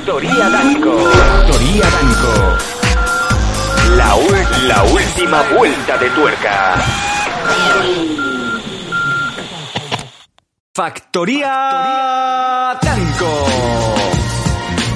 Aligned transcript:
Factoría 0.00 0.48
Danco. 0.48 0.96
Factoría 0.96 1.84
Danco. 1.90 2.32
La, 3.96 4.16
la 4.66 4.82
última 4.84 5.42
vuelta 5.54 5.98
de 5.98 6.08
tuerca. 6.10 6.76
Factoría 10.74 12.78
Danco. 12.80 13.44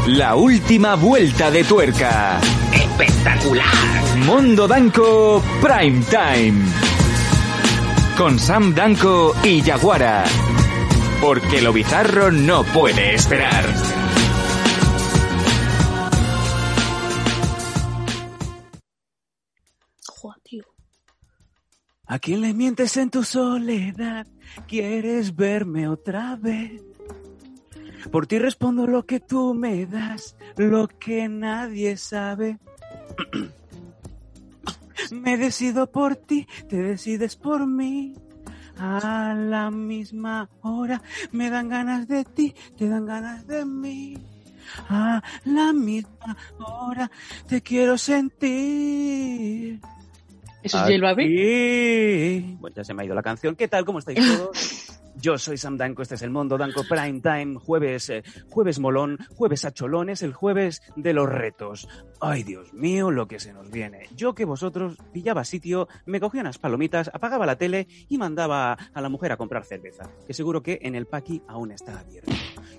La 0.07 0.37
última 0.37 0.95
vuelta 0.95 1.51
de 1.51 1.65
tuerca. 1.65 2.41
Espectacular. 2.73 3.67
Mundo 4.25 4.67
Danco 4.67 5.43
Prime 5.61 6.03
Time. 6.09 6.65
Con 8.17 8.39
Sam 8.39 8.75
Danco 8.75 9.37
y 9.43 9.61
Yaguara. 9.61 10.25
Porque 11.21 11.61
lo 11.61 11.75
bizarro 11.75 12.31
no 12.31 12.65
puede 12.65 13.15
esperar. 13.15 13.94
¿A 22.07 22.19
quién 22.19 22.43
le 22.43 22.53
mientes 22.53 22.97
en 22.97 23.11
tu 23.11 23.25
soledad? 23.25 24.27
¿Quieres 24.69 25.35
verme 25.35 25.89
otra 25.89 26.37
vez? 26.37 26.83
Por 28.11 28.27
ti 28.27 28.39
respondo 28.39 28.87
lo 28.87 29.07
que 29.07 29.21
tú 29.21 29.55
me 29.55 29.87
das, 29.87 30.37
lo 30.57 30.87
que 30.89 31.29
nadie 31.29 31.97
sabe. 31.97 32.59
me 35.11 35.39
decido 35.39 35.91
por 35.91 36.17
ti, 36.17 36.47
te 36.69 36.77
decides 36.77 37.37
por 37.37 37.67
mí. 37.67 38.15
A 38.77 39.35
la 39.35 39.71
misma 39.71 40.51
hora 40.61 41.01
me 41.33 41.49
dan 41.49 41.69
ganas 41.69 42.09
de 42.09 42.25
ti, 42.25 42.55
te 42.77 42.89
dan 42.89 43.07
ganas 43.07 43.47
de 43.47 43.65
mí. 43.65 44.19
A 44.89 45.23
la 45.45 45.73
misma 45.73 46.37
hora 46.59 47.11
te 47.47 47.63
quiero 47.63 47.97
sentir. 47.97 49.81
¿Eso 50.65 50.79
es 50.79 50.85
J 50.85 50.99
Balvin? 51.01 52.59
Bueno, 52.59 52.75
ya 52.75 52.85
se 52.85 52.95
me 52.95 53.03
ha 53.03 53.05
ido 53.05 53.15
la 53.15 53.23
canción. 53.23 53.55
¿Qué 53.55 53.69
tal? 53.69 53.85
¿Cómo 53.85 53.99
estáis 53.99 54.19
todos? 54.39 55.01
Yo 55.17 55.39
soy 55.39 55.57
Sam 55.59 55.77
Danco, 55.77 56.03
este 56.03 56.17
es 56.17 56.23
el 56.23 56.31
Mundo 56.31 56.59
Danco 56.59 56.83
Prime 56.89 57.21
Time, 57.21 57.57
jueves, 57.59 58.11
eh, 58.11 58.25
jueves 58.51 58.81
molón, 58.81 59.19
jueves 59.37 59.65
a 59.65 59.73
cholones, 59.73 60.23
el 60.23 60.33
jueves 60.33 60.83
de 60.97 61.13
los 61.13 61.29
retos. 61.29 61.87
Ay, 62.21 62.43
Dios 62.43 62.73
mío, 62.75 63.11
lo 63.11 63.29
que 63.29 63.39
se 63.39 63.53
nos 63.53 63.71
viene. 63.71 64.09
Yo 64.17 64.35
que 64.35 64.45
vosotros 64.45 64.97
pillaba 65.13 65.45
sitio, 65.45 65.87
me 66.05 66.19
cogía 66.19 66.41
unas 66.41 66.59
palomitas, 66.59 67.11
apagaba 67.15 67.47
la 67.47 67.57
tele 67.57 67.87
y 68.09 68.19
mandaba 68.19 68.73
a 68.73 69.01
la 69.01 69.09
mujer 69.09 69.33
a 69.33 69.37
comprar 69.37 69.65
cerveza, 69.65 70.11
que 70.27 70.35
seguro 70.35 70.63
que 70.63 70.81
en 70.83 70.95
el 70.95 71.07
paqui 71.07 71.43
aún 71.47 71.71
está 71.71 72.01
abierto. 72.01 72.33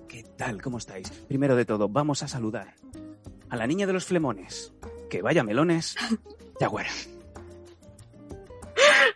¿Qué 0.07 0.23
tal? 0.37 0.61
¿Cómo 0.61 0.77
estáis? 0.79 1.09
Primero 1.27 1.55
de 1.55 1.65
todo, 1.65 1.87
vamos 1.87 2.21
a 2.21 2.27
saludar 2.27 2.75
a 3.49 3.55
la 3.55 3.65
niña 3.65 3.87
de 3.87 3.93
los 3.93 4.05
flemones. 4.05 4.73
Que 5.09 5.21
vaya 5.21 5.43
melones, 5.43 5.95
Yaguara. 6.59 6.89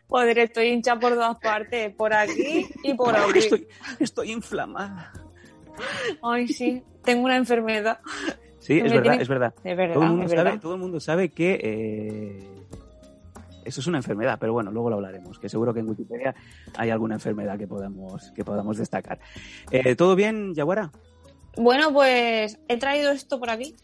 Joder, 0.09 0.39
estoy 0.39 0.67
hincha 0.69 0.99
por 0.99 1.13
todas 1.13 1.37
partes, 1.37 1.93
por 1.95 2.13
aquí 2.13 2.67
y 2.83 2.93
por 2.95 3.15
Ay, 3.15 3.29
aquí. 3.29 3.39
Estoy, 3.39 3.67
estoy 3.99 4.31
inflamada. 4.31 5.13
Ay, 6.23 6.47
sí, 6.47 6.83
tengo 7.03 7.25
una 7.25 7.37
enfermedad. 7.37 7.99
Sí, 8.59 8.77
es 8.79 8.83
verdad, 8.91 9.01
tiene- 9.03 9.21
es 9.21 9.27
verdad. 9.29 9.53
De 9.63 9.75
verdad, 9.75 9.93
Todo 9.93 10.03
el 10.03 10.09
mundo 10.09 10.25
es 10.25 10.31
sabe, 10.31 10.43
verdad. 10.43 10.59
todo 10.61 10.73
el 10.73 10.79
mundo 10.79 10.99
sabe 10.99 11.29
que 11.29 11.59
eh, 11.63 12.47
eso 13.65 13.81
es 13.81 13.87
una 13.87 13.97
enfermedad, 13.99 14.37
pero 14.39 14.51
bueno, 14.53 14.71
luego 14.71 14.89
lo 14.89 14.95
hablaremos, 14.97 15.37
que 15.39 15.47
seguro 15.47 15.73
que 15.73 15.79
en 15.81 15.89
Wikipedia 15.89 16.33
hay 16.75 16.89
alguna 16.89 17.15
enfermedad 17.15 17.57
que 17.57 17.67
podamos, 17.67 18.31
que 18.31 18.43
podamos 18.43 18.77
destacar. 18.77 19.19
Eh, 19.71 19.95
¿Todo 19.95 20.15
bien, 20.15 20.53
Yaguara? 20.55 20.91
Bueno, 21.55 21.93
pues 21.93 22.59
he 22.67 22.77
traído 22.77 23.11
esto 23.11 23.39
por 23.39 23.49
aquí. 23.51 23.75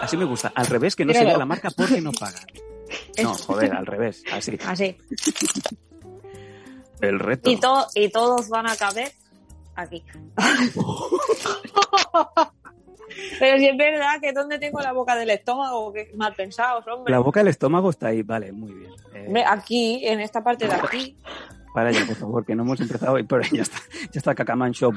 Así 0.00 0.16
me 0.16 0.24
gusta. 0.24 0.52
Al 0.54 0.66
revés, 0.66 0.96
que 0.96 1.04
no 1.04 1.08
Míralo. 1.08 1.24
se 1.24 1.30
vea 1.30 1.38
la 1.38 1.46
marca 1.46 1.70
porque 1.76 2.00
no 2.00 2.12
pagan. 2.12 2.42
No, 3.22 3.34
joder, 3.34 3.72
al 3.74 3.86
revés. 3.86 4.22
Así. 4.32 4.58
Así. 4.66 4.96
El 7.00 7.18
reto. 7.18 7.50
Y, 7.50 7.56
to- 7.58 7.86
y 7.94 8.08
todos 8.10 8.48
van 8.48 8.68
a 8.68 8.76
caber 8.76 9.10
aquí. 9.74 10.04
Pero 13.38 13.58
si 13.58 13.66
es 13.66 13.76
verdad 13.76 14.20
que 14.20 14.32
donde 14.32 14.58
tengo 14.58 14.80
la 14.80 14.92
boca 14.92 15.16
del 15.16 15.30
estómago, 15.30 15.92
que 15.92 16.12
mal 16.16 16.34
pensados, 16.34 16.86
hombre. 16.86 17.10
La 17.12 17.18
boca 17.20 17.40
del 17.40 17.48
estómago 17.48 17.90
está 17.90 18.08
ahí, 18.08 18.22
vale, 18.22 18.52
muy 18.52 18.72
bien. 18.72 18.90
Eh, 19.14 19.24
Hombre, 19.26 19.44
Aquí, 19.46 20.06
en 20.06 20.20
esta 20.20 20.42
parte 20.44 20.66
de 20.68 20.74
aquí. 20.74 21.16
para 21.74 21.90
ya, 21.90 22.04
por 22.06 22.16
favor, 22.16 22.44
que 22.46 22.54
no 22.54 22.62
hemos 22.62 22.80
empezado 22.80 23.14
hoy, 23.14 23.24
pero 23.24 23.42
ya 23.50 23.62
está, 23.62 23.78
ya 24.12 24.18
está 24.18 24.34
Cacamancho. 24.34 24.90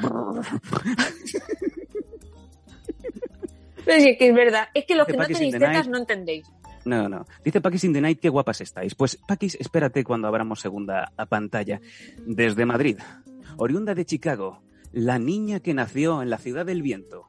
Pero 3.85 3.99
si 4.01 4.09
es 4.09 4.17
que 4.17 4.29
es 4.29 4.35
verdad. 4.35 4.67
Es 4.73 4.85
que 4.85 4.95
los 4.95 5.05
que 5.07 5.17
no 5.17 5.25
tenéis 5.25 5.53
tetas 5.53 5.87
no 5.87 5.97
entendéis. 5.97 6.45
No, 6.85 7.07
no. 7.07 7.25
Dice 7.43 7.61
Paquis 7.61 7.83
in 7.85 7.93
the 7.93 8.01
Night, 8.01 8.19
qué 8.19 8.29
guapas 8.29 8.61
estáis. 8.61 8.95
Pues 8.95 9.17
Paquis, 9.27 9.55
espérate 9.59 10.03
cuando 10.03 10.27
abramos 10.27 10.59
segunda 10.59 11.11
a 11.15 11.25
pantalla. 11.25 11.79
Desde 12.25 12.65
Madrid, 12.65 12.99
oriunda 13.57 13.95
de 13.95 14.05
Chicago, 14.05 14.61
la 14.91 15.19
niña 15.19 15.59
que 15.59 15.73
nació 15.73 16.21
en 16.21 16.29
la 16.29 16.37
ciudad 16.37 16.65
del 16.65 16.81
viento. 16.81 17.25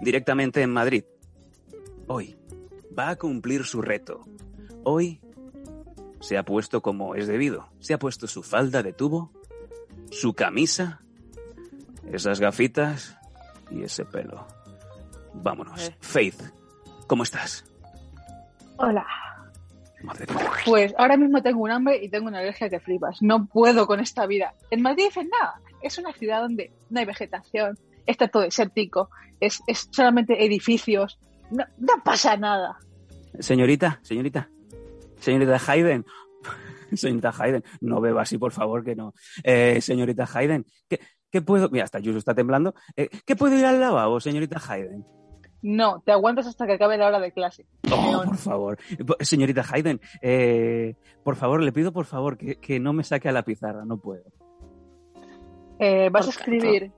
Directamente 0.00 0.62
en 0.62 0.72
Madrid. 0.72 1.04
Hoy 2.06 2.36
va 2.96 3.10
a 3.10 3.16
cumplir 3.16 3.64
su 3.64 3.82
reto. 3.82 4.24
Hoy 4.84 5.20
se 6.20 6.38
ha 6.38 6.44
puesto 6.44 6.82
como 6.82 7.14
es 7.14 7.26
debido. 7.26 7.68
Se 7.80 7.94
ha 7.94 7.98
puesto 7.98 8.26
su 8.26 8.42
falda 8.42 8.82
de 8.82 8.92
tubo, 8.92 9.32
su 10.10 10.34
camisa, 10.34 11.02
esas 12.10 12.40
gafitas 12.40 13.16
y 13.70 13.82
ese 13.82 14.04
pelo. 14.04 14.46
Vámonos. 15.34 15.88
Eh. 15.88 15.96
Faith, 16.00 16.40
¿cómo 17.06 17.22
estás? 17.22 17.64
Hola. 18.78 19.06
Madre. 20.02 20.26
Pues 20.64 20.94
ahora 20.98 21.16
mismo 21.16 21.42
tengo 21.42 21.62
un 21.62 21.70
hambre 21.70 22.02
y 22.02 22.08
tengo 22.08 22.28
una 22.28 22.38
alergia 22.38 22.68
que 22.68 22.80
flipas. 22.80 23.22
No 23.22 23.46
puedo 23.46 23.86
con 23.86 24.00
esta 24.00 24.26
vida. 24.26 24.54
En 24.70 24.82
Madrid 24.82 25.06
dicen 25.06 25.28
nada. 25.40 25.60
Es 25.82 25.98
una 25.98 26.12
ciudad 26.12 26.42
donde 26.42 26.72
no 26.90 27.00
hay 27.00 27.06
vegetación, 27.06 27.78
está 28.06 28.28
todo 28.28 28.42
desértico, 28.42 29.10
es, 29.40 29.62
es 29.66 29.88
solamente 29.90 30.44
edificios. 30.44 31.18
No, 31.50 31.64
no 31.78 32.02
pasa 32.04 32.36
nada. 32.36 32.78
Señorita, 33.38 34.00
señorita, 34.02 34.48
señorita 35.20 35.60
Hayden, 35.66 36.04
señorita 36.94 37.32
Hayden, 37.38 37.62
no 37.80 38.00
beba 38.00 38.22
así, 38.22 38.38
por 38.38 38.52
favor, 38.52 38.84
que 38.84 38.96
no. 38.96 39.14
Eh, 39.44 39.80
señorita 39.80 40.28
Hayden, 40.32 40.64
¿qué, 40.88 41.00
qué 41.30 41.42
puedo? 41.42 41.68
Mira, 41.68 41.84
hasta 41.84 41.98
Yuso 41.98 42.18
está 42.18 42.34
temblando. 42.34 42.74
Eh, 42.96 43.08
¿Qué 43.24 43.36
puedo 43.36 43.56
ir 43.56 43.66
al 43.66 43.80
lavabo, 43.80 44.18
señorita 44.20 44.60
Hayden? 44.66 45.04
No, 45.62 46.02
te 46.04 46.12
aguantas 46.12 46.46
hasta 46.46 46.66
que 46.66 46.74
acabe 46.74 46.98
la 46.98 47.06
hora 47.06 47.18
de 47.18 47.32
clase. 47.32 47.66
Oh, 47.90 48.22
por 48.24 48.36
favor. 48.36 48.78
Señorita 49.20 49.64
Hayden, 49.68 50.00
eh, 50.22 50.94
por 51.24 51.36
favor, 51.36 51.62
le 51.62 51.72
pido 51.72 51.92
por 51.92 52.04
favor 52.04 52.36
que, 52.36 52.56
que 52.56 52.78
no 52.78 52.92
me 52.92 53.04
saque 53.04 53.28
a 53.28 53.32
la 53.32 53.42
pizarra, 53.42 53.84
no 53.84 53.96
puedo. 53.98 54.24
Eh, 55.78 56.08
¿Vas 56.10 56.26
a 56.26 56.30
escribir 56.30 56.92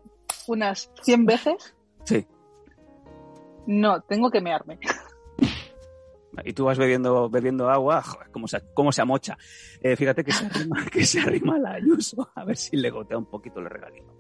unas 0.47 0.91
100 1.03 1.27
veces? 1.27 1.75
Sí. 2.05 2.27
No, 3.67 4.01
tengo 4.03 4.31
que 4.31 4.41
mearme. 4.41 4.79
Y 6.45 6.53
tú 6.53 6.65
vas 6.65 6.79
bebiendo, 6.79 7.29
bebiendo 7.29 7.69
agua, 7.69 8.03
joder, 8.03 8.31
cómo 8.31 8.47
se, 8.47 8.61
cómo 8.75 8.93
se 8.93 9.03
amocha. 9.03 9.37
Eh, 9.81 9.97
fíjate 9.97 10.25
que 10.25 10.33
se, 10.33 10.47
arrima, 10.47 10.85
que 10.93 11.05
se 11.05 11.21
arrima 11.21 11.59
la 11.59 11.73
Ayuso, 11.73 12.31
a 12.35 12.45
ver 12.45 12.57
si 12.57 12.77
le 12.77 12.91
gotea 12.91 13.19
un 13.19 13.27
poquito 13.27 13.61
el 13.61 13.67
regalito. 13.67 14.18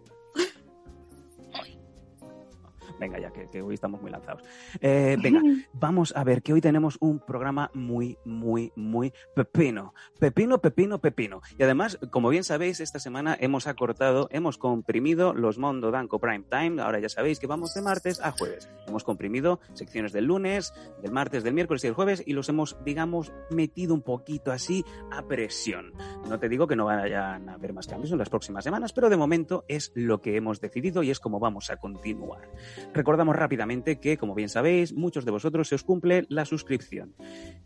Venga, 2.98 3.18
ya 3.18 3.30
que, 3.30 3.46
que 3.46 3.62
hoy 3.62 3.74
estamos 3.74 4.02
muy 4.02 4.10
lanzados. 4.10 4.42
Eh, 4.80 5.16
venga, 5.22 5.40
vamos 5.72 6.12
a 6.16 6.24
ver 6.24 6.42
que 6.42 6.52
hoy 6.52 6.60
tenemos 6.60 6.96
un 7.00 7.20
programa 7.20 7.70
muy, 7.74 8.18
muy, 8.24 8.72
muy 8.76 9.12
pepino. 9.34 9.94
Pepino, 10.18 10.58
pepino, 10.60 10.98
pepino. 10.98 11.40
Y 11.58 11.62
además, 11.62 11.98
como 12.10 12.28
bien 12.28 12.44
sabéis, 12.44 12.80
esta 12.80 12.98
semana 12.98 13.36
hemos 13.38 13.66
acortado, 13.66 14.28
hemos 14.32 14.58
comprimido 14.58 15.34
los 15.34 15.58
Mondo 15.58 15.90
Danco 15.90 16.18
Prime 16.18 16.44
Time. 16.48 16.82
Ahora 16.82 16.98
ya 16.98 17.08
sabéis 17.08 17.38
que 17.38 17.46
vamos 17.46 17.74
de 17.74 17.82
martes 17.82 18.20
a 18.20 18.32
jueves. 18.32 18.68
Hemos 18.86 19.04
comprimido 19.04 19.60
secciones 19.74 20.12
del 20.12 20.24
lunes, 20.24 20.72
del 21.02 21.12
martes, 21.12 21.44
del 21.44 21.54
miércoles 21.54 21.84
y 21.84 21.88
del 21.88 21.94
jueves 21.94 22.22
y 22.26 22.32
los 22.32 22.48
hemos, 22.48 22.76
digamos, 22.84 23.32
metido 23.50 23.94
un 23.94 24.02
poquito 24.02 24.52
así 24.52 24.84
a 25.10 25.22
presión. 25.22 25.92
No 26.28 26.38
te 26.38 26.48
digo 26.48 26.66
que 26.66 26.76
no 26.76 26.86
vayan 26.86 27.48
a 27.48 27.54
haber 27.54 27.72
más 27.72 27.86
cambios 27.86 28.12
en 28.12 28.18
las 28.18 28.28
próximas 28.28 28.64
semanas, 28.64 28.92
pero 28.92 29.08
de 29.08 29.16
momento 29.16 29.64
es 29.68 29.92
lo 29.94 30.20
que 30.20 30.36
hemos 30.36 30.60
decidido 30.60 31.02
y 31.02 31.10
es 31.10 31.20
como 31.20 31.38
vamos 31.38 31.70
a 31.70 31.76
continuar. 31.76 32.48
Recordamos 32.94 33.36
rápidamente 33.36 34.00
que, 34.00 34.16
como 34.16 34.34
bien 34.34 34.48
sabéis, 34.48 34.92
muchos 34.92 35.24
de 35.24 35.30
vosotros 35.30 35.68
se 35.68 35.74
os 35.74 35.84
cumple 35.84 36.26
la 36.28 36.44
suscripción. 36.44 37.14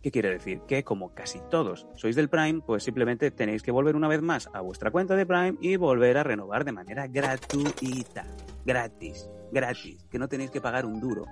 ¿Qué 0.02 0.10
quiere 0.10 0.30
decir? 0.30 0.60
Que 0.66 0.84
como 0.84 1.14
casi 1.14 1.40
todos 1.50 1.86
sois 1.94 2.16
del 2.16 2.28
Prime, 2.28 2.60
pues 2.66 2.82
simplemente 2.82 3.30
tenéis 3.30 3.62
que 3.62 3.70
volver 3.70 3.96
una 3.96 4.08
vez 4.08 4.20
más 4.20 4.50
a 4.52 4.60
vuestra 4.60 4.90
cuenta 4.90 5.14
de 5.14 5.24
Prime 5.24 5.56
y 5.60 5.76
volver 5.76 6.18
a 6.18 6.24
renovar 6.24 6.64
de 6.64 6.72
manera 6.72 7.06
gratuita. 7.06 8.26
Gratis, 8.66 9.30
gratis, 9.52 10.04
que 10.10 10.18
no 10.18 10.28
tenéis 10.28 10.50
que 10.50 10.60
pagar 10.60 10.84
un 10.84 11.00
duro. 11.00 11.24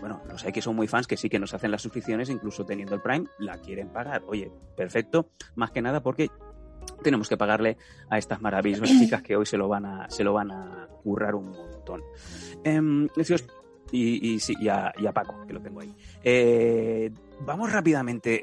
Bueno, 0.00 0.22
los 0.28 0.44
hay 0.44 0.52
que 0.52 0.60
son 0.60 0.76
muy 0.76 0.88
fans 0.88 1.06
que 1.06 1.16
sí 1.16 1.30
que 1.30 1.38
nos 1.38 1.54
hacen 1.54 1.70
las 1.70 1.82
suscripciones, 1.82 2.28
incluso 2.28 2.66
teniendo 2.66 2.94
el 2.94 3.00
Prime, 3.00 3.26
la 3.38 3.58
quieren 3.58 3.88
pagar. 3.88 4.22
Oye, 4.26 4.52
perfecto, 4.76 5.30
más 5.54 5.70
que 5.70 5.80
nada 5.80 6.02
porque 6.02 6.28
tenemos 7.02 7.28
que 7.28 7.36
pagarle 7.36 7.76
a 8.10 8.18
estas 8.18 8.40
maravillosas 8.40 8.88
chicas 8.88 9.22
que 9.22 9.36
hoy 9.36 9.46
se 9.46 9.56
lo 9.56 9.68
van 9.68 9.84
a, 9.86 10.10
se 10.10 10.24
lo 10.24 10.32
van 10.32 10.50
a 10.50 10.88
currar 11.02 11.34
un 11.34 11.50
montón. 11.50 12.02
Os- 13.18 13.44
y, 13.92 14.32
y 14.34 14.40
sí, 14.40 14.54
y 14.58 14.66
a, 14.68 14.92
y 14.98 15.06
a 15.06 15.12
Paco, 15.12 15.46
que 15.46 15.52
lo 15.52 15.60
tengo 15.60 15.80
ahí. 15.80 15.94
Eh, 16.24 17.12
vamos 17.46 17.70
rápidamente 17.72 18.40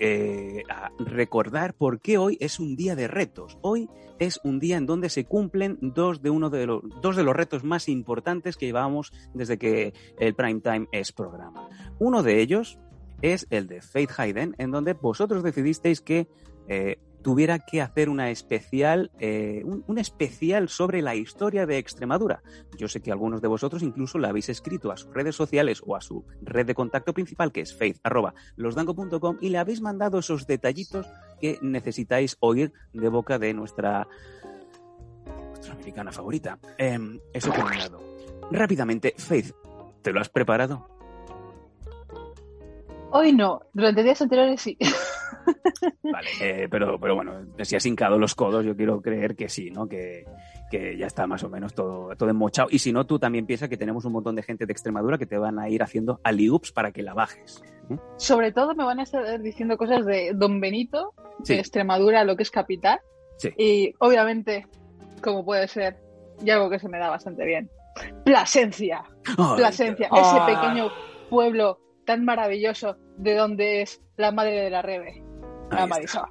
eh, 0.60 0.64
a 0.70 0.90
recordar 1.00 1.74
por 1.74 2.00
qué 2.00 2.18
hoy 2.18 2.38
es 2.40 2.62
un 2.62 2.78
día 2.78 2.96
de 2.96 3.10
retos. 3.10 3.58
Hoy 3.62 3.90
es 4.20 4.40
un 4.46 4.60
día 4.60 4.78
en 4.78 4.86
donde 4.86 5.10
se 5.10 5.26
cumplen 5.26 5.78
dos 5.82 6.22
de, 6.22 6.30
uno 6.30 6.50
de, 6.50 6.66
los, 6.66 6.82
dos 7.02 7.18
de 7.18 7.24
los 7.24 7.36
retos 7.36 7.66
más 7.66 7.90
importantes 7.90 8.56
que 8.56 8.68
llevamos 8.68 9.12
desde 9.34 9.58
que 9.58 9.94
el 10.18 10.34
Prime 10.34 10.62
Time 10.62 10.88
es 10.94 11.12
programa. 11.12 11.68
Uno 12.00 12.24
de 12.24 12.40
ellos 12.40 12.80
es 13.22 13.46
el 13.50 13.68
de 13.68 13.82
Faith 13.82 14.12
Hayden, 14.18 14.56
en 14.60 14.72
donde 14.72 14.94
vosotros 14.94 15.44
decidisteis 15.44 16.00
que 16.00 16.30
eh, 16.70 17.00
tuviera 17.24 17.60
que 17.60 17.82
hacer 17.82 18.10
una 18.10 18.30
especial, 18.30 19.10
eh, 19.18 19.64
un, 19.66 19.98
especial 19.98 20.70
sobre 20.70 21.02
la 21.02 21.16
historia 21.16 21.66
de 21.66 21.78
Extremadura. 21.78 22.44
Yo 22.78 22.88
sé 22.88 23.02
que 23.02 23.12
algunos 23.12 23.42
de 23.42 23.48
vosotros 23.48 23.82
incluso 23.82 24.20
la 24.20 24.30
habéis 24.30 24.50
escrito 24.50 24.92
a 24.92 24.98
sus 24.98 25.12
redes 25.14 25.36
sociales 25.36 25.82
o 25.86 25.96
a 25.96 26.02
su 26.02 26.26
red 26.42 26.66
de 26.66 26.76
contacto 26.76 27.14
principal, 27.14 27.52
que 27.52 27.62
es 27.62 27.74
faith.losdanco.com, 27.74 29.38
y 29.42 29.50
le 29.50 29.58
habéis 29.58 29.82
mandado 29.82 30.20
esos 30.20 30.46
detallitos 30.46 31.08
que 31.40 31.58
necesitáis 31.62 32.38
oír 32.42 32.74
de 32.92 33.10
boca 33.10 33.40
de 33.40 33.54
nuestra, 33.54 34.08
nuestra 35.48 35.74
americana 35.74 36.12
favorita. 36.12 36.60
Em, 36.78 37.20
eso 37.34 37.52
por 37.52 37.66
un 37.66 37.78
lado. 37.78 38.00
Rápidamente, 38.52 39.16
Faith, 39.18 39.56
¿te 40.02 40.12
lo 40.12 40.20
has 40.20 40.30
preparado? 40.30 40.94
Hoy 43.16 43.32
no, 43.32 43.62
durante 43.74 44.02
días 44.04 44.22
anteriores 44.22 44.60
sí. 44.62 44.78
Vale, 46.04 46.30
eh, 46.42 46.68
pero, 46.70 47.00
pero 47.00 47.16
bueno, 47.16 47.46
si 47.62 47.76
has 47.76 47.86
hincado 47.86 48.18
los 48.18 48.34
codos, 48.34 48.66
yo 48.66 48.76
quiero 48.76 49.02
creer 49.02 49.36
que 49.36 49.50
sí, 49.50 49.70
¿no? 49.70 49.88
Que, 49.88 50.26
que 50.72 50.98
ya 50.98 51.06
está 51.06 51.28
más 51.28 51.44
o 51.44 51.50
menos 51.50 51.74
todo, 51.76 52.16
todo 52.16 52.30
enmochado. 52.30 52.70
Y 52.72 52.80
si 52.80 52.92
no, 52.92 53.06
tú 53.06 53.20
también 53.20 53.46
piensas 53.46 53.70
que 53.70 53.78
tenemos 53.78 54.06
un 54.06 54.14
montón 54.14 54.36
de 54.36 54.42
gente 54.44 54.66
de 54.66 54.72
Extremadura 54.74 55.18
que 55.18 55.26
te 55.28 55.38
van 55.38 55.60
a 55.60 55.70
ir 55.70 55.84
haciendo 55.84 56.20
aliups 56.24 56.72
para 56.72 56.92
que 56.92 57.04
la 57.04 57.14
bajes. 57.14 57.62
¿eh? 57.92 57.98
Sobre 58.18 58.52
todo 58.52 58.74
me 58.74 58.84
van 58.84 59.00
a 59.00 59.04
estar 59.04 59.40
diciendo 59.42 59.78
cosas 59.78 60.06
de 60.06 60.32
Don 60.34 60.60
Benito, 60.60 61.14
Sí. 61.44 61.54
de 61.54 61.60
Extremadura, 61.60 62.24
lo 62.24 62.36
que 62.36 62.44
es 62.44 62.52
capital. 62.52 63.00
Sí. 63.38 63.50
Y 63.58 63.94
obviamente, 64.00 64.66
como 65.22 65.44
puede 65.46 65.68
ser, 65.68 65.98
y 66.44 66.50
algo 66.50 66.70
que 66.70 66.80
se 66.80 66.90
me 66.90 66.98
da 67.00 67.10
bastante 67.10 67.46
bien. 67.46 67.70
Plasencia. 68.26 69.04
Plasencia, 69.56 70.10
ese 70.12 70.40
pequeño 70.48 70.90
pueblo 71.30 71.80
tan 72.06 72.26
maravilloso 72.26 72.98
de 73.18 73.36
donde 73.36 73.82
es 73.82 74.02
la 74.18 74.32
madre 74.32 74.62
de 74.62 74.70
la 74.70 74.82
Rebe, 74.82 75.24
ahí 75.72 75.78
la 75.78 75.84
está. 75.84 75.88
Marisol. 75.88 76.30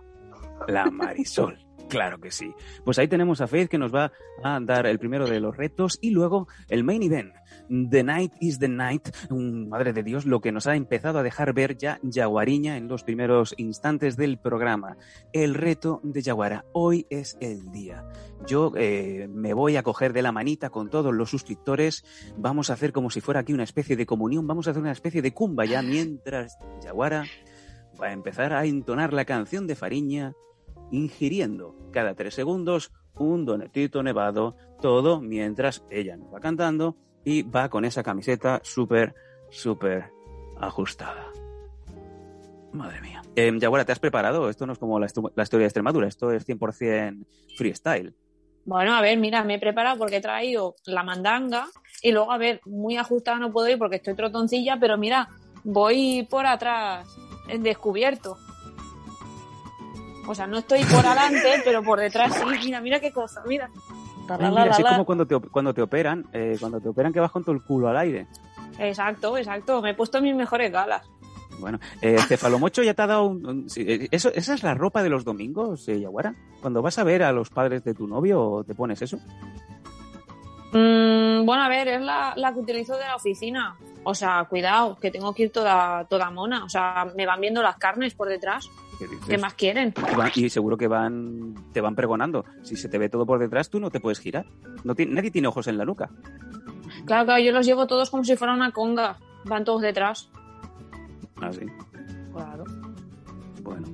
La 0.68 0.90
Marisol. 0.90 1.61
Claro 1.88 2.18
que 2.18 2.30
sí. 2.30 2.54
Pues 2.84 2.98
ahí 2.98 3.08
tenemos 3.08 3.40
a 3.40 3.46
Faith 3.46 3.68
que 3.68 3.78
nos 3.78 3.94
va 3.94 4.12
a 4.42 4.60
dar 4.60 4.86
el 4.86 4.98
primero 4.98 5.26
de 5.26 5.40
los 5.40 5.56
retos 5.56 5.98
y 6.00 6.10
luego 6.10 6.48
el 6.68 6.84
main 6.84 7.02
event. 7.02 7.32
The 7.68 8.02
Night 8.02 8.32
is 8.40 8.58
the 8.58 8.68
Night. 8.68 9.08
Madre 9.30 9.92
de 9.92 10.02
Dios, 10.02 10.26
lo 10.26 10.40
que 10.40 10.52
nos 10.52 10.66
ha 10.66 10.76
empezado 10.76 11.18
a 11.18 11.22
dejar 11.22 11.52
ver 11.52 11.76
ya 11.76 11.98
Yaguariña 12.02 12.76
en 12.76 12.88
los 12.88 13.04
primeros 13.04 13.54
instantes 13.56 14.16
del 14.16 14.38
programa. 14.38 14.96
El 15.32 15.54
reto 15.54 16.00
de 16.02 16.22
Yaguara. 16.22 16.64
Hoy 16.72 17.06
es 17.10 17.36
el 17.40 17.70
día. 17.72 18.04
Yo 18.46 18.72
eh, 18.76 19.28
me 19.30 19.54
voy 19.54 19.76
a 19.76 19.82
coger 19.82 20.12
de 20.12 20.22
la 20.22 20.32
manita 20.32 20.70
con 20.70 20.90
todos 20.90 21.14
los 21.14 21.30
suscriptores. 21.30 22.04
Vamos 22.36 22.70
a 22.70 22.74
hacer 22.74 22.92
como 22.92 23.10
si 23.10 23.20
fuera 23.20 23.40
aquí 23.40 23.52
una 23.52 23.64
especie 23.64 23.96
de 23.96 24.06
comunión. 24.06 24.46
Vamos 24.46 24.66
a 24.66 24.70
hacer 24.70 24.82
una 24.82 24.92
especie 24.92 25.22
de 25.22 25.32
cumba 25.32 25.64
ya 25.64 25.82
mientras 25.82 26.58
Yaguara 26.82 27.24
va 28.00 28.08
a 28.08 28.12
empezar 28.12 28.52
a 28.52 28.64
entonar 28.64 29.12
la 29.12 29.24
canción 29.24 29.66
de 29.66 29.76
Fariña 29.76 30.34
ingiriendo 30.92 31.74
cada 31.90 32.14
tres 32.14 32.34
segundos 32.34 32.92
un 33.16 33.44
donetito 33.44 34.02
nevado, 34.02 34.56
todo 34.80 35.20
mientras 35.20 35.84
ella 35.90 36.16
nos 36.16 36.32
va 36.32 36.40
cantando 36.40 36.96
y 37.24 37.42
va 37.42 37.68
con 37.68 37.84
esa 37.84 38.02
camiseta 38.02 38.60
súper, 38.62 39.14
súper 39.50 40.10
ajustada. 40.60 41.26
Madre 42.72 43.00
mía. 43.00 43.22
Eh, 43.36 43.52
Yaguara, 43.58 43.84
¿te 43.84 43.92
has 43.92 43.98
preparado? 43.98 44.48
Esto 44.48 44.66
no 44.66 44.72
es 44.72 44.78
como 44.78 44.98
la, 44.98 45.06
la 45.34 45.42
historia 45.42 45.64
de 45.64 45.68
Extremadura, 45.68 46.08
esto 46.08 46.30
es 46.30 46.46
100% 46.48 47.26
freestyle. 47.56 48.14
Bueno, 48.64 48.94
a 48.94 49.00
ver, 49.00 49.18
mira, 49.18 49.42
me 49.42 49.56
he 49.56 49.58
preparado 49.58 49.98
porque 49.98 50.16
he 50.16 50.20
traído 50.20 50.76
la 50.86 51.02
mandanga 51.02 51.66
y 52.00 52.12
luego, 52.12 52.32
a 52.32 52.38
ver, 52.38 52.60
muy 52.64 52.96
ajustada 52.96 53.38
no 53.38 53.52
puedo 53.52 53.68
ir 53.68 53.78
porque 53.78 53.96
estoy 53.96 54.14
trotoncilla, 54.14 54.78
pero 54.78 54.96
mira, 54.96 55.28
voy 55.64 56.26
por 56.30 56.46
atrás, 56.46 57.06
descubierto. 57.58 58.38
O 60.26 60.34
sea, 60.34 60.46
no 60.46 60.58
estoy 60.58 60.84
por 60.84 61.04
adelante, 61.04 61.60
pero 61.64 61.82
por 61.82 61.98
detrás 61.98 62.32
sí. 62.34 62.44
Mira, 62.64 62.80
mira 62.80 63.00
qué 63.00 63.12
cosa, 63.12 63.42
mira. 63.46 63.68
La, 64.28 64.36
la, 64.36 64.36
Ay, 64.36 64.42
la, 64.42 64.50
mira, 64.50 64.64
la, 64.66 64.70
así 64.72 64.82
la. 64.82 64.88
como 64.90 65.04
cuando 65.04 65.26
te, 65.26 65.38
cuando 65.40 65.74
te 65.74 65.82
operan, 65.82 66.24
eh, 66.32 66.56
cuando 66.60 66.80
te 66.80 66.88
operan 66.88 67.12
que 67.12 67.20
vas 67.20 67.30
con 67.32 67.42
todo 67.44 67.54
el 67.54 67.62
culo 67.62 67.88
al 67.88 67.96
aire. 67.96 68.26
Exacto, 68.78 69.36
exacto. 69.36 69.82
Me 69.82 69.90
he 69.90 69.94
puesto 69.94 70.20
mis 70.22 70.34
mejores 70.34 70.70
galas. 70.72 71.02
Bueno, 71.58 71.78
eh, 72.00 72.16
Cefalomocho 72.28 72.82
ya 72.82 72.94
te 72.94 73.02
ha 73.02 73.06
dado 73.08 73.24
un... 73.24 73.44
un- 73.46 73.70
sí, 73.70 73.84
eh, 73.86 74.08
eso, 74.10 74.30
¿Esa 74.34 74.54
es 74.54 74.62
la 74.62 74.74
ropa 74.74 75.02
de 75.02 75.10
los 75.10 75.24
domingos, 75.24 75.86
eh, 75.88 76.00
Yaguara? 76.00 76.34
Cuando 76.60 76.80
vas 76.82 76.98
a 76.98 77.04
ver 77.04 77.22
a 77.24 77.32
los 77.32 77.50
padres 77.50 77.84
de 77.84 77.94
tu 77.94 78.06
novio, 78.06 78.64
¿te 78.66 78.74
pones 78.74 79.02
eso? 79.02 79.18
Mm, 80.72 81.44
bueno, 81.44 81.62
a 81.64 81.68
ver, 81.68 81.88
es 81.88 82.00
la, 82.00 82.32
la 82.36 82.52
que 82.52 82.60
utilizo 82.60 82.96
de 82.96 83.04
la 83.04 83.16
oficina. 83.16 83.76
O 84.04 84.14
sea, 84.14 84.44
cuidado, 84.48 84.96
que 84.98 85.10
tengo 85.10 85.32
que 85.34 85.44
ir 85.44 85.52
toda, 85.52 86.04
toda 86.06 86.30
mona. 86.30 86.64
O 86.64 86.68
sea, 86.68 87.06
me 87.16 87.26
van 87.26 87.40
viendo 87.40 87.62
las 87.62 87.76
carnes 87.76 88.14
por 88.14 88.28
detrás. 88.28 88.68
¿Qué 88.98 89.06
dices? 89.08 89.26
¿Qué 89.28 89.38
más 89.38 89.54
quieren? 89.54 89.92
Y 90.12 90.14
van- 90.16 90.30
y 90.34 90.48
seguro 90.50 90.76
que 90.76 90.86
van 90.88 91.54
te 91.72 91.80
van 91.80 91.94
pregonando. 91.94 92.44
Si 92.62 92.76
se 92.76 92.88
te 92.88 92.98
ve 92.98 93.08
todo 93.08 93.26
por 93.26 93.38
detrás, 93.38 93.68
tú 93.70 93.80
no 93.80 93.90
te 93.90 94.00
puedes 94.00 94.18
girar. 94.20 94.46
No 94.84 94.94
ti- 94.94 95.06
nadie 95.06 95.30
tiene 95.30 95.48
ojos 95.48 95.66
en 95.68 95.78
la 95.78 95.84
nuca. 95.84 96.10
Claro, 97.06 97.24
claro, 97.24 97.42
yo 97.42 97.52
los 97.52 97.66
llevo 97.66 97.86
todos 97.86 98.10
como 98.10 98.22
si 98.24 98.36
fuera 98.36 98.54
una 98.54 98.70
conga. 98.70 99.18
Van 99.44 99.64
todos 99.64 99.82
detrás. 99.82 100.30
Así. 101.40 101.66
Claro. 102.32 102.64
Bueno. 103.62 103.86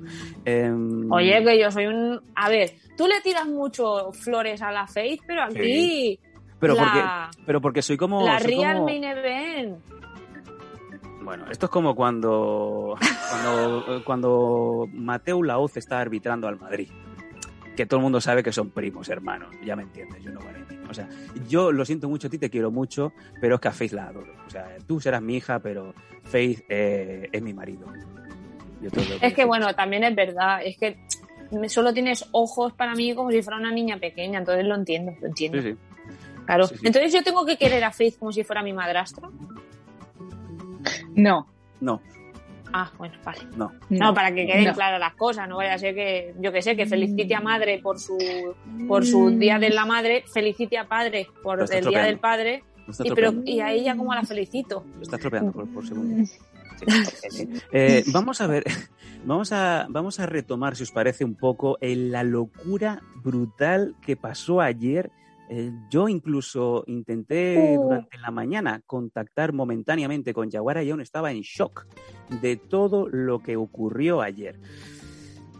Em, 0.44 1.10
Oye, 1.12 1.42
que 1.44 1.60
yo 1.60 1.70
soy 1.70 1.86
un... 1.86 2.20
A 2.34 2.48
ver, 2.48 2.72
tú 2.96 3.06
le 3.06 3.20
tiras 3.22 3.46
mucho 3.46 4.12
flores 4.12 4.60
a 4.62 4.70
la 4.72 4.86
Faith, 4.86 5.22
pero 5.26 5.42
aquí 5.44 6.18
pero 6.60 6.74
la, 6.74 7.28
porque 7.30 7.42
pero 7.46 7.60
porque 7.60 7.82
soy 7.82 7.96
como 7.96 8.24
la 8.24 8.40
soy 8.40 8.54
Real 8.56 8.74
como- 8.74 8.86
Main 8.86 9.04
Event. 9.04 9.78
Bueno, 11.28 11.44
esto 11.50 11.66
es 11.66 11.70
como 11.70 11.94
cuando 11.94 12.96
cuando 13.30 14.02
cuando 14.02 14.88
Mateu 14.94 15.42
Laoz 15.42 15.76
está 15.76 16.00
arbitrando 16.00 16.48
al 16.48 16.58
Madrid. 16.58 16.88
Que 17.76 17.84
todo 17.84 17.98
el 17.98 18.02
mundo 18.04 18.18
sabe 18.18 18.42
que 18.42 18.50
son 18.50 18.70
primos, 18.70 19.10
hermanos. 19.10 19.54
Ya 19.62 19.76
me 19.76 19.82
entiendes, 19.82 20.24
yo 20.24 20.32
no 20.32 20.40
vale. 20.40 20.64
O 20.88 20.94
sea, 20.94 21.06
yo 21.46 21.70
lo 21.70 21.84
siento 21.84 22.08
mucho 22.08 22.28
a 22.28 22.30
ti, 22.30 22.38
te 22.38 22.48
quiero 22.48 22.70
mucho, 22.70 23.12
pero 23.42 23.56
es 23.56 23.60
que 23.60 23.68
a 23.68 23.72
Faith 23.72 23.92
la 23.92 24.06
adoro. 24.06 24.32
O 24.46 24.48
sea, 24.48 24.78
tú 24.86 25.00
serás 25.00 25.20
mi 25.20 25.36
hija, 25.36 25.58
pero 25.58 25.92
Faith 26.22 26.64
eh, 26.70 27.28
es 27.30 27.42
mi 27.42 27.52
marido. 27.52 27.84
Yo 28.80 28.90
te 28.90 29.26
Es 29.26 29.34
que 29.34 29.44
bueno, 29.44 29.74
también 29.74 30.04
es 30.04 30.14
verdad, 30.14 30.62
es 30.64 30.78
que 30.78 30.96
solo 31.68 31.92
tienes 31.92 32.26
ojos 32.32 32.72
para 32.72 32.94
mí 32.94 33.14
como 33.14 33.30
si 33.30 33.42
fuera 33.42 33.58
una 33.58 33.70
niña 33.70 33.98
pequeña, 33.98 34.38
entonces 34.38 34.64
lo 34.64 34.76
entiendo, 34.76 35.12
lo 35.20 35.26
entiendo. 35.26 35.60
Sí, 35.60 35.72
sí. 35.72 35.76
Claro. 36.46 36.68
Sí. 36.68 36.76
Entonces 36.84 37.12
yo 37.12 37.22
tengo 37.22 37.44
que 37.44 37.58
querer 37.58 37.84
a 37.84 37.92
Faith 37.92 38.18
como 38.18 38.32
si 38.32 38.44
fuera 38.44 38.62
mi 38.62 38.72
madrastra. 38.72 39.28
No, 41.14 41.46
No, 41.80 42.00
Ah, 42.70 42.90
bueno, 42.98 43.14
vale. 43.24 43.40
no. 43.56 43.72
No, 43.88 44.12
para 44.12 44.34
que 44.34 44.46
queden 44.46 44.64
no. 44.66 44.74
claras 44.74 45.00
las 45.00 45.14
cosas, 45.14 45.48
no 45.48 45.56
vaya 45.56 45.72
a 45.72 45.78
ser 45.78 45.94
que, 45.94 46.34
yo 46.38 46.52
que 46.52 46.60
sé, 46.60 46.76
que 46.76 46.84
felicite 46.84 47.34
a 47.34 47.40
madre 47.40 47.78
por 47.82 47.98
su 47.98 48.18
por 48.86 49.06
su 49.06 49.30
día 49.30 49.58
de 49.58 49.70
la 49.70 49.86
madre, 49.86 50.24
felicite 50.32 50.76
a 50.76 50.86
padre 50.86 51.28
por 51.42 51.60
el 51.72 51.84
día 51.86 52.02
del 52.02 52.18
padre, 52.18 52.64
y, 53.02 53.10
pero, 53.12 53.32
y 53.46 53.60
a 53.60 53.72
ella 53.72 53.96
como 53.96 54.14
la 54.14 54.22
felicito. 54.22 54.84
Lo 54.96 55.02
estás 55.02 55.18
tropeando 55.18 55.50
por, 55.52 55.66
por 55.72 55.86
segundo. 55.86 56.26
Sí. 57.30 57.48
Eh, 57.72 58.04
vamos 58.08 58.40
a 58.42 58.46
ver, 58.46 58.64
vamos 59.24 59.50
a, 59.52 59.86
vamos 59.88 60.20
a 60.20 60.26
retomar, 60.26 60.76
si 60.76 60.82
os 60.82 60.90
parece, 60.92 61.24
un 61.24 61.34
poco 61.36 61.78
en 61.80 62.12
la 62.12 62.22
locura 62.22 63.00
brutal 63.16 63.94
que 64.02 64.14
pasó 64.16 64.60
ayer. 64.60 65.10
Eh, 65.50 65.72
yo 65.90 66.08
incluso 66.08 66.84
intenté 66.86 67.76
Uh. 67.78 67.82
durante 67.84 68.18
la 68.18 68.30
mañana 68.30 68.82
contactar 68.86 69.52
momentáneamente 69.52 70.34
con 70.34 70.50
Yaguara 70.50 70.82
y 70.82 70.90
aún 70.90 71.00
estaba 71.00 71.30
en 71.30 71.40
shock 71.40 71.86
de 72.42 72.56
todo 72.56 73.08
lo 73.08 73.38
que 73.40 73.56
ocurrió 73.56 74.20
ayer. 74.20 74.60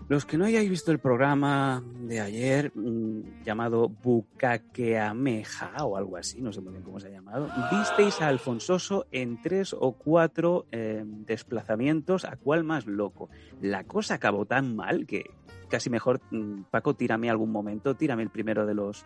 Los 0.08 0.24
que 0.24 0.38
no 0.38 0.46
hayáis 0.46 0.70
visto 0.70 0.90
el 0.90 1.00
programa 1.00 1.82
de 2.00 2.20
ayer, 2.20 2.72
mm, 2.74 3.44
llamado 3.44 3.90
Bucaqueameja 3.90 5.84
o 5.84 5.98
algo 5.98 6.16
así, 6.16 6.40
no 6.40 6.50
sé 6.50 6.62
muy 6.62 6.72
bien 6.72 6.82
cómo 6.82 6.98
se 6.98 7.08
ha 7.08 7.10
llamado, 7.10 7.50
visteis 7.70 8.18
a 8.22 8.28
Alfonsoso 8.28 9.06
en 9.12 9.40
tres 9.42 9.76
o 9.78 9.92
cuatro 9.92 10.64
eh, 10.72 11.04
desplazamientos, 11.04 12.24
a 12.24 12.36
cuál 12.36 12.64
más 12.64 12.86
loco. 12.86 13.28
La 13.60 13.84
cosa 13.84 14.14
acabó 14.14 14.46
tan 14.46 14.74
mal 14.74 15.06
que 15.06 15.24
casi 15.68 15.90
mejor, 15.90 16.22
mm, 16.30 16.62
Paco, 16.70 16.94
tírame 16.94 17.28
algún 17.28 17.52
momento, 17.52 17.94
tírame 17.94 18.22
el 18.22 18.30
primero 18.30 18.64
de 18.64 18.72
los 18.72 19.04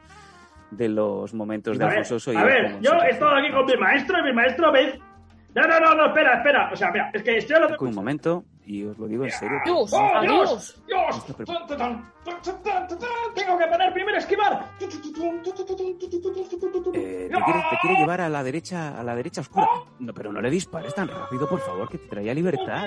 de 0.72 0.88
los 0.88 1.32
momentos 1.34 1.78
de 1.78 1.84
A 1.84 1.88
ver, 1.88 1.98
Alfonsoso. 1.98 2.32
y 2.32 2.36
a 2.36 2.44
ver, 2.44 2.80
yo 2.80 2.92
he 3.02 3.10
estado 3.10 3.36
aquí 3.36 3.50
con 3.52 3.64
mi 3.66 3.76
maestro 3.76 4.18
y 4.18 4.22
mi 4.22 4.32
maestro, 4.32 4.72
¿veis? 4.72 4.98
No, 5.54 5.62
no, 5.62 5.80
no, 5.80 5.94
no, 5.94 6.06
espera, 6.06 6.36
espera. 6.38 6.70
O 6.72 6.76
sea, 6.76 6.90
mira, 6.90 7.10
es 7.12 7.22
que 7.22 7.36
estoy 7.36 7.56
hablando. 7.56 7.76
Un 7.78 7.94
momento, 7.94 8.44
y 8.64 8.84
os 8.84 8.96
lo 8.98 9.06
digo 9.06 9.24
en 9.24 9.30
serio. 9.30 9.58
Dios, 9.66 9.92
¡Oh, 9.92 10.10
adiós. 10.14 10.82
Dios! 10.86 11.22
¡Dios! 11.24 11.26
Tengo 13.34 13.58
que 13.58 13.66
poner 13.66 13.92
primero 13.92 14.16
esquivar. 14.18 14.64
Eh, 14.80 14.88
te, 17.30 17.44
quiere, 17.44 17.60
te 17.70 17.76
quiere 17.82 17.96
llevar 17.98 18.20
a 18.22 18.28
la 18.28 18.42
derecha, 18.42 18.98
a 18.98 19.02
la 19.02 19.14
derecha 19.14 19.42
oscura. 19.42 19.68
No, 19.98 20.14
pero 20.14 20.32
no 20.32 20.40
le 20.40 20.50
dispares 20.50 20.94
tan 20.94 21.08
rápido, 21.08 21.48
por 21.48 21.60
favor, 21.60 21.88
que 21.88 21.98
te 21.98 22.08
traía 22.08 22.32
libertad. 22.34 22.86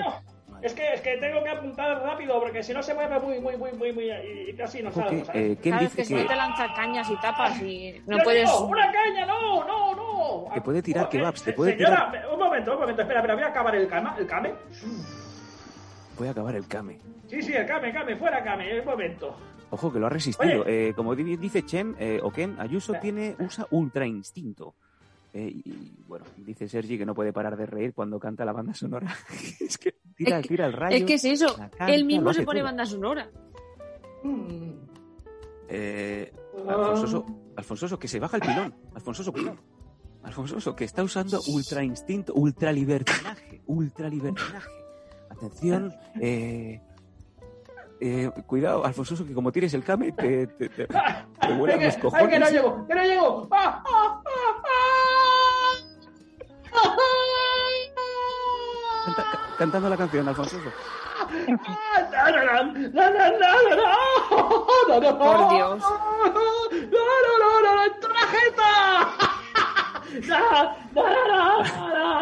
Es 0.62 0.72
que, 0.74 0.94
es 0.94 1.00
que 1.00 1.16
tengo 1.18 1.42
que 1.44 1.50
apuntar 1.50 2.02
rápido 2.02 2.40
porque 2.40 2.62
si 2.62 2.72
no 2.72 2.82
se 2.82 2.94
mueve 2.94 3.18
muy, 3.20 3.40
muy, 3.40 3.56
muy, 3.56 3.72
muy, 3.72 3.92
muy 3.92 4.10
y 4.10 4.52
casi 4.54 4.82
no 4.82 4.90
salgo, 4.92 5.10
que, 5.10 5.24
¿sabes? 5.24 5.42
eh, 5.52 5.58
¿Quién 5.62 5.74
Sabes 5.74 5.90
dice 5.90 5.96
que 5.96 6.04
si 6.06 6.14
no 6.14 6.22
que, 6.22 6.28
te 6.28 6.36
lanza 6.36 6.74
cañas 6.74 7.10
y 7.10 7.16
tapas 7.20 7.62
y 7.62 8.02
no 8.06 8.18
Yo 8.18 8.24
puedes... 8.24 8.50
digo, 8.50 8.66
¡Una 8.66 8.92
caña! 8.92 9.26
¡No, 9.26 9.64
no, 9.64 9.94
no! 9.94 10.54
Te 10.54 10.60
puede 10.60 10.82
tirar 10.82 11.08
kebabs, 11.08 11.42
te 11.42 11.50
eh, 11.50 11.52
puede 11.52 11.76
señora, 11.76 12.12
Un 12.32 12.38
momento, 12.38 12.72
un 12.74 12.80
momento, 12.80 13.02
espera, 13.02 13.20
espera, 13.20 13.34
voy 13.34 13.44
a 13.44 13.48
acabar 13.48 13.74
el 13.76 13.86
cama, 13.88 14.16
el 14.18 14.26
came. 14.26 14.54
Voy 16.18 16.28
a 16.28 16.30
acabar 16.30 16.54
el 16.56 16.66
Kame. 16.66 16.98
Sí, 17.28 17.42
sí, 17.42 17.52
el 17.52 17.66
came, 17.66 17.92
came, 17.92 18.16
fuera 18.16 18.42
came, 18.42 18.80
un 18.80 18.86
momento. 18.86 19.36
Ojo, 19.68 19.92
que 19.92 19.98
lo 19.98 20.06
ha 20.06 20.10
resistido. 20.10 20.64
Eh, 20.66 20.92
como 20.96 21.14
di- 21.14 21.36
dice 21.36 21.64
Chem, 21.66 21.94
eh, 21.98 22.20
o 22.22 22.30
Ken, 22.30 22.56
Ayuso 22.58 22.94
tiene, 22.94 23.36
usa 23.38 23.66
ultra 23.70 24.06
instinto. 24.06 24.74
Eh, 25.38 25.52
y, 25.52 25.70
y, 25.70 26.04
bueno, 26.08 26.24
dice 26.38 26.66
Sergi 26.66 26.96
que 26.96 27.04
no 27.04 27.14
puede 27.14 27.30
parar 27.30 27.58
de 27.58 27.66
reír 27.66 27.92
cuando 27.92 28.18
canta 28.18 28.44
la 28.46 28.52
banda 28.52 28.72
sonora. 28.72 29.14
es 29.60 29.76
que 29.76 29.94
tira, 30.16 30.38
Es 30.38 30.42
que- 30.42 30.48
tira 30.48 30.64
el 30.66 30.72
rayo. 30.72 30.96
Es 30.96 31.04
que 31.04 31.14
es 31.14 31.24
eso, 31.26 31.54
canta, 31.54 31.86
él 31.92 32.06
mismo 32.06 32.32
se 32.32 32.42
pone 32.42 32.60
todo. 32.60 32.68
banda 32.68 32.86
sonora. 32.86 33.28
Mm. 34.22 34.70
Eh. 35.68 36.32
Alfonsoso, 36.66 37.26
Alfonsoso, 37.56 37.98
que 37.98 38.08
se 38.08 38.18
baja 38.18 38.38
el 38.38 38.42
pilón. 38.42 38.74
Alfonsoso, 38.94 39.30
cuidado. 39.32 39.58
Alfonsoso, 40.22 40.74
que 40.74 40.84
está 40.84 41.02
usando 41.02 41.38
ultra 41.48 41.84
instinto, 41.84 42.32
ultra 42.34 42.72
libertinaje, 42.72 43.60
ultra 43.66 44.08
libertinaje. 44.08 44.70
Atención, 45.28 45.92
eh, 46.20 46.80
eh, 48.00 48.30
cuidado, 48.46 48.84
Alfonsoso, 48.86 49.26
que 49.26 49.34
como 49.34 49.52
tires 49.52 49.74
el 49.74 49.84
came, 49.84 50.12
te, 50.12 50.46
te, 50.46 50.68
te, 50.70 50.86
te 50.86 51.52
vuelan 51.58 51.78
Ay, 51.78 51.84
los 51.86 51.94
que- 51.96 52.00
cojones. 52.00 52.24
ay, 52.26 52.30
que 52.32 52.38
no 52.38 52.48
llego, 52.50 52.86
que 52.86 52.94
no 52.94 53.02
llego. 53.04 53.48
¡Ah, 53.52 53.82
ah, 53.86 54.22
ah, 54.24 54.25
Canta- 59.04 59.22
ca- 59.30 59.40
cantando 59.58 59.88
la 59.88 59.96
canción, 59.96 60.28
Alfonsoso. 60.28 60.70
Por 65.18 65.48
Dios. 65.50 65.82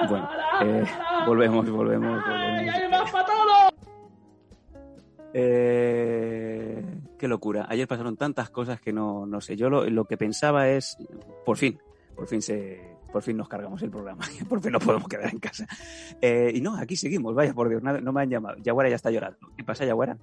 Bueno, 0.09 0.29
eh, 0.63 0.85
volvemos, 1.27 1.71
volvemos, 1.71 2.23
¡Ay, 2.27 2.33
volvemos. 2.67 2.75
hay 2.75 2.89
más 2.91 3.11
para 3.11 3.27
todo! 3.27 3.55
Eh, 5.33 6.85
qué 7.19 7.29
locura. 7.29 7.67
Ayer 7.69 7.89
pasaron 7.89 8.17
tantas 8.17 8.51
cosas 8.51 8.81
que 8.81 8.93
no, 8.93 9.27
no 9.27 9.41
sé. 9.41 9.57
Yo 9.57 9.69
lo, 9.71 9.85
lo 9.89 10.05
que 10.05 10.17
pensaba 10.17 10.69
es, 10.69 10.97
por 11.45 11.57
fin, 11.57 11.81
por 12.15 12.27
fin 12.27 12.41
se, 12.43 12.94
por 13.15 13.23
fin 13.23 13.37
nos 13.37 13.49
cargamos 13.49 13.81
el 13.81 13.91
programa. 13.91 14.25
Por 14.49 14.61
fin 14.61 14.73
nos 14.73 14.85
podemos 14.85 15.07
quedar 15.07 15.31
en 15.33 15.39
casa. 15.39 15.69
Eh, 16.21 16.51
y 16.53 16.61
no, 16.61 16.77
aquí 16.77 16.97
seguimos. 16.97 17.33
Vaya 17.33 17.55
por 17.55 17.69
Dios, 17.69 17.81
nada- 17.81 18.01
no 18.01 18.13
me 18.13 18.23
han 18.23 18.29
llamado. 18.29 18.57
Yaguara 18.59 18.91
ya 18.91 18.97
está 18.97 19.13
llorando. 19.13 19.39
¿Qué 19.57 19.63
pasa, 19.63 19.85
Yaguara? 19.85 20.19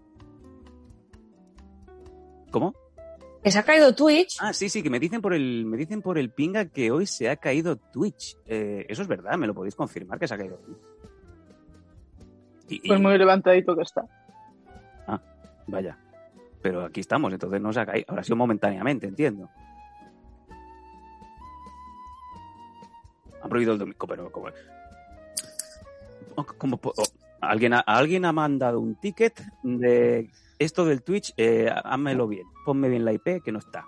¿Cómo? 2.51 2.75
Que 3.41 3.49
se 3.49 3.59
ha 3.59 3.63
caído 3.63 3.95
Twitch. 3.95 4.37
Ah, 4.41 4.51
sí, 4.51 4.67
sí, 4.67 4.83
que 4.83 4.89
me 4.89 4.99
dicen 4.99 5.21
por 5.21 5.33
el, 5.33 5.65
me 5.65 5.77
dicen 5.77 6.01
por 6.01 6.17
el 6.17 6.31
pinga 6.31 6.65
que 6.65 6.91
hoy 6.91 7.05
se 7.05 7.29
ha 7.29 7.37
caído 7.37 7.77
Twitch. 7.77 8.35
Eh, 8.45 8.85
eso 8.89 9.01
es 9.03 9.07
verdad, 9.07 9.37
me 9.37 9.47
lo 9.47 9.53
podéis 9.53 9.75
confirmar 9.75 10.19
que 10.19 10.27
se 10.27 10.33
ha 10.33 10.37
caído 10.37 10.57
Twitch. 10.57 10.77
Y- 12.67 12.75
y- 12.83 12.87
Pues 12.89 12.99
muy 12.99 13.17
levantadito 13.17 13.73
que 13.75 13.83
está. 13.83 14.05
Vaya. 15.67 15.97
Pero 16.61 16.83
aquí 16.83 16.99
estamos, 16.99 17.31
entonces 17.31 17.61
no 17.61 17.71
se 17.71 17.79
ha 17.79 17.85
caído. 17.85 18.05
Habrá 18.09 18.23
sido 18.23 18.35
momentáneamente, 18.35 19.07
entiendo. 19.07 19.49
Prohibido 23.51 23.73
el 23.73 23.79
domingo, 23.79 24.07
pero 24.07 24.31
como. 24.31 24.47
o- 26.35 26.45
como 26.57 26.77
po- 26.77 26.93
o- 26.97 27.03
alguien, 27.41 27.73
ha, 27.73 27.79
alguien 27.81 28.25
ha 28.25 28.31
mandado 28.31 28.79
un 28.79 28.95
ticket 28.95 29.41
de 29.63 30.29
esto 30.57 30.85
del 30.85 31.03
Twitch, 31.03 31.33
eh, 31.37 31.69
házmelo 31.83 32.27
bien. 32.27 32.47
Ponme 32.65 32.87
bien 32.89 33.03
la 33.05 33.13
IP 33.13 33.41
que 33.43 33.51
no 33.51 33.59
está. 33.59 33.83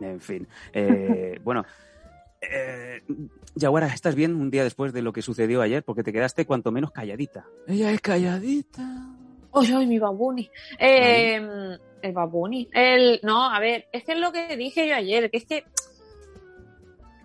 En 0.00 0.20
fin. 0.20 0.46
eh, 0.72 1.40
bueno. 1.44 1.64
Eh, 2.40 3.02
Yaguara, 3.54 3.86
¿estás 3.86 4.14
bien 4.14 4.34
un 4.36 4.50
día 4.50 4.62
después 4.62 4.92
de 4.92 5.00
lo 5.02 5.12
que 5.12 5.22
sucedió 5.22 5.62
ayer? 5.62 5.82
Porque 5.82 6.02
te 6.04 6.12
quedaste 6.12 6.44
cuanto 6.44 6.70
menos 6.70 6.92
calladita. 6.92 7.46
Ella 7.66 7.90
es 7.90 8.00
calladita. 8.02 8.82
¡Ay, 9.54 9.72
ay, 9.74 9.86
mi 9.86 9.98
babuni! 9.98 10.50
Eh, 10.78 11.40
el 12.02 12.12
babuni. 12.12 12.68
El, 12.74 13.20
no, 13.22 13.42
a 13.50 13.58
ver, 13.58 13.86
es 13.90 14.04
que 14.04 14.12
es 14.12 14.18
lo 14.20 14.30
que 14.32 14.54
dije 14.56 14.86
yo 14.86 14.94
ayer, 14.94 15.30
que 15.30 15.38
es 15.38 15.46
que 15.46 15.64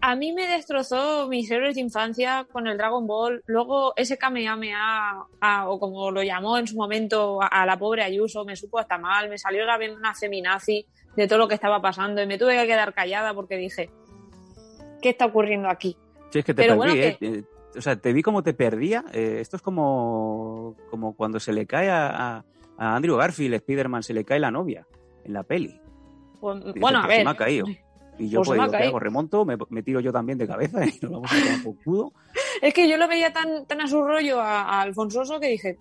a 0.02 0.16
mí 0.16 0.34
me 0.34 0.48
destrozó 0.48 1.28
mis 1.28 1.50
héroes 1.52 1.76
de 1.76 1.82
infancia 1.82 2.48
con 2.52 2.68
el 2.68 2.78
Dragon 2.78 3.06
Ball. 3.06 3.44
Luego 3.46 3.94
ese 3.96 4.18
Kamehameha, 4.18 5.26
a- 5.40 5.70
o 5.70 5.80
como 5.80 6.10
lo 6.12 6.24
llamó 6.24 6.58
en 6.58 6.68
su 6.68 6.76
momento 6.76 7.42
a, 7.42 7.48
a 7.48 7.66
la 7.66 7.78
pobre 7.78 8.04
Ayuso, 8.04 8.44
me 8.46 8.56
supo 8.56 8.80
hasta 8.80 8.98
mal, 8.98 9.30
me 9.30 9.38
salió 9.38 9.64
la 9.66 9.78
vena 9.78 10.14
feminazi 10.16 10.86
de 11.16 11.28
todo 11.28 11.40
lo 11.40 11.48
que 11.48 11.56
estaba 11.56 11.82
pasando 11.82 12.22
y 12.22 12.28
me 12.28 12.38
tuve 12.38 12.56
que 12.60 12.68
quedar 12.68 12.94
callada 12.94 13.34
porque 13.34 13.58
dije, 13.58 13.90
¿qué 15.02 15.10
está 15.10 15.26
ocurriendo 15.28 15.70
aquí? 15.70 15.96
Sí, 16.32 16.40
es 16.40 16.46
que 16.46 16.54
te 16.54 16.64
Pero 16.64 16.80
perdí, 16.80 16.94
bueno, 17.00 17.08
¿eh? 17.08 17.18
Eh, 17.22 17.44
O 17.78 17.82
sea, 17.82 17.96
te 17.96 18.12
vi 18.14 18.22
como 18.22 18.42
te 18.44 18.54
perdía. 18.54 19.04
Eh, 19.14 19.38
esto 19.40 19.56
es 19.58 19.62
como, 19.62 20.76
como 20.90 21.16
cuando 21.16 21.40
se 21.40 21.54
le 21.54 21.66
cae 21.66 21.90
a, 21.90 22.44
Andrew 22.78 23.18
Garfield, 23.18 23.54
Spider-Man, 23.56 24.02
se 24.02 24.14
le 24.14 24.24
cae 24.26 24.40
la 24.40 24.50
novia 24.50 24.88
en 25.24 25.34
la 25.34 25.44
peli. 25.44 25.80
Pues, 26.40 26.64
bueno, 26.80 27.00
a 27.00 27.04
"Pues 27.04 27.12
se 27.14 27.18
ver. 27.18 27.26
me 27.26 27.32
ha 27.32 27.36
caído. 27.36 27.66
Y 28.22 28.30
yo, 28.30 28.40
Pues 28.40 28.50
pues, 28.50 28.60
digo, 28.60 28.72
¿qué 28.72 28.84
hago? 28.84 29.00
Remonto, 29.00 29.46
me, 29.46 29.58
me 29.70 29.82
tiro 29.82 30.00
yo 30.00 30.12
también 30.14 30.38
de 30.38 30.48
cabeza 30.48 30.86
y 30.86 31.00
nos 31.02 31.12
vamos 31.12 31.32
a 31.32 31.84
culo. 31.84 32.14
Es 32.62 32.74
que 32.74 32.88
yo 32.88 32.98
lo 32.98 33.08
veía 33.08 33.34
tan, 33.34 33.66
tan 33.66 33.82
a 33.82 33.88
su 33.88 34.04
rollo 34.04 34.40
a, 34.40 34.62
a 34.62 34.82
Alfonsoso 34.82 35.40
que 35.40 35.48
dije, 35.48 35.80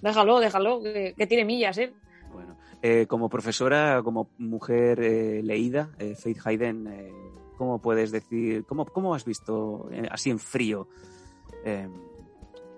déjalo, 0.00 0.40
déjalo, 0.40 0.80
que, 0.82 1.14
que 1.14 1.26
tiene 1.26 1.44
millas, 1.44 1.76
¿eh? 1.76 1.92
Bueno, 2.32 2.56
eh, 2.80 3.04
como 3.06 3.28
profesora, 3.28 4.00
como 4.02 4.30
mujer 4.38 5.00
eh, 5.02 5.42
leída, 5.42 5.90
eh, 5.98 6.14
Faith 6.14 6.38
Hayden, 6.46 7.12
¿cómo 7.58 7.82
puedes 7.82 8.10
decir, 8.10 8.64
cómo, 8.64 8.86
cómo 8.86 9.14
has 9.14 9.26
visto 9.26 9.90
así 10.10 10.30
en 10.30 10.38
frío, 10.38 10.88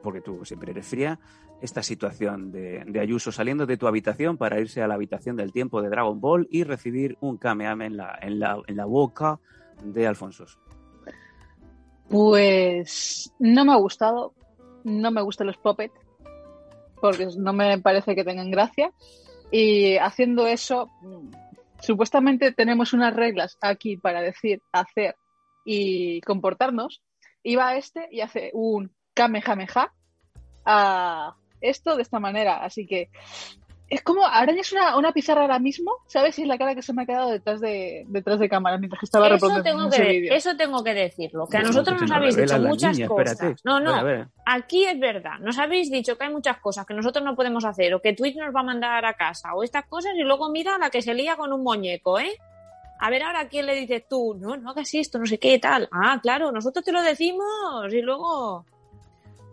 porque 0.03 0.21
tú 0.21 0.45
siempre 0.45 0.73
eres 0.73 0.89
fría, 0.89 1.21
esta 1.61 1.83
situación 1.83 2.53
de, 2.53 3.01
Ayuso 3.01 3.33
saliendo 3.33 3.67
de 3.67 3.77
tu 3.77 3.87
habitación 3.87 4.37
para 4.37 4.61
irse 4.61 4.83
a 4.83 4.89
la 4.89 4.95
habitación 4.95 5.37
del 5.37 5.53
tiempo 5.53 5.83
de 5.83 5.89
Dragon 5.89 6.21
Ball 6.21 6.49
y 6.51 6.65
recibir 6.65 7.17
un 7.21 7.37
Kamehameha 7.37 7.87
en 7.87 7.97
la, 7.97 8.19
en 8.21 8.41
la, 8.41 8.61
en 8.67 8.77
la 8.77 8.85
boca 8.85 9.39
de 9.83 10.07
Alfonso? 10.07 10.47
Pues 12.09 13.33
no 13.39 13.65
me 13.65 13.73
ha 13.73 13.77
gustado. 13.77 14.35
No 14.85 15.11
me 15.11 15.23
gustan 15.23 15.47
los 15.47 15.57
puppets. 15.59 15.95
Porque 17.01 17.29
no 17.37 17.53
me 17.53 17.79
parece 17.79 18.15
que 18.15 18.25
tengan 18.25 18.51
gracia. 18.51 18.93
Y 19.51 19.97
haciendo 19.97 20.47
eso, 20.47 20.91
supuestamente 21.81 22.53
tenemos 22.53 22.93
unas 22.93 23.15
reglas 23.15 23.57
aquí 23.61 23.97
para 23.97 24.21
decir, 24.23 24.61
hacer 24.73 25.17
y 25.65 26.21
comportarnos. 26.23 27.03
Y 27.43 27.57
va 27.57 27.77
este 27.77 28.09
y 28.11 28.21
hace 28.21 28.51
un 28.53 28.93
kamehameha 29.15 29.93
a 30.65 31.37
esto 31.61 31.97
de 31.97 32.03
esta 32.03 32.19
manera. 32.21 32.65
Así 32.65 32.87
que 32.87 33.11
es 33.89 34.03
como 34.03 34.25
arañas 34.25 34.71
una, 34.71 34.97
una 34.97 35.11
pizarra 35.13 35.41
ahora 35.43 35.59
mismo, 35.59 35.91
¿sabes? 36.07 36.39
Y 36.39 36.43
es 36.43 36.49
la 36.49 36.57
cara 36.59 36.77
que 36.77 36.83
se 36.83 36.93
me 36.93 37.03
ha 37.03 37.07
quedado 37.07 37.31
detrás 37.31 37.61
de, 37.61 38.05
detrás 38.07 38.39
de 38.39 38.49
cámara 38.49 38.79
mientras 38.79 39.01
que 39.01 39.07
estaba 39.07 39.27
Eso 39.27 39.35
reproduciendo 39.35 39.65
tengo, 39.83 39.89
ese 39.93 40.03
que, 40.03 40.09
vídeo. 40.09 40.33
eso 40.33 40.57
tengo 40.57 40.85
que 40.85 40.95
decirlo, 40.95 41.49
que 41.49 41.57
a 41.57 41.63
nosotros 41.63 42.01
nos 42.01 42.11
habéis 42.13 42.37
dicho 42.37 42.57
muchas 42.61 42.97
niña, 42.97 43.09
cosas. 43.09 43.33
espérate. 43.33 43.61
No, 43.65 43.81
no, 43.81 43.93
A 43.93 44.03
ver, 44.05 44.15
a 44.15 44.19
ver. 44.19 44.29
aquí 44.47 44.85
es 44.85 44.97
verdad, 45.01 45.41
nos 45.41 45.59
habéis 45.59 45.91
dicho 45.91 46.17
que 46.17 46.23
hay 46.23 46.33
muchas 46.33 46.59
cosas 46.59 46.87
que 46.87 46.95
nosotros 46.95 47.25
no 47.25 47.35
podemos 47.35 47.65
hacer 47.65 47.93
o 47.93 48.01
que 48.01 48.13
Twitch 48.13 48.37
nos 48.37 48.55
va 48.55 48.61
a 48.61 48.63
mandar 48.63 49.05
a 49.05 49.15
casa 49.15 49.55
o 49.57 49.65
estas 49.65 49.87
cosas 49.87 50.13
y 50.17 50.23
luego 50.23 50.51
mira 50.51 50.79
la 50.79 50.89
que 50.91 51.03
se 51.03 51.13
lía 51.13 51.35
con 51.35 51.53
un 51.53 51.65
muñeco, 51.65 52.21
¿eh? 52.21 52.37
A 53.01 53.11
ver 53.11 53.25
ahora 53.25 53.41
a 53.41 53.49
quién 53.49 53.67
le 53.67 53.75
dices 53.75 54.05
tú, 54.09 54.37
no, 54.39 54.57
no 54.57 54.71
hagas 54.71 54.95
esto, 54.95 55.19
no 55.19 55.27
sé 55.27 55.39
qué, 55.39 55.59
tal. 55.59 55.89
Ah, 55.91 56.21
claro, 56.23 56.53
nosotros 56.53 56.85
te 56.85 56.93
lo 56.93 57.03
decimos 57.03 57.93
y 57.93 58.03
luego... 58.03 58.65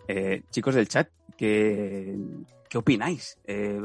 Eh, 0.08 0.44
chicos 0.52 0.76
del 0.76 0.88
chat, 0.88 1.08
¿qué, 1.38 2.18
qué 2.70 2.78
opináis? 2.78 3.38
Eh, 3.46 3.80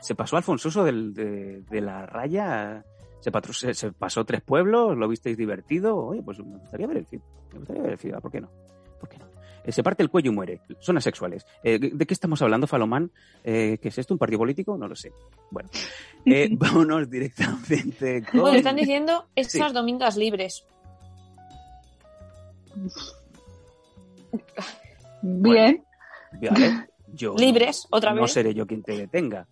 ¿Se 0.00 0.14
pasó 0.14 0.36
Alfonsoso 0.36 0.84
del- 0.84 1.14
de, 1.14 1.62
de 1.62 1.80
la 1.80 2.06
raya? 2.06 2.84
¿Se, 3.20 3.30
patro- 3.30 3.52
se, 3.52 3.74
se 3.74 3.92
pasó 3.92 4.24
tres 4.24 4.40
pueblos? 4.42 4.96
¿Lo 4.96 5.08
visteis 5.08 5.36
divertido? 5.36 5.96
Oye, 5.96 6.22
pues 6.22 6.38
me 6.38 6.56
gustaría 6.58 6.86
ver 6.86 6.98
el 6.98 7.06
feed. 7.06 7.20
Me 7.52 7.58
gustaría 7.58 7.82
ver 7.82 7.92
el 7.92 7.98
feed. 7.98 8.14
¿Por 8.14 8.30
qué 8.30 8.40
no? 8.40 8.48
¿Por 9.00 9.08
qué 9.08 9.18
no? 9.18 9.26
Eh, 9.64 9.72
se 9.72 9.82
parte 9.82 10.02
el 10.02 10.08
cuello 10.08 10.30
y 10.30 10.34
muere. 10.34 10.60
Son 10.78 10.96
asexuales. 10.96 11.44
Eh, 11.62 11.78
¿De 11.78 12.06
qué 12.06 12.14
estamos 12.14 12.40
hablando, 12.42 12.66
Falomán? 12.66 13.10
Eh, 13.44 13.78
¿Qué 13.82 13.88
es 13.88 13.98
esto? 13.98 14.14
¿Un 14.14 14.18
partido 14.18 14.38
político? 14.38 14.78
No 14.78 14.86
lo 14.88 14.94
sé. 14.94 15.12
Bueno, 15.50 15.68
eh, 16.26 16.48
vámonos 16.52 17.10
directamente 17.10 18.22
con... 18.22 18.40
Bueno, 18.40 18.56
están 18.56 18.76
diciendo 18.76 19.26
estas 19.34 19.68
Sí. 19.70 19.74
domingas 19.74 20.16
libres. 20.16 20.64
Bien. 25.22 25.84
Vale, 26.32 26.88
yo 27.14 27.32
no- 27.32 27.38
Libres, 27.38 27.86
otra 27.90 28.12
no 28.14 28.22
vez. 28.22 28.32
seré 28.32 28.54
yo 28.54 28.66
quien 28.66 28.82
te 28.82 28.96
detenga. 28.96 29.46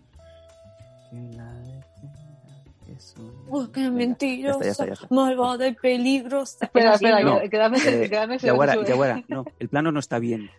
Que 1.11 1.16
la 1.37 1.52
detenga, 1.52 2.64
que 2.85 3.00
soy- 3.00 3.33
Uy, 3.49 3.68
qué 3.73 3.90
mentirosa, 3.90 4.64
Ya 4.64 4.71
está, 4.71 4.87
ya 4.87 4.92
está, 4.92 5.02
ya 5.02 5.04
está. 5.06 5.14
malvada 5.14 5.66
y 5.68 5.75
peligrosa. 5.75 6.64
Espera, 6.66 6.95
espera, 6.95 7.21
¿no? 7.21 7.35
no. 7.40 7.76
ese- 7.76 8.04
Eh, 8.04 8.11
Yaguara. 8.42 8.76
Yaguara, 8.85 9.23
no, 9.28 9.45
el 9.59 9.68
plano 9.68 9.92
no 9.92 10.00
está 10.00 10.18
bien. 10.18 10.50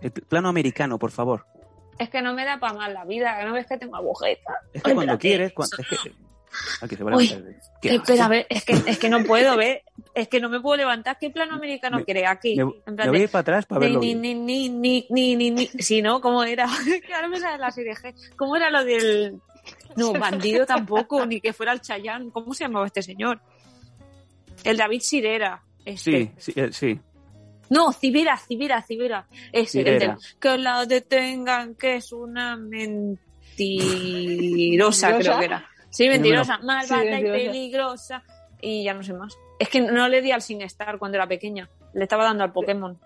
El 0.00 0.10
pl- 0.10 0.26
plano 0.26 0.48
americano, 0.48 0.98
por 0.98 1.10
favor. 1.10 1.46
Es 1.98 2.10
que 2.10 2.20
no 2.20 2.34
me 2.34 2.44
da 2.44 2.58
para 2.58 2.74
más 2.74 2.92
la 2.92 3.04
vida, 3.04 3.42
no 3.44 3.52
ves 3.52 3.66
que 3.66 3.78
tengo 3.78 3.94
agujeta. 3.96 4.52
Es 4.72 4.82
que 4.82 4.90
Ay, 4.90 4.94
cuando 4.96 5.16
quieres, 5.18 5.52
cuando, 5.52 5.76
es 5.78 5.86
que, 5.88 6.12
Aquí 6.80 6.96
se 6.96 7.04
va 7.04 7.12
a 7.12 7.16
Uy, 7.16 7.28
levantar. 7.28 7.54
¿Qué 7.82 7.94
Espera, 7.96 8.24
a 8.24 8.26
haces? 8.26 8.28
ver, 8.28 8.46
es 8.48 8.64
que, 8.64 8.72
es 8.90 8.98
que 8.98 9.08
no 9.08 9.24
puedo 9.24 9.56
ver, 9.56 9.82
es 10.14 10.28
que 10.28 10.40
no 10.40 10.48
me 10.48 10.60
puedo 10.60 10.76
levantar. 10.76 11.18
¿Qué 11.18 11.30
plano 11.30 11.54
americano 11.54 11.98
Me- 11.98 12.04
quiere 12.04 12.26
aquí? 12.26 12.56
Me, 12.56 12.62
En 12.62 12.68
me 12.86 12.92
plan 12.94 13.08
voy 13.08 13.16
a 13.16 13.18
de- 13.18 13.24
ir 13.24 13.30
para 13.30 13.40
atrás 13.40 13.66
para 13.66 13.80
verlo 13.80 14.00
ni, 14.00 14.14
ni, 14.14 14.34
ni, 14.34 14.68
ni, 14.68 15.06
ni, 15.10 15.36
ni, 15.36 15.50
ni. 15.50 15.66
Si 15.66 16.00
no, 16.02 16.20
¿cómo 16.20 16.42
era? 16.44 16.66
Que 17.06 17.12
ahora 17.14 17.28
me 17.28 17.38
sale 17.40 17.58
la 17.58 17.70
serie 17.70 17.94
G. 17.94 18.14
¿Cómo 18.36 18.56
era 18.56 18.70
lo 18.70 18.84
del. 18.84 19.38
No, 19.96 20.12
bandido 20.18 20.66
tampoco, 20.66 21.24
ni 21.26 21.40
que 21.40 21.52
fuera 21.52 21.72
el 21.72 21.80
Chayán. 21.80 22.30
¿Cómo 22.30 22.54
se 22.54 22.64
llamaba 22.64 22.86
este 22.86 23.02
señor? 23.02 23.40
El 24.62 24.76
David 24.76 25.00
Sirera. 25.00 25.62
Este. 25.84 26.32
Sí, 26.38 26.52
sí, 26.52 26.60
eh, 26.60 26.70
sí. 26.72 26.98
No, 27.70 27.92
Cibera, 27.92 28.36
Cibera, 28.38 28.82
Cibera. 28.82 29.26
Ese, 29.52 29.80
el 29.80 29.98
del 29.98 30.12
que 30.40 30.58
la 30.58 30.84
detengan, 30.86 31.74
que 31.74 31.96
es 31.96 32.12
una 32.12 32.56
¿Mentirosa? 33.56 35.16
creo 35.18 35.38
que 35.38 35.44
era. 35.46 35.66
Sí, 35.94 36.08
mentirosa, 36.08 36.58
malvada 36.58 37.02
Sí, 37.02 37.08
y 37.08 37.22
peligrosa. 37.22 38.22
Y 38.60 38.82
ya 38.82 38.94
no 38.94 39.02
sé 39.02 39.12
más. 39.12 39.38
Es 39.60 39.68
que 39.68 39.80
no 39.80 40.08
le 40.08 40.20
di 40.22 40.32
al 40.32 40.42
Sin 40.42 40.60
Star 40.62 40.98
cuando 40.98 41.16
era 41.16 41.28
pequeña. 41.28 41.70
Le 41.92 42.02
estaba 42.02 42.24
dando 42.24 42.42
al 42.42 42.52
Pokémon. 42.52 42.98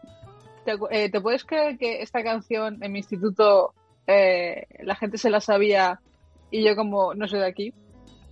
¿Te, 0.65 0.73
eh, 0.91 1.11
¿te 1.11 1.21
puedes 1.21 1.45
creer 1.45 1.77
que 1.77 2.01
esta 2.01 2.23
canción 2.23 2.83
en 2.83 2.93
mi 2.93 3.01
instituto 3.01 3.75
eh, 4.07 4.67
la 4.81 4.95
gente 4.95 5.19
se 5.19 5.29
la 5.29 5.41
sabía 5.41 6.01
y 6.51 6.65
yo 6.65 6.75
como 6.77 7.15
no 7.15 7.29
soy 7.29 7.41
de 7.41 7.47
aquí? 7.47 7.75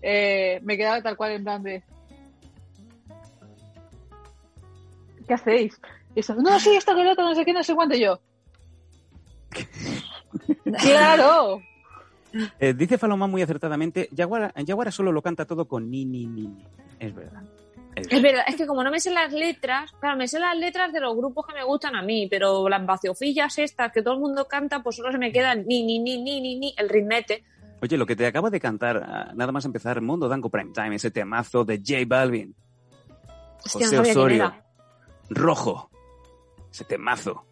eh, 0.02 0.60
me 0.62 0.76
quedaba 0.76 1.02
tal 1.02 1.16
cual 1.16 1.32
en 1.32 1.44
plan 1.44 1.62
de... 1.62 1.82
¿Qué 5.26 5.34
hacéis? 5.34 5.80
Y 6.14 6.20
eso, 6.20 6.34
no, 6.36 6.60
sí, 6.60 6.76
esto 6.76 6.94
lo 6.94 7.10
otro, 7.10 7.24
no 7.24 7.34
sé 7.34 7.44
qué, 7.44 7.52
no 7.52 7.64
sé 7.64 7.74
cuánto 7.74 7.96
y 7.96 8.00
yo. 8.00 8.20
¡Claro! 10.80 11.60
Eh, 12.58 12.74
dice 12.74 12.98
Falomán 12.98 13.30
muy 13.30 13.42
acertadamente, 13.42 14.08
Yaguara, 14.12 14.52
Yaguara 14.56 14.90
solo 14.90 15.12
lo 15.12 15.22
canta 15.22 15.44
todo 15.44 15.66
con 15.66 15.90
ni, 15.90 16.04
ni, 16.04 16.26
ni, 16.26 16.48
ni. 16.48 16.64
Es 16.98 17.14
verdad. 17.14 17.42
Es 17.94 18.06
Es 18.10 18.22
verdad. 18.22 18.44
es 18.46 18.56
que 18.56 18.66
como 18.66 18.84
no 18.84 18.90
me 18.90 19.00
sé 19.00 19.10
las 19.10 19.32
letras, 19.32 19.92
claro, 20.00 20.16
me 20.16 20.28
sé 20.28 20.38
las 20.38 20.56
letras 20.56 20.92
de 20.92 21.00
los 21.00 21.16
grupos 21.16 21.46
que 21.46 21.54
me 21.54 21.64
gustan 21.64 21.96
a 21.96 22.02
mí, 22.02 22.28
pero 22.30 22.68
las 22.68 22.84
vaciofillas 22.84 23.58
estas 23.58 23.92
que 23.92 24.02
todo 24.02 24.14
el 24.14 24.20
mundo 24.20 24.46
canta, 24.46 24.82
pues 24.82 24.96
solo 24.96 25.10
se 25.12 25.18
me 25.18 25.32
quedan 25.32 25.64
ni, 25.66 25.82
ni, 25.84 25.98
ni, 25.98 26.22
ni, 26.22 26.40
ni, 26.40 26.58
ni, 26.58 26.74
el 26.76 26.88
ritmete. 26.88 27.44
Oye, 27.80 27.96
lo 27.96 28.06
que 28.06 28.16
te 28.16 28.26
acabo 28.26 28.50
de 28.50 28.60
cantar, 28.60 29.02
ah, 29.06 29.32
nada 29.34 29.52
más 29.52 29.64
empezar 29.64 30.00
Mundo 30.00 30.28
Danco 30.28 30.50
Prime 30.50 30.72
Time, 30.72 30.96
ese 30.96 31.10
temazo 31.10 31.64
de 31.64 31.78
J 31.78 32.04
Balvin, 32.06 32.54
Hostia, 33.64 33.86
José 33.86 33.96
no 33.96 34.02
Osorio. 34.02 34.54
Rojo, 35.28 35.90
ese 36.70 36.84
temazo. 36.84 37.44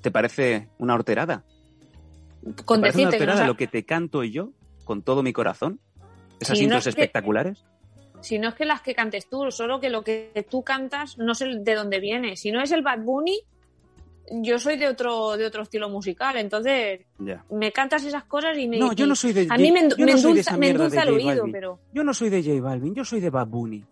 ¿Te 0.00 0.10
parece 0.10 0.68
una 0.78 0.94
horterada? 0.94 1.44
Con 2.64 2.78
¿Te 2.78 2.80
una 2.80 2.86
decirte 2.88 2.94
que 2.94 3.02
no 3.02 3.08
horterada 3.08 3.38
sa- 3.40 3.46
lo 3.46 3.56
que 3.56 3.66
te 3.68 3.84
canto 3.84 4.24
yo 4.24 4.50
con 4.84 5.02
todo 5.02 5.22
mi 5.22 5.32
corazón? 5.32 5.80
Esas 6.40 6.58
Sí, 6.58 6.64
no 6.66 6.74
intros 6.74 6.86
es 6.88 6.94
que- 6.94 7.02
espectaculares. 7.02 7.64
Si 8.20 8.38
no 8.38 8.48
es 8.48 8.54
que 8.54 8.64
las 8.64 8.82
que 8.82 8.94
cantes 8.94 9.28
tú, 9.28 9.50
solo 9.50 9.80
que 9.80 9.90
lo 9.90 10.02
que 10.04 10.46
tú 10.48 10.62
cantas 10.62 11.18
no 11.18 11.34
sé 11.34 11.46
de 11.58 11.74
dónde 11.74 11.98
viene. 12.00 12.36
Si 12.36 12.50
no 12.52 12.60
es 12.62 12.70
el 12.72 12.82
Bad 12.82 13.00
Bunny, 13.00 13.40
yo 14.30 14.58
soy 14.60 14.76
de 14.76 14.86
otro, 14.88 15.36
de 15.36 15.44
otro 15.44 15.62
estilo 15.64 15.88
musical. 15.88 16.36
Entonces, 16.36 17.00
Ya. 17.18 17.44
me 17.50 17.72
cantas 17.72 18.04
esas 18.04 18.24
cosas 18.24 18.56
y 18.56 18.68
me. 18.68 18.78
No, 18.78 18.92
yo 18.92 19.06
no 19.06 19.16
soy 19.16 19.32
de 19.32 19.46
A 19.50 19.56
mí 19.58 19.72
me, 19.72 19.82
no 19.82 19.94
endulza, 19.96 20.56
me 20.56 20.70
el 20.70 20.80
oído, 20.80 20.90
Balvin. 21.42 21.52
pero. 21.52 21.80
Yo 21.92 22.04
no 22.04 22.14
soy 22.14 22.30
de 22.30 22.42
J 22.42 22.60
Balvin, 22.60 22.94
yo 22.94 23.04
soy 23.04 23.20
de 23.20 23.30
Bad 23.30 23.48
Bunny. 23.48 23.84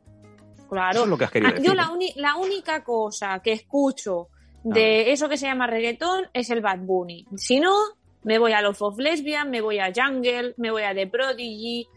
Claro. 0.69 0.90
Eso 0.92 1.02
es 1.04 1.09
lo 1.11 1.19
que 1.19 1.25
has 1.25 1.30
querido 1.33 1.49
Ah, 1.50 1.52
decir. 1.54 1.66
Yo 1.69 1.75
la, 1.75 1.90
uni- 1.90 2.12
la 2.14 2.37
única 2.37 2.85
cosa 2.85 3.40
que 3.42 3.52
escucho 3.52 4.28
de 4.62 5.11
eso 5.11 5.28
que 5.28 5.37
se 5.37 5.47
llama 5.47 5.66
reggaetón 5.66 6.26
es 6.32 6.50
el 6.50 6.60
Bad 6.60 6.78
Bunny. 6.80 7.26
Si 7.36 7.58
no, 7.58 7.75
me 8.23 8.39
voy 8.39 8.52
a 8.52 8.63
Love 8.63 8.83
of 8.83 8.99
Lesbian, 8.99 9.50
me 9.50 9.61
voy 9.61 9.78
a 9.78 9.93
Jungle, 9.95 10.54
me 10.56 10.71
voy 10.71 10.83
a 10.83 10.95
The 10.95 11.06
Prodigy 11.06 11.89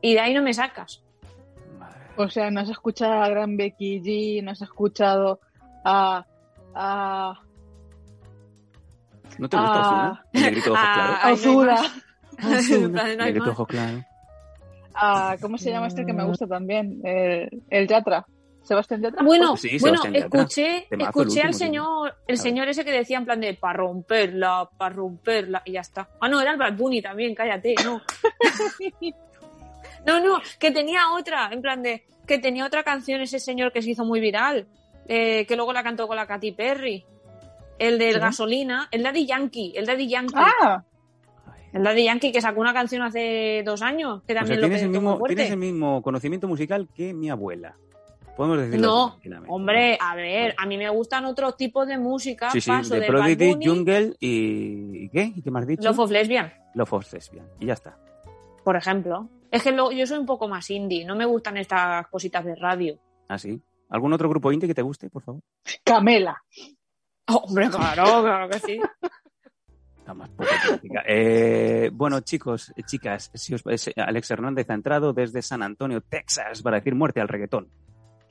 y 0.00 0.14
de 0.14 0.20
ahí 0.20 0.34
no 0.34 0.42
me 0.42 0.52
sacas. 0.54 1.02
O 2.16 2.28
sea, 2.28 2.50
no 2.50 2.60
has 2.60 2.68
escuchado 2.68 3.22
a 3.22 3.28
Gran 3.28 3.56
Becky 3.56 4.00
G, 4.00 4.42
no 4.42 4.50
has 4.50 4.62
escuchado 4.62 5.40
a... 5.84 6.24
a... 6.74 7.40
¿No 9.38 9.48
te 9.48 9.56
gusta 9.56 9.80
Ah. 9.84 10.20
Ozuna? 10.22 10.22
El 10.32 10.42
negrito 10.42 10.72
ojos 10.72 10.86
claros. 10.88 11.90
Ozuna, 12.44 13.04
negrito 13.16 13.50
ojos 13.50 13.66
claros. 13.66 14.04
a... 14.94 15.36
¿Cómo 15.40 15.56
se 15.56 15.70
llama 15.70 15.86
este 15.86 16.04
que 16.04 16.12
me 16.12 16.24
gusta 16.24 16.46
también? 16.46 17.00
El, 17.02 17.62
el 17.70 17.88
Yatra. 17.88 18.26
¿Sebastián 18.62 19.02
Yatra? 19.02 19.22
Bueno, 19.22 19.56
Sí, 19.56 19.76
bueno, 19.80 20.02
Sebastián 20.02 20.24
escuché, 20.24 20.86
Temazo, 20.88 21.08
escuché 21.08 21.42
al 21.42 21.54
señor, 21.54 22.14
el 22.26 22.38
señor 22.38 22.68
ese 22.68 22.84
que 22.84 22.92
decía 22.92 23.18
en 23.18 23.24
plan 23.24 23.40
de 23.40 23.54
para 23.54 23.74
romperla, 23.74 24.68
para 24.76 24.94
romperla 24.94 25.62
y 25.64 25.72
ya 25.72 25.80
está. 25.80 26.08
Ah, 26.20 26.28
no, 26.28 26.40
era 26.40 26.52
el 26.52 26.58
Bad 26.58 26.76
Bunny 26.76 27.02
también, 27.02 27.34
cállate, 27.34 27.74
no. 27.84 28.00
no, 30.06 30.20
no, 30.20 30.40
que 30.58 30.70
tenía 30.70 31.12
otra, 31.12 31.50
en 31.52 31.60
plan 31.60 31.82
de 31.82 32.04
que 32.26 32.38
tenía 32.38 32.64
otra 32.64 32.82
canción 32.84 33.20
ese 33.20 33.40
señor 33.40 33.72
que 33.72 33.82
se 33.82 33.90
hizo 33.90 34.04
muy 34.04 34.20
viral, 34.20 34.66
eh, 35.08 35.44
que 35.46 35.56
luego 35.56 35.72
la 35.72 35.82
cantó 35.82 36.06
con 36.06 36.16
la 36.16 36.26
Katy 36.26 36.52
Perry. 36.52 37.04
El 37.78 37.98
del 37.98 38.14
¿Sí? 38.14 38.20
gasolina, 38.20 38.88
el 38.92 39.02
Daddy 39.02 39.26
Yankee, 39.26 39.72
el 39.74 39.86
Daddy 39.86 40.08
Yankee. 40.08 40.34
Ah. 40.36 40.84
El 41.72 41.82
Daddy 41.82 42.04
Yankee 42.04 42.30
que 42.30 42.40
sacó 42.40 42.60
una 42.60 42.74
canción 42.74 43.02
hace 43.02 43.62
dos 43.64 43.82
años, 43.82 44.22
que 44.24 44.34
O 44.34 44.36
sea, 44.36 44.40
también 44.42 44.60
lo 44.60 44.66
tienes, 44.68 44.82
el 44.82 44.90
mismo, 44.90 45.20
tienes 45.26 45.50
el 45.50 45.56
mismo 45.56 46.02
conocimiento 46.02 46.46
musical 46.46 46.86
que 46.94 47.12
mi 47.12 47.30
abuela. 47.30 47.76
Podemos 48.36 48.58
decirlo 48.58 48.86
No, 48.86 49.18
hombre, 49.48 49.98
a 50.00 50.14
ver, 50.16 50.54
a 50.56 50.64
mí 50.66 50.78
me 50.78 50.88
gustan 50.88 51.24
otros 51.26 51.56
tipos 51.56 51.86
de 51.86 51.98
música. 51.98 52.50
Sí, 52.50 52.60
sí, 52.60 52.70
paso 52.70 52.94
de 52.94 53.06
Prodigy, 53.06 53.52
Bunny, 53.52 53.66
Jungle 53.66 54.16
y... 54.20 55.04
¿y 55.04 55.08
qué? 55.10 55.32
¿Y 55.36 55.42
qué 55.42 55.50
has 55.54 55.66
dicho? 55.66 55.82
Love 55.82 55.98
of 55.98 56.10
Lesbian, 56.10 56.52
Love 56.74 56.92
of 56.94 57.12
Lesbian. 57.12 57.46
Y 57.60 57.66
ya 57.66 57.74
está. 57.74 57.96
por 58.64 58.76
ejemplo. 58.76 59.28
Es 59.50 59.62
que 59.62 59.70
lo- 59.72 59.92
yo 59.92 60.06
soy 60.06 60.18
un 60.18 60.24
poco 60.26 60.48
más 60.48 60.70
indie, 60.70 61.04
no 61.04 61.14
me 61.14 61.26
gustan 61.26 61.58
estas 61.58 62.06
cositas 62.08 62.42
de 62.44 62.54
radio. 62.54 62.98
¿Ah, 63.28 63.36
sí? 63.38 63.60
¿Algún 63.90 64.12
otro 64.14 64.28
grupo 64.30 64.50
indie 64.50 64.66
que 64.66 64.74
te 64.74 64.80
guste, 64.82 65.10
por 65.10 65.22
favor? 65.22 65.42
Camela. 65.84 66.42
Oh, 67.28 67.36
hombre, 67.46 67.68
claro, 67.68 68.22
claro 68.22 68.48
que 68.48 68.58
sí. 68.60 68.80
Más. 70.14 70.30
Eh, 71.06 71.90
bueno, 71.92 72.20
chicos, 72.20 72.72
chicas, 72.86 73.30
si 73.34 73.54
os, 73.54 73.62
es- 73.66 73.90
Alex 73.96 74.30
Hernández 74.30 74.68
ha 74.68 74.74
entrado 74.74 75.12
desde 75.12 75.40
San 75.42 75.62
Antonio, 75.62 76.00
Texas, 76.02 76.60
para 76.62 76.78
decir 76.78 76.94
muerte 76.94 77.20
al 77.20 77.28
reggaetón. 77.28 77.68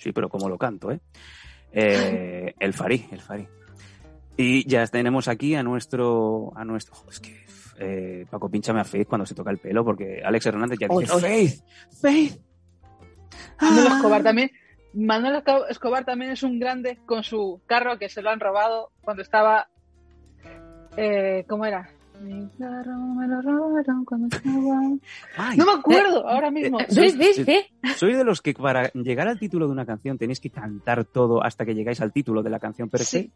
Sí, 0.01 0.11
pero 0.11 0.29
como 0.29 0.49
lo 0.49 0.57
canto, 0.57 0.91
¿eh? 0.91 0.99
Eh, 1.71 2.53
el 2.59 2.73
Farí, 2.73 3.05
el 3.11 3.21
Farí. 3.21 3.47
Y 4.35 4.67
ya 4.67 4.85
tenemos 4.87 5.27
aquí 5.27 5.53
a 5.55 5.61
nuestro... 5.63 6.51
A 6.55 6.65
nuestro 6.65 6.95
es 7.09 7.19
que 7.19 7.39
eh, 7.77 8.25
Paco, 8.29 8.49
pínchame 8.49 8.79
a 8.79 8.83
Faith 8.83 9.07
cuando 9.07 9.25
se 9.25 9.35
toca 9.35 9.51
el 9.51 9.57
pelo, 9.59 9.83
porque 9.85 10.21
Alex 10.23 10.45
Hernández 10.47 10.79
ya 10.79 10.87
dice, 10.87 11.13
oy. 11.13 11.21
Faith, 11.21 11.63
Faith. 12.01 12.41
Manuel 13.61 13.87
Ah. 13.89 13.95
Escobar 13.97 14.23
también. 14.23 14.51
Manuel 14.93 15.35
Esco- 15.35 15.65
Escobar 15.69 16.03
también 16.03 16.31
es 16.31 16.43
un 16.43 16.59
grande 16.59 16.97
con 17.05 17.23
su 17.23 17.61
carro 17.67 17.97
que 17.97 18.09
se 18.09 18.21
lo 18.21 18.29
han 18.29 18.39
robado 18.39 18.91
cuando 19.01 19.21
estaba. 19.21 19.69
Eh, 20.97 21.45
¿Cómo 21.47 21.65
era? 21.65 21.89
Mi 22.21 22.47
carro 22.59 22.97
me 22.97 23.27
lo 23.27 23.41
robaron 23.41 24.05
cuando 24.05 24.35
estaba. 24.35 24.81
Ay, 25.37 25.57
No 25.57 25.65
me 25.65 25.71
acuerdo 25.73 26.27
ahora 26.27 26.51
mismo. 26.51 26.79
eh, 26.79 26.85
¿Ves, 26.95 27.17
ves, 27.17 27.45
ves? 27.45 27.65
Sois 27.97 28.17
de 28.17 28.23
los 28.23 28.41
que 28.41 28.53
para 28.53 28.89
llegar 28.93 29.27
al 29.27 29.39
título 29.39 29.65
de 29.65 29.71
una 29.71 29.85
canción 29.85 30.17
tenéis 30.17 30.39
que 30.39 30.49
cantar 30.49 31.05
todo 31.05 31.43
hasta 31.43 31.65
que 31.65 31.73
llegáis 31.75 31.99
al 32.01 32.13
título 32.13 32.43
de 32.43 32.49
la 32.49 32.59
canción 32.59 32.89
per 32.89 33.01
se. 33.01 33.05
Sí. 33.21 33.31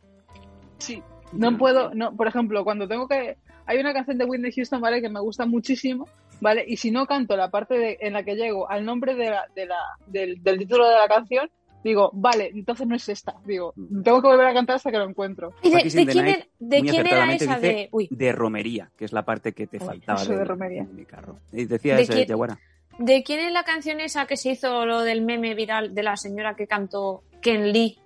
Sí. 0.78 1.04
No 1.34 1.58
puedo, 1.58 1.94
no, 1.94 2.16
por 2.16 2.28
ejemplo, 2.28 2.64
cuando 2.64 2.88
tengo 2.88 3.08
que. 3.08 3.38
Hay 3.66 3.80
una 3.80 3.94
canción 3.94 4.18
de 4.18 4.26
Whitney 4.26 4.52
Houston, 4.52 4.80
¿vale? 4.80 5.02
Que 5.02 5.10
me 5.10 5.20
gusta 5.20 5.46
muchísimo, 5.48 6.08
¿vale? 6.40 6.64
Y 6.68 6.78
si 6.78 6.92
no 6.92 7.08
canto 7.08 7.36
la 7.36 7.50
parte 7.50 7.74
de- 7.78 7.98
en 8.00 8.14
la 8.14 8.24
que 8.24 8.36
llego 8.36 8.70
al 8.70 8.86
nombre 8.86 9.16
de 9.16 9.32
la, 9.32 9.46
de 9.56 9.66
la, 9.66 9.78
del, 10.06 10.42
del 10.44 10.60
título 10.60 10.88
de 10.88 10.96
la 10.96 11.08
canción, 11.08 11.50
digo, 11.90 12.10
vale, 12.14 12.52
entonces 12.54 12.88
no 12.88 12.96
es 12.96 13.08
esta. 13.10 13.36
Digo, 13.46 13.74
tengo 14.04 14.22
que 14.22 14.28
volver 14.28 14.48
a 14.48 14.54
cantar 14.54 14.76
hasta 14.78 14.92
que 14.92 14.98
lo 14.98 15.08
encuentro. 15.08 15.54
¿Y 15.62 15.70
de, 15.70 15.84
de 15.84 16.06
quién, 16.06 16.26
Night, 16.26 16.38
era, 16.38 16.48
de 16.60 16.82
quién 16.82 17.08
era 17.08 17.34
esa 17.34 17.56
dice 17.56 17.68
de...? 17.68 17.90
Uy, 17.92 18.08
de 18.10 18.32
romería, 18.32 18.92
que 18.98 19.06
es 19.06 19.14
la 19.14 19.24
parte 19.24 19.54
que 19.54 19.68
te 19.68 19.78
Uy, 19.78 19.86
faltaba 19.86 20.24
de 20.24 20.44
romería. 20.44 20.84
de 20.84 20.94
mi 20.94 21.06
carro. 21.06 21.38
Y 21.52 21.66
decía 21.66 21.96
¿De 21.96 22.02
ese, 22.04 22.14
quién? 22.14 22.28
Yaguara. 22.28 22.60
¿de 22.98 23.24
quién 23.24 23.40
es 23.40 23.52
la 23.52 23.64
canción 23.64 24.00
esa 24.00 24.26
que 24.26 24.38
se 24.38 24.52
hizo 24.52 24.86
lo 24.86 25.02
del 25.02 25.22
meme 25.22 25.54
viral 25.54 25.94
de 25.94 26.02
la 26.04 26.16
señora 26.16 26.56
que 26.56 26.66
cantó 26.68 27.24
Ken 27.42 27.72
Lee? 27.72 28.00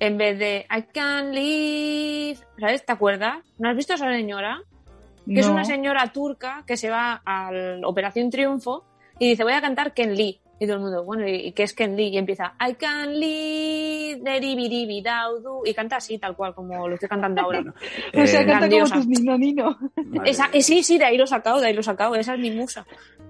En 0.00 0.18
vez 0.18 0.38
de 0.38 0.66
I 0.68 0.82
can 0.92 1.32
live, 1.32 2.38
¿sabes? 2.58 2.84
¿Te 2.84 2.92
acuerdas? 2.92 3.38
¿No 3.58 3.70
has 3.70 3.76
visto 3.76 3.92
a 3.92 3.96
esa 3.96 4.10
señora? 4.12 4.60
que 5.24 5.38
es 5.38 5.46
una 5.46 5.64
señora 5.64 6.12
turca 6.12 6.64
que 6.66 6.76
se 6.76 6.90
va 6.90 7.22
a 7.24 7.52
la 7.52 7.86
Operación 7.86 8.28
Triunfo 8.28 8.84
y 9.20 9.30
dice, 9.30 9.44
voy 9.44 9.52
a 9.52 9.60
cantar 9.60 9.94
Ken 9.94 10.16
Lee. 10.16 10.41
Y 10.62 10.64
todo 10.64 10.76
el 10.76 10.82
mundo, 10.84 11.02
bueno, 11.02 11.26
¿y 11.26 11.50
qué 11.50 11.64
es 11.64 11.74
Ken 11.74 11.96
Lee? 11.96 12.10
Y 12.10 12.18
empieza, 12.18 12.54
I 12.60 12.74
can 12.74 13.18
lead 13.18 14.22
deribiribidaudu, 14.22 15.66
y 15.66 15.74
canta 15.74 15.96
así, 15.96 16.18
tal 16.18 16.36
cual, 16.36 16.54
como 16.54 16.86
lo 16.86 16.94
estoy 16.94 17.08
cantando 17.08 17.40
ahora. 17.40 17.64
o 18.14 18.26
sea, 18.28 18.42
Eh, 18.42 18.46
canta 18.46 18.70
como 18.70 18.88
tus 18.88 19.08
Nino 19.08 19.36
Nino. 19.36 19.76
Esa, 20.24 20.50
eh, 20.52 20.62
sí, 20.62 20.84
sí, 20.84 20.98
de 20.98 21.04
ahí 21.06 21.18
lo 21.18 21.24
he 21.24 21.26
sacado, 21.26 21.58
de 21.58 21.66
ahí 21.66 21.74
lo 21.74 21.80
he 21.80 21.82
sacado, 21.82 22.14
esa 22.14 22.34
es 22.34 22.38
mi 22.38 22.52
musa. 22.52 22.86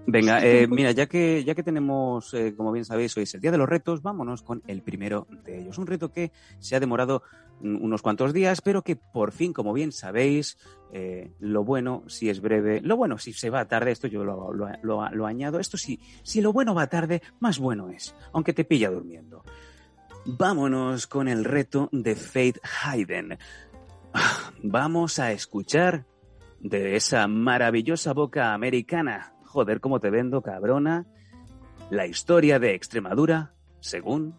Venga, 0.06 0.44
eh, 0.44 0.66
mira, 0.66 0.90
ya 0.90 1.06
que, 1.06 1.42
ya 1.42 1.54
que 1.54 1.62
tenemos, 1.62 2.34
eh, 2.34 2.54
como 2.54 2.70
bien 2.70 2.84
sabéis, 2.84 3.16
hoy 3.16 3.22
es 3.22 3.34
el 3.34 3.40
día 3.40 3.50
de 3.50 3.56
los 3.56 3.66
retos, 3.66 4.02
vámonos 4.02 4.42
con 4.42 4.62
el 4.66 4.82
primero 4.82 5.26
de 5.42 5.60
ellos. 5.60 5.78
Un 5.78 5.86
reto 5.86 6.12
que 6.12 6.32
se 6.58 6.76
ha 6.76 6.80
demorado 6.80 7.22
unos 7.62 8.02
cuantos 8.02 8.32
días, 8.32 8.60
pero 8.60 8.82
que 8.82 8.96
por 8.96 9.32
fin, 9.32 9.52
como 9.52 9.72
bien 9.72 9.92
sabéis, 9.92 10.58
eh, 10.92 11.32
lo 11.38 11.64
bueno 11.64 12.02
si 12.06 12.28
es 12.28 12.40
breve, 12.40 12.80
lo 12.80 12.96
bueno 12.96 13.18
si 13.18 13.32
se 13.32 13.50
va 13.50 13.66
tarde, 13.66 13.92
esto 13.92 14.08
yo 14.08 14.24
lo, 14.24 15.26
añado, 15.26 15.58
esto 15.58 15.76
sí, 15.76 16.00
si 16.22 16.40
lo 16.40 16.52
bueno 16.52 16.74
va 16.74 16.88
tarde, 16.88 17.22
más 17.40 17.58
bueno 17.58 17.88
es, 17.90 18.14
aunque 18.32 18.52
te 18.52 18.64
pilla 18.64 18.90
durmiendo. 18.90 19.44
Vámonos 20.24 21.06
con 21.06 21.28
el 21.28 21.44
reto 21.44 21.88
de 21.92 22.14
Faith 22.14 22.58
Hayden. 22.84 23.38
Vamos 24.62 25.18
a 25.18 25.32
escuchar 25.32 26.04
de 26.60 26.94
esa 26.94 27.26
maravillosa 27.26 28.12
boca 28.12 28.54
americana. 28.54 29.34
Joder, 29.46 29.80
cómo 29.80 29.98
te 29.98 30.10
vendo, 30.10 30.42
cabrona. 30.42 31.06
La 31.90 32.06
historia 32.06 32.58
de 32.58 32.74
Extremadura 32.74 33.52
según 33.80 34.34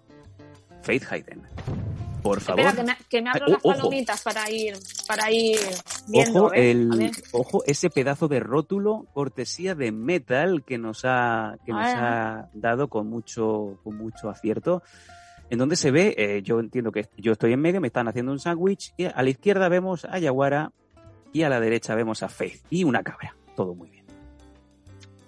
Faith 0.81 1.03
Hayden. 1.11 1.43
Por 2.23 2.39
favor. 2.39 2.61
Espera, 2.61 2.75
que 2.75 2.83
me, 2.83 2.97
que 3.09 3.21
me 3.21 3.29
abro 3.31 3.47
las 3.47 3.59
ojo. 3.63 3.75
palomitas 3.75 4.21
para 4.23 4.49
ir, 4.49 4.75
para 5.07 5.29
ir 5.29 5.59
viendo. 6.07 6.45
Ojo, 6.45 6.53
¿eh? 6.53 6.59
A 6.59 6.71
el, 6.71 6.89
ver. 6.97 7.11
ojo, 7.33 7.63
ese 7.67 7.89
pedazo 7.89 8.27
de 8.29 8.39
rótulo, 8.39 9.05
cortesía 9.13 9.75
de 9.75 9.91
Metal, 9.91 10.63
que 10.63 10.77
nos 10.77 11.01
ha, 11.03 11.57
que 11.65 11.73
nos 11.73 11.85
Ah. 11.85 12.39
ha 12.39 12.49
dado 12.53 12.87
con 12.87 13.09
mucho, 13.09 13.77
con 13.83 13.97
mucho 13.97 14.29
acierto. 14.29 14.81
En 15.49 15.59
donde 15.59 15.75
se 15.75 15.91
ve, 15.91 16.15
eh, 16.17 16.41
yo 16.41 16.59
entiendo 16.61 16.91
que 16.93 17.09
yo 17.17 17.33
estoy 17.33 17.51
en 17.53 17.59
medio, 17.59 17.81
me 17.81 17.87
están 17.87 18.07
haciendo 18.07 18.31
un 18.31 18.39
sándwich, 18.39 18.93
y 18.97 19.05
a 19.05 19.21
la 19.21 19.29
izquierda 19.29 19.67
vemos 19.67 20.05
a 20.05 20.17
Yaguara 20.17 20.71
y 21.33 21.43
a 21.43 21.49
la 21.49 21.59
derecha 21.59 21.93
vemos 21.93 22.23
a 22.23 22.29
Faith 22.29 22.61
y 22.69 22.85
una 22.85 23.03
cabra. 23.03 23.35
Todo 23.55 23.75
muy 23.75 23.89
bien. 23.89 24.05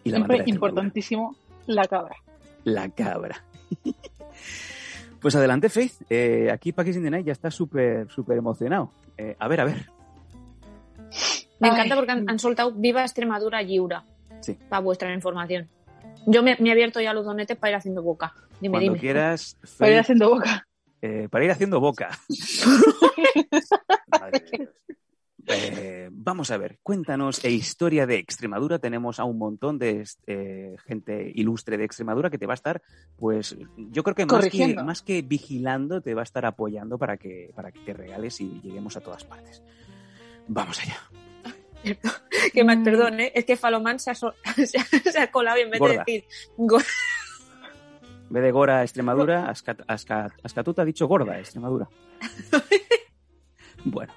Y 0.05 0.11
la 0.11 0.17
Siempre 0.17 0.43
importantísimo 0.45 1.35
la 1.67 1.83
cabra. 1.85 2.15
La 2.63 2.87
cabra. 2.89 3.43
pues 5.25 5.35
adelante, 5.35 5.69
Faith. 5.69 6.03
Eh, 6.07 6.51
aquí 6.51 6.69
in 6.77 7.01
the 7.03 7.09
Night 7.09 7.25
ya 7.25 7.31
está 7.31 7.49
súper, 7.49 8.07
súper 8.11 8.37
emocionado. 8.37 8.91
Eh, 9.17 9.35
a 9.39 9.47
ver, 9.47 9.61
a 9.61 9.65
ver. 9.65 9.89
Me 11.59 11.67
Ay. 11.67 11.73
encanta 11.73 11.95
porque 11.95 12.11
han, 12.11 12.29
han 12.29 12.37
soltado 12.37 12.71
Viva 12.73 13.01
Extremadura 13.01 13.63
Lliura. 13.63 14.03
Sí. 14.41 14.55
Para 14.69 14.81
vuestra 14.83 15.11
información. 15.11 15.67
Yo 16.27 16.43
me, 16.43 16.55
me 16.59 16.69
he 16.69 16.71
abierto 16.73 17.01
ya 17.01 17.11
los 17.11 17.25
donetes 17.25 17.57
para 17.57 17.71
ir 17.71 17.77
haciendo 17.77 18.03
boca. 18.03 18.35
Dime, 18.61 18.73
Cuando 18.73 18.91
dime. 18.91 18.99
quieras, 18.99 19.57
Para 19.79 19.93
ir 19.93 19.97
haciendo 19.97 20.29
boca. 20.29 20.67
eh, 21.01 21.27
para 21.31 21.45
ir 21.45 21.49
haciendo 21.49 21.79
boca. 21.79 22.11
Madre 24.21 24.43
de 24.51 24.57
Dios. 24.59 24.69
Eh, 25.47 26.09
vamos 26.11 26.49
a 26.49 26.57
ver, 26.57 26.79
cuéntanos 26.81 27.43
e 27.45 27.51
historia 27.51 28.07
de 28.07 28.15
Extremadura. 28.15 28.79
Tenemos 28.79 29.19
a 29.19 29.25
un 29.25 29.37
montón 29.37 29.77
de 29.77 30.03
eh, 30.25 30.75
gente 30.85 31.31
ilustre 31.35 31.77
de 31.77 31.83
Extremadura 31.85 32.29
que 32.31 32.37
te 32.39 32.47
va 32.47 32.53
a 32.53 32.55
estar, 32.55 32.81
pues 33.15 33.55
yo 33.77 34.01
creo 34.03 34.15
que 34.15 34.25
más, 34.25 34.49
que 34.49 34.73
más 34.75 35.01
que 35.03 35.21
vigilando, 35.21 36.01
te 36.01 36.13
va 36.15 36.21
a 36.21 36.23
estar 36.23 36.45
apoyando 36.45 36.97
para 36.97 37.17
que, 37.17 37.51
para 37.55 37.71
que 37.71 37.79
te 37.81 37.93
regales 37.93 38.41
y 38.41 38.59
lleguemos 38.61 38.97
a 38.97 39.01
todas 39.01 39.23
partes. 39.23 39.61
Vamos 40.47 40.79
allá. 40.81 40.97
Que 42.53 42.63
me, 42.63 42.75
Mm. 42.77 42.83
perdón, 42.83 43.19
¿eh? 43.19 43.31
es 43.35 43.45
que 43.45 43.55
Falomán 43.55 43.99
se 43.99 44.09
ha, 44.09 44.15
so- 44.15 44.33
se 44.65 45.19
ha- 45.19 45.31
colado 45.31 45.59
y 45.59 45.61
en 45.61 45.69
vez 45.69 45.79
Gorda. 45.79 46.03
de 46.07 46.11
decir 46.13 46.25
En 46.57 48.33
vez 48.33 48.43
de 48.43 48.51
Gora 48.51 48.81
Extremadura, 48.81 49.47
Ascat- 49.53 49.85
Ascat- 49.85 50.33
Ascatuta 50.41 50.81
ha 50.81 50.85
dicho 50.85 51.07
gorda 51.07 51.37
Extremadura. 51.39 51.87
bueno, 53.85 54.11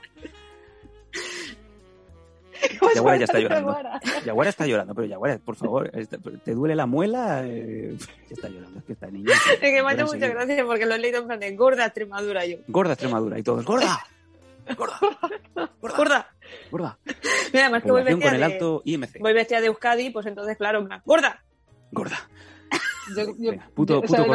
Yaguara 2.94 3.18
ya 3.18 3.24
está 3.24 3.38
llorando. 3.38 3.68
Yaguara. 3.70 4.00
Yaguara 4.24 4.50
está 4.50 4.66
llorando, 4.66 4.94
pero 4.94 5.06
Yaguara, 5.06 5.38
por 5.38 5.56
favor, 5.56 5.90
esta- 5.94 6.18
¿te 6.18 6.54
duele 6.54 6.74
la 6.74 6.86
muela? 6.86 7.42
Eh, 7.44 7.96
ya 7.98 8.34
está 8.34 8.48
llorando, 8.48 8.78
es 8.78 8.84
que 8.84 8.92
está 8.92 9.06
niña. 9.10 9.32
es 9.52 9.58
que 9.60 9.82
me 9.82 9.88
ha 9.88 9.92
hecho 9.94 10.04
mucha 10.06 10.16
enseguida. 10.16 10.44
gracia 10.44 10.64
porque 10.66 10.86
lo 10.86 10.94
he 10.94 10.98
leído 10.98 11.20
en 11.20 11.26
plan 11.26 11.40
de 11.40 11.56
gorda 11.56 11.84
Extremadura 11.86 12.44
yo. 12.46 12.56
Gorda 12.68 12.92
Extremadura 12.94 13.38
y 13.38 13.42
todos, 13.42 13.64
¡gorda! 13.64 13.98
¡Gorda! 14.76 14.98
¡Gorda! 15.00 15.70
Gorda. 15.80 16.28
¡Gorda! 16.70 16.98
Mira, 17.52 17.64
además 17.66 17.82
que 17.82 17.90
voy 17.90 18.02
vestida, 18.02 18.26
con 18.26 18.34
el 18.34 18.40
de, 18.40 18.44
alto 18.46 18.82
IMC. 18.84 19.18
voy 19.20 19.32
vestida 19.32 19.60
de 19.60 19.66
Euskadi, 19.68 20.10
pues 20.10 20.26
entonces, 20.26 20.56
claro, 20.58 20.84
plan, 20.86 21.00
gorda. 21.06 21.42
gorda. 21.92 22.16
Yo- 23.16 23.24
yo- 23.38 23.50
Venga, 23.52 23.70
puto- 23.74 23.94
yo- 23.94 24.02
puto 24.02 24.26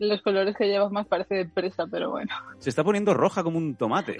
los, 0.00 0.22
colores 0.22 0.56
que 0.56 0.66
llevas 0.66 0.90
más 0.90 1.06
parece 1.06 1.34
de 1.36 1.40
empresa, 1.42 1.86
pero 1.88 2.10
bueno. 2.10 2.32
Se 2.58 2.68
está 2.70 2.82
poniendo 2.82 3.14
roja 3.14 3.44
como 3.44 3.58
un 3.58 3.76
tomate. 3.76 4.16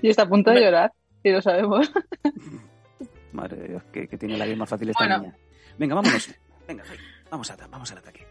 Y 0.00 0.10
está 0.10 0.22
a 0.22 0.28
punto 0.28 0.52
de 0.52 0.60
llorar, 0.60 0.92
y 1.24 1.32
lo 1.32 1.42
sabemos. 1.42 1.90
Madre 3.32 3.56
de 3.56 3.68
Dios, 3.68 3.82
que, 3.92 4.08
que 4.08 4.16
tiene 4.18 4.36
la 4.36 4.44
vida 4.46 4.56
más 4.56 4.68
fácil 4.68 4.90
esta 4.90 5.04
Bueno. 5.04 5.18
niña. 5.22 5.36
Venga, 5.78 5.94
vámonos. 5.94 6.34
Venga, 6.66 6.84
vamos, 7.30 7.50
a, 7.50 7.56
vamos 7.68 7.92
al 7.92 7.98
ataque. 7.98 8.26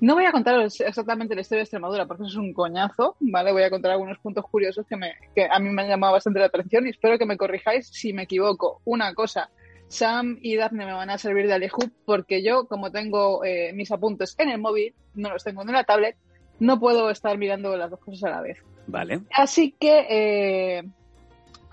No 0.00 0.14
voy 0.14 0.26
a 0.26 0.32
contaros 0.32 0.80
exactamente 0.80 1.34
la 1.34 1.40
historia 1.40 1.60
de 1.60 1.64
Extremadura 1.64 2.06
porque 2.06 2.24
eso 2.24 2.32
es 2.32 2.36
un 2.36 2.52
coñazo, 2.52 3.16
¿vale? 3.20 3.50
Voy 3.52 3.62
a 3.62 3.70
contar 3.70 3.92
algunos 3.92 4.18
puntos 4.18 4.44
curiosos 4.50 4.86
que, 4.86 4.96
me, 4.96 5.14
que 5.34 5.48
a 5.50 5.58
mí 5.58 5.70
me 5.70 5.82
han 5.82 5.88
llamado 5.88 6.12
bastante 6.12 6.38
la 6.38 6.46
atención 6.46 6.86
y 6.86 6.90
espero 6.90 7.18
que 7.18 7.24
me 7.26 7.36
corrijáis 7.38 7.88
si 7.88 8.12
me 8.12 8.22
equivoco. 8.24 8.82
Una 8.84 9.14
cosa, 9.14 9.48
Sam 9.88 10.38
y 10.42 10.56
Daphne 10.56 10.84
me 10.84 10.92
van 10.92 11.08
a 11.10 11.16
servir 11.18 11.46
de 11.46 11.54
alejú 11.54 11.80
porque 12.04 12.42
yo, 12.42 12.66
como 12.68 12.92
tengo 12.92 13.42
eh, 13.44 13.72
mis 13.72 13.90
apuntes 13.90 14.34
en 14.38 14.50
el 14.50 14.58
móvil, 14.60 14.94
no 15.14 15.30
los 15.30 15.42
tengo 15.42 15.62
en 15.62 15.72
la 15.72 15.84
tablet, 15.84 16.16
no 16.60 16.78
puedo 16.78 17.08
estar 17.10 17.36
mirando 17.38 17.74
las 17.76 17.90
dos 17.90 18.00
cosas 18.00 18.24
a 18.24 18.30
la 18.36 18.42
vez. 18.42 18.58
Vale. 18.86 19.22
Así 19.32 19.74
que 19.80 20.06
eh, 20.10 20.84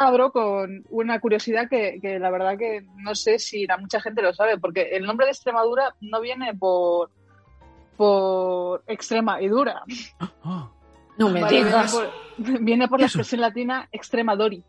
abro 0.03 0.31
con 0.31 0.83
una 0.89 1.19
curiosidad 1.19 1.67
que, 1.69 1.99
que 2.01 2.19
la 2.19 2.29
verdad 2.29 2.57
que 2.57 2.85
no 2.97 3.15
sé 3.15 3.39
si 3.39 3.65
la 3.65 3.77
mucha 3.77 3.99
gente 4.01 4.21
lo 4.21 4.33
sabe, 4.33 4.57
porque 4.57 4.89
el 4.95 5.05
nombre 5.05 5.25
de 5.25 5.31
Extremadura 5.31 5.95
no 6.01 6.21
viene 6.21 6.53
por 6.53 7.09
por 7.97 8.83
extrema 8.87 9.41
y 9.41 9.47
dura. 9.47 9.83
Ah, 10.43 10.69
No 11.17 11.29
me 11.29 11.41
¿vale? 11.41 11.53
Viene 11.55 11.67
digas. 11.69 11.93
por, 11.93 12.09
viene 12.63 12.87
por 12.87 12.99
la 12.99 13.05
expresión 13.05 13.41
latina 13.41 13.87
extremadori. 13.91 14.63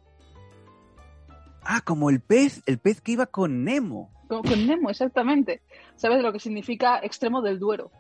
ah, 1.63 1.81
como 1.85 2.11
el 2.11 2.21
pez, 2.21 2.63
el 2.67 2.79
pez 2.79 3.01
que 3.01 3.13
iba 3.13 3.27
con 3.27 3.65
Nemo. 3.65 4.11
Con, 4.29 4.43
con 4.43 4.67
Nemo, 4.67 4.91
exactamente. 4.91 5.63
¿Sabes 5.97 6.23
lo 6.23 6.33
que 6.33 6.39
significa 6.41 7.01
extremo 7.03 7.41
del 7.43 7.59
Duero? 7.59 7.91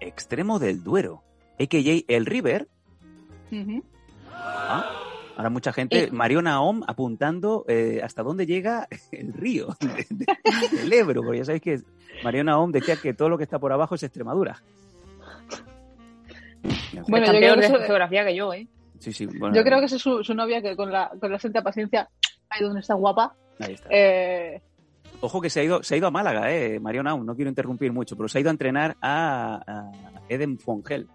Extremo 0.00 0.58
del 0.58 0.84
Duero. 0.84 1.22
A.K.A. 1.58 2.04
el 2.14 2.26
River. 2.26 2.68
Ah, 4.32 4.84
ahora 5.38 5.48
mucha 5.50 5.72
gente, 5.72 6.04
Eh. 6.04 6.08
Mariona 6.12 6.60
Om 6.60 6.82
apuntando 6.86 7.64
eh, 7.68 8.00
hasta 8.04 8.22
dónde 8.22 8.44
llega 8.44 8.86
el 9.12 9.32
río 9.32 9.68
de- 9.80 10.06
de- 10.10 10.76
del 10.78 10.92
Ebro, 10.92 11.22
porque 11.22 11.38
ya 11.38 11.44
sabéis 11.46 11.62
que 11.62 11.80
Mariona 12.22 12.58
Om 12.58 12.72
decía 12.72 12.96
que 12.96 13.14
todo 13.14 13.28
lo 13.30 13.38
que 13.38 13.44
está 13.44 13.58
por 13.58 13.72
abajo 13.72 13.94
es 13.94 14.02
Extremadura. 14.02 14.60
Bueno, 17.08 17.26
yo 17.26 17.32
creo 17.32 17.54
peor 17.54 17.60
que 17.60 17.68
de 17.78 17.86
geografía 17.86 18.24
que 18.26 18.34
yo, 18.34 18.52
¿eh? 18.52 18.66
sí, 18.98 19.12
sí, 19.12 19.26
bueno, 19.26 19.54
Yo 19.54 19.62
creo 19.62 19.78
que 19.78 19.86
esa 19.86 19.96
es 19.96 20.02
su, 20.02 20.22
su 20.24 20.34
novia 20.34 20.60
que 20.60 20.74
con 20.76 20.90
la, 20.90 21.10
con 21.20 21.30
la 21.30 21.38
santa 21.38 21.62
paciencia, 21.62 22.08
ahí 22.50 22.62
donde 22.64 22.80
está 22.80 22.94
guapa, 22.94 23.34
ahí 23.60 23.74
está. 23.74 23.88
eh, 23.90 24.60
Ojo 25.20 25.40
que 25.40 25.50
se 25.50 25.60
ha 25.60 25.64
ido, 25.64 25.82
se 25.82 25.94
ha 25.94 25.98
ido 25.98 26.06
a 26.08 26.10
Málaga, 26.10 26.52
eh, 26.52 26.78
Mariona 26.80 27.14
Om, 27.14 27.24
no 27.24 27.34
quiero 27.34 27.48
interrumpir 27.48 27.92
mucho, 27.92 28.16
pero 28.16 28.28
se 28.28 28.38
ha 28.38 28.40
ido 28.40 28.50
a 28.50 28.52
entrenar 28.52 28.96
a, 29.00 29.62
a 29.66 29.90
Eden 30.28 30.58
Fongel. 30.58 31.08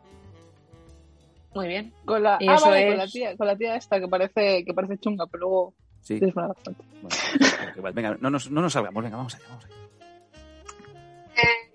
Muy 1.55 1.67
bien. 1.67 1.93
con 2.05 2.23
la, 2.23 2.37
Y 2.39 2.47
ah, 2.47 2.55
eso 2.55 2.65
vale, 2.69 2.81
es- 2.81 2.87
con 2.89 2.97
la 2.97 3.07
tía, 3.07 3.37
con 3.37 3.47
la 3.47 3.55
tía 3.57 3.75
esta 3.75 3.99
que 3.99 4.07
parece, 4.07 4.63
que 4.65 4.73
parece 4.73 4.97
chunga, 4.97 5.25
pero 5.27 5.41
luego 5.41 5.73
Sí, 6.01 6.19
es 6.21 6.33
buena 6.33 6.49
bastante. 6.49 6.83
bueno, 7.01 7.93
venga, 7.93 8.17
no 8.19 8.29
nos, 8.29 8.49
no 8.51 8.61
nos 8.61 8.73
salgamos, 8.73 9.03
venga, 9.03 9.17
vamos 9.17 9.35
allá, 9.35 9.45
vamos 9.49 9.65
allá. 9.65 9.73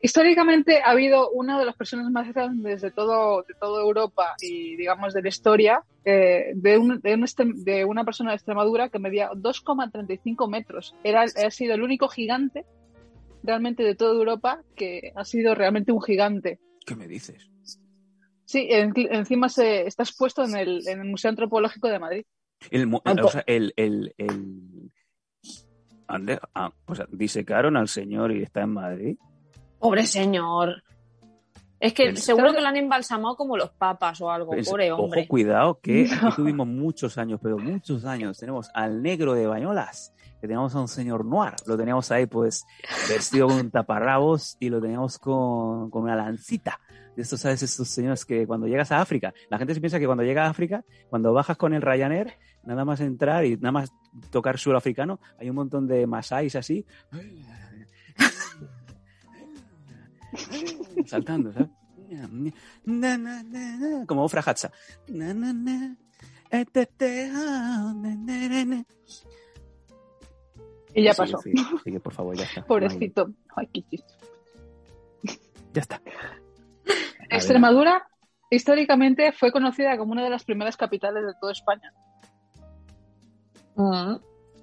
Históricamente 0.01 0.81
ha 0.81 0.91
habido 0.91 1.31
una 1.31 1.59
de 1.59 1.65
las 1.65 1.75
personas 1.77 2.11
más 2.13 2.33
grandes 2.33 2.81
de 2.81 2.93
todo, 2.93 3.43
de 3.43 3.55
toda 3.61 3.83
Europa 3.83 4.35
y 4.41 4.77
digamos 4.77 5.13
de 5.13 5.23
la 5.23 5.29
historia 5.29 5.83
eh, 6.05 6.53
de, 6.55 6.79
un- 6.79 7.01
de, 7.01 7.15
un 7.15 7.23
extrem- 7.23 7.55
de 7.65 7.85
una 7.85 8.05
persona 8.05 8.31
de 8.31 8.37
Extremadura 8.37 8.89
que 8.89 9.01
medía 9.01 9.29
2,35 9.31 10.49
metros. 10.49 10.95
Era, 11.03 11.23
ha 11.23 11.51
sido 11.51 11.75
el 11.75 11.83
único 11.83 12.07
gigante 12.09 12.65
realmente 13.43 13.83
de 13.83 13.97
toda 13.97 14.13
Europa 14.15 14.61
que 14.77 15.13
ha 15.17 15.25
sido 15.25 15.55
realmente 15.57 15.91
un 15.91 16.01
gigante. 16.01 16.61
¿Qué 16.87 16.95
me 16.95 17.09
dices? 17.09 17.51
Sí, 18.49 18.67
en- 18.71 18.95
encima 18.97 19.51
se, 19.51 19.87
está 19.87 20.05
expuesto 20.05 20.43
en 20.43 20.57
el, 20.57 20.89
en 20.89 21.01
el 21.01 21.07
Museo 21.07 21.29
Antropológico 21.29 21.87
de 21.89 21.99
Madrid. 21.99 22.25
El, 22.71 22.91
o 22.95 23.29
sea, 23.29 23.45
el, 23.47 23.75
el, 23.77 24.15
el... 24.17 24.91
Ande- 26.09 26.41
ah, 26.55 26.73
pues 26.87 27.03
disecaron 27.11 27.77
al 27.77 27.89
señor 27.89 28.33
y 28.33 28.43
está 28.43 28.63
en 28.63 28.71
Madrid. 28.71 29.17
Pobre 29.79 30.07
señor. 30.07 30.83
Es 31.79 31.93
que 31.93 32.05
El- 32.05 32.17
seguro 32.17 32.55
que 32.55 32.63
lo 32.63 32.67
han 32.69 32.77
embalsamado 32.79 33.37
como 33.37 33.59
los 33.59 33.69
papas 33.71 34.19
o 34.23 34.31
algo. 34.31 34.53
Pues, 34.53 34.67
Pobre 34.67 34.91
hombre. 34.93 35.21
Ojo, 35.21 35.29
cuidado, 35.29 35.79
que 35.83 36.09
No. 36.09 36.17
aquí 36.29 36.37
tuvimos 36.37 36.67
muchos 36.67 37.19
años, 37.19 37.39
pero 37.43 37.59
muchos 37.59 38.07
años. 38.07 38.39
Tenemos 38.39 38.71
al 38.73 39.03
negro 39.03 39.35
de 39.35 39.47
Bañolas, 39.47 40.15
que 40.41 40.47
teníamos 40.49 40.75
a 40.75 40.81
un 40.81 40.89
señor 40.89 41.27
noir. 41.27 41.53
Lo 41.67 41.77
teníamos 41.77 42.11
ahí, 42.11 42.25
pues, 42.25 42.65
vestido 43.11 43.47
con 43.47 43.57
un 43.59 43.71
taparrabos 43.71 44.57
y 44.59 44.71
lo 44.71 44.81
teníamos 44.81 45.19
con, 45.19 45.91
con 45.91 46.05
una 46.05 46.17
lancita. 46.17 46.81
Estos, 47.19 47.41
¿sabes? 47.41 47.63
Estos 47.65 47.89
señores 47.89 48.25
que 48.25 48.47
cuando 48.47 48.69
llegas 48.69 48.93
a 48.93 49.01
África, 49.01 49.35
la 49.51 49.59
gente 49.59 49.75
se 49.75 49.81
piensa 49.81 49.99
que 49.99 50.07
cuando 50.07 50.23
llega 50.23 50.47
a 50.47 50.51
África, 50.51 50.85
cuando 51.11 51.33
bajas 51.33 51.57
con 51.57 51.75
el 51.75 51.83
Ryanair, 51.83 52.35
nada 52.63 52.85
más 52.85 53.01
entrar 53.01 53.45
y 53.45 53.57
nada 53.57 53.73
más 53.73 53.93
tocar 54.31 54.57
suelo 54.59 54.79
africano, 54.79 55.19
hay 55.39 55.51
un 55.51 55.57
montón 55.57 55.89
de 55.89 56.07
masáis 56.07 56.55
así. 56.55 56.87
Saltando, 61.07 61.53
¿sabes? 61.53 61.71
Como 64.07 64.25
Ofra 64.25 64.43
na. 68.65 68.85
Y 70.95 71.03
ya 71.03 71.13
pasó. 71.15 71.39
sigue, 71.39 71.63
sigue, 71.85 72.01
por 72.01 72.15
favor, 72.15 72.35
ya 72.37 72.45
está. 72.45 72.63
Pobrecito. 72.67 73.31
Ay, 73.55 73.69
qué 73.73 73.83
chiste. 73.83 74.15
Ya 75.75 75.83
está. 75.83 76.01
Extremadura 77.31 78.07
históricamente 78.51 79.33
fue 79.33 79.53
conocida 79.53 79.97
como 79.99 80.13
una 80.13 80.25
de 80.25 80.31
las 80.31 80.45
primeras 80.45 80.77
capitales 80.77 81.25
de 81.27 81.33
toda 81.41 81.53
España. 81.53 81.93
Mm. 83.77 84.17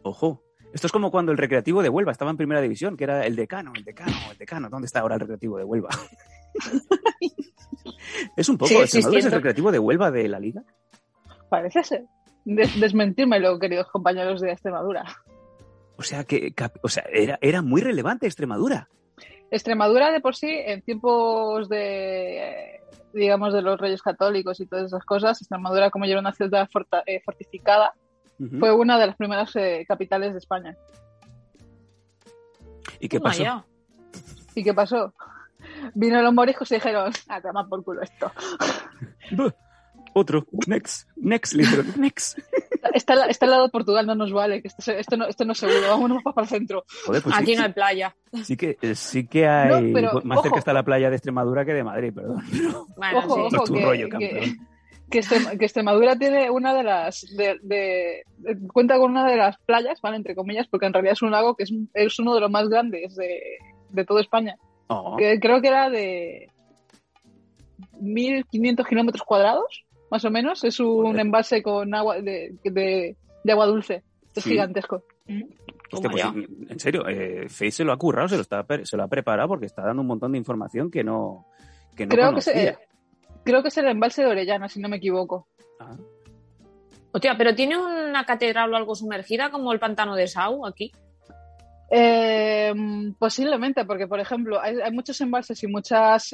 Ojo. 0.04 0.42
Esto 0.74 0.88
es 0.88 0.92
como 0.92 1.10
cuando 1.10 1.32
el 1.32 1.38
Recreativo 1.38 1.82
de 1.82 1.88
Huelva 1.88 2.12
estaba 2.12 2.32
en 2.32 2.38
primera 2.38 2.60
división, 2.60 2.98
que 2.98 3.06
era 3.06 3.26
el 3.26 3.38
decano, 3.38 3.72
el 3.76 3.86
decano, 3.86 4.12
el 4.30 4.38
decano. 4.38 4.70
¿Dónde 4.70 4.88
está 4.88 5.00
ahora 5.00 5.16
el 5.16 5.22
Recreativo 5.22 5.58
de 5.58 5.64
Huelva? 5.64 5.90
es 8.36 8.50
un 8.50 8.58
poco, 8.58 8.82
¿Extremadura 8.82 9.20
es 9.20 9.26
el. 9.26 9.32
Recreativo 9.32 9.72
de 9.72 9.80
Huelva 9.80 10.12
de 10.12 10.28
la 10.28 10.40
liga? 10.40 10.64
Parece 11.50 11.84
ser. 11.84 12.06
Des- 12.44 12.78
desmentírmelo, 12.80 13.58
queridos 13.58 13.88
compañeros 13.88 14.42
de 14.42 14.52
Extremadura. 14.52 15.06
O 15.98 16.04
sea, 16.04 16.26
que 16.26 16.54
o 16.82 16.90
sea, 16.90 17.06
era, 17.10 17.40
era 17.42 17.62
muy 17.62 17.82
relevante 17.82 18.26
Extremadura. 18.26 18.90
Extremadura 19.52 20.12
de 20.12 20.20
por 20.20 20.36
sí, 20.36 20.50
en 20.50 20.82
tiempos 20.82 21.70
de, 21.70 22.82
digamos, 23.14 23.54
de 23.54 23.62
los 23.62 23.80
reyes 23.80 24.02
católicos 24.02 24.60
y 24.60 24.66
todas 24.66 24.86
esas 24.86 25.06
cosas, 25.06 25.40
Extremadura, 25.42 25.90
como 25.92 26.06
ya 26.06 26.12
era 26.12 26.20
una 26.22 26.34
ciudad 26.34 26.68
forta- 26.72 27.04
eh, 27.06 27.22
fortificada, 27.24 27.94
fue 28.60 28.74
una 28.74 29.00
de 29.00 29.08
las 29.08 29.16
primeras 29.16 29.56
eh, 29.56 29.86
capitales 29.88 30.34
de 30.34 30.40
España. 30.40 30.76
¿Y 33.00 33.08
qué 33.08 33.20
pasó? 33.20 33.66
¿Y 34.56 34.64
qué 34.64 34.74
pasó? 34.74 35.14
Vino 35.94 36.22
los 36.22 36.34
moriscos 36.34 36.72
y 36.72 36.76
dijeron, 36.76 37.12
a 37.30 37.42
tomar 37.42 37.68
por 37.68 37.84
culo 37.84 38.02
esto. 38.02 38.32
Buh. 39.32 39.52
Otro. 40.14 40.46
Next. 40.68 41.10
Next, 41.18 41.54
dijeron, 41.54 41.94
Next. 41.98 42.40
Está, 42.96 43.14
al- 43.14 43.30
está 43.30 43.46
al 43.46 43.52
lado 43.52 43.64
de 43.64 43.70
Portugal, 43.70 44.06
no 44.08 44.16
nos 44.16 44.32
vale, 44.32 44.62
que 44.62 44.70
esto, 44.70 44.82
se- 44.82 45.00
esto, 45.00 45.18
no, 45.18 45.26
esto 45.28 45.44
no 45.46 45.52
es 45.52 45.58
seguro, 45.58 45.82
vámonos 45.90 46.24
para 46.24 46.42
el 46.44 46.48
centro. 46.48 46.86
Joder, 47.06 47.22
pues 47.22 47.36
Aquí 47.36 47.52
sí, 47.54 47.56
no 47.58 47.66
hay 47.66 47.74
playa. 47.74 48.16
sí 48.44 48.56
que, 48.58 48.78
eh, 48.82 48.96
sí 48.96 49.28
que 49.28 49.48
hay... 49.48 49.70
No, 49.70 49.94
pero, 49.94 50.14
más 50.24 50.38
cerca 50.42 50.50
ojo. 50.56 50.60
está 50.60 50.74
la 50.74 50.84
playa 50.84 51.10
de 51.10 51.16
Extremadura 51.18 51.66
que 51.66 51.74
de 51.74 51.84
Madrid, 51.84 52.14
perdón. 52.14 52.42
Bueno, 52.96 53.18
Ojo, 53.20 53.36
sí. 53.36 53.42
No 53.42 53.48
es 53.48 53.54
ojo, 53.54 53.64
tu 53.66 53.74
que, 53.74 53.82
rollo, 53.86 54.06
que- 54.06 54.10
campeón. 54.10 54.58
que 55.12 55.20
Extrem- 55.22 55.58
que 55.60 55.66
Extremadura 55.66 56.16
tiene 56.16 56.50
una 56.50 56.74
de 56.74 56.84
las, 56.84 57.22
de, 57.36 57.60
de- 57.62 58.24
de- 58.38 58.68
cuenta 58.74 58.98
con 58.98 59.12
una 59.12 59.28
de 59.30 59.36
las 59.36 59.58
playas, 59.60 60.00
¿vale? 60.02 60.18
Entre 60.18 60.34
comillas, 60.36 60.68
porque 60.68 60.86
en 60.88 60.94
realidad 60.94 61.14
es 61.14 61.22
un 61.22 61.32
lago 61.32 61.56
que 61.56 61.64
es, 61.64 61.72
es 61.94 62.18
uno 62.20 62.34
de 62.34 62.40
los 62.42 62.50
más 62.50 62.68
grandes 62.70 63.16
de, 63.16 63.40
de 63.90 64.06
toda 64.06 64.22
España. 64.22 64.56
Oh, 64.88 65.16
que 65.18 65.40
creo 65.40 65.62
que 65.62 65.68
era 65.68 65.90
de 65.90 66.50
1.500 68.02 68.88
kilómetros 68.88 69.24
cuadrados, 69.24 69.85
más 70.16 70.24
o 70.26 70.32
menos. 70.32 70.64
Es 70.64 70.80
un 70.80 71.04
Joder. 71.08 71.20
embalse 71.20 71.62
con 71.62 71.94
agua 71.94 72.22
de, 72.22 72.56
de- 72.64 73.18
de 73.44 73.52
agua 73.52 73.66
dulce. 73.66 74.02
Es 74.34 74.44
Sí. 74.44 74.52
gigantesco. 74.52 75.04
hostia, 75.92 76.10
pues, 76.10 76.24
en 76.70 76.80
serio, 76.80 77.08
eh, 77.08 77.48
Face 77.50 77.72
se 77.72 77.84
lo 77.84 77.92
ha 77.92 77.98
currado, 77.98 78.28
se 78.30 78.36
lo, 78.36 78.42
está, 78.42 78.64
pre- 78.64 78.86
se 78.86 78.96
lo 78.98 79.04
ha 79.04 79.08
preparado 79.08 79.48
porque 79.50 79.66
está 79.66 79.82
dando 79.84 80.02
un 80.02 80.08
montón 80.08 80.32
de 80.32 80.38
información 80.38 80.90
que 80.92 81.04
no, 81.04 81.46
que 81.96 82.06
no 82.06 82.10
creo, 82.16 82.34
que 82.34 82.42
se- 82.42 82.78
creo 83.44 83.62
que 83.62 83.68
es 83.70 83.78
el 83.78 83.88
embalse 83.88 84.22
de 84.24 84.30
Orellana, 84.30 84.68
si 84.70 84.80
no 84.80 84.88
me 84.90 84.98
equivoco. 84.98 85.48
Ah, 85.80 85.96
Hostia, 87.12 87.36
pero 87.38 87.56
tiene 87.56 87.78
una 87.78 88.26
catedral 88.26 88.74
o 88.74 88.76
algo 88.78 88.94
sumergida 88.96 89.50
como 89.52 89.72
el 89.72 89.80
pantano 89.80 90.16
de 90.16 90.28
Sau 90.28 90.66
aquí. 90.66 90.92
Eh, 91.98 92.74
posiblemente, 93.18 93.86
porque 93.86 94.06
por 94.06 94.20
ejemplo, 94.20 94.60
hay, 94.60 94.82
hay 94.82 94.92
muchos 94.92 95.22
embalses 95.22 95.64
y 95.64 95.68
muchas 95.68 96.30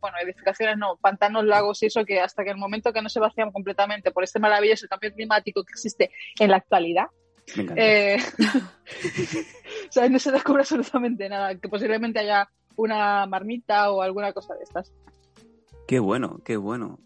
bueno, 0.00 0.16
edificaciones, 0.20 0.76
no, 0.78 0.96
pantanos, 0.96 1.44
lagos 1.44 1.80
y 1.84 1.86
eso 1.86 2.04
que 2.04 2.18
hasta 2.18 2.42
que 2.42 2.50
el 2.50 2.56
momento 2.56 2.92
que 2.92 3.02
no 3.02 3.08
se 3.08 3.20
vacían 3.20 3.52
completamente 3.52 4.10
por 4.10 4.24
este 4.24 4.40
maravilloso 4.40 4.88
cambio 4.88 5.12
climático 5.14 5.62
que 5.62 5.70
existe 5.70 6.10
en 6.40 6.50
la 6.50 6.56
actualidad, 6.56 7.06
eh, 7.76 8.16
o 9.88 9.92
sea, 9.92 10.08
no 10.08 10.18
se 10.18 10.32
descubre 10.32 10.62
absolutamente 10.62 11.28
nada, 11.28 11.54
que 11.54 11.68
posiblemente 11.68 12.18
haya 12.18 12.50
una 12.74 13.26
marmita 13.26 13.92
o 13.92 14.02
alguna 14.02 14.32
cosa 14.32 14.54
de 14.54 14.64
estas. 14.64 14.92
Qué 15.86 16.00
bueno, 16.00 16.40
qué 16.44 16.56
bueno. 16.56 16.98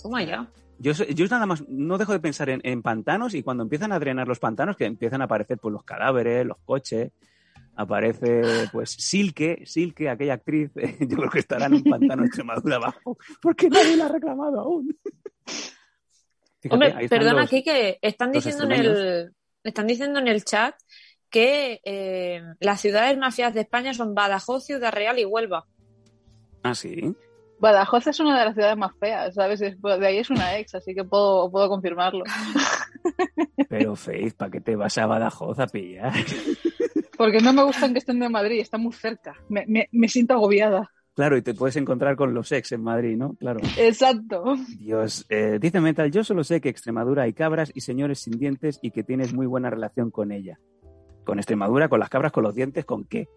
Toma 0.00 0.22
ya. 0.22 0.48
Yo, 0.78 0.92
yo 0.92 1.26
nada 1.26 1.46
más 1.46 1.68
no 1.68 1.98
dejo 1.98 2.12
de 2.12 2.20
pensar 2.20 2.50
en, 2.50 2.60
en 2.62 2.82
pantanos 2.82 3.34
y 3.34 3.42
cuando 3.42 3.64
empiezan 3.64 3.90
a 3.90 3.98
drenar 3.98 4.28
los 4.28 4.38
pantanos, 4.38 4.76
que 4.76 4.84
empiezan 4.84 5.22
a 5.22 5.24
aparecer 5.24 5.58
pues, 5.58 5.72
los 5.72 5.82
cadáveres, 5.82 6.46
los 6.46 6.58
coches, 6.64 7.10
aparece 7.78 8.42
pues 8.72 8.90
Silke, 8.90 9.62
Silke, 9.64 10.08
aquella 10.10 10.34
actriz, 10.34 10.70
yo 11.00 11.16
creo 11.16 11.30
que 11.30 11.38
estará 11.38 11.66
en 11.66 11.74
un 11.74 11.84
pantano 11.84 12.24
Extremadura 12.24 12.76
abajo, 12.76 13.16
porque 13.40 13.70
nadie 13.70 13.96
la 13.96 14.06
ha 14.06 14.08
reclamado 14.08 14.60
aún. 14.60 14.98
Fíjate, 16.60 16.74
Hombre, 16.74 17.08
perdona 17.08 17.32
los- 17.34 17.46
aquí 17.46 17.62
que 17.62 17.98
están 18.02 18.32
diciendo 18.32 18.64
en 18.64 18.72
el 18.72 19.32
están 19.62 19.86
diciendo 19.86 20.18
en 20.18 20.26
el 20.28 20.44
chat 20.44 20.74
que 21.30 21.80
eh, 21.84 22.42
las 22.58 22.80
ciudades 22.80 23.16
más 23.16 23.34
feas 23.36 23.54
de 23.54 23.60
España 23.60 23.94
son 23.94 24.14
Badajoz, 24.14 24.64
Ciudad 24.66 24.92
Real 24.92 25.18
y 25.20 25.24
Huelva. 25.24 25.66
Ah, 26.64 26.74
sí. 26.74 27.14
Badajoz 27.60 28.06
es 28.08 28.18
una 28.18 28.38
de 28.38 28.44
las 28.46 28.54
ciudades 28.54 28.76
más 28.76 28.92
feas, 28.98 29.34
¿sabes? 29.34 29.60
Es- 29.60 29.80
De 29.80 30.06
ahí 30.06 30.18
es 30.18 30.30
una 30.30 30.58
ex, 30.58 30.74
así 30.74 30.94
que 30.94 31.04
puedo, 31.04 31.48
puedo 31.50 31.68
confirmarlo. 31.68 32.24
Pero 33.68 33.94
Faith, 33.94 34.34
¿para 34.36 34.50
qué 34.50 34.60
te 34.60 34.74
vas 34.74 34.96
a 34.98 35.06
Badajoz 35.06 35.58
a 35.60 35.66
pillar? 35.68 36.12
Porque 37.18 37.40
no 37.40 37.52
me 37.52 37.64
gustan 37.64 37.92
que 37.92 37.98
estén 37.98 38.20
de 38.20 38.28
Madrid, 38.28 38.60
está 38.60 38.78
muy 38.78 38.92
cerca. 38.92 39.34
Me, 39.48 39.64
me, 39.66 39.88
me 39.92 40.08
siento 40.08 40.34
agobiada. 40.34 40.90
Claro, 41.14 41.36
y 41.36 41.42
te 41.42 41.52
puedes 41.52 41.74
encontrar 41.74 42.14
con 42.14 42.32
los 42.32 42.52
ex 42.52 42.70
en 42.70 42.84
Madrid, 42.84 43.16
¿no? 43.16 43.34
Claro. 43.34 43.58
Exacto. 43.76 44.54
Dios, 44.78 45.26
eh, 45.28 45.58
dice 45.60 45.80
Metal, 45.80 46.08
yo 46.12 46.22
solo 46.22 46.44
sé 46.44 46.60
que 46.60 46.68
Extremadura 46.68 47.24
hay 47.24 47.32
cabras 47.32 47.72
y 47.74 47.80
señores 47.80 48.20
sin 48.20 48.38
dientes 48.38 48.78
y 48.82 48.92
que 48.92 49.02
tienes 49.02 49.34
muy 49.34 49.46
buena 49.46 49.68
relación 49.68 50.12
con 50.12 50.30
ella. 50.30 50.60
Con 51.24 51.40
Extremadura, 51.40 51.88
con 51.88 51.98
las 51.98 52.08
cabras, 52.08 52.30
con 52.30 52.44
los 52.44 52.54
dientes, 52.54 52.84
¿con 52.84 53.04
qué? 53.04 53.28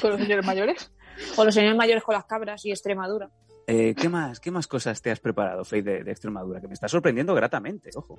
Con 0.00 0.12
los 0.12 0.20
señores 0.20 0.46
mayores. 0.46 0.92
O 1.36 1.44
los 1.44 1.52
señores 1.52 1.76
mayores 1.76 2.04
con 2.04 2.14
las 2.14 2.26
cabras 2.26 2.64
y 2.64 2.70
Extremadura. 2.70 3.28
Eh, 3.66 3.94
¿qué, 4.00 4.08
más, 4.08 4.38
¿Qué 4.38 4.50
más 4.50 4.66
cosas 4.68 5.02
te 5.02 5.10
has 5.10 5.18
preparado, 5.20 5.64
Faith, 5.64 5.84
de, 5.84 6.04
de 6.04 6.10
Extremadura? 6.12 6.60
Que 6.60 6.68
me 6.68 6.74
está 6.74 6.88
sorprendiendo 6.88 7.34
gratamente, 7.34 7.90
ojo. 7.96 8.18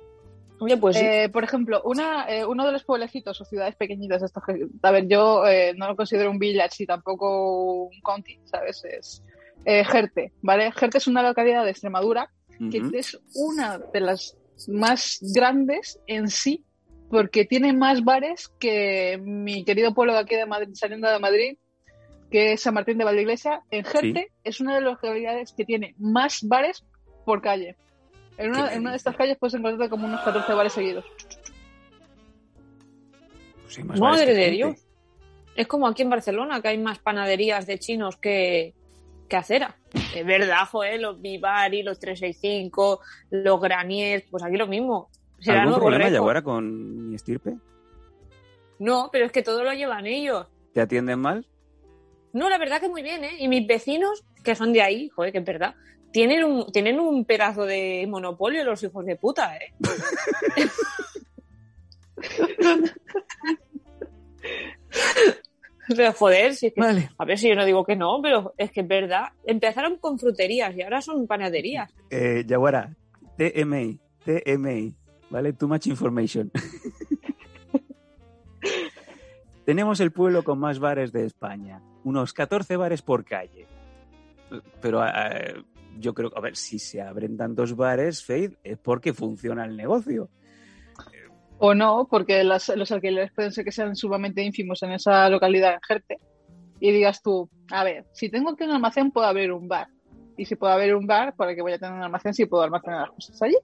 Oye, 0.60 0.76
pues 0.76 0.96
sí. 0.96 1.04
Eh, 1.04 1.28
por 1.30 1.44
ejemplo, 1.44 1.80
una, 1.84 2.26
eh, 2.28 2.44
uno 2.44 2.66
de 2.66 2.72
los 2.72 2.84
pueblecitos 2.84 3.40
o 3.40 3.44
ciudades 3.44 3.76
pequeñitas, 3.76 4.22
estos 4.22 4.42
que- 4.44 4.66
a 4.82 4.90
ver, 4.90 5.06
yo 5.08 5.46
eh, 5.46 5.72
no 5.76 5.86
lo 5.88 5.96
considero 5.96 6.30
un 6.30 6.38
village 6.38 6.82
y 6.82 6.86
tampoco 6.86 7.84
un 7.84 8.00
county, 8.02 8.38
¿sabes? 8.44 8.84
Es 8.84 9.22
eh, 9.64 9.84
Jerte, 9.84 10.32
¿vale? 10.42 10.70
Jerte 10.72 10.98
es 10.98 11.06
una 11.06 11.22
localidad 11.22 11.64
de 11.64 11.70
Extremadura 11.70 12.30
que 12.70 12.80
Ujú. 12.80 12.90
es 12.96 13.18
una 13.34 13.78
de 13.78 14.00
las 14.00 14.36
más 14.66 15.18
grandes 15.34 16.00
en 16.08 16.28
sí, 16.28 16.64
porque 17.08 17.44
tiene 17.44 17.72
más 17.72 18.02
bares 18.04 18.48
que 18.58 19.18
mi 19.22 19.64
querido 19.64 19.94
pueblo 19.94 20.12
de 20.12 20.18
aquí 20.20 20.34
de 20.34 20.44
Madrid, 20.46 20.70
saliendo 20.74 21.08
de 21.08 21.18
Madrid, 21.20 21.56
que 22.30 22.52
es 22.52 22.62
San 22.62 22.74
Martín 22.74 22.98
de 22.98 23.04
Valdeiglesia. 23.04 23.62
En 23.70 23.84
Jerte 23.84 24.32
es 24.44 24.60
una 24.60 24.74
de 24.74 24.80
las 24.80 24.92
localidades 24.94 25.52
que 25.52 25.64
tiene 25.64 25.94
más 25.98 26.40
bares 26.42 26.84
por 27.24 27.40
calle. 27.40 27.76
En 28.36 28.50
una, 28.50 28.64
¿Qué 28.64 28.68
me 28.68 28.74
en 28.74 28.80
una 28.80 28.90
de 28.90 28.96
estas 28.96 29.16
calles 29.16 29.36
puedes 29.38 29.54
encontrarte 29.54 29.90
como 29.90 30.06
unos 30.06 30.20
14 30.20 30.52
bares 30.54 30.72
seguidos. 30.72 31.04
Pues 33.64 33.84
más 33.84 34.00
Madre 34.00 34.20
bares 34.20 34.36
de. 34.36 34.50
Dios. 34.50 34.86
Es 35.56 35.66
como 35.66 35.88
aquí 35.88 36.02
en 36.02 36.10
Barcelona, 36.10 36.62
que 36.62 36.68
hay 36.68 36.78
más 36.78 37.00
panaderías 37.00 37.66
de 37.66 37.78
chinos 37.78 38.16
que, 38.16 38.74
que 39.28 39.36
acera. 39.36 39.76
Es 40.14 40.24
verdad, 40.24 40.66
joder, 40.70 41.00
los 41.00 41.20
Vivari, 41.20 41.82
los 41.82 41.98
365, 41.98 43.00
los 43.30 43.60
Graniers, 43.60 44.24
pues 44.30 44.44
aquí 44.44 44.56
lo 44.56 44.68
mismo. 44.68 45.10
Será 45.40 45.62
¿Algún 45.62 45.78
problema, 45.78 46.04
récord. 46.04 46.14
Yaguara, 46.14 46.42
con 46.42 47.08
mi 47.08 47.16
estirpe? 47.16 47.56
No, 48.78 49.08
pero 49.10 49.26
es 49.26 49.32
que 49.32 49.42
todo 49.42 49.64
lo 49.64 49.72
llevan 49.72 50.06
ellos. 50.06 50.46
¿Te 50.72 50.80
atienden 50.80 51.18
mal? 51.18 51.44
No, 52.32 52.48
la 52.48 52.58
verdad 52.58 52.80
que 52.80 52.88
muy 52.88 53.02
bien, 53.02 53.24
¿eh? 53.24 53.36
Y 53.38 53.48
mis 53.48 53.66
vecinos, 53.66 54.24
que 54.44 54.54
son 54.54 54.72
de 54.72 54.82
ahí, 54.82 55.08
joder, 55.08 55.32
que 55.32 55.38
es 55.38 55.44
verdad, 55.44 55.74
tienen 56.12 56.44
un, 56.44 56.70
tienen 56.72 57.00
un 57.00 57.24
pedazo 57.24 57.64
de 57.64 58.06
monopolio 58.08 58.64
los 58.64 58.82
hijos 58.82 59.04
de 59.04 59.16
puta, 59.16 59.56
¿eh? 59.56 59.72
pero 65.96 66.12
joder, 66.12 66.54
si 66.54 66.66
es 66.66 66.74
que, 66.74 66.80
Vale. 66.80 67.10
a 67.16 67.24
ver 67.24 67.38
si 67.38 67.48
yo 67.48 67.54
no 67.54 67.64
digo 67.64 67.84
que 67.84 67.96
no, 67.96 68.20
pero 68.22 68.54
es 68.56 68.70
que 68.70 68.80
es 68.80 68.88
verdad. 68.88 69.28
Empezaron 69.44 69.98
con 69.98 70.18
fruterías 70.18 70.74
y 70.76 70.82
ahora 70.82 71.00
son 71.00 71.26
panaderías. 71.26 71.92
Eh, 72.10 72.44
Yaguara, 72.46 72.94
TMI, 73.36 73.98
TMI, 74.24 74.94
¿vale? 75.30 75.52
Too 75.52 75.68
much 75.68 75.86
information. 75.86 76.50
Tenemos 79.64 80.00
el 80.00 80.12
pueblo 80.12 80.44
con 80.44 80.58
más 80.58 80.78
bares 80.78 81.12
de 81.12 81.26
España, 81.26 81.82
unos 82.04 82.32
14 82.32 82.76
bares 82.76 83.02
por 83.02 83.24
calle. 83.24 83.66
Pero 84.80 85.04
eh, 85.06 85.62
yo 85.98 86.14
creo, 86.14 86.30
a 86.36 86.40
ver, 86.40 86.56
si 86.56 86.78
se 86.78 87.02
abren 87.02 87.36
tantos 87.36 87.76
bares, 87.76 88.24
Faith, 88.24 88.54
es 88.64 88.78
porque 88.78 89.12
funciona 89.12 89.64
el 89.64 89.76
negocio. 89.76 90.28
O 91.58 91.74
no, 91.74 92.06
porque 92.08 92.44
las- 92.44 92.68
los 92.76 92.92
alquileres 92.92 93.32
pueden 93.32 93.52
ser 93.52 93.64
que 93.64 93.72
sean 93.72 93.96
sumamente 93.96 94.42
ínfimos 94.42 94.82
en 94.84 94.92
esa 94.92 95.28
localidad 95.28 95.74
en 95.74 95.80
Jerte. 95.86 96.18
Y 96.80 96.92
digas 96.92 97.20
tú, 97.20 97.50
a 97.72 97.82
ver, 97.82 98.04
si 98.12 98.28
tengo 98.30 98.54
que 98.54 98.64
un 98.64 98.70
almacén, 98.70 99.10
puedo 99.10 99.26
abrir 99.26 99.52
un 99.52 99.66
bar. 99.66 99.88
Y 100.36 100.44
si 100.44 100.54
puedo 100.54 100.72
abrir 100.72 100.94
un 100.94 101.06
bar, 101.08 101.34
¿para 101.34 101.56
qué 101.56 101.62
voy 101.62 101.72
a 101.72 101.78
tener 101.78 101.96
un 101.96 102.02
almacén 102.04 102.32
si 102.32 102.46
puedo 102.46 102.62
almacenar 102.62 103.00
las 103.00 103.10
cosas 103.10 103.42
allí? 103.42 103.56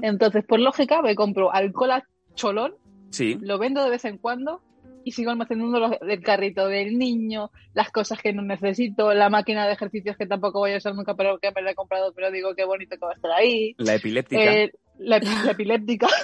Entonces, 0.00 0.42
por 0.46 0.58
lógica, 0.58 1.02
me 1.02 1.14
compro 1.14 1.52
alcohol 1.52 1.90
a 1.90 2.02
cholón, 2.34 2.74
Sí, 3.10 3.38
lo 3.42 3.58
vendo 3.58 3.84
de 3.84 3.90
vez 3.90 4.04
en 4.06 4.16
cuando 4.16 4.62
y 5.08 5.12
sigo 5.12 5.30
almacenando 5.30 5.78
los- 5.80 5.96
el 6.00 6.22
carrito 6.22 6.66
del 6.68 6.98
niño, 6.98 7.50
las 7.74 7.90
cosas 7.90 8.20
que 8.20 8.32
no 8.32 8.42
necesito, 8.42 9.12
la 9.14 9.30
máquina 9.30 9.66
de 9.66 9.72
ejercicios 9.72 10.16
que 10.16 10.26
tampoco 10.26 10.60
voy 10.60 10.72
a 10.72 10.76
usar 10.78 10.94
nunca, 10.94 11.14
pero 11.14 11.38
que 11.38 11.50
me 11.54 11.62
la 11.62 11.72
he 11.72 11.74
comprado, 11.74 12.12
pero 12.14 12.30
digo 12.30 12.54
qué 12.54 12.64
bonito 12.64 12.96
que 12.96 13.04
va 13.04 13.12
a 13.12 13.14
estar 13.14 13.30
ahí. 13.32 13.74
la 13.78 13.94
epiléptica. 13.94 14.42
Eh, 14.54 14.72
la, 14.98 15.18
la 15.18 15.50
epiléptica. 15.52 16.08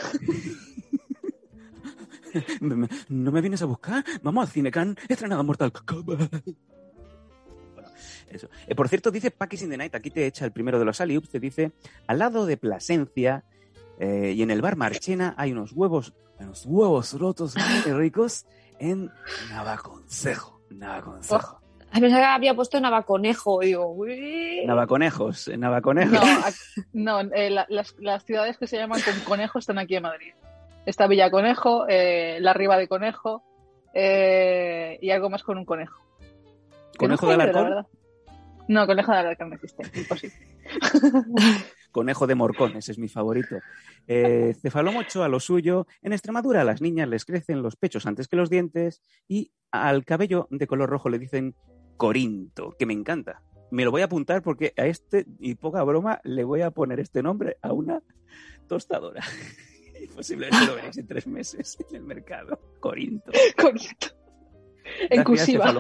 ¿No 3.09 3.31
me 3.33 3.40
vienes 3.40 3.62
a 3.62 3.66
buscar? 3.66 4.05
Vamos 4.23 4.47
al 4.47 4.53
Cinecan, 4.53 4.97
he 5.09 5.12
estrenado 5.12 5.44
Mortal 5.44 5.73
Kombat. 5.73 6.31
Bueno, 7.75 7.88
eso. 8.29 8.49
Eh, 8.66 8.75
por 8.75 8.88
cierto, 8.88 9.11
dice 9.11 9.31
Packers 9.31 9.62
in 9.62 9.70
the 9.70 9.77
Night, 9.77 9.94
aquí 9.94 10.11
te 10.11 10.27
echa 10.27 10.44
el 10.44 10.53
primero 10.53 10.79
de 10.79 10.85
los 10.85 11.01
aliups, 11.01 11.31
te 11.31 11.40
dice, 11.40 11.73
al 12.09 12.18
lado 12.18 12.47
de 12.47 12.57
Plasencia 12.57 13.44
eh, 14.01 14.33
y 14.37 14.42
en 14.42 14.51
el 14.51 14.62
bar 14.62 14.77
Marchena 14.77 15.35
hay 15.38 15.53
unos 15.53 15.73
huevos, 15.73 16.12
unos 16.40 16.66
huevos 16.66 17.12
rotos 17.18 17.55
muy 17.57 17.92
ricos 17.92 18.47
en. 18.90 19.11
Ay, 21.90 22.01
pensaba 22.01 22.23
que 22.23 22.27
había 22.27 22.55
puesto 22.55 22.81
Navaconejo. 22.81 23.61
Digo, 23.61 23.87
uy. 23.92 24.64
Navaconejos, 24.66 25.49
Navaconejos. 25.57 26.18
No, 26.92 27.20
eh, 27.20 27.51
la- 27.51 27.66
las, 27.68 27.94
las 27.99 28.25
ciudades 28.25 28.59
que 28.59 28.66
se 28.66 28.77
llaman 28.77 29.01
con 29.01 29.14
conejo 29.20 29.59
están 29.59 29.79
aquí 29.79 29.97
en 29.97 30.03
Madrid. 30.03 30.33
Está 30.87 31.07
Villa 31.07 31.31
Conejo, 31.31 31.87
eh, 31.88 32.38
la 32.40 32.53
Riva 32.53 32.77
de 32.77 32.88
Conejo 32.88 33.42
eh, 33.94 34.99
y 35.01 35.11
algo 35.11 35.31
más 35.31 35.42
con 35.42 35.57
un 35.57 35.64
conejo. 35.64 35.99
¿Conejo 36.99 37.27
no 37.27 37.37
la 37.37 37.44
Alarcón? 37.44 37.87
No, 38.68 38.87
conejo 38.87 39.12
de 39.12 39.18
Alarcón 39.18 39.49
no 39.51 39.55
existe, 39.55 39.83
imposible. 39.99 40.37
Conejo 41.94 42.26
de 42.26 42.35
Morcón, 42.35 42.76
ese 42.76 42.90
es 42.90 42.98
mi 42.98 43.07
favorito. 43.07 43.61
Eh, 44.09 44.57
cefalomocho 44.61 45.22
a 45.22 45.28
lo 45.28 45.38
suyo. 45.38 45.87
En 46.02 46.12
Extremadura 46.12 46.62
a 46.62 46.64
las 46.64 46.83
niñas 46.83 47.09
les 47.09 47.24
crecen 47.24 47.62
los 47.62 47.76
pechos 47.76 48.04
antes 48.04 48.26
que 48.26 48.35
los 48.35 48.50
dientes 48.50 49.00
y 49.28 49.52
al 49.70 50.04
cabello 50.04 50.48
de 50.50 50.66
color 50.66 50.90
rojo 50.90 51.09
le 51.09 51.20
dicen 51.20 51.54
Corinto, 51.96 52.74
que 52.76 52.85
me 52.85 52.94
encanta. 52.94 53.42
Me 53.70 53.85
lo 53.85 53.92
voy 53.92 54.02
a 54.02 54.07
apuntar 54.07 54.42
porque 54.42 54.74
a 54.76 54.87
este, 54.87 55.24
y 55.38 55.54
poca 55.54 55.85
broma, 55.85 56.20
le 56.24 56.42
voy 56.42 56.62
a 56.62 56.72
poner 56.72 56.98
este 56.98 57.22
nombre 57.22 57.59
a 57.62 57.72
una 57.72 58.02
tostadora. 58.66 59.22
Y 60.02 60.09
posiblemente 60.16 60.66
lo 60.66 60.74
veréis 60.74 60.98
en 60.98 61.07
tres 61.07 61.28
meses 61.28 61.78
en 61.88 61.94
el 61.94 62.02
mercado. 62.02 62.59
Corinto. 62.80 63.30
Corinto. 63.57 64.09
En 65.11 65.22
cursiva. 65.22 65.72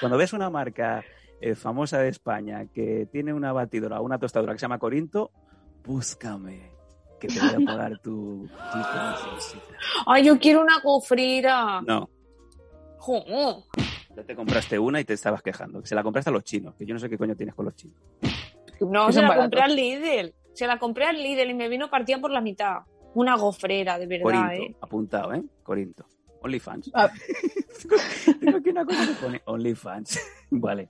Cuando 0.00 0.16
ves 0.16 0.32
una 0.32 0.48
marca 0.48 1.04
eh, 1.42 1.54
famosa 1.54 1.98
de 1.98 2.08
España 2.08 2.64
que 2.72 3.06
tiene 3.12 3.34
una 3.34 3.52
batidora 3.52 4.00
o 4.00 4.04
una 4.04 4.18
tostadora 4.18 4.54
que 4.54 4.58
se 4.58 4.62
llama 4.62 4.78
Corinto, 4.78 5.30
búscame, 5.84 6.70
que 7.20 7.28
te 7.28 7.38
voy 7.40 7.62
a 7.62 7.66
pagar 7.66 7.98
tu. 8.00 8.48
Ay, 10.06 10.24
yo 10.24 10.38
quiero 10.38 10.62
una 10.62 10.80
gofrera. 10.80 11.80
No, 11.82 12.08
Jo. 12.98 13.64
ya 14.14 14.24
te 14.24 14.34
compraste 14.36 14.78
una 14.78 15.00
y 15.00 15.04
te 15.04 15.14
estabas 15.14 15.42
quejando. 15.42 15.84
Se 15.84 15.94
la 15.94 16.02
compraste 16.02 16.30
a 16.30 16.32
los 16.32 16.44
chinos, 16.44 16.74
que 16.76 16.84
yo 16.86 16.94
no 16.94 17.00
sé 17.00 17.08
qué 17.08 17.16
coño 17.18 17.34
tienes 17.34 17.54
con 17.54 17.64
los 17.64 17.74
chinos. 17.74 17.96
No, 18.80 19.06
Que 19.08 19.12
se 19.12 19.22
la 19.22 19.36
compré 19.36 19.60
al 19.60 19.76
Lidl. 19.76 20.34
Se 20.54 20.66
la 20.66 20.78
compré 20.78 21.06
al 21.06 21.16
Lidl 21.22 21.50
y 21.50 21.54
me 21.54 21.68
vino 21.68 21.88
partida 21.90 22.18
por 22.18 22.30
la 22.30 22.40
mitad. 22.40 22.78
Una 23.14 23.36
gofrera, 23.36 23.98
de 23.98 24.06
verdad, 24.06 24.24
Corinto, 24.24 24.52
¿eh? 24.52 24.76
apuntado, 24.80 25.34
¿eh? 25.34 25.42
Corinto. 25.62 26.06
OnlyFans. 26.42 26.90
Ah. 26.94 27.10
Tengo 28.40 28.58
aquí 28.58 28.70
una 28.70 28.84
cosa 28.86 29.06
que 29.06 29.12
pone 29.14 29.42
OnlyFans. 29.44 30.20
vale. 30.50 30.88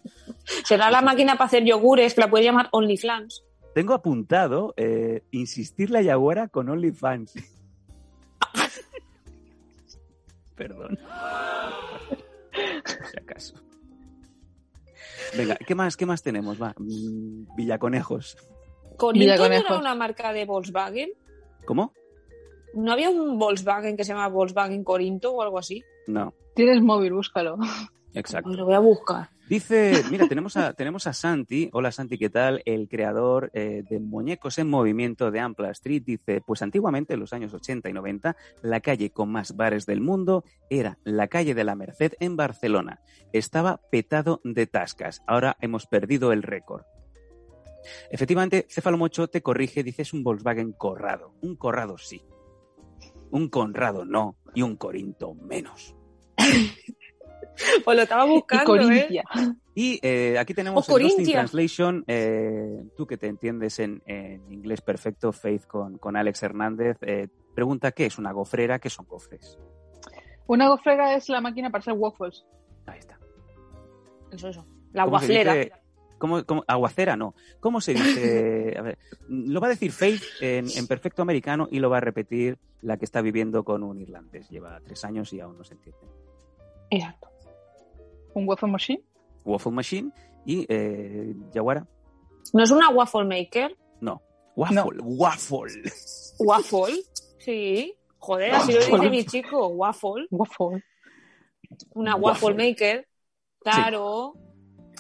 Será 0.65 0.91
la 0.91 1.01
máquina 1.03 1.33
para 1.35 1.47
hacer 1.47 1.65
yogures, 1.65 2.15
que 2.15 2.21
la 2.21 2.31
puedes 2.31 2.47
llamar 2.47 2.69
OnlyFlans. 2.71 3.45
Tengo 3.75 3.95
apuntado 3.95 4.75
eh, 4.77 5.23
insistir 5.31 5.91
la 5.91 6.03
Yaguara 6.03 6.49
con 6.49 6.69
OnlyFans. 6.69 7.35
Perdón. 10.57 10.99
Si 12.53 13.17
acaso. 13.19 13.55
Venga, 15.37 15.57
¿qué 15.57 15.75
más, 15.75 15.97
qué 15.97 16.05
más 16.05 16.23
tenemos? 16.23 16.61
Va, 16.61 16.75
mm, 16.77 17.55
Villaconejos. 17.57 18.37
¿Corinto 18.97 19.27
no 19.27 19.33
Villaconejos. 19.33 19.71
era 19.71 19.79
una 19.79 19.95
marca 19.95 20.33
de 20.33 20.45
Volkswagen? 20.45 21.11
¿Cómo? 21.65 21.93
¿No 22.75 22.93
había 22.93 23.11
un 23.11 23.39
Volkswagen 23.39 23.97
que 23.97 24.05
se 24.05 24.13
llama 24.13 24.29
Volkswagen 24.29 24.85
Corinto 24.85 25.33
o 25.33 25.43
algo 25.43 25.59
así? 25.59 25.83
No, 26.07 26.35
Tienes 26.55 26.83
móvil, 26.83 27.13
búscalo. 27.13 27.57
Exacto. 28.15 28.49
Pues 28.49 28.59
lo 28.59 28.65
voy 28.65 28.75
a 28.75 28.79
buscar. 28.81 29.31
Dice, 29.51 30.05
mira, 30.13 30.29
tenemos 30.29 30.57
a, 30.57 30.75
tenemos 30.75 31.09
a 31.09 31.13
Santi. 31.13 31.71
Hola 31.73 31.91
Santi, 31.91 32.19
¿qué 32.19 32.31
tal? 32.31 32.63
El 32.65 32.89
creador 32.89 33.51
eh, 33.53 33.83
de 33.91 33.99
Muñecos 33.99 34.59
en 34.59 34.71
Movimiento 34.71 35.33
de 35.33 35.41
Ampla 35.41 35.73
Street. 35.73 36.05
Dice, 36.07 36.41
pues 36.41 36.63
antiguamente, 36.63 37.15
en 37.15 37.21
los 37.21 37.33
años 37.33 37.53
80 37.53 37.89
y 37.91 37.93
90, 37.93 38.37
la 38.63 38.79
calle 38.79 39.11
con 39.11 39.33
más 39.33 39.57
bares 39.57 39.87
del 39.87 40.03
mundo 40.03 40.45
era 40.71 40.99
la 41.03 41.27
calle 41.27 41.55
de 41.55 41.65
la 41.65 41.75
Merced 41.75 42.13
en 42.21 42.37
Barcelona. 42.37 43.01
Estaba 43.33 43.81
petado 43.91 44.41
de 44.45 44.69
tascas. 44.69 45.21
Ahora 45.27 45.57
hemos 45.61 45.87
perdido 45.87 46.33
el 46.33 46.45
récord. 46.45 46.85
Efectivamente, 48.09 48.67
Cefalomocho 48.69 49.27
te 49.27 49.43
corrige, 49.43 49.83
dice, 49.83 50.03
es 50.03 50.13
un 50.13 50.23
Volkswagen 50.23 50.71
Corrado. 50.71 51.35
Un 51.41 51.57
Corrado 51.57 51.99
sí. 51.99 52.23
Un 53.33 53.49
Conrado 53.49 54.05
no. 54.05 54.37
Y 54.55 54.63
un 54.63 54.77
Corinto 54.77 55.35
menos. 55.35 55.97
Pues 57.85 57.97
lo 57.97 58.03
estaba 58.03 58.27
Y 58.27 58.31
buscando, 58.31 58.75
¿eh? 58.77 58.79
Corintia. 58.79 59.25
Y 59.75 59.99
eh, 60.03 60.39
aquí 60.39 60.55
tenemos 60.55 60.89
Oh, 60.89 60.97
el 60.97 61.05
Lost 61.05 61.19
in. 61.21 61.31
Translation. 61.33 62.05
eh, 62.07 62.85
tú 62.97 63.07
que 63.07 63.17
te 63.17 63.27
entiendes 63.27 63.79
en, 63.79 64.03
en 64.07 64.51
inglés 64.53 64.81
perfecto, 64.81 65.33
Faith 65.33 65.67
con, 65.67 65.99
con 65.99 66.17
Alex 66.17 66.43
Hernández, 66.43 66.97
eh, 67.03 67.29
pregunta 67.55 67.93
qué 67.93 68.07
es 68.07 68.19
una 68.19 68.33
gofrera, 68.33 68.79
qué 68.79 68.91
son 68.91 69.07
gofres. 69.07 69.59
Una 70.47 70.69
gofrera 70.69 71.15
es 71.15 71.29
la 71.29 71.41
máquina 71.41 71.71
para 71.71 71.81
hacer 71.81 71.95
waffles. 71.95 72.45
Ahí 72.87 72.99
está. 72.99 73.19
Eso, 74.33 74.49
eso. 74.49 74.67
La 74.93 75.05
¿Cómo 75.05 75.19
se 75.21 75.27
guaflera. 75.27 75.81
¿Cómo, 76.19 76.45
cómo- 76.45 76.65
aguacera 76.67 77.17
no. 77.17 77.35
¿Cómo 77.61 77.81
se 77.81 77.95
dice? 77.95 78.75
A 78.79 78.83
ver, 78.83 78.99
lo 79.29 79.61
va 79.61 79.69
a 79.69 79.71
decir 79.71 79.93
Faith 79.93 80.23
en, 80.41 80.67
en 80.77 80.87
perfecto 80.87 81.23
americano 81.23 81.67
y 81.71 81.79
lo 81.79 81.89
va 81.89 81.99
a 81.99 82.01
repetir 82.01 82.59
la 82.83 82.97
que 82.99 83.05
está 83.07 83.23
viviendo 83.23 83.65
con 83.65 83.83
un 83.83 83.99
irlandés. 84.01 84.49
Lleva 84.51 84.81
tres 84.85 85.05
años 85.05 85.33
y 85.33 85.41
aún 85.41 85.57
no 85.57 85.65
se 85.65 85.75
entiende. 85.75 86.01
Exacto. 86.91 87.30
Un 88.35 88.49
waffle 88.49 88.71
machine. 88.71 89.03
Waffle 89.45 89.73
Machine 89.73 90.11
y 90.45 90.67
eh, 90.69 91.35
Yaguara. 91.53 91.87
¿No 92.53 92.63
es 92.63 92.71
una 92.71 92.89
waffle 92.91 93.25
maker? 93.25 93.77
No. 94.01 94.21
Waffle, 94.57 95.01
waffle. 95.03 95.83
¿Waffle? 96.39 97.03
Sí. 97.39 97.95
Joder, 98.19 98.53
así 98.55 98.73
lo 98.73 98.81
dice 98.81 99.11
mi 99.11 99.25
chico. 99.25 99.69
Waffle. 99.69 100.27
Waffle. 100.31 100.85
Una 101.95 102.17
Waffle. 102.17 102.49
waffle, 102.51 102.69
maker. 102.69 103.09
Claro. 103.61 104.35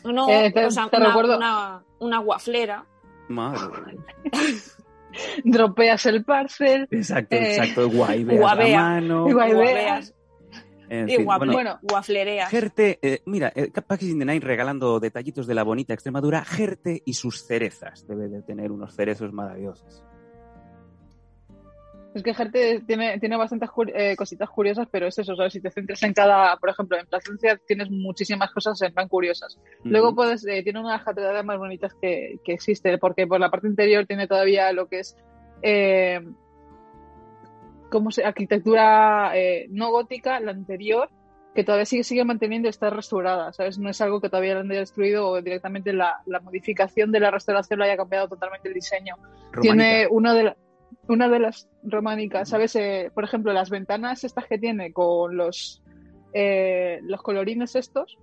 No, 0.05 0.29
Eh, 0.31 0.51
te- 0.53 0.65
o 0.67 0.71
sea, 0.71 0.89
te 0.89 0.97
una, 0.97 1.09
recuerdo- 1.09 1.37
una, 1.37 1.85
una 1.99 2.21
waflera. 2.21 2.87
Madre. 3.29 3.99
Dropeas 5.45 6.07
el 6.07 6.25
parcel. 6.25 6.87
Exacto, 6.91 7.37
Eh, 7.37 7.57
exacto. 7.57 7.83
La 7.93 8.55
mano. 8.55 9.25
Guaibea. 9.29 10.01
En 10.91 11.09
Y 11.09 11.17
fin, 11.17 11.25
bueno, 11.25 11.53
bueno. 11.53 11.79
Guaflereas. 11.83 12.51
Gerte, 12.51 12.99
eh, 13.01 13.23
mira, 13.25 13.53
eh, 13.55 13.71
Packaging 13.71 14.19
the 14.19 14.25
Night 14.25 14.43
regalando 14.43 14.99
detallitos 14.99 15.47
de 15.47 15.55
la 15.55 15.63
bonita 15.63 15.95
Extremadura. 15.95 16.45
Gerte 16.45 17.01
y 17.07 17.15
sus 17.15 17.47
cerezas. 17.47 18.07
Debe 18.09 18.29
de 18.29 18.43
tener 18.43 18.73
unos 18.73 18.97
cerezos 18.97 19.33
maravillosos. 19.33 20.05
Es 22.13 22.25
que 22.25 22.35
Jerte 22.35 22.83
tiene, 22.89 23.21
tiene 23.21 23.37
bastantes 23.37 23.71
eh, 23.95 24.17
cositas 24.17 24.51
curiosas, 24.51 24.89
pero 24.91 25.07
es 25.07 25.17
eso, 25.17 25.37
¿sabes? 25.37 25.53
Si 25.53 25.61
te 25.61 25.71
centras 25.71 26.03
en 26.03 26.13
cada, 26.13 26.57
por 26.57 26.71
ejemplo, 26.71 26.99
en 26.99 27.07
Plasencia 27.07 27.57
tienes 27.65 27.89
muchísimas 27.89 28.51
cosas 28.51 28.83
en 28.83 28.93
plan 28.93 29.07
curiosas. 29.07 29.61
Luego 29.85 30.13
puedes, 30.13 30.45
eh, 30.45 30.65
tiene 30.65 30.81
una 30.81 30.91
de 30.91 30.97
las 30.97 31.05
catedrales 31.05 31.45
más 31.45 31.59
bonitas 31.59 31.95
que, 32.03 32.41
que 32.45 32.55
existe, 32.55 32.99
porque 32.99 33.29
por 33.29 33.39
la 33.39 33.49
parte 33.49 33.69
interior 33.69 34.07
tiene 34.07 34.27
todavía 34.27 34.73
lo 34.73 34.89
que 34.89 34.99
es 34.99 35.17
¿cómo 37.91 38.11
se? 38.11 38.25
arquitectura 38.25 39.33
eh, 39.37 39.67
no 39.71 39.91
gótica, 39.91 40.41
la 40.41 40.53
anterior, 40.53 41.11
que 41.55 41.65
todavía 41.65 41.85
sigue, 41.85 42.05
sigue 42.05 42.25
manteniendo 42.25 42.69
y 42.69 42.71
está 42.71 42.91
restaurada, 42.91 43.53
¿sabes? 43.53 43.79
No 43.79 43.91
es 43.91 44.01
algo 44.01 44.21
que 44.21 44.29
todavía 44.31 44.55
lo 44.55 44.61
han 44.61 44.69
destruido 44.69 45.29
o 45.29 45.43
directamente 45.43 45.93
la, 45.93 46.19
la 46.27 46.41
modificación 46.41 47.11
de 47.13 47.21
la 47.21 47.31
restauración 47.33 47.79
lo 47.79 47.85
haya 47.85 47.97
cambiado 47.97 48.29
totalmente 48.29 48.69
el 48.69 48.75
diseño. 48.75 49.17
Tiene 49.61 50.07
una 50.11 50.33
de, 50.35 50.45
la- 50.45 50.57
una 51.09 51.29
de 51.29 51.39
las 51.41 51.69
románicas, 51.83 52.49
¿sabes? 52.49 52.77
Eh, 52.77 53.11
por 53.13 53.25
ejemplo, 53.25 53.53
las 53.53 53.69
ventanas 53.69 54.23
estas 54.23 54.47
que 54.47 54.59
tiene 54.59 54.93
con 54.93 55.37
los, 55.37 55.83
eh, 56.33 57.01
los 57.03 57.21
colorines 57.23 57.75
estos. 57.77 58.17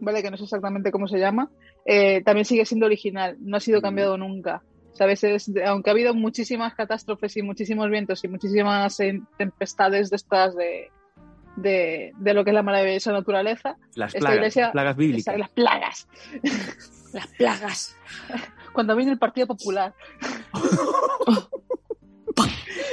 ¿vale? 0.00 0.22
Que 0.22 0.30
no 0.30 0.36
sé 0.36 0.44
exactamente 0.44 0.90
cómo 0.90 1.06
se 1.08 1.18
llama. 1.18 1.50
eh, 1.86 2.22
también 2.24 2.44
sigue 2.44 2.64
siendo 2.66 2.86
original, 2.86 3.36
no 3.40 3.56
ha 3.56 3.60
sido 3.60 3.80
cambiado 3.80 4.16
nunca. 4.18 4.62
De- 4.98 5.64
aunque 5.64 5.90
ha 5.90 5.92
habido 5.92 6.14
muchísimas 6.14 6.74
catástrofes 6.74 7.36
y 7.36 7.42
muchísimos 7.42 7.88
vientos 7.90 8.22
y 8.24 8.28
muchísimas 8.28 8.98
eh, 9.00 9.20
tempestades 9.38 10.10
de 10.10 10.16
estas 10.16 10.54
de, 10.56 10.90
de, 11.56 12.12
de 12.18 12.34
lo 12.34 12.44
que 12.44 12.50
es 12.50 12.54
la 12.54 12.62
maravillosa 12.62 13.12
naturaleza, 13.12 13.76
Las 13.94 14.12
plagas, 14.14 14.36
iglesia- 14.36 14.72
plagas 14.72 14.96
bíblicas. 14.96 15.38
las 15.38 15.50
plagas. 15.50 16.08
Las 17.12 17.26
plagas. 17.26 17.96
Cuando 18.72 18.94
viene 18.94 19.10
el 19.10 19.18
Partido 19.18 19.48
Popular, 19.48 19.92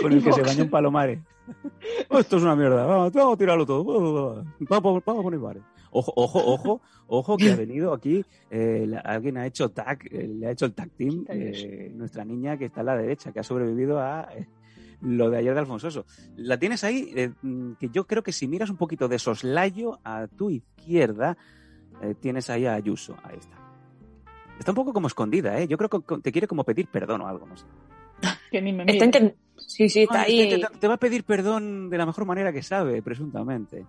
con 0.02 0.12
el 0.12 0.24
que 0.24 0.34
se 0.34 0.42
Vox. 0.42 0.52
baña 0.52 0.64
en 0.64 0.70
Palomares. 0.70 1.20
Oh, 2.10 2.20
esto 2.20 2.38
es 2.38 2.44
una 2.44 2.56
mierda, 2.56 2.86
vamos, 2.86 3.12
vamos 3.14 3.34
a 3.34 3.38
tirarlo 3.38 3.66
todo. 3.66 3.84
Vamos, 3.84 4.46
vamos, 4.60 5.04
vamos 5.06 5.22
a 5.22 5.24
poner 5.24 5.40
bares. 5.40 5.64
Ojo, 5.98 6.14
ojo, 6.16 6.40
ojo, 6.46 6.82
ojo, 7.08 7.38
que 7.38 7.52
ha 7.52 7.56
venido 7.66 7.92
aquí, 7.94 8.24
eh, 8.52 8.86
la- 8.88 9.00
alguien 9.00 9.38
ha 9.38 9.46
hecho 9.48 9.70
tag, 9.70 10.00
eh, 10.12 10.28
le 10.28 10.48
ha 10.48 10.52
hecho 10.52 10.66
el 10.66 10.74
tag 10.74 10.90
team, 10.96 11.26
eh, 11.30 11.92
nuestra 11.96 12.24
niña 12.24 12.58
que 12.58 12.66
está 12.66 12.82
a 12.82 12.84
la 12.84 12.96
derecha, 12.98 13.32
que 13.32 13.40
ha 13.40 13.44
sobrevivido 13.44 14.00
a 14.00 14.30
lo 15.02 15.30
de 15.30 15.38
ayer 15.38 15.54
de 15.54 15.60
Alfonsoso. 15.60 16.06
La 16.36 16.58
tienes 16.60 16.84
ahí, 16.84 17.14
mm, 17.42 17.74
que 17.80 17.90
yo 17.90 18.06
creo 18.06 18.22
que 18.24 18.32
si 18.32 18.48
miras 18.48 18.70
un 18.70 18.78
poquito 18.78 19.08
de 19.08 19.18
soslayo 19.20 20.00
a 20.04 20.28
tu 20.28 20.50
izquierda, 20.50 21.36
tienes 22.20 22.50
ahí 22.52 22.66
a 22.68 22.74
Ayuso, 22.76 23.16
ahí 23.24 23.38
está. 23.38 23.58
Está 24.60 24.72
un 24.72 24.76
poco 24.76 24.94
como 24.94 25.08
escondida, 25.08 25.60
¿eh? 25.60 25.68
Yo 25.68 25.78
creo 25.78 25.90
que 25.90 26.18
te 26.22 26.32
quiere 26.32 26.48
como 26.48 26.64
pedir 26.64 26.88
perdón 26.88 27.22
o 27.22 27.28
algo, 27.28 27.46
no 27.48 27.56
sé. 27.58 27.66
Que 28.50 28.62
ni 28.62 28.74
me 28.74 28.84
Está 28.86 29.06
inten- 29.06 29.36
Sí, 29.58 29.90
sí, 29.90 30.04
está 30.04 30.22
ahí. 30.22 30.50
te, 30.50 30.58
te- 30.60 30.78
te 30.80 30.88
va 30.88 30.94
a 30.96 31.00
pedir 31.00 31.24
perdón 31.24 31.90
de 31.90 31.98
la 31.98 32.06
mejor 32.06 32.26
manera 32.26 32.54
que 32.54 32.62
sabe, 32.62 33.02
presuntamente. 33.02 33.86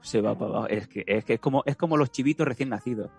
Se 0.00 0.20
va 0.20 0.36
para 0.36 0.50
abajo. 0.50 0.66
Es 0.68 0.88
que, 0.88 1.04
es 1.06 1.24
que 1.24 1.34
es 1.34 1.40
como, 1.40 1.62
es 1.64 1.76
como 1.76 1.96
los 1.96 2.10
chivitos 2.10 2.46
recién 2.46 2.68
nacidos. 2.70 3.10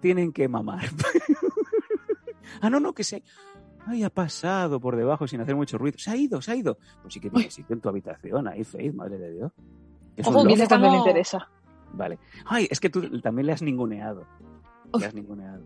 Tienen 0.00 0.32
que 0.32 0.46
mamar. 0.48 0.84
ah, 2.60 2.70
no, 2.70 2.80
no, 2.80 2.92
que 2.92 3.04
se. 3.04 3.22
Ay, 3.86 4.02
ha 4.02 4.10
pasado 4.10 4.80
por 4.80 4.96
debajo 4.96 5.26
sin 5.26 5.40
hacer 5.40 5.56
mucho 5.56 5.78
ruido. 5.78 5.98
Se 5.98 6.10
ha 6.10 6.16
ido, 6.16 6.40
se 6.42 6.52
ha 6.52 6.56
ido. 6.56 6.78
Pues 7.02 7.14
sí 7.14 7.20
que 7.20 7.30
tienes 7.30 7.54
sitio 7.54 7.74
en 7.74 7.80
tu 7.80 7.88
habitación, 7.88 8.46
ahí, 8.46 8.62
Faith, 8.64 8.94
madre 8.94 9.18
de 9.18 9.32
Dios. 9.32 9.52
Es 10.16 10.26
Ojo, 10.26 10.42
que 10.42 10.48
Dice 10.54 10.68
cuando 10.68 10.90
le 10.90 10.96
interesa. 10.98 11.48
Vale. 11.92 12.18
Ay, 12.44 12.68
es 12.70 12.80
que 12.80 12.90
tú 12.90 13.20
también 13.20 13.46
le 13.46 13.52
has 13.52 13.62
ninguneado. 13.62 14.26
Le 14.98 15.06
has 15.06 15.14
ninguneado. 15.14 15.64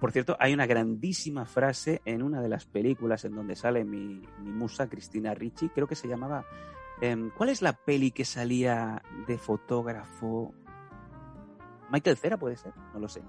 Por 0.00 0.12
cierto, 0.12 0.36
hay 0.38 0.54
una 0.54 0.66
grandísima 0.66 1.44
frase 1.44 2.00
en 2.04 2.22
una 2.22 2.40
de 2.40 2.48
las 2.48 2.66
películas 2.66 3.24
en 3.24 3.34
donde 3.34 3.56
sale 3.56 3.84
mi, 3.84 4.22
musa, 4.40 4.88
Cristina 4.88 5.34
Ricci, 5.34 5.68
creo 5.68 5.86
que 5.86 5.96
se 5.96 6.08
llamaba... 6.08 6.44
em, 7.00 7.30
¿Cuál 7.30 7.48
es 7.48 7.62
la 7.62 7.72
peli 7.72 8.12
que 8.12 8.24
salía 8.24 9.02
de 9.26 9.38
fotógrafo? 9.38 10.54
Michael 11.90 12.16
Cera 12.16 12.36
puede 12.36 12.56
ser, 12.56 12.72
no 12.92 13.00
lo 13.00 13.08
sé. 13.08 13.22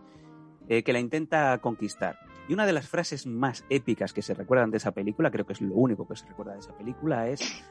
Eh, 0.67 0.84
que 0.84 0.93
la 0.93 0.99
intenta 0.99 1.57
conquistar. 1.57 2.20
Y 2.47 2.53
una 2.53 2.65
de 2.65 2.74
las 2.74 2.88
frases 2.88 3.26
más 3.26 3.65
épicas 3.70 4.13
que 4.13 4.22
se 4.22 4.34
recuerdan 4.36 4.70
de 4.70 4.78
esa 4.78 4.91
película, 4.91 5.32
creo 5.32 5.45
que 5.45 5.53
es 5.53 5.61
lo 5.61 5.74
único 5.76 6.07
que 6.07 6.15
se 6.15 6.28
recuerda 6.28 6.53
de 6.53 6.59
esa 6.59 6.78
película, 6.78 7.28
es 7.28 7.63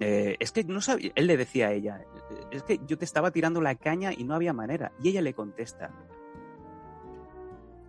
eh, 0.00 0.36
es 0.40 0.50
que 0.50 0.64
no 0.64 0.80
sabía, 0.80 1.12
él 1.14 1.28
le 1.28 1.36
decía 1.36 1.68
a 1.68 1.72
ella, 1.72 2.00
"Eh, 2.00 2.46
es 2.50 2.62
que 2.64 2.80
yo 2.86 2.98
te 2.98 3.04
estaba 3.04 3.30
tirando 3.30 3.60
la 3.60 3.76
caña 3.76 4.12
y 4.12 4.24
no 4.24 4.34
había 4.34 4.52
manera. 4.52 4.92
Y 5.00 5.08
ella 5.10 5.22
le 5.22 5.32
contesta, 5.32 5.90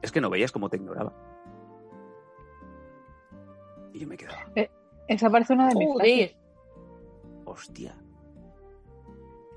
es 0.03 0.11
que 0.11 0.21
no 0.21 0.29
veías 0.29 0.51
cómo 0.51 0.69
te 0.69 0.77
ignoraba. 0.77 1.13
Y 3.93 3.99
yo 3.99 4.07
me 4.07 4.17
quedaba, 4.17 4.51
Esa 5.07 5.29
parece 5.29 5.53
una 5.53 5.69
de 5.69 5.75
mis 5.75 5.95
frases. 5.95 6.35
Hostia. 7.45 7.95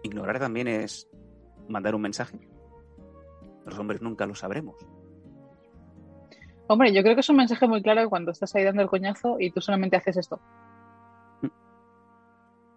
Ignorar 0.05 0.39
también 0.39 0.69
es 0.69 1.09
mandar 1.69 1.95
un 1.97 2.03
mensaje. 2.03 2.39
Los 3.65 3.77
hombres 3.79 4.01
nunca 4.01 4.25
lo 4.25 4.37
sabremos. 4.37 4.77
Hombre, 6.69 6.93
yo 6.93 7.03
creo 7.03 7.15
que 7.15 7.21
es 7.21 7.29
un 7.29 7.37
mensaje 7.37 7.67
muy 7.67 7.83
claro 7.83 8.09
cuando 8.09 8.31
estás 8.31 8.55
ahí 8.55 8.63
dando 8.63 8.83
el 8.83 8.89
coñazo 8.89 9.41
y 9.41 9.51
tú 9.51 9.61
solamente 9.61 9.97
haces 9.97 10.17
esto. 10.17 10.41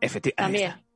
Efectivamente. 0.02 0.60
También. 0.60 0.89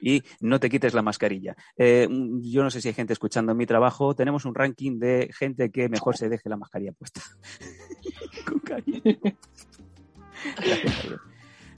Y 0.00 0.22
no 0.40 0.60
te 0.60 0.70
quites 0.70 0.94
la 0.94 1.02
mascarilla. 1.02 1.56
Eh, 1.76 2.08
yo 2.42 2.62
no 2.62 2.70
sé 2.70 2.80
si 2.80 2.88
hay 2.88 2.94
gente 2.94 3.12
escuchando 3.12 3.52
en 3.52 3.58
mi 3.58 3.66
trabajo. 3.66 4.14
Tenemos 4.14 4.44
un 4.44 4.54
ranking 4.54 4.98
de 4.98 5.30
gente 5.36 5.70
que 5.70 5.88
mejor 5.88 6.16
se 6.16 6.28
deje 6.28 6.48
la 6.48 6.56
mascarilla 6.56 6.92
puesta. 6.92 7.20
Con 8.46 8.60
cariño. 8.60 9.18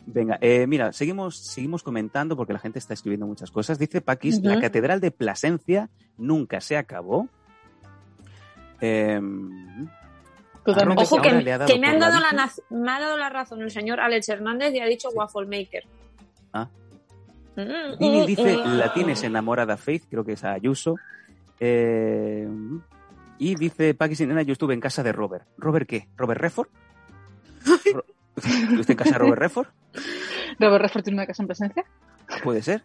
Venga, 0.06 0.38
eh, 0.40 0.66
mira, 0.66 0.92
seguimos, 0.92 1.36
seguimos 1.36 1.82
comentando 1.82 2.36
porque 2.36 2.54
la 2.54 2.58
gente 2.58 2.78
está 2.78 2.94
escribiendo 2.94 3.26
muchas 3.26 3.50
cosas. 3.50 3.78
Dice 3.78 4.00
Paquis, 4.00 4.42
la. 4.42 4.60
Catedral 4.60 5.00
de 5.00 5.10
Plasencia 5.10 5.90
nunca 6.16 6.60
se 6.60 6.76
acabó. 6.76 7.28
Eh. 8.80 9.20
Arroba 10.64 11.02
Ojo 11.02 11.22
que, 11.22 11.30
que 11.66 11.78
me, 11.78 11.86
han 11.86 11.98
dado 11.98 12.20
la, 12.20 12.50
me 12.70 12.90
ha 12.90 13.00
dado 13.00 13.16
la 13.16 13.30
razón 13.30 13.62
el 13.62 13.70
señor 13.70 14.00
Alex 14.00 14.28
Hernández 14.28 14.74
y 14.74 14.80
ha 14.80 14.86
dicho 14.86 15.08
Sí. 15.10 15.16
Waffle 15.16 15.46
Maker. 15.46 15.84
Ah. 16.52 16.68
Dini 17.98 18.22
mm, 18.22 18.26
dice, 18.26 18.56
mm. 18.56 18.78
la 18.78 18.92
tienes 18.92 19.22
enamorada 19.24 19.76
Faith, 19.76 20.04
creo 20.08 20.24
que 20.24 20.32
es 20.32 20.44
a 20.44 20.52
Ayuso. 20.52 20.96
Eh, 21.60 22.48
y 23.38 23.54
dice 23.54 23.94
Paqui 23.94 24.14
Sinena, 24.14 24.42
yo 24.42 24.52
estuve 24.52 24.74
en 24.74 24.80
casa 24.80 25.02
de 25.02 25.12
Robert. 25.12 25.46
¿Robert 25.56 25.88
qué? 25.88 26.08
¿Robert 26.16 26.40
Redford? 26.40 26.68
¿Estuviste 28.36 28.92
en 28.92 28.98
casa 28.98 29.12
de 29.12 29.18
Robert 29.18 29.40
Redford? 29.40 29.68
Robert 30.58 30.82
Redford 30.82 31.02
tiene 31.02 31.16
una 31.16 31.26
casa 31.26 31.42
en 31.42 31.46
presencia. 31.46 31.84
Puede 32.42 32.62
ser. 32.62 32.84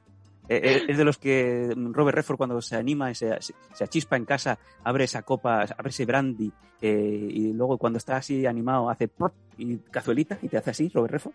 Eh, 0.50 0.60
eh, 0.62 0.86
es 0.90 0.98
de 0.98 1.06
los 1.06 1.18
que 1.18 1.74
mm, 1.76 1.94
Robert 1.94 2.16
Redford 2.18 2.38
cuando 2.38 2.62
se 2.62 2.76
anima 2.76 3.10
y 3.10 3.16
se, 3.16 3.40
se, 3.42 3.84
achispa 3.84 4.18
en 4.18 4.26
casa, 4.26 4.60
abre 4.84 5.06
esa 5.06 5.22
copa, 5.22 5.62
abre 5.62 5.90
ese 5.90 6.06
brandy 6.06 6.52
eh, 6.82 7.28
y 7.30 7.54
luego 7.54 7.78
cuando 7.78 7.98
está 7.98 8.18
así 8.18 8.46
animado 8.46 8.90
hace 8.90 9.08
pop 9.08 9.34
y 9.58 9.78
cazuelita 9.78 10.38
y 10.42 10.50
te 10.50 10.58
hace 10.58 10.72
así, 10.72 10.92
Robert 10.94 11.14
Redford. 11.14 11.34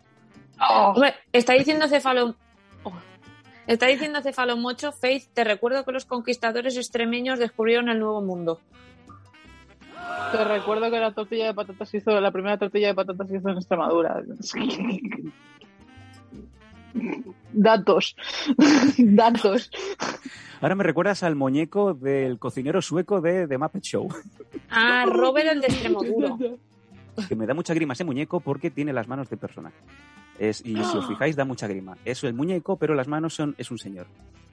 Hombre, 0.69 1.15
está 1.33 1.55
diciendo 1.55 1.89
Cefalo... 1.89 2.37
Oh. 2.83 2.93
Está 3.69 3.87
diciendo 3.87 4.23
Cefalomocho, 4.23 4.93
Faith, 4.93 5.25
te 5.35 5.45
recuerdo 5.45 5.85
que 5.85 5.93
los 5.93 6.07
conquistadores 6.07 6.75
extremeños 6.79 7.39
descubrieron 7.39 7.91
el 7.91 8.01
nuevo 8.01 8.23
mundo. 8.23 8.63
Te 10.33 10.43
recuerdo 10.43 10.91
que 10.91 10.99
la 10.99 11.13
tortilla 11.13 11.49
de 11.49 11.55
patatas 11.55 11.93
hizo, 11.93 12.19
la 12.19 12.31
primera 12.31 12.57
tortilla 12.57 12.87
de 12.89 12.95
patatas 12.95 13.29
se 13.29 13.37
hizo 13.37 13.51
en 13.51 13.59
Extremadura. 13.59 14.23
Datos. 17.53 18.17
Datos. 18.97 19.71
Ahora 20.63 20.75
me 20.75 20.85
recuerdas 20.85 21.23
al 21.23 21.37
muñeco 21.37 21.93
del 21.93 22.39
cocinero 22.39 22.81
sueco 22.81 23.21
de 23.21 23.47
The 23.47 23.59
Muppet 23.59 23.83
Show. 23.83 24.09
Ah, 24.71 25.05
Robert 25.07 25.47
el 25.47 25.61
de 25.61 25.67
extremo 25.67 26.03
duro. 26.03 26.39
que 27.29 27.37
me 27.37 27.45
da 27.45 27.53
mucha 27.53 27.75
grima 27.75 27.93
ese 27.93 28.05
muñeco 28.05 28.41
porque 28.41 28.71
tiene 28.71 28.95
las 28.95 29.09
manos 29.09 29.29
de 29.29 29.37
persona. 29.37 29.71
Es, 30.39 30.61
y 30.65 30.75
si 30.77 30.97
os 30.97 31.07
fijáis, 31.09 31.37
da 31.37 31.45
mucha 31.45 31.67
grima. 31.67 31.97
Es 32.05 32.23
el 32.25 32.35
muñeco, 32.35 32.77
pero 32.77 32.95
las 32.95 33.09
manos 33.09 33.35
son 33.35 33.55
es 33.59 33.71
un 33.71 33.79
señor. 33.79 34.07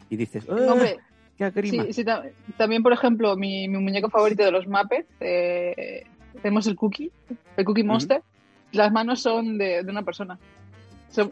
Y 0.09 0.15
dices, 0.17 0.45
"Ah, 0.49 0.71
Hombre, 0.73 0.97
¡qué 1.38 1.49
grima! 1.51 1.83
sí, 1.86 1.93
sí, 1.93 2.03
ta- 2.05 2.23
también, 2.57 2.83
por 2.83 2.93
ejemplo, 2.93 3.36
mi, 3.36 3.67
mi 3.67 3.77
muñeco 3.77 4.09
favorito 4.09 4.43
de 4.43 4.51
los 4.51 4.67
Muppets, 4.67 5.07
eh, 5.19 6.03
tenemos 6.41 6.67
el 6.67 6.75
Cookie, 6.75 7.11
el 7.57 7.65
Cookie. 7.65 7.83
Monster. 7.83 8.21
Las 8.71 8.91
manos 8.91 9.21
son 9.21 9.57
de, 9.57 9.83
de 9.83 9.91
una 9.91 10.03
persona. 10.03 10.38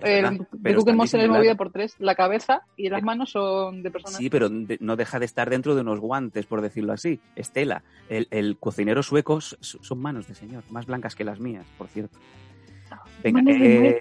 El, 0.02 0.38
Cookie 0.78 0.94
Monster 0.94 1.20
es 1.20 1.28
movido 1.30 1.58
por 1.58 1.70
tres, 1.70 1.96
la 2.00 2.16
cabeza 2.16 2.62
y 2.78 2.88
las 2.88 3.04
manos 3.04 3.32
son 3.32 3.84
de 3.84 3.92
personas. 3.92 4.16
Sí, 4.16 4.30
pero 4.30 4.48
de- 4.48 4.78
no 4.80 4.96
deja 4.96 5.20
de 5.20 5.26
estar 5.26 5.50
dentro 5.50 5.76
de 5.76 5.82
unos 5.82 6.00
guantes, 6.00 6.46
por 6.46 6.62
decirlo 6.62 6.94
así. 6.94 7.20
Estela, 7.36 7.84
el, 8.08 8.28
el 8.32 8.56
cocinero 8.58 9.04
sueco 9.04 9.42
son 9.42 10.00
manos 10.00 10.26
de 10.28 10.36
señor, 10.36 10.64
más 10.70 10.86
blancas 10.86 11.16
que 11.16 11.26
las 11.26 11.42
mías, 11.42 11.66
por 11.78 11.90
cierto. 11.90 12.18
Venga, 13.24 13.42
eh. 13.52 14.00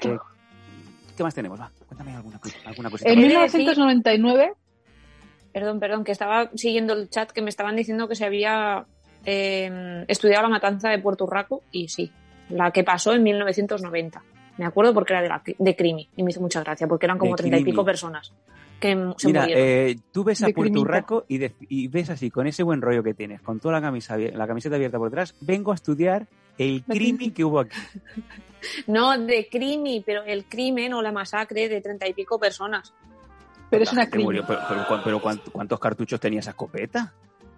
¿Qué 1.22 1.26
más 1.26 1.34
tenemos? 1.34 1.60
Va, 1.60 1.70
cuéntame 1.86 2.14
alguna, 2.16 2.40
alguna 2.66 2.90
cosita. 2.90 3.10
En 3.10 3.18
He 3.18 3.22
más. 3.22 3.52
de 3.52 3.58
decir- 3.58 3.58
1999, 3.60 4.52
Perdón, 5.52 5.80
perdón, 5.80 6.02
que 6.04 6.12
estaba 6.12 6.50
siguiendo 6.54 6.94
el 6.94 7.10
chat 7.10 7.30
que 7.30 7.42
me 7.42 7.50
estaban 7.50 7.76
diciendo 7.76 8.08
que 8.08 8.14
se 8.14 8.24
había 8.24 8.86
eh, 9.26 10.04
estudiado 10.08 10.42
la 10.44 10.48
matanza 10.48 10.88
de 10.88 10.98
Puerto 10.98 11.24
Urraco 11.24 11.62
y 11.70 11.88
sí, 11.88 12.10
la 12.48 12.70
que 12.70 12.84
pasó 12.84 13.12
en 13.12 13.22
1990. 13.22 14.22
Me 14.56 14.64
acuerdo 14.64 14.94
porque 14.94 15.12
era 15.12 15.20
de, 15.22 15.28
la, 15.28 15.42
de 15.58 15.76
Crimi 15.76 16.08
y 16.16 16.22
me 16.22 16.30
hizo 16.30 16.40
mucha 16.40 16.60
gracia 16.62 16.86
porque 16.86 17.04
eran 17.06 17.18
como 17.18 17.36
treinta 17.36 17.58
y 17.58 17.64
pico 17.64 17.84
personas 17.84 18.32
que 18.80 18.88
se 19.18 19.26
Mira, 19.28 19.42
murieron. 19.42 19.62
eh, 19.64 19.96
tú 20.10 20.24
ves 20.24 20.42
a 20.42 20.46
De 20.46 20.54
Puerto. 20.54 20.80
Urraco 20.80 21.24
y, 21.28 21.36
de- 21.38 21.52
y 21.68 21.86
ves 21.88 22.08
así, 22.10 22.30
con 22.30 22.46
ese 22.46 22.62
buen 22.62 22.80
rollo 22.80 23.02
que 23.02 23.12
tienes, 23.14 23.40
con 23.42 23.60
toda 23.60 23.74
la, 23.74 23.80
camisa, 23.82 24.16
la 24.16 24.46
camiseta 24.46 24.76
abierta 24.76 24.96
por 24.98 25.10
detrás, 25.10 25.34
vengo 25.42 25.72
a 25.72 25.74
estudiar 25.74 26.26
el 26.58 26.82
crimi 26.84 27.30
que 27.30 27.44
hubo 27.44 27.60
aquí. 27.60 27.76
No, 28.86 29.18
de 29.18 29.48
Crimi, 29.50 30.04
pero 30.06 30.22
el 30.22 30.44
crimen 30.44 30.94
o 30.94 31.02
la 31.02 31.10
masacre 31.10 31.68
de 31.68 31.80
treinta 31.80 32.06
y 32.06 32.14
pico 32.14 32.38
personas. 32.38 32.94
pero 33.68 33.82
es 33.82 33.92
una 33.92 34.08
crimen. 34.08 34.44
pero, 34.46 34.60
pero 34.68 34.86
cuán- 34.86 35.00
pero 35.02 35.20
cuán- 35.20 35.40
¿cuántos 35.50 35.80
cartuchos 35.80 36.20
tenía 36.20 36.38
esa 36.38 36.50
escopeta? 36.50 37.12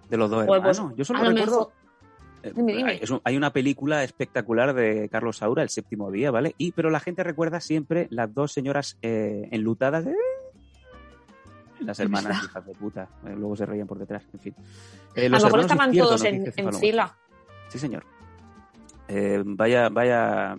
De 0.09 0.17
los 0.17 0.27
dos 0.31 0.45
Pues, 0.47 0.61
pues, 0.63 0.77
hermanos. 0.79 0.97
Yo 0.97 1.05
solo 1.05 1.19
recuerdo. 1.19 1.45
mejor- 1.45 1.71
eh, 2.41 2.51
Dime, 2.55 2.73
dime. 2.75 3.01
Hay, 3.23 3.37
una 3.37 3.53
película 3.53 4.03
espectacular 4.03 4.73
de 4.73 5.07
Carlos 5.09 5.37
Saura, 5.37 5.61
El 5.61 5.69
séptimo 5.69 6.09
día, 6.09 6.31
¿vale? 6.31 6.55
Y 6.57 6.71
pero 6.71 6.89
la 6.89 6.99
gente 6.99 7.23
recuerda 7.23 7.59
siempre 7.59 8.07
las 8.09 8.33
dos 8.33 8.51
señoras 8.51 8.97
eh, 9.03 9.47
enlutadas. 9.51 10.05
de- 10.05 10.15
Las 11.81 11.99
hermanas 11.99 12.43
hijas 12.45 12.65
de 12.65 12.73
puta. 12.73 13.09
Eh, 13.27 13.35
luego 13.37 13.55
se 13.55 13.65
reían 13.67 13.85
por 13.85 13.99
detrás. 13.99 14.23
En 14.33 14.39
fin. 14.39 14.55
Eh, 15.15 15.27
A 15.27 15.29
los 15.29 15.41
lo 15.43 15.47
mejor 15.49 15.59
estaban 15.59 15.91
todos 15.93 16.23
en, 16.23 16.51
en 16.55 16.73
fila. 16.73 17.15
Sí, 17.69 17.77
señor. 17.77 18.03
Eh, 19.07 19.41
vaya, 19.45 19.89
vaya. 19.89 20.55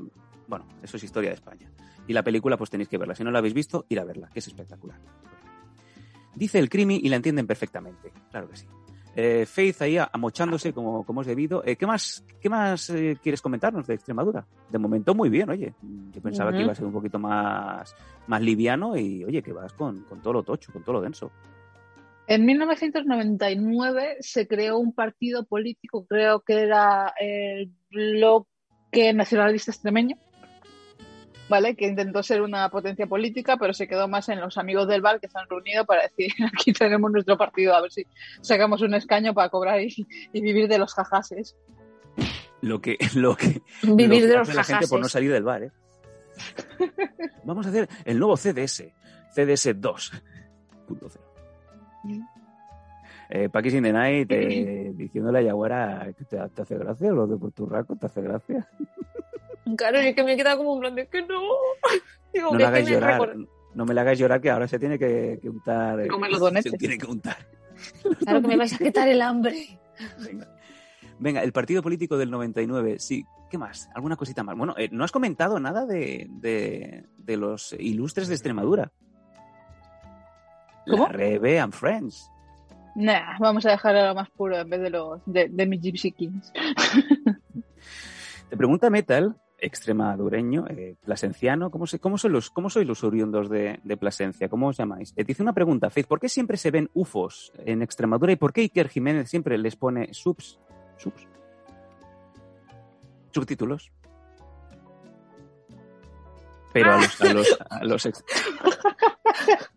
Bueno, 0.46 0.66
eso 0.82 0.96
es 0.96 1.04
historia 1.04 1.30
de 1.30 1.36
España. 1.36 1.70
Y 2.06 2.12
la 2.12 2.22
película, 2.22 2.56
pues 2.56 2.70
tenéis 2.70 2.88
que 2.88 2.98
verla. 2.98 3.14
Si 3.14 3.24
no 3.24 3.30
la 3.30 3.38
habéis 3.38 3.54
visto, 3.54 3.86
ir 3.88 3.98
a 3.98 4.04
verla, 4.04 4.28
que 4.32 4.38
es 4.38 4.46
espectacular. 4.46 4.98
Dice 6.34 6.58
el 6.58 6.68
crimi 6.68 7.00
y 7.02 7.08
la 7.08 7.16
entienden 7.16 7.46
perfectamente. 7.46 8.12
Claro 8.30 8.48
que 8.48 8.56
sí. 8.56 8.66
Eh, 9.18 9.46
Faith 9.46 9.80
ahí 9.80 9.96
amochándose 9.96 10.74
como, 10.74 11.02
como 11.04 11.22
es 11.22 11.26
debido. 11.26 11.64
Eh, 11.64 11.76
¿Qué 11.76 11.86
más, 11.86 12.22
qué 12.38 12.50
más 12.50 12.90
eh, 12.90 13.18
quieres 13.22 13.40
comentarnos 13.40 13.86
de 13.86 13.94
Extremadura? 13.94 14.46
De 14.70 14.78
momento 14.78 15.14
muy 15.14 15.30
bien, 15.30 15.48
oye. 15.48 15.74
Yo 16.12 16.20
pensaba 16.20 16.52
que 16.52 16.60
iba 16.60 16.72
a 16.72 16.74
ser 16.74 16.84
un 16.84 16.92
poquito 16.92 17.18
más, 17.18 17.96
más 18.26 18.42
liviano 18.42 18.94
y 18.94 19.24
oye, 19.24 19.42
que 19.42 19.54
vas 19.54 19.72
con, 19.72 20.02
con 20.02 20.20
todo 20.20 20.34
lo 20.34 20.42
tocho, 20.42 20.70
con 20.70 20.82
todo 20.82 20.96
lo 20.96 21.00
denso. 21.00 21.32
En 22.28 22.44
1999 22.44 24.16
se 24.20 24.48
creó 24.48 24.78
un 24.78 24.92
partido 24.92 25.44
político, 25.44 26.06
creo 26.06 26.40
que 26.40 26.60
era 26.60 27.14
el 27.20 27.70
Bloque 27.90 29.12
Nacionalista 29.14 29.70
Extremeño, 29.70 30.16
¿vale? 31.48 31.76
Que 31.76 31.86
intentó 31.86 32.24
ser 32.24 32.42
una 32.42 32.68
potencia 32.68 33.06
política, 33.06 33.56
pero 33.56 33.72
se 33.72 33.86
quedó 33.86 34.08
más 34.08 34.28
en 34.28 34.40
los 34.40 34.58
amigos 34.58 34.88
del 34.88 35.02
bar 35.02 35.20
que 35.20 35.28
se 35.28 35.38
han 35.38 35.48
reunido 35.48 35.84
para 35.84 36.02
decir, 36.02 36.32
aquí 36.52 36.72
tenemos 36.72 37.12
nuestro 37.12 37.38
partido, 37.38 37.74
a 37.74 37.80
ver 37.80 37.92
si 37.92 38.04
sacamos 38.40 38.82
un 38.82 38.94
escaño 38.94 39.32
para 39.32 39.48
cobrar 39.48 39.80
y, 39.80 39.94
y 40.32 40.40
vivir 40.40 40.66
de 40.66 40.78
los 40.78 40.94
jajases. 40.94 41.56
Lo 42.60 42.80
que, 42.80 42.98
lo 43.14 43.36
que, 43.36 43.62
Vivir 43.82 44.22
lo 44.22 44.26
que 44.26 44.26
de 44.26 44.36
los 44.38 44.54
la 44.54 44.64
gente 44.64 44.88
por 44.88 45.00
no 45.00 45.08
salir 45.08 45.30
del 45.30 45.44
bar, 45.44 45.62
¿eh? 45.62 45.72
Vamos 47.44 47.66
a 47.66 47.68
hacer 47.68 47.88
el 48.04 48.18
nuevo 48.18 48.36
CDS, 48.36 48.84
CDS 49.32 49.76
2.0. 49.76 51.25
Eh, 53.28 53.48
Paquis 53.48 53.74
in 53.74 53.82
the 53.84 53.92
Night 53.92 54.30
eh, 54.30 54.92
diciéndole 54.94 55.38
a 55.40 55.42
Yaguara 55.42 56.12
que 56.16 56.24
te, 56.24 56.36
te 56.48 56.62
hace 56.62 56.78
gracia 56.78 57.10
lo 57.10 57.26
de 57.26 57.36
Porturraco, 57.36 57.96
te 57.96 58.06
hace 58.06 58.22
gracia. 58.22 58.68
Claro, 59.76 60.00
y 60.00 60.06
es 60.06 60.14
que 60.14 60.22
me 60.22 60.36
queda 60.36 60.56
como 60.56 60.74
un 60.74 60.80
plan 60.80 60.94
de 60.94 61.08
que 61.08 61.22
no. 61.22 61.40
Digo, 62.32 62.52
No 62.52 62.52
que 62.52 62.56
me 62.58 62.64
hagáis 62.66 62.88
llorar, 62.88 63.36
no 63.74 63.84
me 63.84 63.94
la 63.94 64.02
hagáis 64.02 64.16
llorar 64.20 64.40
que 64.40 64.48
ahora 64.48 64.68
se 64.68 64.78
tiene 64.78 64.96
que, 64.96 65.40
que 65.42 65.48
untar. 65.50 65.98
eh, 65.98 66.06
Comer 66.06 66.30
los 66.30 66.38
donetes. 66.38 66.70
Se 66.70 66.78
tiene 66.78 66.96
que 66.96 67.06
untar. 67.06 67.36
Claro 68.20 68.42
que 68.42 68.46
me 68.46 68.56
vais 68.56 68.72
a 68.72 68.78
quitar 68.78 69.08
el 69.08 69.20
hambre. 69.20 69.80
Venga. 70.24 70.46
Venga, 71.18 71.42
el 71.42 71.52
partido 71.52 71.82
político 71.82 72.16
del 72.16 72.30
99, 72.30 73.00
sí. 73.00 73.24
¿Qué 73.50 73.58
más? 73.58 73.88
¿Alguna 73.92 74.14
cosita 74.14 74.44
más? 74.44 74.56
Bueno, 74.56 74.74
eh, 74.78 74.88
no 74.92 75.02
has 75.02 75.10
comentado 75.10 75.58
nada 75.58 75.84
de, 75.84 76.28
de, 76.30 77.04
de 77.18 77.36
los 77.36 77.72
ilustres 77.76 78.28
de 78.28 78.34
Extremadura. 78.34 78.92
¿Cómo? 80.88 81.06
La 81.06 81.12
Rebe 81.12 81.58
and 81.60 81.72
Friends. 81.72 82.30
Nah, 82.94 83.38
vamos 83.38 83.66
a 83.66 83.70
dejar 83.70 83.94
a 83.96 84.08
lo 84.08 84.14
más 84.14 84.30
puro 84.30 84.56
en 84.58 84.70
vez 84.70 84.80
de 84.80 84.90
los 84.90 85.20
de, 85.26 85.48
de 85.48 85.66
mis 85.66 85.80
Gypsy 85.82 86.12
Kings. 86.12 86.52
Te 88.48 88.56
pregunta 88.56 88.88
Metal, 88.88 89.36
extremadureño, 89.58 90.66
eh, 90.68 90.94
plasenciano, 91.04 91.70
¿cómo, 91.70 91.86
se, 91.86 91.98
cómo, 91.98 92.16
son 92.16 92.32
los, 92.32 92.48
¿cómo 92.50 92.70
sois 92.70 92.86
los 92.86 93.02
oriundos 93.04 93.50
de, 93.50 93.80
de 93.82 93.96
Plasencia? 93.96 94.48
¿Cómo 94.48 94.68
os 94.68 94.76
llamáis? 94.76 95.12
Eh, 95.16 95.24
te 95.24 95.32
hice 95.32 95.42
una 95.42 95.52
pregunta, 95.52 95.90
Faith, 95.90 96.06
¿por 96.06 96.20
qué 96.20 96.28
siempre 96.28 96.56
se 96.56 96.70
ven 96.70 96.88
UFOs 96.94 97.52
en 97.64 97.82
Extremadura 97.82 98.32
y 98.32 98.36
por 98.36 98.52
qué 98.52 98.60
Iker 98.62 98.88
Jiménez 98.88 99.28
siempre 99.28 99.58
les 99.58 99.74
pone 99.76 100.08
subs? 100.14 100.58
Subs. 100.96 101.26
Subtítulos. 103.32 103.90
Pero 106.72 106.92
a 106.94 106.96
los, 106.98 107.20
a 107.20 107.32
los, 107.34 107.58
a 107.70 107.84
los 107.84 108.06
ex- 108.06 108.24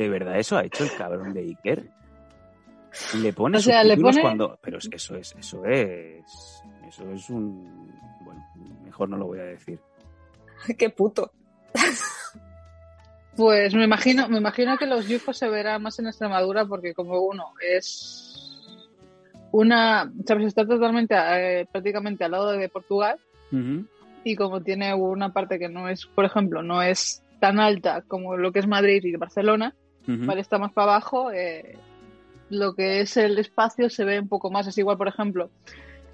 ¿De 0.00 0.08
verdad 0.08 0.38
eso 0.38 0.56
ha 0.56 0.64
hecho 0.64 0.82
el 0.84 0.94
cabrón 0.96 1.34
de 1.34 1.40
Iker? 1.40 1.90
Le 3.20 3.32
pone 3.34 3.58
O 3.58 3.60
sea, 3.60 3.84
le 3.84 3.90
subtítulos 3.90 4.12
pone- 4.16 4.22
cuando... 4.22 4.58
Pero 4.62 4.78
es- 4.78 4.88
eso 4.90 5.14
es, 5.16 5.34
eso 5.38 5.64
es... 5.66 6.62
Eso 6.88 7.10
es 7.12 7.28
un... 7.28 7.92
Bueno, 8.24 8.42
mejor 8.82 9.10
no 9.10 9.18
lo 9.18 9.26
voy 9.26 9.40
a 9.40 9.44
decir. 9.44 9.78
Qué 10.78 10.88
puto. 10.88 11.30
Pues 13.36 13.74
me 13.74 13.84
imagino, 13.84 14.28
me 14.28 14.38
imagino 14.38 14.76
que 14.76 14.86
los 14.86 15.08
UFOs 15.08 15.38
se 15.38 15.48
verán 15.48 15.82
más 15.82 15.98
en 15.98 16.08
Extremadura 16.08 16.66
porque 16.66 16.92
como 16.94 17.20
uno 17.20 17.52
es 17.62 18.58
una, 19.52 20.12
sabes, 20.26 20.46
está 20.48 20.66
totalmente 20.66 21.14
eh, 21.16 21.66
prácticamente 21.70 22.24
al 22.24 22.32
lado 22.32 22.52
de 22.52 22.68
Portugal 22.68 23.18
y 24.24 24.36
como 24.36 24.62
tiene 24.62 24.92
una 24.94 25.32
parte 25.32 25.58
que 25.58 25.68
no 25.68 25.88
es, 25.88 26.06
por 26.06 26.24
ejemplo, 26.24 26.62
no 26.62 26.82
es 26.82 27.22
tan 27.38 27.60
alta 27.60 28.02
como 28.06 28.36
lo 28.36 28.52
que 28.52 28.58
es 28.58 28.66
Madrid 28.66 29.02
y 29.04 29.16
Barcelona, 29.16 29.74
¿vale? 30.06 30.40
Está 30.40 30.58
más 30.58 30.72
para 30.72 30.92
abajo, 30.92 31.30
eh, 31.32 31.76
lo 32.48 32.74
que 32.74 33.00
es 33.00 33.16
el 33.16 33.38
espacio 33.38 33.88
se 33.90 34.04
ve 34.04 34.18
un 34.20 34.28
poco 34.28 34.50
más. 34.50 34.66
Es 34.66 34.76
igual, 34.78 34.96
por 34.96 35.08
ejemplo, 35.08 35.50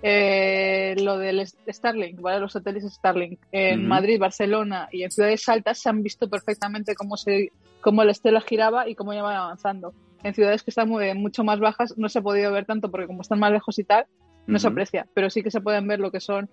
eh, 0.03 0.95
lo 1.03 1.18
del 1.18 1.47
Starlink, 1.47 2.20
¿vale? 2.20 2.41
Los 2.41 2.53
satélites 2.53 2.93
Starlink. 2.95 3.41
En. 3.53 3.87
Madrid, 3.89 4.18
Barcelona 4.20 4.89
y 4.93 5.03
en 5.03 5.11
ciudades 5.11 5.49
altas 5.49 5.78
se 5.80 5.89
han 5.89 6.03
visto 6.03 6.28
perfectamente 6.28 6.95
cómo, 6.95 7.16
se, 7.16 7.51
cómo 7.80 8.05
la 8.05 8.12
estela 8.12 8.41
giraba 8.41 8.89
y 8.89 8.95
cómo 8.95 9.12
iban 9.14 9.34
avanzando. 9.34 9.95
En 10.22 10.34
ciudades 10.34 10.62
que 10.62 10.70
están 10.70 10.89
muy- 10.89 11.14
mucho 11.14 11.45
más 11.45 11.61
bajas 11.61 11.95
no 11.97 12.09
se 12.09 12.18
ha 12.18 12.22
podido 12.22 12.53
ver 12.53 12.66
tanto 12.66 12.91
porque 12.91 13.07
como 13.07 13.22
están 13.22 13.39
más 13.39 13.53
lejos 13.53 13.78
y 13.78 13.84
tal, 13.84 14.07
no 14.47 14.59
se 14.59 14.68
aprecia. 14.68 15.07
Pero 15.14 15.30
sí 15.30 15.43
que 15.43 15.51
se 15.51 15.61
pueden 15.61 15.87
ver 15.89 15.99
lo 16.01 16.11
que 16.12 16.20
son 16.20 16.49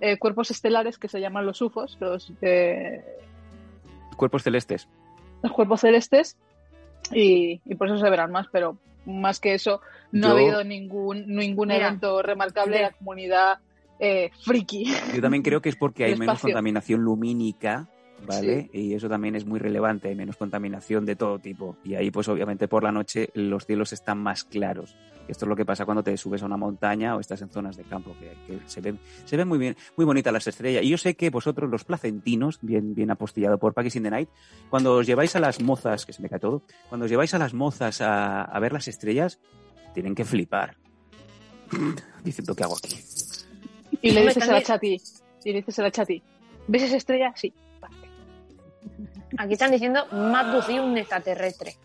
eh, 0.00 0.16
cuerpos 0.18 0.50
estelares 0.50 0.98
que 0.98 1.08
se 1.08 1.20
llaman 1.20 1.44
los 1.46 1.60
UFOs, 1.60 1.96
los, 2.00 2.32
eh, 2.42 3.02
Cuerpos 4.16 4.42
celestes. 4.44 4.88
los 5.42 5.52
cuerpos 5.52 5.80
celestes 5.80 6.36
y, 7.12 7.60
y 7.64 7.74
por 7.74 7.88
eso 7.88 7.98
se 7.98 8.10
verán 8.10 8.30
más, 8.32 8.46
pero 8.50 8.78
más 9.06 9.40
que 9.40 9.54
eso 9.54 9.80
no 10.12 10.28
ha 10.28 10.30
habido 10.32 10.64
ningún, 10.64 11.26
ningún 11.26 11.68
Mira, 11.68 11.88
evento 11.88 12.22
remarcable 12.22 12.76
de 12.76 12.82
la 12.82 12.92
comunidad 12.92 13.58
eh, 13.98 14.30
friki. 14.44 14.86
Yo 15.14 15.20
también 15.20 15.42
creo 15.42 15.60
que 15.60 15.68
es 15.68 15.76
porque 15.76 16.04
hay 16.04 16.16
menos 16.18 16.40
contaminación 16.40 17.02
lumínica, 17.02 17.88
¿vale? 18.26 18.70
Y 18.72 18.94
eso 18.94 19.08
también 19.08 19.34
es 19.34 19.44
muy 19.44 19.58
relevante, 19.58 20.08
hay 20.08 20.14
menos 20.14 20.36
contaminación 20.36 21.04
de 21.04 21.16
todo 21.16 21.38
tipo. 21.38 21.76
Y 21.84 21.94
ahí, 21.94 22.10
pues 22.10 22.28
obviamente 22.28 22.68
por 22.68 22.82
la 22.82 22.92
noche 22.92 23.30
los 23.34 23.66
cielos 23.66 23.92
están 23.92 24.18
más 24.18 24.44
claros. 24.44 24.96
Esto 25.26 25.46
es 25.46 25.48
lo 25.48 25.56
que 25.56 25.64
pasa 25.64 25.86
cuando 25.86 26.02
te 26.02 26.16
subes 26.16 26.42
a 26.42 26.46
una 26.46 26.56
montaña 26.56 27.16
o 27.16 27.20
estás 27.20 27.40
en 27.40 27.48
zonas 27.48 27.76
de 27.76 27.84
campo, 27.84 28.14
que, 28.18 28.36
que 28.46 28.60
se 28.66 28.80
ven 28.80 28.98
se 29.24 29.36
ven 29.36 29.48
muy 29.48 29.58
bien, 29.58 29.76
muy 29.96 30.04
bonitas 30.04 30.32
las 30.32 30.46
estrellas. 30.46 30.82
Y 30.82 30.90
yo 30.90 30.98
sé 30.98 31.14
que 31.14 31.30
vosotros, 31.30 31.70
los 31.70 31.84
placentinos, 31.84 32.58
bien, 32.60 32.94
bien 32.94 33.10
apostillado 33.10 33.58
por 33.58 33.72
Paquis 33.72 33.96
in 33.96 34.02
the 34.02 34.10
Night, 34.10 34.28
cuando 34.68 34.94
os 34.96 35.06
lleváis 35.06 35.34
a 35.36 35.40
las 35.40 35.62
mozas, 35.62 36.04
que 36.04 36.12
se 36.12 36.20
me 36.20 36.28
cae 36.28 36.40
todo, 36.40 36.62
cuando 36.88 37.04
os 37.06 37.10
lleváis 37.10 37.32
a 37.32 37.38
las 37.38 37.54
mozas 37.54 38.00
a, 38.00 38.42
a 38.42 38.58
ver 38.60 38.72
las 38.72 38.86
estrellas, 38.86 39.40
tienen 39.94 40.14
que 40.14 40.24
flipar. 40.24 40.76
Diciendo, 42.24 42.54
¿qué 42.54 42.64
hago 42.64 42.76
aquí? 42.76 42.96
Y 44.02 44.10
le 44.10 44.26
dices 44.26 44.48
a 44.48 44.52
la 44.52 44.62
chati, 44.62 45.00
y 45.44 45.52
le 45.52 45.58
dices 45.58 45.78
a 45.78 45.82
la 45.82 45.90
chati, 45.90 46.22
¿ves 46.68 46.82
esa 46.82 46.96
estrella? 46.96 47.32
Sí. 47.34 47.52
Aquí 49.38 49.54
están 49.54 49.70
diciendo 49.70 50.06
más 50.12 50.68
un 50.68 50.96
extraterrestre. 50.96 51.76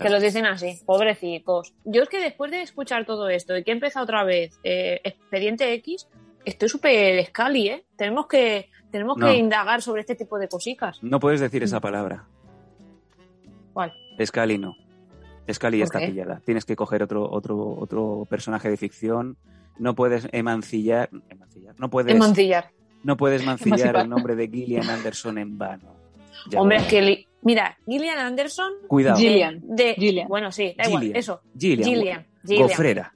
Que 0.00 0.08
lo 0.10 0.18
dicen 0.20 0.46
así, 0.46 0.80
pobrecicos. 0.86 1.74
Yo 1.84 2.02
es 2.02 2.08
que 2.08 2.18
después 2.18 2.50
de 2.50 2.62
escuchar 2.62 3.04
todo 3.04 3.28
esto 3.28 3.56
y 3.56 3.62
que 3.62 3.70
he 3.70 3.74
empezado 3.74 4.04
otra 4.04 4.24
vez 4.24 4.58
eh, 4.64 5.00
Expediente 5.04 5.72
X, 5.74 6.08
estoy 6.44 6.68
súper 6.68 7.18
escali, 7.18 7.68
¿eh? 7.68 7.84
Tenemos 7.96 8.26
que 8.26 8.68
tenemos 8.90 9.16
No. 9.16 9.26
que 9.26 9.34
indagar 9.36 9.80
sobre 9.80 10.00
este 10.00 10.14
tipo 10.14 10.38
de 10.38 10.48
cositas. 10.48 10.98
No 11.02 11.20
puedes 11.20 11.40
decir 11.40 11.62
esa 11.62 11.80
palabra. 11.80 12.24
¿Cuál? 13.72 13.92
Scali 14.24 14.58
no. 14.58 14.74
Scali 15.50 15.78
ya 15.78 15.84
¿Por 15.84 15.86
está 15.86 15.98
qué? 16.00 16.06
pillada. 16.08 16.40
Tienes 16.44 16.64
que 16.64 16.76
coger 16.76 17.02
otro, 17.02 17.30
otro, 17.30 17.68
otro 17.78 18.26
personaje 18.28 18.68
de 18.70 18.76
ficción. 18.76 19.36
No 19.78 19.94
puedes 19.94 20.28
emancillar. 20.32 21.08
emancillar. 21.30 21.74
No 21.78 21.88
puedes, 21.90 22.12
En 22.12 22.18
mancillar. 22.18 22.70
no 23.02 23.16
puedes 23.16 23.44
mancillar 23.44 23.78
Emancipar. 23.80 24.02
el 24.04 24.10
nombre 24.10 24.36
de 24.36 24.48
Gillian 24.48 24.88
Anderson 24.90 25.38
en 25.38 25.58
vano. 25.58 25.94
Ya 26.50 26.60
Hombre, 26.60 26.78
es 26.78 26.84
que... 26.86 27.02
li- 27.02 27.26
Mira, 27.44 27.76
Gillian 27.86 28.18
Anderson... 28.18 28.72
Cuidado. 28.86 29.16
de- 29.18 29.22
Gillian. 29.22 29.60
De, 29.64 29.94
Gillian. 29.94 30.28
Bueno, 30.28 30.52
sí, 30.52 30.74
da 30.78 30.84
igual, 30.86 31.02
Gillian. 31.02 31.18
eso. 31.18 31.40
Gillian. 31.58 31.88
Gillian. 31.88 32.26
Gillian. 32.46 32.68
Gofrera. 32.68 33.14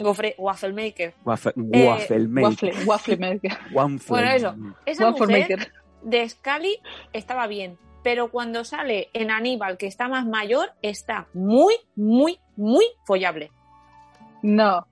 Gofre, 0.00 0.34
waffle 0.38 0.72
maker. 0.72 1.14
Waffle, 1.24 1.52
Eh, 1.72 1.86
waffle 1.86 2.28
maker. 2.28 2.44
Waffle, 2.74 2.84
waffle 2.86 3.16
maker. 3.16 3.58
Waffle- 3.72 4.08
Bueno, 4.08 4.30
eso. 4.30 4.54
Esa 4.86 5.06
Waffle 5.10 5.26
mujer 5.26 5.40
maker. 5.50 5.72
de 6.02 6.28
Scully 6.28 6.78
estaba 7.12 7.46
bien, 7.48 7.78
pero 8.04 8.30
cuando 8.30 8.64
sale 8.64 9.08
en 9.12 9.30
Aníbal, 9.32 9.76
que 9.76 9.86
está 9.86 10.08
más 10.08 10.24
mayor, 10.26 10.70
está 10.82 11.26
muy, 11.34 11.74
muy, 11.96 12.38
muy 12.56 12.84
follable. 13.06 13.50
No. 14.42 14.86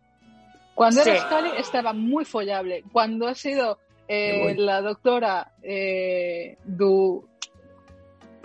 Cuando 0.74 1.02
era. 1.02 1.20
Scully 1.20 1.50
estaba 1.58 1.92
muy 1.92 2.24
follable. 2.24 2.82
Cuando 2.92 3.26
ha 3.28 3.34
sido 3.34 3.78
eh, 4.08 4.54
la 4.56 4.80
doctora 4.80 5.52
eh, 5.62 6.56
Du... 6.64 7.28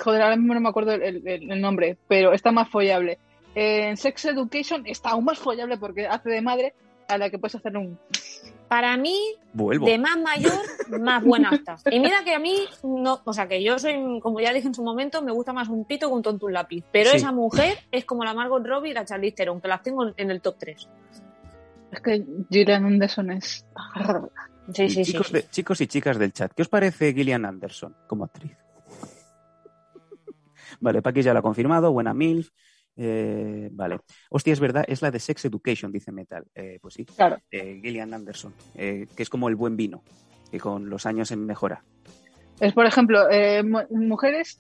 Joder, 0.04 0.22
ahora 0.22 0.36
mismo 0.36 0.54
no 0.54 0.60
me 0.62 0.70
acuerdo 0.70 0.94
el, 0.94 1.28
el- 1.28 1.52
el 1.52 1.62
nombre, 1.62 1.98
pero 2.08 2.34
está 2.34 2.52
más 2.52 2.70
follable. 2.70 3.20
En 3.56 3.98
Sex 3.98 4.26
Education 4.26 4.84
está 4.86 5.10
aún 5.12 5.26
más 5.26 5.38
follable 5.38 5.78
porque 5.78 6.08
hace 6.08 6.30
de 6.30 6.42
madre 6.42 6.74
a 7.08 7.18
la 7.18 7.30
que 7.30 7.38
puedes 7.38 7.56
hacer 7.56 7.76
un... 7.78 8.00
Para 8.70 8.96
mí, 8.96 9.18
Vuelvo. 9.52 9.86
de 9.86 9.98
más 9.98 10.18
mayor, 10.18 10.54
más 11.02 11.22
buena 11.26 11.50
está. 11.52 11.76
Y 11.92 12.00
mira 12.00 12.24
que 12.24 12.34
a 12.34 12.40
mí, 12.40 12.56
no, 12.84 13.20
o 13.26 13.34
sea, 13.34 13.46
que 13.50 13.62
yo 13.62 13.78
soy, 13.78 14.22
como 14.22 14.40
ya 14.40 14.54
dije 14.54 14.68
en 14.68 14.74
su 14.74 14.82
momento, 14.82 15.22
me 15.22 15.34
gusta 15.34 15.52
más 15.52 15.68
un 15.68 15.84
pito 15.84 16.08
que 16.08 16.14
un 16.14 16.22
tonto 16.22 16.46
un 16.46 16.54
lápiz. 16.54 16.82
Pero 16.90 17.10
Sí. 17.10 17.18
esa 17.18 17.34
mujer 17.34 17.80
es 17.92 18.06
como 18.06 18.24
la 18.24 18.34
Margot 18.34 18.66
Robbie 18.66 18.92
y 18.92 18.94
la 18.94 19.04
Charlize 19.04 19.36
Theron, 19.36 19.60
que 19.60 19.68
las 19.68 19.84
tengo 19.84 20.14
en 20.16 20.32
el 20.32 20.40
top 20.40 20.56
3. 20.58 20.88
Es 21.92 22.00
que 22.00 22.24
Gillian 22.50 22.86
Anderson 22.86 23.32
es... 23.32 23.66
Sí, 24.74 24.88
sí, 24.90 25.04
sí. 25.04 25.12
chicos, 25.12 25.28
sí. 25.28 25.34
de- 25.34 25.50
chicos 25.50 25.82
y 25.82 25.88
chicas 25.88 26.18
del 26.18 26.32
chat, 26.32 26.54
¿qué 26.56 26.62
os 26.62 26.70
parece 26.70 27.14
Gillian 27.14 27.44
Anderson 27.44 27.94
como 28.08 28.24
actriz? 28.24 28.54
Vale, 30.82 31.02
Paqui 31.02 31.22
ya 31.22 31.32
lo 31.34 31.40
ha 31.40 31.42
confirmado, 31.44 31.92
buena 31.94 32.14
MILF. 32.14 32.50
Eh, 32.98 33.70
vale. 33.72 34.00
Hostia, 34.30 34.52
es 34.52 34.60
verdad, 34.60 34.84
es 34.88 35.02
la 35.02 35.10
de 35.12 35.20
Sex 35.20 35.46
Education, 35.46 35.92
dice 35.92 36.12
Metal. 36.12 36.44
Eh, 36.54 36.78
pues 36.82 36.96
sí, 36.96 37.06
Claro. 37.06 37.38
eh, 37.50 37.80
Gillian 37.82 38.14
Anderson, 38.14 38.54
eh, 38.76 39.08
que 39.16 39.24
es 39.24 39.30
como 39.30 39.48
el 39.48 39.56
buen 39.56 39.78
vino, 39.78 40.04
que 40.52 40.60
con 40.60 40.90
los 40.90 41.06
años 41.06 41.30
se 41.30 41.38
mejora. 41.38 41.84
Es, 42.60 42.74
por 42.74 42.86
ejemplo, 42.86 43.30
eh, 43.32 43.64
mu- 43.64 43.88
mujeres... 43.92 44.60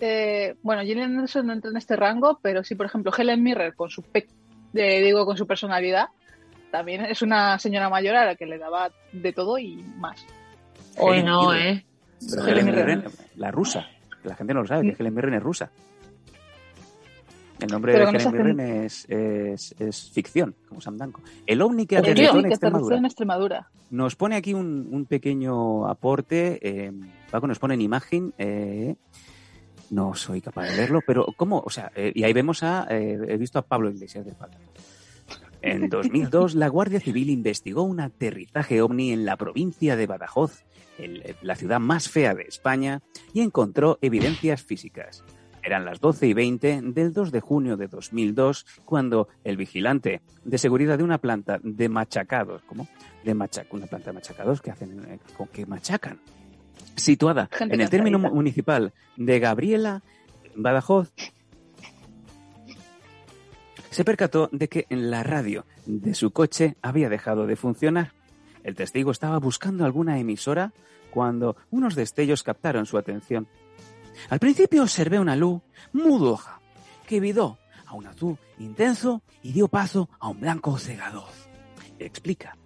eh, 0.00 0.54
bueno, 0.62 0.82
Gillian 0.82 1.10
Anderson 1.16 1.46
no 1.46 1.52
entra 1.52 1.70
en 1.70 1.76
este 1.76 1.94
rango, 1.96 2.40
pero 2.42 2.64
sí, 2.64 2.74
por 2.74 2.86
ejemplo, 2.86 3.12
Helen 3.16 3.42
Mirren 3.42 3.72
con 3.76 3.90
su 3.90 4.02
pe- 4.02 4.26
digo 4.72 5.26
con 5.26 5.36
su 5.36 5.46
personalidad, 5.46 6.08
también 6.70 7.04
es 7.04 7.20
una 7.22 7.58
señora 7.58 7.90
mayor 7.90 8.16
a 8.16 8.24
la 8.24 8.36
que 8.36 8.46
le 8.46 8.56
daba 8.58 8.90
de 9.12 9.32
todo 9.32 9.58
y 9.58 9.76
más. 9.98 10.24
Hoy 10.96 11.22
no, 11.22 11.50
Mirren. 11.50 11.66
¿eh? 11.76 11.84
Pero 12.30 12.46
Helen 12.46 12.66
Mirren. 12.66 13.04
La 13.36 13.50
rusa, 13.50 13.86
la 14.24 14.34
gente 14.36 14.54
no 14.54 14.62
lo 14.62 14.66
sabe, 14.66 14.82
que. 14.94 14.96
Helen 15.02 15.14
Mirren 15.14 15.34
es 15.34 15.42
rusa. 15.42 15.70
El 17.60 17.68
nombre 17.68 17.92
Pero 17.92 18.10
de 18.10 18.16
Helen 18.18 18.32
Mirren 18.32 18.60
es, 18.84 19.04
es- 19.08 19.74
es 19.78 20.10
ficción, 20.12 20.54
como 20.68 20.80
Sam 20.80 20.96
Danko. 20.96 21.20
El 21.46 21.60
ovni 21.60 21.86
que 21.86 21.98
aterrizó 21.98 22.38
en 22.38 22.46
Extremadura. 22.46 22.96
Nos 23.90 24.16
pone 24.16 24.36
aquí 24.36 24.54
un, 24.54 24.88
un 24.90 25.04
pequeño 25.04 25.86
aporte. 25.86 26.58
eh, 26.62 26.92
Paco 27.30 27.46
nos 27.46 27.58
pone 27.58 27.74
en 27.74 27.82
imagen. 27.82 28.32
eh, 28.38 28.94
no 29.90 30.14
soy 30.14 30.40
capaz 30.40 30.70
de 30.70 30.76
verlo, 30.76 31.00
pero 31.06 31.26
¿cómo? 31.36 31.58
O 31.66 31.68
sea, 31.70 31.90
eh, 31.96 32.12
y 32.14 32.22
ahí 32.22 32.32
vemos 32.32 32.62
a. 32.62 32.86
eh, 32.88 33.18
he 33.28 33.36
visto 33.36 33.58
a 33.58 33.62
Pablo 33.62 33.90
Iglesias 33.90 34.24
de 34.24 34.30
espalda. 34.30 34.56
En 35.60 35.88
2002, 35.90 36.54
la 36.54 36.68
Guardia 36.68 37.00
Civil 37.00 37.28
investigó 37.28 37.82
un 37.82 38.00
aterrizaje 38.00 38.80
ovni 38.80 39.12
en 39.12 39.26
la 39.26 39.36
provincia 39.36 39.96
de 39.96 40.06
Badajoz, 40.06 40.64
el- 41.04 41.36
la 41.42 41.56
ciudad 41.56 41.80
más 41.80 42.08
fea 42.08 42.34
de 42.34 42.42
España, 42.42 43.02
y 43.32 43.40
encontró 43.40 43.98
evidencias 44.02 44.62
físicas. 44.62 45.24
Eran 45.62 45.84
las 45.84 46.00
12 46.00 46.26
y 46.26 46.32
20 46.32 46.80
del 46.82 47.12
2 47.12 47.32
de 47.32 47.40
junio 47.40 47.76
de 47.76 47.86
2002 47.88 48.64
cuando 48.86 49.28
el 49.44 49.58
vigilante 49.58 50.22
de 50.42 50.56
seguridad 50.58 50.96
de 50.96 51.04
una 51.04 51.18
planta 51.18 51.60
de 51.62 51.88
machacados, 51.90 52.62
¿cómo? 52.62 52.88
De 53.24 53.34
machac 53.34 53.72
una 53.74 53.86
planta 53.86 54.06
de 54.10 54.14
machacados 54.14 54.62
que 54.62 54.70
hacen, 54.70 54.98
eh, 55.06 55.18
con 55.36 55.48
que 55.48 55.66
machacan, 55.66 56.18
situada 56.96 57.48
Gente 57.52 57.74
en 57.74 57.82
el 57.82 57.90
término 57.90 58.18
municipal 58.18 58.94
de 59.18 59.38
Gabriela, 59.38 60.02
Badajoz, 60.56 61.12
se 63.90 64.04
percató 64.04 64.48
de 64.52 64.68
que 64.68 64.86
la 64.88 65.22
radio 65.22 65.66
de 65.84 66.14
su 66.14 66.30
coche 66.30 66.76
había 66.80 67.08
dejado 67.08 67.46
de 67.46 67.56
funcionar. 67.56 68.12
El 68.64 68.74
testigo 68.74 69.10
estaba 69.10 69.38
buscando 69.38 69.84
alguna 69.84 70.18
emisora 70.18 70.72
cuando 71.10 71.56
unos 71.70 71.94
destellos 71.94 72.42
captaron 72.42 72.86
su 72.86 72.98
atención. 72.98 73.48
Al 74.28 74.38
principio 74.38 74.82
observé 74.82 75.18
una 75.18 75.36
luz 75.36 75.62
mudoja 75.92 76.60
que 77.06 77.20
vidó 77.20 77.58
a 77.86 77.94
un 77.94 78.06
azul 78.06 78.38
intenso 78.58 79.22
y 79.42 79.52
dio 79.52 79.68
paso 79.68 80.08
a 80.18 80.28
un 80.28 80.40
blanco 80.40 80.78
cegador. 80.78 81.28
Explica. 81.98 82.56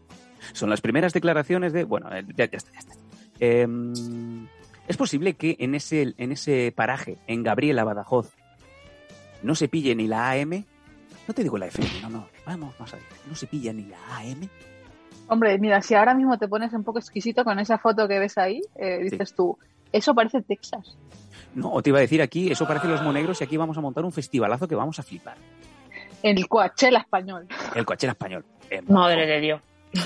Son 0.53 0.69
las 0.69 0.81
primeras 0.81 1.13
declaraciones 1.13 1.73
de... 1.73 1.85
Bueno, 1.85 2.15
eh, 2.15 2.25
ya, 2.37 2.45
está, 2.45 2.73
ya 2.73 2.79
está. 2.79 2.95
Em, 3.41 4.47
es 4.87 4.97
posible 4.97 5.35
que 5.35 5.57
en 5.59 5.75
ese, 5.75 6.15
en 6.19 6.33
ese 6.33 6.73
paraje, 6.77 7.19
en 7.27 7.43
Gabriela 7.43 7.85
Badajoz, 7.85 8.33
no 9.43 9.55
se 9.55 9.69
pille 9.69 9.95
ni 9.95 10.07
la 10.07 10.31
AM. 10.31 10.65
No 11.27 11.35
te 11.35 11.43
digo 11.43 11.57
la 11.57 11.67
FM, 11.67 12.03
no, 12.03 12.11
no. 12.11 12.29
Vamos 12.45 12.79
más 12.79 12.93
allá. 12.93 13.03
No 13.29 13.35
se 13.35 13.47
pilla 13.47 13.73
ni 13.73 13.85
la 13.85 13.99
AM. 14.19 14.49
Hombre, 15.29 15.59
mira, 15.59 15.81
si 15.83 15.95
ahora 15.95 16.15
mismo 16.15 16.39
te 16.39 16.49
pones 16.49 16.73
un 16.73 16.85
poco 16.85 16.99
exquisito 16.99 17.45
con 17.45 17.59
esa 17.59 17.79
foto 17.79 18.07
que 18.07 18.19
ves 18.19 18.37
ahí, 18.39 18.61
eh, 18.77 18.99
dices 19.03 19.35
tú, 19.35 19.59
eso 19.93 20.15
parece 20.15 20.43
Texas. 20.43 20.97
No, 21.55 21.73
o 21.73 21.83
te 21.83 21.91
iba 21.91 21.99
a 21.99 22.03
decir 22.03 22.21
aquí, 22.21 22.51
eso 22.51 22.67
parece 22.67 22.89
los 22.89 23.03
monegros 23.03 23.41
y 23.41 23.45
aquí 23.45 23.57
vamos 23.57 23.79
a 23.79 23.81
montar 23.81 24.05
un 24.05 24.13
festivalazo 24.13 24.67
que 24.69 24.75
vamos 24.75 24.99
a 24.99 25.03
flipar. 25.03 25.37
El 26.23 26.47
Coachella 26.49 26.99
español. 26.99 27.47
El 27.75 27.85
Coachella 27.85 28.13
español. 28.13 28.45
Eh, 28.71 28.83
Madre 28.83 29.27
de 29.27 29.41
Dios. 29.41 29.61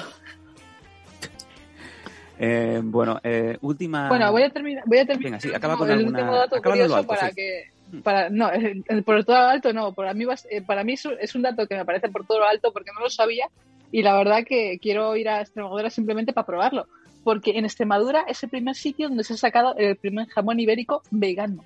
eh, 2.39 2.81
bueno, 2.85 3.21
eh, 3.23 3.57
última. 3.63 4.09
Bueno, 4.09 4.31
voy 4.31 4.43
a 4.43 4.51
terminar. 4.51 4.85
Voy 4.87 4.99
a 4.99 5.07
terminar 5.07 5.25
Venga, 5.33 5.41
sí, 5.41 5.55
acaba 5.55 5.73
el 5.75 5.79
con 5.79 5.91
último 5.91 6.09
alguna- 6.19 6.37
dato 6.39 6.57
acaba 6.57 6.75
curioso 6.75 6.97
alto, 6.97 7.09
para 7.09 7.29
sí. 7.31 7.35
que. 7.35 7.63
Para, 8.03 8.29
no, 8.31 8.51
el- 8.51 8.85
el 8.87 9.03
por 9.03 9.25
todo 9.25 9.37
lo 9.39 9.47
alto 9.47 9.73
no. 9.73 9.93
Para 9.95 10.13
mí, 10.15 10.25
vas- 10.25 10.47
eh, 10.51 10.61
para 10.63 10.85
mí 10.85 10.93
es, 10.93 11.05
un- 11.07 11.17
es 11.21 11.35
un 11.35 11.43
dato 11.43 11.67
que 11.67 11.75
me 11.77 11.85
parece 11.85 12.09
por 12.09 12.27
todo 12.27 12.41
lo 12.41 12.47
alto 12.47 12.73
porque 12.73 12.91
no 12.95 13.01
lo 13.01 13.11
sabía 13.11 13.47
y 13.91 14.03
la 14.03 14.17
verdad 14.17 14.45
que 14.47 14.79
quiero 14.81 15.17
ir 15.17 15.29
a 15.29 15.41
Extremadura 15.41 15.91
simplemente 15.91 16.33
para 16.33 16.47
probarlo. 16.47 16.87
Porque 17.25 17.59
en 17.59 17.65
Extremadura 17.65 18.25
es 18.29 18.43
el 18.43 18.51
primer 18.51 18.75
sitio 18.75 19.09
donde 19.09 19.25
se 19.25 19.35
ha 19.35 19.37
sacado 19.37 19.75
el 19.77 19.97
primer 19.97 20.29
jamón 20.29 20.61
ibérico 20.61 21.03
vegano. 21.11 21.65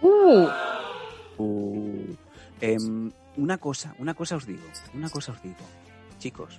Uh, 0.00 0.48
Uh, 1.38 2.14
em, 2.60 3.10
una 3.36 3.58
cosa, 3.58 3.94
una 3.98 4.14
cosa 4.14 4.36
os 4.36 4.46
digo, 4.46 4.62
una 4.94 5.10
cosa 5.10 5.32
os 5.32 5.42
digo. 5.42 5.56
Chicos, 6.18 6.58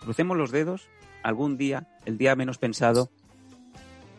crucemos 0.00 0.36
los 0.36 0.50
dedos, 0.50 0.88
algún 1.22 1.56
día, 1.56 1.88
el 2.04 2.18
día 2.18 2.34
menos 2.34 2.58
pensado, 2.58 3.10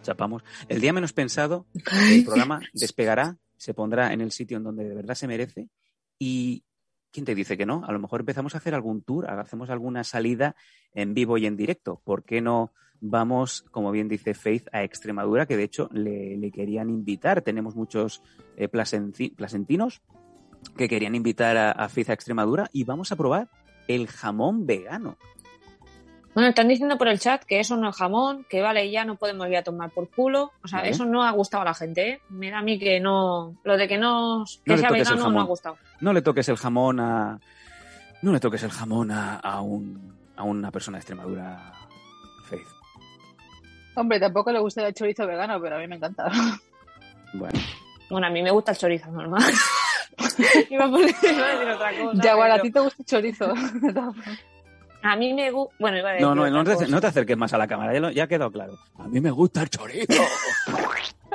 chapamos, 0.03 0.43
el 0.69 0.79
día 0.79 0.93
menos 0.93 1.13
pensado, 1.13 1.65
el 2.09 2.23
programa 2.23 2.61
despegará, 2.73 3.37
se 3.57 3.73
pondrá 3.73 4.13
en 4.13 4.21
el 4.21 4.31
sitio 4.31 4.57
en 4.57 4.63
donde 4.63 4.87
de 4.87 4.95
verdad 4.95 5.15
se 5.15 5.27
merece 5.27 5.69
y 6.19 6.63
¿quién 7.15 7.25
te 7.25 7.33
dice 7.33 7.57
que 7.57 7.65
no? 7.65 7.81
A 7.87 7.93
lo 7.93 7.99
mejor 7.99 8.19
empezamos 8.19 8.55
a 8.55 8.57
hacer 8.57 8.75
algún 8.75 9.01
tour, 9.01 9.29
hacemos 9.29 9.69
alguna 9.69 10.03
salida 10.03 10.57
en 10.93 11.13
vivo 11.13 11.37
y 11.37 11.45
en 11.45 11.55
directo. 11.55 12.01
¿Por 12.03 12.25
qué 12.25 12.41
no 12.41 12.73
vamos, 12.99 13.63
como 13.71 13.91
bien 13.91 14.09
dice 14.09 14.33
Faith, 14.33 14.67
a 14.73 14.83
Extremadura, 14.83 15.45
que 15.45 15.55
de 15.55 15.63
hecho 15.63 15.87
le, 15.93 16.35
le 16.35 16.51
querían 16.51 16.89
invitar? 16.89 17.41
Tenemos 17.41 17.73
muchos 17.73 18.21
eh, 18.57 18.67
plasentinos 18.67 20.01
que 20.75 20.89
querían 20.89 21.15
invitar 21.15 21.55
a, 21.55 21.71
a 21.71 21.87
Faith 21.87 22.09
a 22.09 22.13
Extremadura 22.13 22.69
y 22.73 22.83
vamos 22.83 23.13
a 23.13 23.15
probar 23.15 23.47
el 23.87 24.07
jamón 24.07 24.65
vegano. 24.65 25.17
Bueno, 26.33 26.49
están 26.49 26.67
diciendo 26.67 26.97
por 26.97 27.07
el 27.07 27.17
chat 27.17 27.45
que 27.45 27.61
eso 27.61 27.77
no 27.77 27.91
es 27.91 27.95
jamón, 27.95 28.45
que 28.49 28.61
vale, 28.61 28.91
ya 28.91 29.05
no 29.05 29.15
podemos 29.15 29.47
ir 29.47 29.55
a 29.55 29.63
tomar 29.63 29.91
por 29.91 30.09
culo. 30.09 30.51
O 30.61 30.67
sea, 30.67 30.81
eso 30.81 31.05
no 31.05 31.23
ha 31.23 31.31
gustado 31.31 31.61
a 31.61 31.65
la 31.65 31.73
gente, 31.73 32.09
¿eh? 32.09 32.21
Mira 32.27 32.59
a 32.59 32.61
mí 32.61 32.77
que 32.77 32.99
no. 32.99 33.55
Lo 33.63 33.77
de 33.77 33.87
que 33.87 33.97
no. 33.97 34.43
Que 34.65 34.73
No 34.73 34.77
sea 34.77 34.89
vegano 34.89 35.29
no 35.29 35.39
ha 35.39 35.45
gustado. 35.45 35.77
No 36.01 36.13
le 36.13 36.21
toques 36.21 36.47
el 36.49 36.57
jamón 36.57 36.99
a. 36.99 37.39
No 38.21 38.31
le 38.31 38.39
toques 38.39 38.63
el 38.63 38.71
jamón 38.71 39.11
a, 39.11 39.35
a 39.37 39.61
un, 39.61 40.15
a 40.35 40.43
una 40.43 40.71
persona 40.71 40.97
de 40.97 40.99
Extremadura, 40.99 41.73
Faith. 42.49 42.67
Hombre, 43.95 44.19
tampoco 44.19 44.51
le 44.51 44.59
gusta 44.59 44.85
el 44.87 44.93
chorizo 44.93 45.25
vegano, 45.27 45.59
pero 45.61 45.75
a 45.77 45.79
mí 45.79 45.87
me 45.87 45.95
encanta. 45.95 46.29
Bueno, 47.33 47.59
Bueno, 48.09 48.27
a 48.27 48.29
mí 48.29 48.41
me 48.41 48.51
gusta 48.51 48.71
el 48.71 48.77
chorizo 48.77 49.09
normal. 49.11 49.43
iba, 50.69 50.85
a 50.85 50.87
poner- 50.89 51.15
iba 51.21 51.45
a 51.45 51.51
decir 51.51 51.69
otra 51.69 51.91
cosa. 51.97 52.21
Jaguar, 52.23 52.51
a 52.51 52.53
pero- 52.55 52.63
ti 52.63 52.71
te 52.71 52.79
gusta 52.79 52.95
el 52.99 53.05
chorizo. 53.05 53.53
A 55.03 55.15
mí 55.17 55.33
me 55.35 55.51
gusta. 55.51 55.75
Bueno, 55.77 55.97
iba 55.99 56.09
a 56.09 56.13
decir. 56.13 56.25
no, 56.27 56.33
no, 56.33 56.63
te, 56.63 56.87
no 56.87 56.99
te 56.99 57.05
acerques 57.07 57.37
más 57.37 57.53
a 57.53 57.59
la 57.59 57.67
cámara, 57.67 57.93
ya, 57.93 57.99
lo- 57.99 58.09
ya 58.09 58.23
ha 58.23 58.27
quedado 58.27 58.51
claro. 58.51 58.79
A 58.97 59.07
mí 59.07 59.19
me 59.21 59.29
gusta 59.29 59.61
el 59.61 59.69
chorizo. 59.69 60.13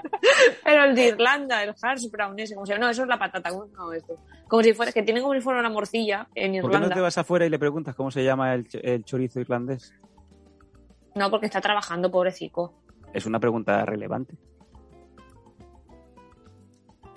Pero 0.65 0.85
el 0.85 0.95
de 0.95 1.09
Irlanda, 1.09 1.63
el 1.63 1.75
hash 1.83 2.11
brown 2.11 2.39
ese, 2.39 2.55
como 2.55 2.67
si 2.67 2.73
no, 2.75 2.89
eso 2.89 3.03
es 3.03 3.09
la 3.09 3.19
patata, 3.19 3.51
no 3.51 3.93
esto. 3.93 4.15
Como 4.49 4.63
si 4.63 4.73
fuera, 4.75 4.93
que 4.93 5.03
tiene 5.03 5.21
como 5.21 5.35
si 5.35 5.41
fuera 5.41 5.61
una 5.61 5.71
morcilla 5.71 6.29
en 6.35 6.61
¿Por 6.61 6.71
qué 6.71 6.77
no 6.77 6.77
Irlanda. 6.79 6.95
te 6.95 7.01
vas 7.01 7.19
afuera 7.19 7.47
y 7.47 7.51
le 7.51 7.59
preguntas 7.59 7.95
cómo 7.95 8.11
se 8.11 8.25
llama 8.25 8.55
el, 8.55 8.69
ch- 8.69 8.81
el 8.83 9.05
chorizo 9.05 9.41
irlandés? 9.41 9.93
No, 11.15 11.31
porque 11.31 11.47
está 11.47 11.61
trabajando, 11.61 12.11
pobrecito. 12.11 12.75
Es 13.13 13.27
una 13.27 13.41
pregunta 13.41 13.85
relevante. 13.85 14.35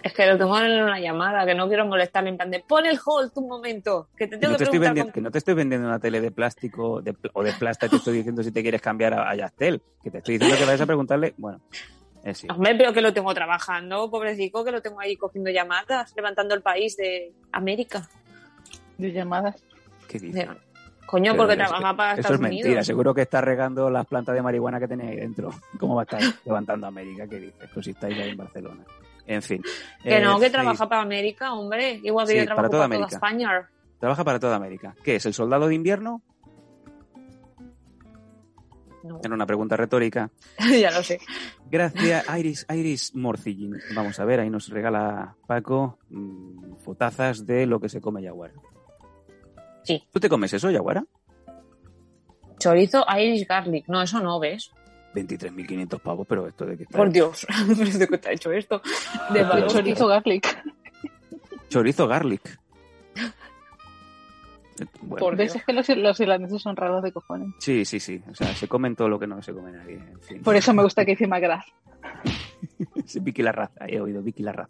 Es 0.02 0.14
que 0.14 0.26
lo 0.26 0.38
tengo 0.38 0.60
en 0.60 0.84
una 0.84 1.00
llamada, 1.00 1.46
que 1.46 1.56
no 1.56 1.66
quiero 1.70 1.86
molestarle 1.86 2.30
en 2.32 2.36
plan 2.38 2.52
de 2.52 2.60
pon 2.60 2.86
el 2.86 3.00
hold 3.06 3.32
un 3.36 3.48
momento, 3.48 4.10
que 4.18 4.28
te 4.28 4.38
tengo 4.38 4.52
no, 4.52 4.58
te 4.58 4.58
que 4.58 4.64
estoy 4.66 4.80
preguntar 4.80 5.06
con- 5.06 5.14
que 5.14 5.22
no 5.22 5.32
te 5.32 5.38
estoy 5.38 5.54
vendiendo 5.54 5.88
una 5.88 5.98
tele 6.00 6.20
de 6.20 6.30
plástico 6.32 7.02
de 7.02 7.16
o 7.34 7.42
de 7.42 7.54
plasta, 7.54 7.88
te 7.88 7.96
estoy 7.96 8.18
diciendo 8.18 8.44
si 8.44 8.52
te 8.52 8.62
quieres 8.62 8.82
cambiar 8.82 9.14
a, 9.14 9.30
a 9.30 9.36
Yastel. 9.36 9.82
Que 10.04 10.12
te 10.12 10.18
estoy 10.18 10.34
diciendo 10.38 10.58
que 10.58 10.66
vayas 10.66 10.82
a 10.82 10.86
preguntarle. 10.86 11.34
Bueno, 11.38 11.62
es 12.24 12.38
sí. 12.40 12.48
Hombre, 12.50 12.76
pero 12.76 12.94
que 12.94 13.02
lo 13.02 13.14
tengo 13.14 13.34
trabajando, 13.34 14.10
pobrecito, 14.10 14.64
que 14.64 14.72
lo 14.72 14.82
tengo 14.82 15.00
ahí 15.00 15.16
cogiendo 15.18 15.50
llamadas, 15.52 16.14
levantando 16.16 16.56
el 16.56 16.62
país 16.62 16.96
de 16.98 17.32
América. 17.52 18.08
De 18.98 19.12
llamadas. 19.12 19.62
¿Qué 20.08 20.20
dices? 20.20 20.48
De- 20.50 20.74
Coño, 21.06 21.34
Pero 21.34 21.44
porque 21.44 21.58
que 21.58 21.64
trabaja 21.66 21.96
para 21.96 22.12
Eso 22.14 22.22
Estados 22.22 22.36
es 22.36 22.42
mentira, 22.42 22.68
Unidos. 22.70 22.86
seguro 22.88 23.14
que 23.14 23.22
está 23.24 23.42
regando 23.42 23.90
las 23.90 24.06
plantas 24.08 24.34
de 24.34 24.42
marihuana 24.42 24.80
que 24.80 24.88
tenéis 24.88 25.12
ahí 25.12 25.18
dentro. 25.18 25.50
¿Cómo 25.78 25.96
va 25.96 26.02
a 26.02 26.06
estar 26.06 26.22
levantando 26.46 26.88
América? 26.88 27.28
¿Qué 27.28 27.40
dices? 27.40 27.70
Pues 27.74 27.86
si 27.86 27.92
estáis 27.92 28.18
ahí 28.18 28.30
en 28.30 28.38
Barcelona. 28.38 28.84
En 29.28 29.42
fin. 29.42 29.62
Que 30.02 30.20
no, 30.22 30.38
Eh, 30.38 30.40
que 30.40 30.46
sí, 30.48 30.52
trabaja 30.54 30.88
para 30.90 31.02
América, 31.02 31.54
hombre. 31.54 32.00
Igual 32.04 32.26
que 32.26 32.32
Sí, 32.34 32.38
yo 32.40 32.46
para 32.46 32.56
trabajo 32.56 32.72
toda 32.72 32.88
para, 32.88 32.96
toda. 33.06 33.08
España. 33.10 33.70
Trabaja 34.00 34.24
para 34.24 34.40
toda 34.40 34.56
América. 34.56 34.96
¿Qué 35.04 35.16
es? 35.18 35.26
¿El 35.26 35.34
soldado 35.34 35.68
de 35.68 35.76
invierno? 35.76 36.22
No, 39.04 39.20
Era 39.24 39.34
una 39.34 39.46
pregunta 39.46 39.76
retórica. 39.76 40.32
ya 40.82 40.92
lo 40.92 41.04
sé. 41.04 41.20
Gracias, 41.70 42.26
Iris, 42.38 42.66
Iris 42.74 43.16
Morcillín. 43.16 43.76
Vamos 43.96 44.20
a 44.20 44.26
ver, 44.26 44.40
ahí 44.40 44.50
nos 44.50 44.70
regala 44.70 45.36
Paco 45.46 46.00
mm, 46.10 46.76
fotazas 46.78 47.46
de 47.46 47.66
lo 47.66 47.80
que 47.80 47.90
se 47.90 48.00
come 48.00 48.22
Yaguara. 48.22 48.54
Sí. 49.84 50.02
¿Tú 50.12 50.20
te 50.20 50.30
comes 50.30 50.54
eso, 50.54 50.72
Yaguara? 50.72 51.04
Chorizo 52.60 53.06
Irish 53.18 53.46
Garlic. 53.46 53.88
No, 53.90 54.02
eso 54.02 54.22
no, 54.22 54.40
¿ves? 54.40 54.72
23.500 55.14 56.00
pavos, 56.00 56.26
pero 56.28 56.48
esto 56.48 56.66
de 56.66 56.78
qué 56.78 56.84
está 56.84 56.98
Por? 56.98 57.12
Dios, 57.12 57.46
¿pero 57.68 57.92
¿de 57.92 58.08
qué 58.08 58.16
está 58.16 58.32
hecho 58.32 58.52
esto? 58.52 58.82
De. 59.32 59.46
Chorizo 59.68 60.08
garlic. 60.08 60.64
Chorizo 61.70 62.08
garlic. 62.08 62.60
Bueno, 65.02 65.18
Por. 65.26 65.38
Dios. 65.38 65.56
Es 65.56 65.64
que 65.66 65.74
los, 65.74 65.88
los 65.90 66.20
irlandeses 66.20 66.62
son 66.62 66.76
raros 66.76 67.04
de 67.04 67.12
cojones. 67.12 67.50
sí, 67.60 67.86
sí, 67.86 68.00
sí. 68.00 68.22
O 68.30 68.36
sea, 68.36 68.48
se 68.56 68.68
comen 68.68 68.96
todo 68.96 69.10
lo 69.10 69.20
que 69.20 69.28
no 69.28 69.42
se 69.42 69.54
come 69.54 69.72
nadie. 69.72 69.96
En 69.96 70.22
fin. 70.22 70.42
Por 70.42 70.56
eso 70.56 70.74
me 70.74 70.84
gusta 70.84 71.06
que 71.06 71.12
hice 71.14 71.28
McGrath. 71.28 71.66
Sí, 73.06 73.20
Vicky 73.20 73.42
Larraz. 73.44 73.72
He 73.88 74.00
oído 74.00 74.22
Vicky 74.22 74.44
Larraz. 74.44 74.70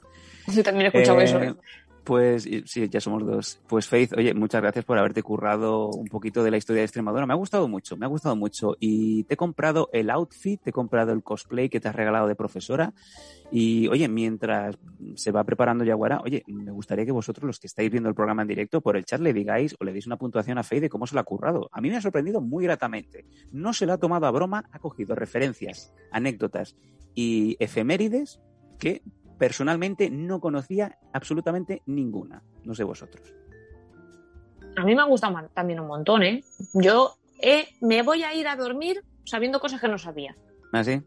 Sí, 0.50 0.64
también 0.64 0.86
he 0.86 0.88
escuchado 0.88 1.20
Eh, 1.22 1.24
eso. 1.26 1.58
Pues 2.04 2.44
sí, 2.66 2.90
ya 2.90 3.00
somos 3.00 3.26
dos. 3.26 3.62
Pues 3.68 3.88
Faith, 3.88 4.12
oye, 4.18 4.34
muchas 4.34 4.62
gracias 4.62 4.84
por 4.84 4.98
haberte 4.98 5.24
currado 5.24 5.88
un 5.88 6.08
poquito 6.08 6.44
de 6.44 6.52
la 6.52 6.58
historia 6.58 6.82
de 6.82 6.86
Extremadura. 6.86 7.26
Me 7.26 7.32
ha 7.32 7.38
gustado 7.38 7.70
mucho, 7.70 7.96
me 7.96 8.06
ha 8.06 8.10
gustado 8.10 8.36
mucho. 8.36 8.76
Y 8.78 9.24
te 9.24 9.36
he 9.36 9.38
comprado 9.38 9.90
el 9.94 10.10
outfit, 10.10 10.62
te 10.62 10.72
he 10.72 10.74
comprado 10.74 11.14
el 11.14 11.24
cosplay 11.24 11.70
que 11.70 11.80
te 11.80 11.88
has 11.88 11.96
regalado 11.96 12.28
de 12.28 12.36
profesora. 12.36 12.94
Y 13.52 13.88
oye, 13.88 14.10
mientras 14.10 14.78
se 15.16 15.32
va 15.32 15.46
preparando 15.46 15.86
Yaguara, 15.86 16.20
oye, 16.26 16.44
me 16.48 16.72
gustaría 16.72 17.06
que 17.06 17.14
vosotros, 17.14 17.48
los 17.48 17.60
que 17.60 17.68
estáis 17.68 17.90
viendo 17.90 18.10
el 18.10 18.16
programa 18.16 18.42
en 18.42 18.50
directo, 18.50 18.82
por 18.82 18.98
el 18.98 19.06
chat 19.06 19.22
le 19.22 19.32
digáis 19.32 19.74
o 19.80 19.86
le 19.86 19.94
deis 19.94 20.06
una 20.06 20.18
puntuación 20.18 20.58
a 20.58 20.64
Faith 20.64 20.82
de 20.82 20.90
cómo 20.90 21.08
se 21.08 21.16
lo 21.16 21.22
ha 21.22 21.24
currado. 21.24 21.70
A 21.72 21.80
mí 21.80 21.90
me 21.90 21.96
ha 21.96 22.02
sorprendido 22.02 22.42
muy 22.42 22.66
gratamente. 22.66 23.26
No 23.52 23.72
se 23.72 23.86
lo 23.86 23.94
ha 23.94 23.98
tomado 23.98 24.26
a 24.26 24.32
broma, 24.32 24.66
ha 24.74 24.80
cogido 24.80 25.16
referencias, 25.16 25.94
anécdotas 26.12 26.76
y 27.16 27.56
efemérides 27.60 28.42
que 28.78 29.04
personalmente 29.44 30.10
no 30.10 30.40
conocía 30.40 30.98
absolutamente 31.12 31.82
ninguna. 31.86 32.42
No 32.64 32.74
sé 32.74 32.86
vosotros. 32.86 33.34
A 34.78 34.86
mí 34.86 34.96
me 34.96 35.02
ha 35.02 35.06
gustado 35.06 35.50
también 35.54 35.82
un 35.82 35.88
montón, 35.88 36.24
¿eh? 36.24 36.46
Yo 36.74 37.18
eh, 37.42 37.68
me 37.82 38.04
voy 38.04 38.24
a 38.24 38.34
ir 38.34 38.48
a 38.48 38.56
dormir 38.56 39.04
sabiendo 39.26 39.60
cosas 39.60 39.82
que 39.82 39.90
no 39.90 39.98
sabía. 39.98 40.34
¿Ah, 40.72 40.82
sí? 40.82 41.02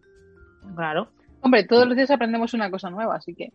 Claro, 0.75 1.09
Hombre, 1.41 1.65
todos 1.65 1.87
los 1.87 1.97
días 1.97 2.11
aprendemos 2.11 2.53
una 2.53 2.71
cosa 2.71 2.91
nueva, 2.91 3.17
así 3.17 3.35
que. 3.35 3.55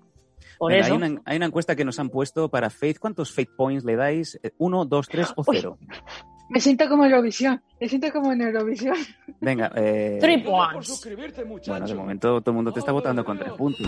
por 0.57 0.71
Venga, 0.71 0.85
eso. 0.85 0.95
Hay, 0.95 0.97
una, 0.97 1.21
hay 1.25 1.37
una 1.37 1.45
encuesta 1.45 1.75
que 1.75 1.85
nos 1.85 1.99
han 1.99 2.09
puesto 2.09 2.49
para 2.49 2.71
Faith. 2.71 2.97
¿Cuántos 2.97 3.31
Faith 3.31 3.51
Points 3.55 3.85
le 3.85 3.95
dais? 3.95 4.39
Eh, 4.41 4.49
¿Uno, 4.57 4.83
dos, 4.85 5.07
tres 5.07 5.31
o 5.35 5.43
Uy. 5.45 5.63
Me 6.51 6.59
siento 6.59 6.89
como 6.89 7.05
en 7.05 7.11
Eurovisión. 7.11 7.61
Me 7.79 7.87
siento 7.87 8.11
como 8.11 8.33
en 8.33 8.41
Eurovisión. 8.41 8.95
Venga, 9.39 9.71
eh. 9.75 10.17
Three 10.19 10.39
points. 10.43 11.07
Bueno, 11.65 11.87
de 11.87 11.95
momento 11.95 12.41
todo 12.41 12.51
el 12.51 12.55
mundo 12.55 12.73
te 12.73 12.79
está 12.79 12.91
votando 12.91 13.23
con 13.23 13.39
tres 13.39 13.53
puntos. 13.53 13.87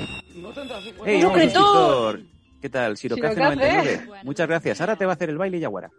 ¡Ey, 1.06 1.22
suscriptor! 1.22 2.22
¿Qué 2.62 2.70
tal? 2.70 2.96
Sirocace99. 2.96 4.24
Muchas 4.24 4.48
gracias. 4.48 4.80
Ahora 4.80 4.96
te 4.96 5.06
va 5.06 5.12
a 5.12 5.16
hacer 5.16 5.30
el 5.30 5.38
baile 5.38 5.60
Yaguara. 5.60 5.92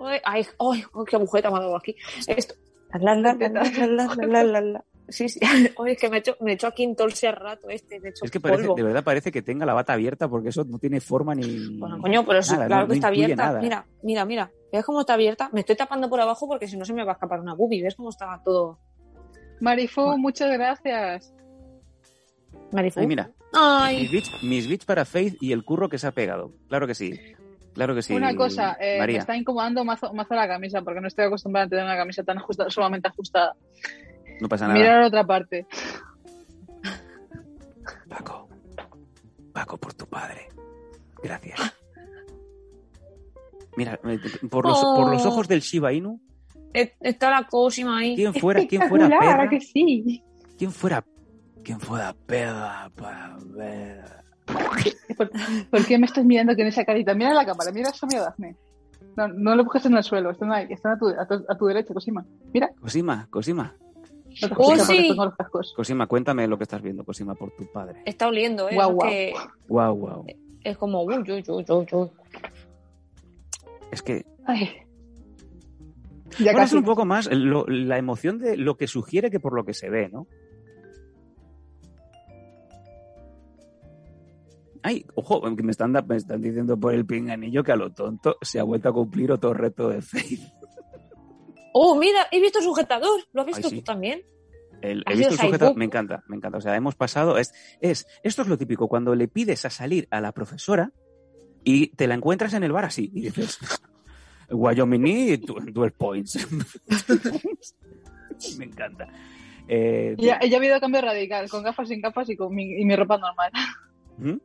Ay, 0.00 0.18
ay, 0.24 0.46
ay, 0.58 0.84
qué 1.08 1.16
agujeta 1.16 1.50
me 1.50 1.58
ha 1.58 1.60
dado 1.60 1.76
aquí. 1.76 1.94
Esto. 2.26 2.54
La, 3.00 3.14
la, 3.14 3.34
la, 3.34 3.48
la, 3.48 3.62
la, 3.86 4.26
la, 4.26 4.44
la, 4.44 4.60
la. 4.60 4.84
Sí, 5.08 5.28
sí. 5.28 5.38
Oye, 5.76 5.92
es 5.92 5.98
que 5.98 6.08
me 6.08 6.16
he 6.16 6.20
hecho, 6.20 6.36
me 6.40 6.52
he 6.52 6.54
hecho 6.54 6.66
aquí 6.66 6.82
en 6.84 6.96
todo 6.96 7.08
el 7.08 7.32
rato 7.36 7.68
este, 7.68 8.00
me 8.00 8.08
he 8.08 8.10
hecho 8.10 8.24
Es 8.24 8.30
que 8.30 8.40
parece, 8.40 8.62
polvo. 8.62 8.74
de 8.76 8.82
verdad 8.84 9.04
parece 9.04 9.30
que 9.30 9.42
tenga 9.42 9.66
la 9.66 9.74
bata 9.74 9.92
abierta 9.92 10.28
porque 10.28 10.48
eso 10.48 10.64
no 10.64 10.78
tiene 10.78 11.00
forma 11.00 11.34
ni... 11.34 11.78
Bueno, 11.78 11.98
coño, 12.00 12.24
pero 12.24 12.42
sí, 12.42 12.52
nada, 12.54 12.66
claro 12.66 12.82
no- 12.82 12.86
que 12.88 12.88
no 12.88 12.94
está 12.94 13.08
abierta. 13.08 13.36
nada. 13.36 13.60
Mira, 13.60 13.86
mira, 14.02 14.24
mira. 14.24 14.50
¿Ves 14.72 14.84
cómo 14.84 15.00
está 15.00 15.14
abierta? 15.14 15.50
Me 15.52 15.60
estoy 15.60 15.76
tapando 15.76 16.08
por 16.08 16.20
abajo 16.20 16.48
porque 16.48 16.66
si 16.66 16.76
no 16.76 16.84
se 16.84 16.92
me 16.92 17.04
va 17.04 17.12
a 17.12 17.14
escapar 17.14 17.40
una 17.40 17.54
boobie. 17.54 17.82
¿Ves 17.82 17.94
cómo 17.94 18.08
está 18.10 18.40
todo? 18.44 18.78
Marifu, 19.60 20.16
muchas 20.18 20.50
gracias. 20.52 21.32
Marifu. 22.72 23.00
Ay, 23.00 23.06
mira, 23.06 23.30
mis 23.30 23.32
Ay, 23.52 24.08
mis 24.42 24.84
para 24.84 25.04
Faith 25.04 25.36
y 25.40 25.52
el 25.52 25.64
curro 25.64 25.88
que 25.88 25.98
se 25.98 26.06
ha 26.08 26.12
pegado. 26.12 26.52
Claro 26.68 26.86
que 26.86 26.94
sí. 26.94 27.18
Claro 27.72 27.94
que 27.94 28.02
sí. 28.02 28.14
Una 28.14 28.34
cosa, 28.34 28.76
eh, 28.80 28.94
me 28.94 28.98
María. 29.00 29.18
está 29.18 29.36
incomodando 29.36 29.84
mazo, 29.84 30.12
mazo 30.12 30.34
la 30.34 30.46
camisa 30.48 30.82
porque 30.82 31.00
no 31.00 31.08
estoy 31.08 31.26
acostumbrada 31.26 31.66
a 31.66 31.68
tener 31.68 31.84
una 31.84 31.96
camisa 31.96 32.22
tan 32.22 32.38
ajustada, 32.38 32.70
sumamente 32.70 33.08
ajustada. 33.08 33.54
No 34.40 34.48
pasa 34.48 34.66
nada. 34.68 34.78
Mira 34.78 35.00
la 35.00 35.06
otra 35.06 35.24
parte. 35.26 35.66
Paco. 38.08 38.48
Paco, 39.52 39.76
por 39.78 39.94
tu 39.94 40.06
padre. 40.06 40.48
Gracias. 41.22 41.58
Mira, 43.76 43.98
por 44.50 44.66
los, 44.66 44.78
por 44.80 45.10
los 45.10 45.24
Oh. 45.24 45.28
ojos 45.30 45.48
del 45.48 45.60
Shiba 45.60 45.92
Inu, 45.92 46.20
eh, 46.72 46.94
está 47.00 47.30
la 47.30 47.46
cosima 47.48 47.98
ahí. 47.98 48.14
¿quién 48.14 48.32
fuera, 48.34 48.64
quién 48.66 48.82
fuera 48.88 49.48
que 49.48 49.60
sí? 49.60 50.22
¿Quién 50.56 50.70
fuera, 50.70 51.04
quién 51.64 51.80
fuera 51.80 52.14
perra 52.26 52.90
para 52.94 53.36
ver? 53.46 54.04
¿Por, 55.16 55.30
por 55.70 55.86
qué 55.86 55.98
me 55.98 56.06
estás 56.06 56.24
mirando 56.24 56.54
con 56.54 56.66
esa 56.66 56.84
carita? 56.84 57.14
Mira 57.14 57.32
la 57.34 57.44
cámara, 57.44 57.72
mira 57.72 57.90
eso, 57.90 58.06
mira 58.06 58.22
Dafne. 58.22 58.56
No, 59.16 59.28
no 59.28 59.56
lo 59.56 59.64
busques 59.64 59.86
en 59.86 59.96
el 59.96 60.02
suelo, 60.04 60.30
están 60.30 60.52
ahí, 60.52 60.66
están 60.70 60.92
a 60.92 60.98
tu, 60.98 61.08
a 61.08 61.26
tu, 61.26 61.44
a 61.48 61.56
tu 61.56 61.66
derecha, 61.66 61.94
Cosima. 61.94 62.24
Mira, 62.52 62.70
Cosima, 62.80 63.26
Cosima. 63.30 63.74
Oh, 64.56 64.76
sí. 64.78 65.16
Cosima, 65.76 66.06
cuéntame 66.06 66.46
lo 66.48 66.56
que 66.58 66.64
estás 66.64 66.82
viendo, 66.82 67.04
Cosima, 67.04 67.34
por 67.34 67.50
tu 67.52 67.66
padre. 67.72 68.02
Está 68.04 68.28
oliendo, 68.28 68.68
¿eh? 68.68 68.74
Guau, 68.74 68.90
Es 68.90 68.94
guau. 68.96 69.08
que 69.10 69.32
Guau, 69.68 69.94
guau. 69.96 70.26
es 70.64 70.76
como, 70.76 71.02
uy, 71.04 71.16
uy, 71.18 71.44
uy, 71.46 71.64
uy, 71.68 71.86
uy. 71.92 72.10
Es 73.92 74.02
que 74.02 74.24
Ay. 74.46 74.70
Ya 76.40 76.50
bueno, 76.52 76.64
es 76.64 76.72
un 76.72 76.82
poco 76.84 77.04
más 77.04 77.30
lo- 77.32 77.64
la 77.68 77.96
emoción 77.96 78.38
de 78.38 78.56
lo 78.56 78.76
que 78.76 78.88
sugiere 78.88 79.30
que 79.30 79.38
por 79.38 79.54
lo 79.54 79.64
que 79.64 79.72
se 79.72 79.88
ve, 79.88 80.08
¿no? 80.08 80.26
Ay, 84.82 85.06
ojo, 85.14 85.40
que 85.56 85.62
me 85.62 85.70
están, 85.70 85.92
me 85.92 86.16
están 86.16 86.42
diciendo 86.42 86.76
por 86.78 86.92
el 86.92 87.06
pinganillo 87.06 87.62
que 87.64 87.72
a 87.72 87.76
lo 87.76 87.90
tonto 87.92 88.36
se 88.42 88.58
ha 88.60 88.64
vuelto 88.64 88.90
a 88.90 88.92
cumplir 88.92 89.32
otro 89.32 89.54
reto 89.54 89.88
de 89.88 90.02
Faith. 90.02 90.42
Oh, 91.76 91.96
mira, 91.96 92.28
he 92.30 92.40
visto 92.40 92.62
sujetador. 92.62 93.20
¿Lo 93.32 93.40
has 93.40 93.48
visto 93.48 93.66
Ay, 93.66 93.70
sí. 93.70 93.76
tú 93.78 93.82
también? 93.82 94.22
El, 94.80 95.02
he 95.10 95.16
visto 95.16 95.32
el 95.32 95.38
sujetador, 95.40 95.76
me 95.76 95.84
encanta, 95.84 96.22
me 96.28 96.36
encanta. 96.36 96.58
O 96.58 96.60
sea, 96.60 96.76
hemos 96.76 96.94
pasado, 96.94 97.36
es, 97.36 97.52
es, 97.80 98.06
esto 98.22 98.42
es 98.42 98.48
lo 98.48 98.56
típico, 98.56 98.86
cuando 98.86 99.12
le 99.16 99.26
pides 99.26 99.64
a 99.64 99.70
salir 99.70 100.06
a 100.12 100.20
la 100.20 100.30
profesora 100.30 100.92
y 101.64 101.88
te 101.88 102.06
la 102.06 102.14
encuentras 102.14 102.54
en 102.54 102.62
el 102.62 102.70
bar 102.70 102.84
así 102.84 103.10
y 103.12 103.22
dices, 103.22 103.58
Wyoming, 104.50 105.40
12 105.72 105.90
points. 105.96 106.46
me 108.58 108.64
encanta. 108.66 109.08
Eh, 109.66 110.14
Ya, 110.18 110.38
ya 110.44 110.56
ha 110.56 110.60
habido 110.60 110.78
cambio 110.78 111.00
radical, 111.00 111.50
con 111.50 111.64
gafas, 111.64 111.88
sin 111.88 112.00
gafas 112.00 112.30
y 112.30 112.36
con 112.36 112.54
mi, 112.54 112.80
y 112.80 112.84
mi 112.84 112.94
ropa 112.94 113.18
normal. 113.18 113.50
¿Mm? 114.18 114.36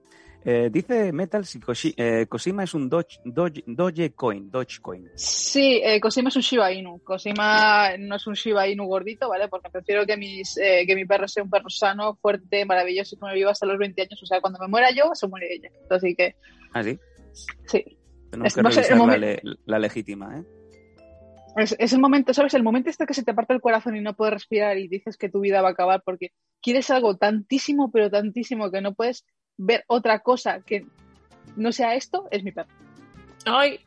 Eh, 0.46 0.70
dice 0.72 1.12
Metal 1.12 1.46
si 1.46 1.60
Koshi- 1.60 1.94
eh, 1.98 2.26
Cosima 2.28 2.64
es 2.64 2.74
un 2.74 2.88
Doge, 2.90 3.20
Doge, 3.26 3.62
Dogecoin, 3.68 4.50
Dogecoin. 4.50 5.10
Sí, 5.16 5.82
eh, 5.84 6.00
Cosima 6.00 6.30
es 6.30 6.36
un 6.38 6.42
Shiba 6.42 6.72
Inu. 6.72 7.00
Cosima 7.04 7.98
no 8.00 8.16
es 8.16 8.26
un 8.26 8.36
Shiba 8.36 8.68
Inu 8.68 8.86
gordito, 8.86 9.28
¿vale? 9.28 9.50
Porque 9.50 9.70
prefiero 9.70 10.06
que, 10.06 10.16
mis, 10.16 10.58
eh, 10.58 10.86
que 10.88 10.96
mi 10.96 11.06
perro 11.06 11.28
sea 11.28 11.44
un 11.44 11.50
perro 11.50 11.70
sano, 11.70 12.16
fuerte, 12.22 12.64
maravilloso 12.66 13.16
y 13.16 13.20
que 13.20 13.26
me 13.26 13.34
viva 13.34 13.52
hasta 13.52 13.66
los 13.66 13.78
20 13.78 14.02
años. 14.02 14.24
O 14.24 14.26
sea, 14.26 14.40
cuando 14.40 14.60
me 14.60 14.68
muera 14.70 14.92
yo, 14.92 15.12
se 15.14 15.28
muere 15.28 15.54
ella. 15.54 15.70
Así 15.90 16.16
que, 16.16 16.36
Ah, 16.74 16.84
sí. 16.84 16.98
sí. 17.68 17.84
Tenemos 18.32 18.48
Es- 18.48 18.56
que 18.56 18.62
no 18.62 18.72
sé, 18.72 18.82
la, 18.90 18.96
momen- 18.96 19.20
le- 19.20 19.42
la 19.66 19.80
legítima, 19.80 20.38
¿eh? 20.40 20.44
Es, 21.58 21.76
es 21.80 21.92
el 21.94 22.00
momento, 22.00 22.34
¿sabes? 22.34 22.54
El 22.54 22.64
momento 22.64 22.90
este 22.90 23.06
que 23.06 23.14
se 23.14 23.24
te 23.24 23.34
parte 23.34 23.54
el 23.54 23.60
corazón 23.62 23.96
y 23.98 24.02
no 24.02 24.16
puedes 24.16 24.34
respirar 24.36 24.78
y 24.78 24.88
dices 24.88 25.18
que 25.18 25.30
tu 25.30 25.42
vida 25.42 25.62
va 25.62 25.70
a 25.70 25.72
acabar 25.72 26.02
porque 26.06 26.32
quieres 26.62 26.90
algo 26.92 27.18
tantísimo, 27.18 27.92
pero 27.92 28.10
tantísimo 28.10 28.72
que 28.72 28.82
no 28.82 28.94
puedes 28.94 29.26
ver 29.60 29.84
otra 29.88 30.20
cosa 30.20 30.62
que 30.62 30.86
no 31.56 31.72
sea 31.72 31.94
esto, 31.96 32.28
es 32.32 32.44
mi 32.44 32.52
perro. 32.52 32.70
Ay. 33.46 33.80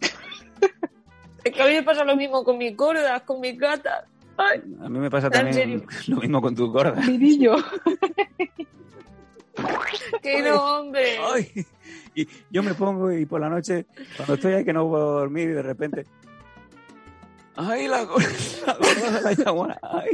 es 1.44 1.52
que 1.52 1.62
a 1.62 1.66
mí 1.66 1.72
me 1.72 1.82
pasa 1.82 2.04
lo 2.04 2.14
mismo 2.16 2.44
con 2.44 2.58
mis 2.58 2.76
gordas, 2.76 3.22
con 3.22 3.40
mis 3.40 3.58
gatas. 3.58 4.04
Ay, 4.36 4.60
A 4.82 4.88
mí 4.88 4.98
me 4.98 5.10
pasa 5.10 5.28
¿En 5.28 5.32
también 5.32 5.54
serio? 5.54 5.86
lo 6.08 6.16
mismo 6.16 6.42
con 6.42 6.54
tu 6.54 6.70
gorda. 6.70 7.00
Mi 7.00 7.18
niño. 7.18 7.56
que 10.22 10.42
no, 10.42 10.80
hombre. 10.80 11.16
Ay, 11.32 11.66
y 12.14 12.28
yo 12.50 12.62
me 12.62 12.74
pongo 12.74 13.10
y 13.10 13.24
por 13.26 13.40
la 13.40 13.48
noche, 13.48 13.86
cuando 14.16 14.34
estoy 14.34 14.52
ahí 14.54 14.64
que 14.64 14.72
no 14.72 14.86
puedo 14.88 15.20
dormir 15.20 15.50
y 15.50 15.52
de 15.52 15.62
repente... 15.62 16.04
¡Ay, 17.56 17.88
la 17.88 18.02
gorda! 18.04 18.26
La 18.66 18.74
gorda 18.74 19.10
de 19.10 19.22
la 19.22 19.32
yaguara! 19.32 19.78
¡Ay! 19.82 20.10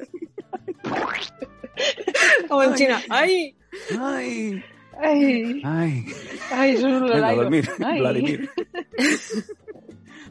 Como 2.49 2.63
en 2.63 2.75
China. 2.75 3.01
Ay. 3.09 3.57
¡Ay! 3.99 4.63
Ay, 4.99 5.63
¡Ay! 5.65 6.07
ay, 6.53 6.75
eso 6.75 6.89
es 6.89 7.01
Venga, 7.03 7.29
a 7.29 7.35
dormir, 7.35 7.69
Ay. 7.85 8.01
Vladimir. 8.01 8.51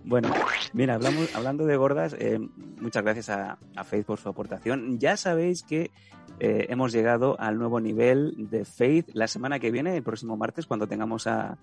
Bueno, 0.03 0.33
mira, 0.73 0.95
hablamos, 0.95 1.35
hablando 1.35 1.65
de 1.65 1.77
gordas, 1.77 2.15
eh, 2.17 2.39
muchas 2.79 3.03
gracias 3.03 3.29
a, 3.29 3.57
a 3.75 3.83
Faith 3.83 4.05
por 4.05 4.19
su 4.19 4.29
aportación. 4.29 4.99
Ya 4.99 5.17
sabéis 5.17 5.63
que 5.63 5.91
eh, 6.39 6.67
hemos 6.69 6.91
llegado 6.91 7.39
al 7.39 7.57
nuevo 7.57 7.79
nivel 7.79 8.49
de 8.49 8.65
Faith 8.65 9.09
la 9.13 9.27
semana 9.27 9.59
que 9.59 9.71
viene, 9.71 9.95
el 9.95 10.03
próximo 10.03 10.35
martes, 10.37 10.65
cuando 10.65 10.87
tengamos 10.87 11.27
a, 11.27 11.57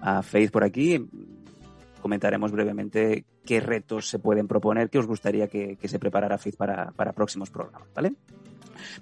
a 0.00 0.22
Faith 0.22 0.50
por 0.50 0.64
aquí. 0.64 1.08
Comentaremos 2.02 2.52
brevemente 2.52 3.24
qué 3.46 3.60
retos 3.60 4.08
se 4.08 4.18
pueden 4.18 4.46
proponer, 4.48 4.90
qué 4.90 4.98
os 4.98 5.06
gustaría 5.06 5.48
que, 5.48 5.76
que 5.76 5.88
se 5.88 5.98
preparara 5.98 6.36
Faith 6.38 6.56
para, 6.56 6.90
para 6.92 7.12
próximos 7.12 7.50
programas, 7.50 7.88
¿vale? 7.94 8.12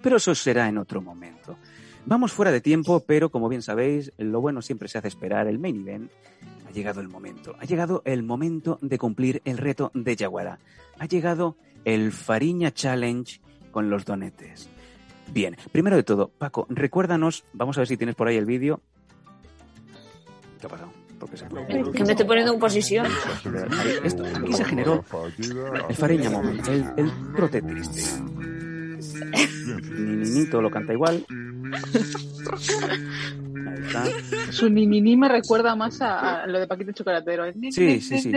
Pero 0.02 0.16
eso 0.16 0.34
será 0.34 0.68
en 0.68 0.78
otro 0.78 1.00
momento. 1.00 1.56
Vamos 2.05 2.32
fuera 2.32 2.50
de 2.50 2.61
tiempo, 2.61 3.00
pero 3.07 3.30
como 3.30 3.48
bien 3.48 3.62
sabéis, 3.62 4.12
lo 4.18 4.40
bueno 4.40 4.61
siempre 4.61 4.88
se 4.88 4.98
hace 4.98 5.09
esperar. 5.09 5.46
El 5.46 5.59
main 5.59 5.80
event 5.80 6.11
ha 6.68 6.72
llegado 6.72 7.00
el 7.00 7.09
momento. 7.09 7.55
Ha 7.61 7.64
llegado 7.64 8.03
el 8.05 8.22
momento 8.22 8.78
de 8.82 8.98
cumplir 8.98 9.40
el 9.44 9.59
reto 9.59 9.90
de 9.94 10.16
Yaguara. 10.16 10.59
Ha 10.98 11.07
llegado 11.07 11.57
el 11.84 12.12
Fariña 12.12 12.72
Challenge 12.72 13.40
con 13.70 13.88
los 13.88 14.05
donetes. 14.05 14.68
Bien, 15.32 15.57
primero 15.70 15.96
de 15.96 16.03
todo, 16.03 16.28
Paco, 16.28 16.66
recuérdanos, 16.68 17.44
vamos 17.53 17.78
a 17.78 17.80
ver 17.80 17.88
si 17.88 17.96
tienes 17.96 18.16
por 18.16 18.28
ahí 18.28 18.36
el 18.36 18.46
vídeo. 18.46 18.80
¿Qué 20.61 20.66
ha 20.66 20.70
pasado? 20.70 20.92
Porque 21.18 21.36
se 21.36 21.46
Que 21.46 22.05
me 22.05 22.11
estoy 22.11 22.26
poniendo 22.26 22.53
en 22.53 22.59
posición. 22.59 23.07
Esto, 24.03 24.24
aquí 24.24 24.53
se 24.53 24.64
generó 24.64 25.05
el 25.88 25.94
Fariña 25.94 26.30
Moment, 26.30 26.66
el, 26.66 26.84
el 26.96 27.12
trote 27.36 27.62
triste. 27.62 28.03
Ni, 29.03 30.16
ni, 30.16 30.30
ni, 30.30 30.46
todo 30.46 30.62
lo 30.62 30.70
canta 30.70 30.92
igual. 30.92 31.24
Ahí 33.66 33.82
está. 33.84 34.05
Su 34.53 34.68
ni 34.70 34.86
ni 34.86 35.00
ni 35.00 35.16
me 35.16 35.28
recuerda 35.28 35.74
más 35.76 36.00
a, 36.00 36.42
a 36.42 36.46
lo 36.46 36.59
de 36.61 36.66
Paquito 36.66 36.92
Chocolatero. 36.92 37.44
Sí, 37.70 38.00
sí, 38.00 38.18
sí. 38.20 38.32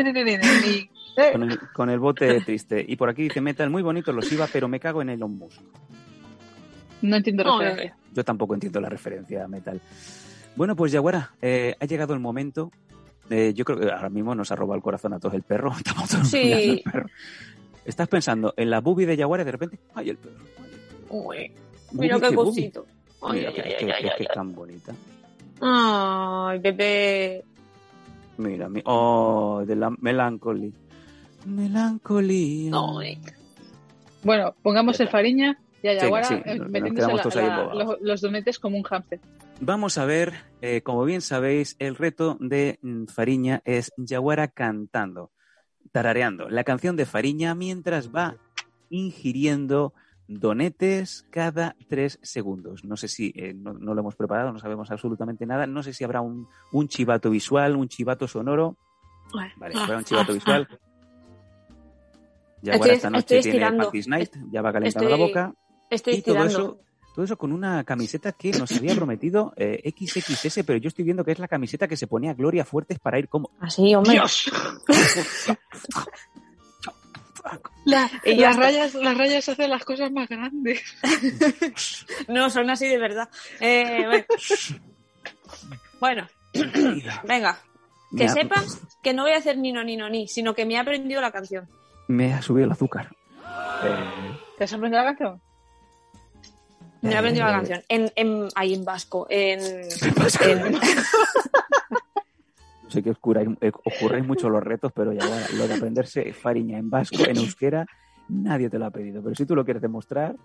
Con 1.32 1.43
el, 1.43 1.59
con 1.74 1.89
el 1.89 1.99
bote 1.99 2.41
triste. 2.41 2.84
Y 2.88 2.95
por 2.95 3.09
aquí 3.09 3.24
dice 3.24 3.41
Metal, 3.41 3.70
muy 3.70 3.82
bonito 3.82 4.11
los 4.11 4.32
iba, 4.32 4.47
pero 4.51 4.68
me 4.68 4.80
cago 4.80 5.01
en 5.01 5.09
Elon 5.09 5.38
Musk. 5.38 5.61
No 7.01 7.16
entiendo 7.16 7.43
No, 7.43 7.59
referencia. 7.59 7.97
Yo 8.13 8.24
tampoco 8.24 8.53
entiendo 8.53 8.82
la 8.82 8.89
referencia 8.89 9.43
a 9.45 9.47
Metal. 9.47 9.80
Bueno, 10.55 10.76
pues 10.76 10.91
Yaguara, 10.91 11.32
eh, 11.41 11.76
ha 11.80 11.86
llegado 11.86 12.13
el 12.13 12.20
momento. 12.20 12.72
eh, 13.30 13.53
yo 13.55 13.66
creo 13.66 13.80
que 13.80 13.91
ahora 13.91 14.09
mismo 14.09 14.36
nos 14.36 14.51
ha 14.51 14.55
robado 14.55 14.76
el 14.76 14.82
corazón 14.84 15.13
a 15.13 15.20
todos 15.20 15.36
el 15.36 15.43
perro. 15.43 15.72
Estamos 15.78 16.09
todos 16.09 16.28
Sí. 16.28 16.82
al 16.86 16.91
perro. 16.91 17.05
Estás 17.86 18.07
pensando 18.07 18.53
en 18.57 18.69
la 18.69 18.81
bubi 18.81 19.05
de 19.05 19.15
Yaguara 19.15 19.43
y 19.43 19.45
de 19.45 19.51
repente, 19.51 19.79
¡ay, 19.93 20.09
el 20.09 20.17
perro! 20.17 20.36
ay, 20.39 20.67
el 20.73 20.79
perro. 20.81 21.27
Uy, 21.27 21.51
mira 21.93 22.19
qué 22.19 22.36
cosito. 22.36 22.86
Ay, 23.21 23.39
Mira, 23.39 23.49
ay, 23.49 23.55
qué- 23.55 23.61
ay, 23.93 24.03
qué- 24.03 24.11
qué- 24.17 24.25
tan 24.33 24.53
bonita. 24.53 24.93
Ay, 25.61 26.59
bebé. 26.59 27.43
Mira, 28.38 28.67
mi, 28.69 28.81
oh, 28.86 29.63
de 29.65 29.75
la 29.75 29.89
melancolía. 30.01 30.71
Melancolía. 31.45 32.71
Ay. 32.99 33.17
Bueno, 34.23 34.53
pongamos 34.61 34.99
el. 34.99 35.07
Fariña 35.07 35.57
y 35.81 35.88
a 35.88 35.99
Sí, 36.23 36.33
eh, 36.45 36.59
metiéndose 36.67 37.41
la- 37.41 37.65
la- 37.65 37.73
los, 37.75 38.01
los 38.01 38.21
donetes 38.21 38.57
como 38.59 38.77
un 38.77 38.83
hamster. 38.83 39.19
Vamos 39.61 39.97
a 39.97 40.05
ver, 40.05 40.33
eh, 40.61 40.81
como 40.81 41.05
bien 41.05 41.21
sabéis, 41.21 41.75
el 41.79 41.95
reto 41.95 42.36
de 42.41 42.77
mm, 42.81 43.05
Fariña 43.05 43.61
es 43.63 43.91
Yaguara 43.95 44.47
cantando, 44.49 45.31
tarareando 45.96 46.50
la 46.50 46.66
canción 46.66 46.98
de 46.98 47.06
Fariña 47.06 47.56
mientras 47.56 48.14
va 48.14 48.36
ingiriendo 48.89 49.93
donetes 50.28 51.26
cada 51.30 51.78
tres 51.88 52.20
segundos. 52.22 52.84
No 52.84 52.98
sé 52.98 53.08
si 53.08 53.32
eh, 53.34 53.54
no, 53.54 53.72
no 53.72 53.93
lo 53.93 54.02
hemos 54.02 54.18
preparado, 54.18 54.52
no 54.52 54.60
sabemos 54.60 54.91
absolutamente 54.91 55.46
nada. 55.46 55.68
No 55.68 55.84
sé 55.84 55.93
si 55.93 56.04
habrá 56.04 56.20
un, 56.20 56.50
un 56.74 56.89
chivato 56.89 57.30
visual, 57.30 57.78
un 57.78 57.88
chivato 57.88 58.28
sonoro. 58.28 58.76
Vale, 59.56 59.74
habrá 59.80 59.98
un 60.00 60.04
chivato 60.04 60.34
visual. 60.34 60.68
Yaguara 62.62 62.93
Estoy- 62.93 62.96
esta 62.98 63.10
noche 63.10 63.39
tiene. 63.41 63.72
Panties 63.72 64.08
Night, 64.10 64.36
ya 64.52 64.62
va 64.62 64.74
calentando 64.74 65.08
Estoy- 65.10 65.18
la 65.20 65.26
boca. 65.26 65.54
Estoy 65.89 66.16
Y 66.16 66.22
todo 66.24 66.36
estirando. 66.43 66.60
eso, 66.76 66.84
todo 67.16 67.24
eso 67.26 67.38
con 67.38 67.51
una 67.53 67.84
camiseta 67.86 68.34
que 68.34 68.51
nos 68.51 68.72
había 68.74 68.93
prometido 68.93 69.53
eh, 69.55 69.82
XXS, 69.97 70.63
pero 70.66 70.78
yo 70.78 70.89
estoy 70.89 71.05
viendo 71.05 71.24
que 71.24 71.32
es 71.32 71.39
la 71.39 71.47
camiseta 71.47 71.88
que 71.88 71.95
se 71.97 72.07
ponía 72.07 72.34
Gloria 72.34 72.66
Fuertes 72.66 72.99
para 72.99 73.18
ir 73.18 73.30
como... 73.30 73.49
Así, 73.61 73.95
hombre. 73.95 74.20
La- 77.86 78.09
Y 78.26 78.36
las, 78.36 78.55
rayas, 78.57 78.95
las 78.95 79.18
rayas 79.18 79.47
hacen 79.47 79.70
las 79.70 79.86
cosas 79.86 80.11
más 80.11 80.28
grandes. 80.28 80.82
No, 82.28 82.49
son 82.49 82.70
así 82.70 82.88
de 82.88 82.97
verdad. 82.97 83.30
Eh, 83.59 84.05
bueno. 84.07 84.26
bueno, 85.99 86.28
venga. 87.28 87.59
Que 88.11 88.24
Me 88.24 88.26
ha- 88.26 88.34
sepas 88.34 88.82
que 89.03 89.13
no 89.13 89.24
voy 89.24 89.34
a 89.34 89.38
hacer 89.38 89.57
ni 89.57 89.72
no 89.72 89.84
ni 89.84 89.95
no 89.97 90.09
ni, 90.09 90.28
sino 90.28 90.53
que 90.55 90.66
me 90.66 90.74
he 90.74 90.78
aprendido 90.78 91.22
la 91.22 91.32
canción. 91.32 91.68
Me 92.07 92.34
ha 92.34 92.41
subido 92.41 92.66
el 92.66 92.72
azúcar. 92.72 93.16
Eh, 93.84 94.38
¿Te 94.57 94.63
has 94.63 94.74
aprendido 94.74 95.03
la 95.03 95.09
canción? 95.16 95.41
Me 97.06 97.14
he 97.14 97.18
aprendido 97.18 97.45
la 97.45 97.53
canción. 97.53 97.82
En, 97.89 98.12
en, 98.16 98.47
ahí 98.56 98.74
en 98.74 98.84
vasco. 98.86 99.28
En, 99.30 99.60
en- 99.62 100.80
sé 102.88 103.03
que 103.03 103.10
os 103.12 103.18
curáis- 103.20 103.58
eh, 103.62 103.72
os 103.84 103.93
curráis 103.99 104.26
mucho 104.26 104.49
los 104.49 104.64
retos, 104.64 104.91
pero 104.93 105.12
ya 105.14 105.26
va, 105.28 105.38
lo 105.58 105.68
de 105.68 105.74
aprenderse 105.76 106.34
fariña 106.34 106.78
en 106.78 106.89
vasco, 106.89 107.18
en 107.26 107.38
euskera, 107.38 107.86
nadie 108.30 108.70
te 108.70 108.80
lo 108.80 108.86
ha 108.86 108.91
pedido. 108.91 109.22
Pero 109.24 109.36
si 109.36 109.45
tú 109.45 109.56
lo 109.56 109.66
quieres 109.66 109.82
demostrar, 109.82 110.36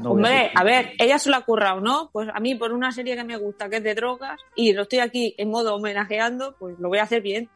no 0.00 0.10
Hombre, 0.12 0.30
decir- 0.30 0.50
a 0.54 0.64
ver, 0.64 0.92
ella 0.98 1.18
se 1.18 1.30
lo 1.30 1.36
ha 1.36 1.42
currado, 1.44 1.80
¿no? 1.80 2.10
Pues 2.12 2.28
a 2.32 2.40
mí, 2.40 2.54
por 2.54 2.72
una 2.72 2.92
serie 2.92 3.14
que 3.16 3.24
me 3.24 3.36
gusta, 3.36 3.68
que 3.68 3.76
es 3.76 3.82
de 3.84 3.94
drogas, 3.94 4.40
y 4.54 4.72
lo 4.72 4.82
estoy 4.82 4.98
aquí 5.00 5.34
en 5.38 5.50
modo 5.50 5.74
homenajeando, 5.76 6.56
pues 6.58 6.78
lo 6.78 6.88
voy 6.88 6.98
a 6.98 7.02
hacer 7.04 7.22
bien. 7.22 7.48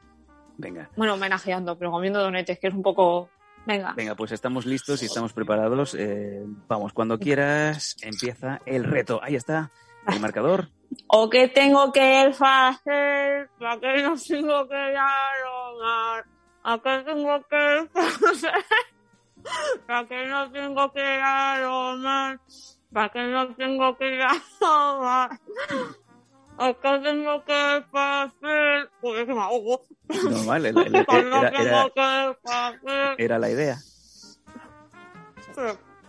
Venga, 0.58 0.90
Bueno, 0.96 1.14
homenajeando, 1.14 1.76
pero 1.78 1.90
comiendo 1.90 2.20
donetes, 2.20 2.58
que 2.58 2.68
es 2.68 2.74
un 2.74 2.82
poco. 2.82 3.30
Venga. 3.66 3.92
venga, 3.94 4.14
pues 4.14 4.32
estamos 4.32 4.66
listos 4.66 5.02
y 5.02 5.06
estamos 5.06 5.32
preparados. 5.32 5.94
Eh, 5.94 6.42
vamos, 6.66 6.92
cuando 6.92 7.18
quieras, 7.18 7.96
empieza 8.02 8.60
el 8.66 8.84
reto. 8.84 9.20
Ahí 9.22 9.36
está, 9.36 9.70
el 10.06 10.20
marcador. 10.20 10.68
O 11.06 11.30
que 11.30 11.46
tengo 11.46 11.92
que 11.92 12.34
hacer 12.40 13.48
para 13.60 13.78
que 13.78 14.02
no 14.02 14.16
tengo 14.16 14.68
que 14.68 14.96
aromar. 14.96 16.24
O 16.64 16.82
que 16.82 17.02
tengo 17.04 17.40
que 17.48 17.88
hacer 17.94 18.52
para 19.86 20.04
que 20.08 20.26
no 20.26 20.50
tengo 20.50 20.92
que 20.92 21.02
aromar. 21.02 22.40
Para 22.92 23.08
que 23.08 23.22
no 23.22 23.54
tengo 23.54 23.96
que 23.96 24.20
aromar. 24.20 25.38
Que 26.60 26.98
tengo 27.02 27.44
que 27.44 27.52
hacer. 27.54 28.90
Joder, 29.00 29.26
que 29.26 29.32
me 29.34 29.40
ahogo. 29.40 29.82
No, 30.30 30.44
vale, 30.44 30.72
la- 30.72 30.84
Que 30.84 30.90
no 30.90 30.98
era, 30.98 31.48
era- 31.48 31.50
tengo 31.50 31.92
que 31.94 32.00
hacer. 32.52 33.14
era 33.18 33.38
la 33.38 33.50
idea. 33.50 33.76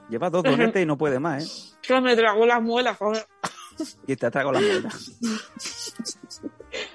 Lleva 0.10 0.30
dos 0.30 0.44
donetes 0.44 0.84
y 0.84 0.86
no 0.86 0.98
puede 0.98 1.20
más, 1.20 1.44
¿eh? 1.44 1.78
Que 1.82 2.02
me 2.02 2.16
trago 2.16 2.46
las 2.46 2.62
muelas, 2.62 2.98
joder. 2.98 3.26
Y 4.06 4.16
te 4.16 4.26
atrago 4.28 4.52
la 4.52 4.60
muela. 4.60 4.90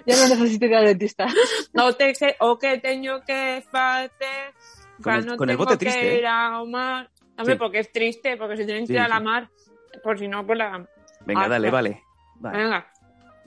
Ya 0.06 0.16
no 0.16 0.28
necesito 0.36 0.66
ir 0.66 0.74
al 0.74 0.84
dentista. 0.84 1.26
No 1.72 1.92
te 1.94 2.12
que, 2.12 2.36
o 2.40 2.58
que 2.58 2.78
tengo 2.78 3.20
que 3.26 3.64
hacer. 3.72 4.10
Con 5.02 5.14
el- 5.14 5.26
no 5.26 5.36
con 5.36 5.48
el 5.50 5.56
tengo 5.56 5.64
bote 5.64 5.78
que 5.78 5.86
triste, 5.86 6.14
¿eh? 6.14 6.18
ir 6.18 6.26
a 6.26 6.62
mar. 6.64 7.10
Hombre, 7.38 7.54
Sí. 7.54 7.58
porque 7.58 7.78
es 7.80 7.90
triste, 7.92 8.36
porque 8.36 8.56
si 8.58 8.64
tienen 8.66 8.84
que 8.84 8.88
Sí, 8.88 8.92
ir 8.92 9.00
a 9.00 9.08
la 9.08 9.20
mar, 9.20 9.50
por 10.02 10.18
si 10.18 10.28
no, 10.28 10.46
pues 10.46 10.58
la. 10.58 10.86
Venga, 11.26 11.44
Ah, 11.44 11.48
dale. 11.48 11.70
Vale. 11.70 12.02
Venga. 12.36 12.86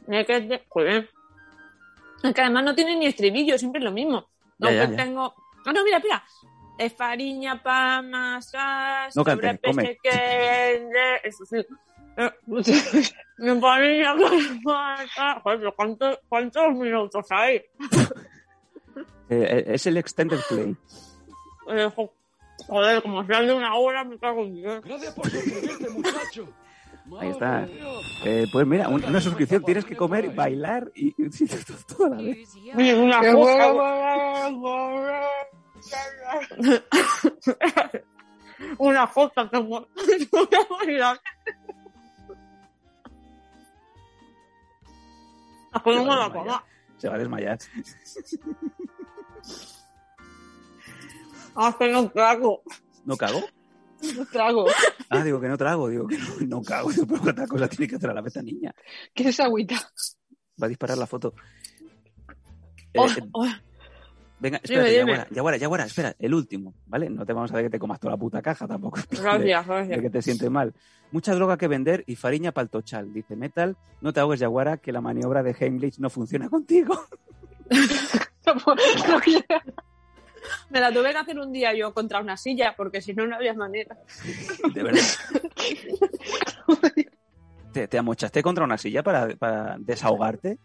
Es 0.10 0.26
que, 0.26 0.41
te- 0.41 0.66
joder. 0.68 1.10
Es 2.24 2.34
que 2.34 2.41
además 2.41 2.64
no 2.66 2.76
tiene 2.76 2.95
ni 2.97 3.05
estribillo, 3.05 3.57
siempre 3.57 3.80
es 3.80 3.86
lo 3.86 3.91
mismo. 3.91 4.28
No, 4.57 4.70
Ya, 4.70 4.86
ya, 4.89 4.95
tengo. 4.95 5.34
Ah, 5.66 5.72
no, 5.72 5.84
mira, 5.84 5.99
mira. 6.03 6.24
Es 6.78 6.93
fariña 6.93 7.62
para 7.62 8.01
masas. 8.01 9.16
No 9.16 9.24
cante, 9.24 9.60
come. 9.64 9.97
Que... 10.01 11.20
Eso 11.24 11.45
sí. 11.45 11.57
Eh, 12.18 12.32
Me 13.38 13.60
fariña. 13.60 14.16
Joder, 15.43 15.74
¿cuántos, 15.76 16.20
¿cuántos 16.28 16.74
minutos 16.76 17.26
hay? 17.32 17.62
Eh, 19.32 19.45
eh, 19.47 19.64
es 19.76 19.86
el 19.86 19.97
extended 19.97 20.39
play. 20.49 20.76
Eh, 21.70 21.88
jo- 21.95 22.12
joder, 22.68 22.99
como 23.03 23.24
sea 23.28 23.41
de 23.41 23.53
una 23.53 23.76
hora, 23.76 24.03
me 24.03 24.18
cago 24.18 24.41
en 24.41 24.55
Dios. 24.55 24.82
Gracias 24.84 25.14
por 25.14 25.30
suscribirte, 25.30 25.88
muchacho. 25.91 26.49
Ahí 27.20 27.30
está. 27.30 27.68
Eh, 28.26 28.47
pues 28.51 28.68
mira, 28.68 28.89
un- 28.89 29.03
una 29.03 29.22
suscripción, 29.22 29.64
tienes 29.64 29.86
que 29.86 29.95
comer, 29.95 30.34
bailar 30.36 30.91
y 30.95 31.12
sí, 31.32 31.45
toda 31.88 32.10
la 32.10 32.22
vez. 32.22 32.49
Una 32.76 33.20
cosa. 33.34 33.74
una 38.78 39.07
cosa 39.07 39.49
que 39.49 39.60
mo- 39.62 39.80
no 40.32 40.45
voy 40.45 40.49
a 40.53 40.68
bailar. 40.86 41.22
Es 45.76 45.82
que 45.84 45.95
no 45.95 46.03
me 46.03 46.16
la. 46.16 46.64
Se 46.97 47.07
va 47.07 47.16
a 47.16 47.18
desmayar. 47.20 47.57
Ah, 51.55 51.70
es 51.70 51.76
que 51.76 51.91
no 51.91 52.12
cago. 52.12 52.64
¿No 53.05 53.16
cago? 53.18 53.41
No 54.16 54.26
trago. 54.26 54.66
Ah, 55.10 55.24
digo 55.24 55.39
que 55.39 55.47
no 55.47 55.58
trago, 55.58 55.89
digo 55.89 56.08
que 56.08 56.18
no, 56.18 56.28
no 56.47 56.62
cago. 56.62 56.91
Digo, 56.91 57.06
pero 57.08 57.22
¿qué 57.22 57.30
otra 57.32 57.47
cosa 57.47 57.68
tiene 57.68 57.88
que 57.88 57.95
hacer 57.95 58.10
a 58.10 58.14
la 58.14 58.22
vez 58.22 58.36
esta 58.36 58.41
niña? 58.41 58.74
¿Qué 59.14 59.24
es 59.24 59.30
esa 59.30 59.45
agüita? 59.45 59.76
Va 60.62 60.66
a 60.66 60.70
disparar 60.70 60.97
la 60.97 61.08
foto. 61.08 61.34
Oh, 62.95 63.08
eh, 63.08 63.30
oh, 63.34 63.47
venga, 64.39 64.60
espérate. 64.64 64.95
Yaguara, 64.95 65.28
Yaguara, 65.30 65.58
Yaguara, 65.58 65.86
espera, 65.86 66.16
el 66.18 66.34
último, 66.34 66.74
¿vale? 66.88 67.10
No 67.10 67.26
te 67.26 67.34
vamos 67.34 67.52
a 67.52 67.54
hacer 67.54 67.66
que 67.66 67.70
te 67.70 67.80
comas 67.80 68.00
toda 68.00 68.14
la 68.14 68.18
puta 68.18 68.41
caja 68.41 68.68
tampoco. 68.68 69.00
gracias, 69.12 69.68
de 69.68 69.74
gracias. 69.74 70.02
que 70.02 70.10
te 70.10 70.22
sientes 70.22 70.50
mal. 70.50 70.74
Mucha 71.12 71.34
droga 71.34 71.58
que 71.58 71.68
vender 71.68 72.04
y 72.08 72.16
fariña 72.16 72.52
para 72.52 72.64
el 72.64 72.70
tochal. 72.70 73.14
Dice 73.14 73.36
Metal, 73.36 73.78
no 74.02 74.14
te 74.14 74.20
ahogues, 74.20 74.39
Yaguara, 74.39 74.78
que 74.78 74.91
la 74.91 75.02
maniobra 75.02 75.43
de 75.43 75.56
Heimlich 75.60 76.00
no 76.00 76.10
funciona 76.10 76.50
contigo. 76.50 76.95
No 79.08 79.20
quiero. 79.20 79.62
Me 80.70 80.80
la 80.80 80.91
tuve 80.91 81.12
que 81.12 81.18
hacer 81.18 81.39
un 81.39 81.52
día 81.52 81.74
yo 81.74 81.93
contra 81.93 82.20
una 82.20 82.38
silla, 82.38 82.74
porque 82.76 83.02
si 83.02 83.14
no, 83.14 83.28
no 83.28 83.36
había 83.36 83.54
manera. 83.54 83.97
De 84.74 84.84
verdad. 84.84 85.02
¿Te, 87.74 87.88
te 87.88 87.97
amochaste 87.97 88.41
contra 88.41 88.64
una 88.64 88.78
silla 88.78 89.04
para, 89.04 89.36
para 89.36 89.78
desahogarte? 89.80 90.58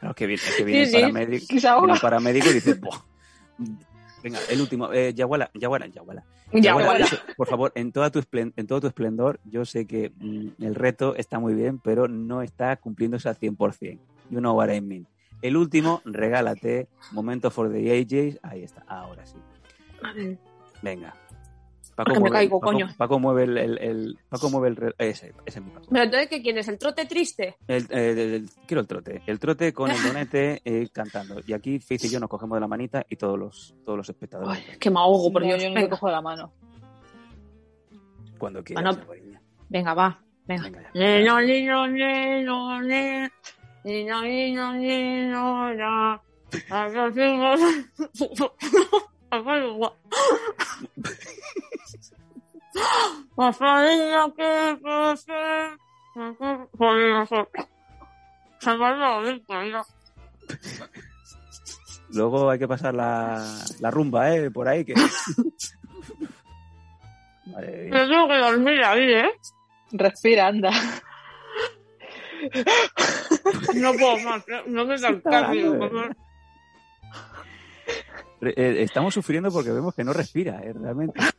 Claro 0.00 0.14
que 0.16 0.26
viene, 0.26 0.42
que 0.56 0.64
viene 0.64 0.86
Sí, 0.86 0.96
el 0.96 1.02
paramédico, 1.02 1.46
viene 1.48 1.92
el 1.92 2.00
paramédico 2.00 2.50
y 2.50 2.54
dice, 2.54 2.74
"Buah". 2.74 2.98
Venga, 4.22 4.38
el 4.50 4.60
último, 4.60 4.92
eh, 4.92 5.12
Yaguala, 5.14 5.50
Yaguala, 5.54 5.86
Yaguala. 5.86 6.24
Ya, 6.52 6.60
Yaguala, 6.60 7.04
eso, 7.04 7.16
por 7.36 7.48
favor, 7.48 7.72
en, 7.74 7.92
toda 7.92 8.10
tu 8.10 8.22
en 8.32 8.66
todo 8.66 8.80
tu 8.80 8.86
esplendor, 8.86 9.40
yo 9.44 9.64
sé 9.64 9.86
que 9.86 10.12
mm, 10.16 10.62
el 10.62 10.74
reto 10.74 11.16
está 11.16 11.38
muy 11.38 11.54
bien, 11.54 11.78
pero 11.78 12.08
no 12.08 12.42
está 12.42 12.76
cumpliéndose 12.76 13.28
al 13.28 13.36
100%. 13.36 13.98
You 14.30 14.38
know 14.38 14.56
what 14.56 14.70
I 14.70 14.80
mean. 14.80 15.06
El 15.42 15.56
último, 15.56 16.00
regálate, 16.04 16.88
momento 17.10 17.50
for 17.50 17.70
the 17.70 17.78
AJs, 18.00 18.38
ahí 18.42 18.62
está, 18.62 18.84
ahora 18.86 19.26
sí. 19.26 19.36
Venga. 20.80 21.14
Porque 21.94 22.18
me 22.20 22.30
caigo, 22.30 22.58
Paco, 22.58 22.72
coño. 22.72 22.88
Paco 22.96 23.18
mueve 23.18 23.42
el, 23.44 23.58
el- 23.58 23.78
el- 23.78 24.18
Paco 24.28 24.48
mueve 24.48 24.68
el, 24.68 24.94
ese, 24.98 25.34
ese 25.44 25.58
es 25.58 25.64
mi 25.64 25.70
Paco. 25.70 25.86
Pero 25.90 26.04
entonces, 26.04 26.28
¿qué 26.30 26.40
quieres? 26.42 26.66
¿El 26.68 26.78
trote 26.78 27.04
triste? 27.04 27.56
El, 27.68 27.86
el- 27.90 28.18
el- 28.18 28.48
quiero 28.66 28.80
el 28.80 28.86
trote. 28.86 29.22
El 29.26 29.38
trote 29.38 29.72
con 29.74 29.90
el 29.90 30.02
donete 30.02 30.62
eh, 30.64 30.88
cantando. 30.90 31.40
Y 31.46 31.52
aquí 31.52 31.78
Faith 31.80 32.04
y 32.04 32.08
yo 32.08 32.18
nos 32.18 32.30
cogemos 32.30 32.56
de 32.56 32.60
la 32.60 32.66
manita 32.68 33.04
y 33.10 33.16
todos 33.16 33.38
los, 33.38 33.74
todos 33.84 33.98
los 33.98 34.08
espectadores. 34.08 34.64
Ay, 34.70 34.78
que 34.78 34.90
me 34.90 35.00
ahogo, 35.00 35.30
por 35.30 35.42
No, 35.42 35.48
yo 35.56 35.68
no 35.68 35.74
Venga, 35.74 35.90
cojo 35.90 36.06
de 36.06 36.12
la 36.12 36.22
mano. 36.22 36.52
Cuando 38.38 38.64
quieras. 38.64 38.98
Venga, 39.68 39.92
va. 39.94 40.18
Venga. 40.46 40.70
Venga 40.70 40.82
Pasadilla 53.34 54.28
que 54.36 54.78
pase. 54.82 55.34
Se 58.58 58.76
me 58.76 58.86
ha 58.86 59.16
olvidado, 59.16 59.86
Luego 62.10 62.50
hay 62.50 62.58
que 62.58 62.68
pasar 62.68 62.94
la, 62.94 63.42
la 63.80 63.90
rumba, 63.90 64.34
¿eh? 64.34 64.50
Por 64.50 64.68
ahí 64.68 64.84
que... 64.84 64.94
Mía. 67.46 67.90
Yo 67.90 68.08
tengo 68.08 68.28
que 68.28 68.38
dormir 68.38 68.84
ahí, 68.84 69.14
¿eh? 69.14 69.30
Respira, 69.92 70.46
anda. 70.48 70.70
No 73.74 73.92
puedo 73.92 74.18
más, 74.18 74.44
no 74.66 74.84
me 74.86 74.98
favor. 74.98 76.16
Eh, 78.44 78.82
estamos 78.82 79.14
sufriendo 79.14 79.50
porque 79.52 79.70
vemos 79.70 79.94
que 79.94 80.02
no 80.04 80.12
respira, 80.12 80.60
¿eh? 80.64 80.72
Realmente. 80.72 81.18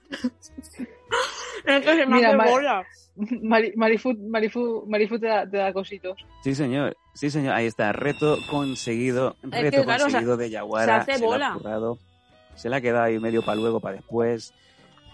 Es 1.66 1.82
que 1.86 1.96
se 1.96 2.06
me 2.06 2.18
Mira, 2.18 2.36
hace 2.36 2.52
bola. 2.52 2.84
Mari- 3.42 3.72
Marifu, 3.78 4.14
Marifu, 4.28 4.84
Marifu 4.86 5.18
te, 5.18 5.28
da, 5.28 5.50
te 5.50 5.56
da 5.58 5.72
cositos. 5.72 6.26
Sí, 6.44 6.56
señor. 6.56 6.98
Sí, 7.14 7.30
señor. 7.30 7.54
Ahí 7.54 7.68
está. 7.68 7.94
Reto 7.94 8.38
conseguido. 8.50 9.38
Es 9.44 9.50
Reto 9.62 9.78
que, 9.78 9.84
claro, 9.86 10.04
conseguido 10.04 10.36
de 10.36 10.50
Yaguara. 10.50 11.06
se 11.06 11.12
hace 11.14 11.22
la 11.22 11.26
ha 11.26 11.30
bola. 11.30 11.54
currado. 11.54 12.00
Se 12.56 12.68
la 12.68 12.78
ha 12.78 12.82
quedado 12.82 13.06
ahí 13.06 13.18
medio 13.18 13.44
para 13.46 13.56
luego, 13.56 13.80
para 13.80 13.96
después. 13.96 14.54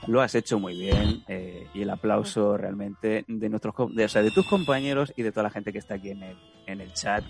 Lo 0.08 0.22
has 0.22 0.34
hecho 0.34 0.58
muy 0.58 0.76
bien. 0.76 1.24
eh, 1.28 1.68
y 1.76 1.84
el 1.84 1.89
aplauso 1.91 2.58
realmente 2.58 3.26
de 3.28 3.50
nuestros 3.50 3.76
de, 3.93 4.06
o 4.06 4.10
sea, 4.10 4.24
de 4.24 4.32
tus 4.32 4.47
compañeros 4.47 5.14
y 5.16 5.22
de 5.22 5.32
toda 5.32 5.43
la 5.43 5.50
gente 5.52 5.72
que 5.72 5.78
está 5.78 5.95
aquí 5.95 6.10
en 6.10 6.24
el, 6.24 6.38
en 6.72 6.82
el 6.82 6.93
chat. 6.93 7.24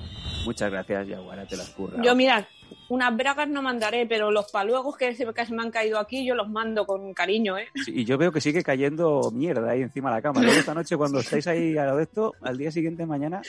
Muchas 0.46 0.72
gracias, 0.72 1.08
Yaguara. 1.08 1.46
Te 1.46 1.58
las 1.58 1.70
curras. 1.70 2.00
Yo, 2.04 2.16
mira, 2.16 2.48
unas 2.90 3.16
bragas 3.16 3.48
no 3.50 3.62
mandaré, 3.62 4.06
pero 4.06 4.32
los 4.32 4.52
paluegos 4.52 4.96
que 4.98 5.14
se, 5.16 5.26
que 5.34 5.46
se 5.46 5.54
me 5.54 5.62
han 5.62 5.72
caído 5.72 6.00
aquí, 6.00 6.26
yo 6.26 6.36
los 6.36 6.50
mando 6.50 6.86
con 6.86 7.14
cariño, 7.14 7.58
¿eh? 7.58 7.68
y 7.88 8.06
yo 8.06 8.18
veo 8.18 8.32
que 8.32 8.42
sigue 8.42 8.64
cayendo 8.64 9.32
mierda 9.34 9.72
ahí 9.72 9.82
encima 9.82 10.10
de 10.10 10.16
la 10.18 10.22
cama. 10.22 10.42
Luego 10.42 10.60
esta 10.60 10.74
noche, 10.74 10.96
cuando 10.98 11.20
estáis 11.22 11.48
ahí 11.48 11.78
a 11.78 11.86
lo 11.86 11.98
de 11.98 12.04
esto, 12.04 12.34
al 12.42 12.58
día 12.58 12.72
siguiente, 12.72 13.06
mañana, 13.06 13.42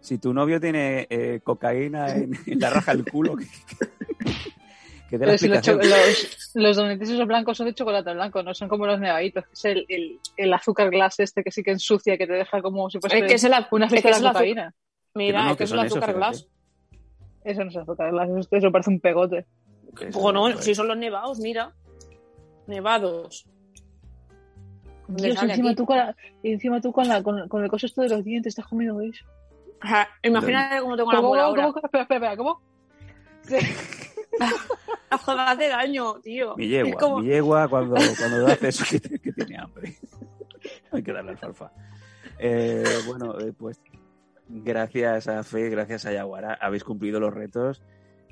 si 0.00 0.18
tu 0.18 0.32
novio 0.32 0.60
tiene 0.60 1.06
eh, 1.10 1.40
cocaína 1.42 2.14
en, 2.14 2.38
en 2.46 2.60
la 2.60 2.70
raja 2.70 2.94
del 2.94 3.04
culo, 3.04 3.36
que, 3.36 3.44
que- 3.46 5.18
que 5.18 5.24
la 5.24 5.38
si 5.38 5.48
los, 5.48 5.66
los, 5.66 6.50
los 6.54 6.76
donetes 6.76 7.08
esos 7.08 7.26
blancos 7.26 7.56
son 7.56 7.66
de 7.66 7.74
chocolate 7.74 8.12
blanco, 8.12 8.42
no 8.42 8.52
son 8.52 8.68
como 8.68 8.86
los 8.86 9.00
nevaditos. 9.00 9.44
Es 9.52 9.64
el, 9.64 9.86
el, 9.88 10.18
el 10.36 10.52
azúcar 10.52 10.90
glass 10.90 11.18
este 11.20 11.42
que 11.42 11.50
sí 11.50 11.62
que 11.62 11.70
ensucia, 11.70 12.18
que 12.18 12.26
te 12.26 12.34
deja 12.34 12.60
como 12.60 12.90
si 12.90 12.98
fuese 13.00 13.16
Es 13.16 13.22
que 13.26 13.34
es 13.34 13.44
una 13.72 13.86
es 13.86 13.92
de 13.92 14.02
cocaína. 14.34 14.74
Mira, 15.14 15.38
Que 15.38 15.42
no, 15.42 15.44
no, 15.46 15.50
es 15.52 15.56
que 15.58 15.64
es 15.64 15.72
el 15.72 15.78
azúcar 15.80 16.14
glass. 16.14 16.48
Eso 17.44 17.64
no 17.64 17.70
es 17.70 17.76
azúcar 17.76 18.10
glass, 18.10 18.28
eso, 18.30 18.48
eso 18.50 18.72
parece 18.72 18.90
un 18.90 19.00
pegote. 19.00 19.46
Bueno, 20.12 20.42
pues, 20.52 20.64
si 20.64 20.74
son 20.74 20.88
los 20.88 20.96
nevados, 20.96 21.38
mira. 21.40 21.74
Nevados. 22.66 23.46
¿Dónde 25.08 25.30
Dios, 25.30 25.42
encima 25.42 25.74
tú, 25.74 25.86
con 25.86 25.96
la, 25.96 26.14
y 26.42 26.52
encima 26.52 26.80
tú 26.82 26.92
con, 26.92 27.08
la, 27.08 27.22
con, 27.22 27.48
con 27.48 27.64
el 27.64 27.70
coso 27.70 27.86
esto 27.86 28.02
de 28.02 28.10
los 28.10 28.22
dientes, 28.24 28.50
estás 28.52 28.66
comiendo 28.66 29.00
eso. 29.00 29.24
Ajá, 29.80 30.08
Imagínate 30.22 30.80
cómo 30.80 30.96
tengo 30.96 31.10
la 31.12 31.16
¿Cómo, 31.18 31.28
muela 31.28 31.44
cómo, 31.44 31.56
ahora. 31.62 31.72
cómo? 31.72 31.86
Espera, 31.86 32.02
espera, 32.02 32.16
espera, 32.18 32.36
¿cómo? 32.36 32.60
Sí. 33.42 33.56
Me 35.26 35.42
hace 35.42 35.68
daño, 35.68 36.20
tío. 36.20 36.54
Mi 36.56 36.68
yegua, 36.68 37.00
como- 37.00 37.18
mi 37.20 37.26
yegua 37.28 37.68
cuando, 37.68 37.94
cuando 38.18 38.46
hace 38.48 38.68
eso 38.68 38.84
que, 38.90 39.18
que 39.18 39.32
tiene 39.32 39.56
hambre. 39.56 39.96
Hay 40.92 41.02
que 41.02 41.12
darle 41.12 41.30
alfalfa. 41.30 41.72
Eh, 42.38 42.84
bueno, 43.06 43.38
eh, 43.40 43.52
pues 43.58 43.80
gracias 44.48 45.28
a 45.28 45.42
Fe, 45.44 45.68
gracias 45.70 46.06
a 46.06 46.12
Yaguara, 46.12 46.54
habéis 46.60 46.84
cumplido 46.84 47.20
los 47.20 47.32
retos 47.34 47.82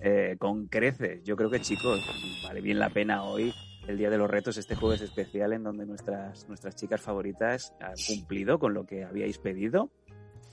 eh, 0.01 0.37
con 0.39 0.67
creces. 0.67 1.23
Yo 1.25 1.37
creo 1.37 1.51
que, 1.51 1.61
chicos, 1.61 2.01
vale 2.45 2.61
bien 2.61 2.79
la 2.79 2.91
pena 2.91 3.23
hoy, 3.25 3.53
el 3.89 3.99
Día 3.99 4.11
de 4.11 4.19
los 4.19 4.29
Retos, 4.31 4.57
este 4.57 4.75
jueves 4.75 5.01
especial 5.01 5.53
en 5.53 5.63
donde 5.63 5.87
nuestras, 5.87 6.49
nuestras 6.49 6.75
chicas 6.75 7.01
favoritas 7.01 7.73
han 7.81 7.95
cumplido 8.07 8.59
con 8.59 8.75
lo 8.75 8.85
que 8.87 9.05
habíais 9.05 9.39
pedido. 9.39 9.91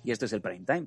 Y 0.04 0.12
esto 0.12 0.26
es 0.26 0.34
el 0.34 0.42
prime 0.42 0.66
time. 0.66 0.86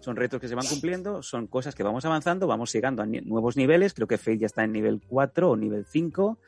Son 0.00 0.14
retos 0.14 0.40
que 0.40 0.46
se 0.46 0.54
van 0.54 0.66
cumpliendo, 0.66 1.22
son 1.24 1.48
cosas 1.48 1.74
que 1.74 1.82
vamos 1.82 2.04
avanzando, 2.04 2.46
vamos 2.46 2.72
llegando 2.72 3.02
a 3.02 3.06
ni- 3.06 3.20
nuevos 3.22 3.56
niveles. 3.56 3.94
Creo 3.94 4.06
que 4.06 4.16
Faith 4.16 4.40
ya 4.40 4.46
está 4.46 4.62
en 4.62 4.72
nivel 4.72 5.00
4 5.08 5.50
o 5.50 5.56
nivel 5.56 5.84
5. 5.86 6.38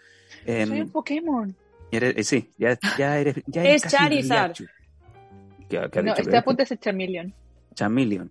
Em, 0.47 0.69
Soy 0.69 0.81
un 0.83 0.91
Pokémon. 0.91 1.57
eres- 1.91 2.17
eh, 2.17 2.23
sí, 2.23 2.51
ya, 2.57 2.79
ya 2.97 3.19
eres. 3.19 3.43
Ya 3.49 3.63
eres 3.65 3.77
Es 3.77 3.83
casi 3.83 3.97
Charizard. 3.97 4.53
Riachu. 4.57 4.65
¿Qué, 5.69 5.89
qué 5.91 5.99
ha 5.99 6.03
No, 6.03 6.15
este 6.15 6.37
apunte 6.37 6.63
es 6.63 6.79
Charmeleon. 6.79 7.35
Chameleon. 7.75 8.31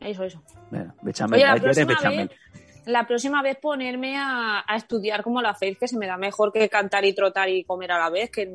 Eso, 0.00 0.24
eso. 0.24 0.42
Bueno, 0.70 0.94
bechamel. 1.02 1.38
Oye, 1.40 1.46
la 1.46 1.56
próxima 1.60 1.86
bechamel. 1.94 2.28
vez- 2.28 2.38
La 2.86 3.06
próxima 3.06 3.42
vez 3.42 3.56
ponerme 3.58 4.16
a, 4.18 4.64
a 4.66 4.76
estudiar 4.76 5.22
como 5.22 5.40
la 5.40 5.54
Faith, 5.54 5.78
que 5.78 5.86
se 5.86 5.96
me 5.96 6.06
da 6.08 6.16
mejor 6.16 6.52
que 6.52 6.68
cantar 6.68 7.04
y 7.04 7.12
trotar 7.14 7.48
y 7.48 7.62
comer 7.62 7.92
a 7.92 7.98
la 8.00 8.10
vez, 8.10 8.28
que 8.30 8.52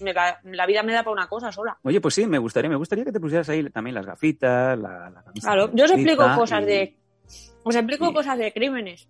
me 0.00 0.12
da- 0.12 0.40
la 0.42 0.66
vida 0.66 0.82
me 0.82 0.92
da 0.92 1.04
para 1.04 1.12
una 1.12 1.28
cosa 1.28 1.52
sola. 1.52 1.78
Oye, 1.84 2.00
pues 2.00 2.14
sí, 2.14 2.26
me 2.26 2.38
gustaría, 2.38 2.68
me 2.68 2.74
gustaría 2.76 3.04
que 3.04 3.12
te 3.12 3.20
pusieras 3.20 3.48
ahí 3.48 3.62
también 3.70 3.94
las 3.94 4.06
gafitas, 4.06 4.76
la, 4.76 5.10
la 5.10 5.22
camisa. 5.22 5.46
Claro, 5.52 5.70
yo 5.72 5.84
os 5.84 5.90
explico 5.92 6.24
cosas 6.34 6.62
y- 6.62 6.66
de. 6.66 6.96
Os 7.62 7.74
explico 7.76 8.12
cosas 8.12 8.38
de 8.38 8.52
crímenes. 8.52 9.08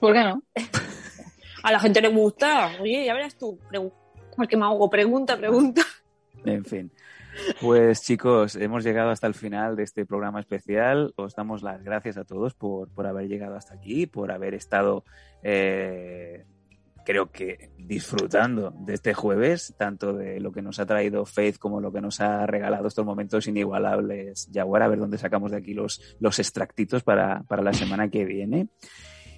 ¿Por 0.00 0.12
qué 0.12 0.20
no? 0.22 0.42
A 1.62 1.72
la 1.72 1.80
gente 1.80 2.00
le 2.02 2.08
gusta. 2.08 2.72
Oye, 2.80 3.06
ya 3.06 3.14
verás 3.14 3.36
tú. 3.38 3.58
Pregu- 3.70 3.92
Es 4.40 4.48
que 4.48 4.56
me 4.56 4.64
hago 4.66 4.88
pregunta, 4.90 5.36
pregunta. 5.36 5.82
En 6.44 6.64
fin. 6.64 6.92
Pues 7.60 8.02
chicos, 8.02 8.56
hemos 8.56 8.84
llegado 8.84 9.10
hasta 9.10 9.26
el 9.26 9.34
final 9.34 9.76
de 9.76 9.82
este 9.82 10.06
programa 10.06 10.40
especial. 10.40 11.12
Os 11.16 11.34
damos 11.34 11.62
las 11.62 11.82
gracias 11.82 12.16
a 12.16 12.24
todos 12.24 12.54
por, 12.54 12.88
por 12.90 13.06
haber 13.06 13.28
llegado 13.28 13.56
hasta 13.56 13.74
aquí, 13.74 14.06
por 14.06 14.30
haber 14.30 14.54
estado, 14.54 15.04
eh, 15.42 16.44
creo 17.04 17.30
que 17.30 17.70
disfrutando 17.78 18.70
de 18.70 18.94
este 18.94 19.14
jueves, 19.14 19.74
tanto 19.76 20.12
de 20.14 20.40
lo 20.40 20.52
que 20.52 20.62
nos 20.62 20.78
ha 20.78 20.86
traído 20.86 21.26
Faith 21.26 21.58
como 21.58 21.80
lo 21.80 21.92
que 21.92 22.00
nos 22.00 22.20
ha 22.20 22.46
regalado 22.46 22.88
estos 22.88 23.04
momentos 23.04 23.46
inigualables. 23.46 24.48
Jaguar, 24.52 24.82
a 24.82 24.88
ver 24.88 24.98
dónde 24.98 25.18
sacamos 25.18 25.50
de 25.50 25.58
aquí 25.58 25.74
los, 25.74 26.16
los 26.20 26.38
extractitos 26.38 27.02
para, 27.02 27.42
para 27.44 27.62
la 27.62 27.72
semana 27.72 28.08
que 28.08 28.24
viene. 28.24 28.68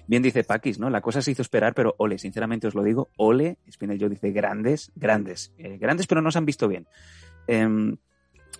Bien 0.07 0.23
dice 0.23 0.45
Paquis, 0.45 0.79
¿no? 0.79 0.89
La 0.89 1.01
cosa 1.01 1.21
se 1.21 1.31
hizo 1.31 1.41
esperar, 1.41 1.73
pero 1.73 1.93
ole, 1.97 2.17
sinceramente 2.17 2.65
os 2.65 2.75
lo 2.75 2.81
digo, 2.81 3.09
ole, 3.17 3.57
Spinel 3.69 3.99
yo 3.99 4.07
dice 4.07 4.31
grandes, 4.31 4.93
grandes, 4.95 5.53
eh, 5.57 5.77
grandes, 5.77 6.07
pero 6.07 6.21
no 6.21 6.31
se 6.31 6.37
han 6.37 6.45
visto 6.45 6.69
bien. 6.69 6.87
Em, 7.47 7.97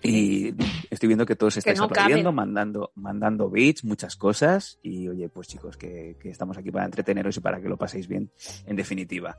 y 0.02 0.54
estoy 0.90 1.08
viendo 1.08 1.26
que 1.26 1.36
todos 1.36 1.56
estáis 1.56 1.78
no 1.78 1.84
aplaudiendo, 1.84 2.24
caben. 2.24 2.34
mandando, 2.34 2.92
mandando 2.94 3.50
beats, 3.50 3.84
muchas 3.84 4.16
cosas. 4.16 4.78
Y 4.82 5.08
oye, 5.08 5.28
pues 5.28 5.48
chicos, 5.48 5.76
que, 5.76 6.16
que 6.20 6.30
estamos 6.30 6.56
aquí 6.56 6.70
para 6.70 6.84
entreteneros 6.84 7.36
y 7.36 7.40
para 7.40 7.60
que 7.60 7.68
lo 7.68 7.76
paséis 7.76 8.06
bien, 8.06 8.30
en 8.66 8.76
definitiva. 8.76 9.38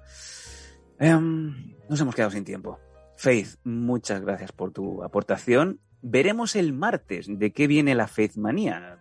Em, 0.99 1.75
nos 1.89 1.99
hemos 2.01 2.13
quedado 2.13 2.31
sin 2.31 2.43
tiempo. 2.43 2.77
Faith, 3.15 3.55
muchas 3.63 4.21
gracias 4.21 4.51
por 4.51 4.71
tu 4.71 5.03
aportación. 5.03 5.79
Veremos 6.01 6.55
el 6.55 6.73
martes 6.73 7.27
de 7.29 7.51
qué 7.51 7.67
viene 7.67 7.95
la 7.95 8.07
Faith 8.07 8.35
Manía. 8.35 8.98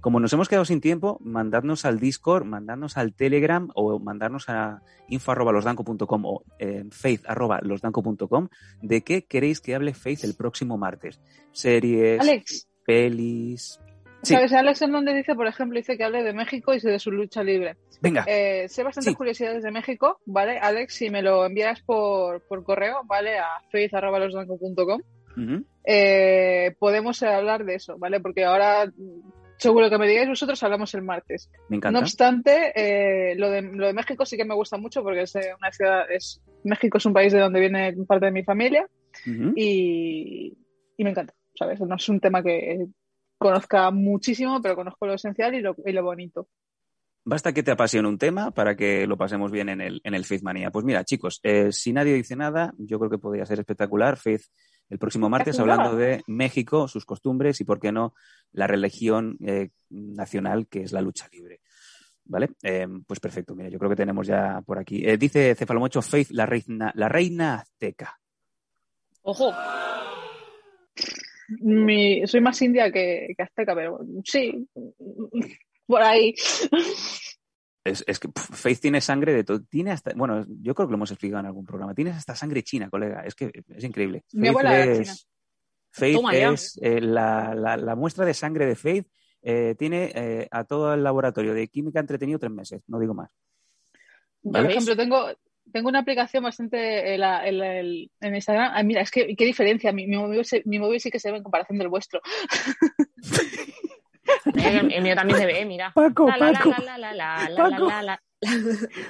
Como 0.00 0.18
nos 0.18 0.32
hemos 0.32 0.48
quedado 0.48 0.64
sin 0.64 0.80
tiempo, 0.80 1.18
mandadnos 1.20 1.84
al 1.84 2.00
Discord, 2.00 2.44
mandadnos 2.46 2.96
al 2.96 3.12
Telegram 3.14 3.68
o 3.74 3.98
mandarnos 3.98 4.48
a 4.48 4.80
info.losdanco.com 5.08 6.24
o 6.24 6.42
eh, 6.58 6.84
faith.losdanco.com 6.90 8.48
de 8.80 9.02
qué 9.02 9.24
queréis 9.26 9.60
que 9.60 9.74
hable 9.74 9.92
Faith 9.92 10.24
el 10.24 10.34
próximo 10.34 10.78
martes. 10.78 11.20
Series, 11.52 12.18
Alex, 12.20 12.66
pelis. 12.86 13.78
Sí. 14.22 14.34
¿sabes? 14.34 14.52
Alex 14.52 14.82
Hernández 14.82 15.14
dice, 15.16 15.34
por 15.34 15.46
ejemplo, 15.46 15.78
dice 15.78 15.96
que 15.96 16.04
hable 16.04 16.22
de 16.22 16.32
México 16.34 16.74
y 16.74 16.80
de 16.80 16.98
su 16.98 17.10
lucha 17.10 17.42
libre. 17.42 17.76
Venga, 18.02 18.24
Eh, 18.26 18.66
sé 18.68 18.82
bastantes 18.82 19.12
Sí. 19.12 19.16
curiosidades 19.16 19.62
de 19.62 19.70
México, 19.70 20.20
¿vale? 20.26 20.58
Alex, 20.58 20.94
si 20.94 21.10
me 21.10 21.22
lo 21.22 21.44
envías 21.44 21.80
por, 21.82 22.40
por 22.46 22.62
correo, 22.64 23.02
¿vale? 23.04 23.38
A 23.38 23.48
faith.losdanco.com, 23.70 25.00
Ujú. 25.36 25.64
eh, 25.84 26.74
podemos 26.78 27.22
hablar 27.22 27.64
de 27.64 27.74
eso, 27.76 27.96
¿vale? 27.98 28.20
Porque 28.20 28.44
ahora, 28.44 28.90
mm, 29.60 29.62
seguro 29.62 29.90
que 29.90 29.98
me 29.98 30.08
digáis 30.08 30.28
vosotros, 30.28 30.62
hablamos 30.62 30.94
el 30.94 31.02
martes. 31.02 31.50
Me 31.68 31.76
encanta. 31.76 31.98
No 31.98 32.04
obstante, 32.04 32.72
eh, 32.74 33.34
lo, 33.36 33.50
de, 33.50 33.62
lo 33.62 33.86
de 33.86 33.92
México 33.92 34.24
sí 34.24 34.36
que 34.36 34.44
me 34.44 34.54
gusta 34.54 34.76
mucho 34.76 35.02
porque 35.02 35.22
es 35.22 35.34
una 35.34 35.72
ciudad, 35.72 36.10
es, 36.10 36.42
México 36.64 36.98
es 36.98 37.06
un 37.06 37.12
país 37.12 37.32
de 37.32 37.40
donde 37.40 37.60
viene 37.60 37.94
parte 38.06 38.26
de 38.26 38.32
mi 38.32 38.44
familia 38.44 38.88
y, 39.54 40.56
y 40.96 41.04
me 41.04 41.10
encanta, 41.10 41.34
¿sabes? 41.54 41.80
No 41.80 41.94
es 41.94 42.08
un 42.08 42.20
tema 42.20 42.42
que 42.42 42.86
conozca 43.38 43.90
muchísimo, 43.90 44.60
pero 44.60 44.76
conozco 44.76 45.06
lo 45.06 45.14
esencial 45.14 45.54
y 45.54 45.60
lo, 45.60 45.74
y 45.84 45.92
lo 45.92 46.02
bonito. 46.02 46.48
Basta 47.24 47.52
que 47.52 47.62
te 47.62 47.70
apasione 47.70 48.08
un 48.08 48.18
tema 48.18 48.50
para 48.50 48.76
que 48.76 49.06
lo 49.06 49.16
pasemos 49.16 49.50
bien 49.50 49.68
en 49.68 49.80
el, 49.80 50.00
en 50.04 50.14
el 50.14 50.24
Faith 50.24 50.42
Manía. 50.42 50.70
Pues 50.70 50.84
mira, 50.84 51.04
chicos, 51.04 51.40
eh, 51.42 51.70
si 51.70 51.92
nadie 51.92 52.14
dice 52.14 52.34
nada, 52.34 52.72
yo 52.78 52.98
creo 52.98 53.10
que 53.10 53.18
podría 53.18 53.46
ser 53.46 53.58
espectacular. 53.60 54.16
Faith, 54.16 54.42
el 54.90 54.98
próximo 54.98 55.30
martes, 55.30 55.58
hablando 55.60 55.96
de 55.96 56.22
México, 56.26 56.88
sus 56.88 57.04
costumbres 57.04 57.60
y, 57.60 57.64
por 57.64 57.78
qué 57.78 57.92
no, 57.92 58.12
la 58.52 58.66
religión 58.66 59.38
eh, 59.46 59.70
nacional, 59.88 60.66
que 60.66 60.82
es 60.82 60.92
la 60.92 61.00
lucha 61.00 61.28
libre. 61.32 61.60
¿Vale? 62.24 62.50
Eh, 62.62 62.86
pues 63.06 63.18
perfecto, 63.18 63.54
mira, 63.54 63.68
yo 63.70 63.78
creo 63.78 63.90
que 63.90 63.96
tenemos 63.96 64.26
ya 64.26 64.60
por 64.66 64.78
aquí. 64.78 65.04
Eh, 65.04 65.16
dice 65.16 65.54
Cefalomocho 65.54 66.02
Faith, 66.02 66.30
la 66.30 66.46
reina, 66.46 66.92
la 66.94 67.08
reina 67.08 67.54
azteca. 67.54 68.20
Ojo, 69.22 69.52
Mi, 71.60 72.26
soy 72.26 72.40
más 72.40 72.60
india 72.62 72.90
que, 72.90 73.34
que 73.36 73.42
azteca, 73.42 73.74
pero 73.74 74.00
sí, 74.24 74.68
por 75.86 76.02
ahí. 76.02 76.34
Es, 77.82 78.04
es 78.06 78.18
que 78.18 78.28
Faith 78.34 78.80
tiene 78.80 79.00
sangre 79.00 79.32
de 79.32 79.42
todo. 79.44 79.60
Tiene 79.62 79.90
hasta, 79.92 80.12
bueno, 80.14 80.44
yo 80.60 80.74
creo 80.74 80.86
que 80.86 80.92
lo 80.92 80.96
hemos 80.96 81.10
explicado 81.10 81.40
en 81.40 81.46
algún 81.46 81.64
programa. 81.64 81.94
Tienes 81.94 82.14
hasta 82.16 82.34
sangre 82.34 82.62
china, 82.62 82.90
colega. 82.90 83.22
Es 83.24 83.34
que 83.34 83.50
es 83.74 83.84
increíble. 83.84 84.24
Mi 84.32 84.48
Faith 84.48 84.50
abuela 84.50 84.82
era 84.82 84.92
es- 84.92 84.98
china. 85.00 85.14
Faith 85.92 86.14
Toma 86.16 86.36
es 86.36 86.78
eh, 86.82 87.00
la, 87.00 87.54
la- 87.54 87.76
la 87.76 87.96
muestra 87.96 88.24
de 88.24 88.34
sangre 88.34 88.66
de 88.66 88.76
Faith. 88.76 89.06
eh, 89.42 89.74
tiene 89.78 90.12
eh, 90.14 90.48
a 90.50 90.64
todo 90.64 90.92
el 90.94 91.02
laboratorio 91.02 91.54
de 91.54 91.66
química 91.68 91.98
entretenido 91.98 92.38
tres 92.38 92.52
meses, 92.52 92.82
no 92.86 93.00
digo 93.00 93.14
más. 93.14 93.30
Por 94.42 94.64
ejemplo, 94.70 94.94
tengo, 94.96 95.26
tengo 95.72 95.88
una 95.88 96.00
aplicación 96.00 96.42
bastante 96.44 97.14
en, 97.14 97.20
la- 97.20 97.48
en 97.48 97.58
la- 97.58 97.78
el- 97.80 98.10
en 98.20 98.34
Instagram. 98.34 98.72
Ah, 98.74 98.82
mira, 98.82 99.00
es 99.00 99.10
que 99.10 99.34
qué 99.34 99.44
diferencia. 99.46 99.90
Mi, 99.92 100.06
mi 100.06 100.16
móvil, 100.18 100.42
mi 100.66 100.78
móvil 100.78 101.00
sí 101.00 101.10
que 101.10 101.18
se 101.18 101.30
ve 101.30 101.38
en 101.38 101.42
comparación 101.42 101.78
del 101.78 101.88
vuestro. 101.88 102.20
el, 104.54 104.92
el 104.92 105.02
mío 105.02 105.14
también 105.14 105.38
se 105.38 105.46
ve, 105.46 105.64
mira. 105.64 105.92
Paco, 105.94 106.28
La, 106.28 106.36
la, 106.38 107.14
la, 107.14 107.56
Paco. 107.56 107.86
la. 108.02 108.22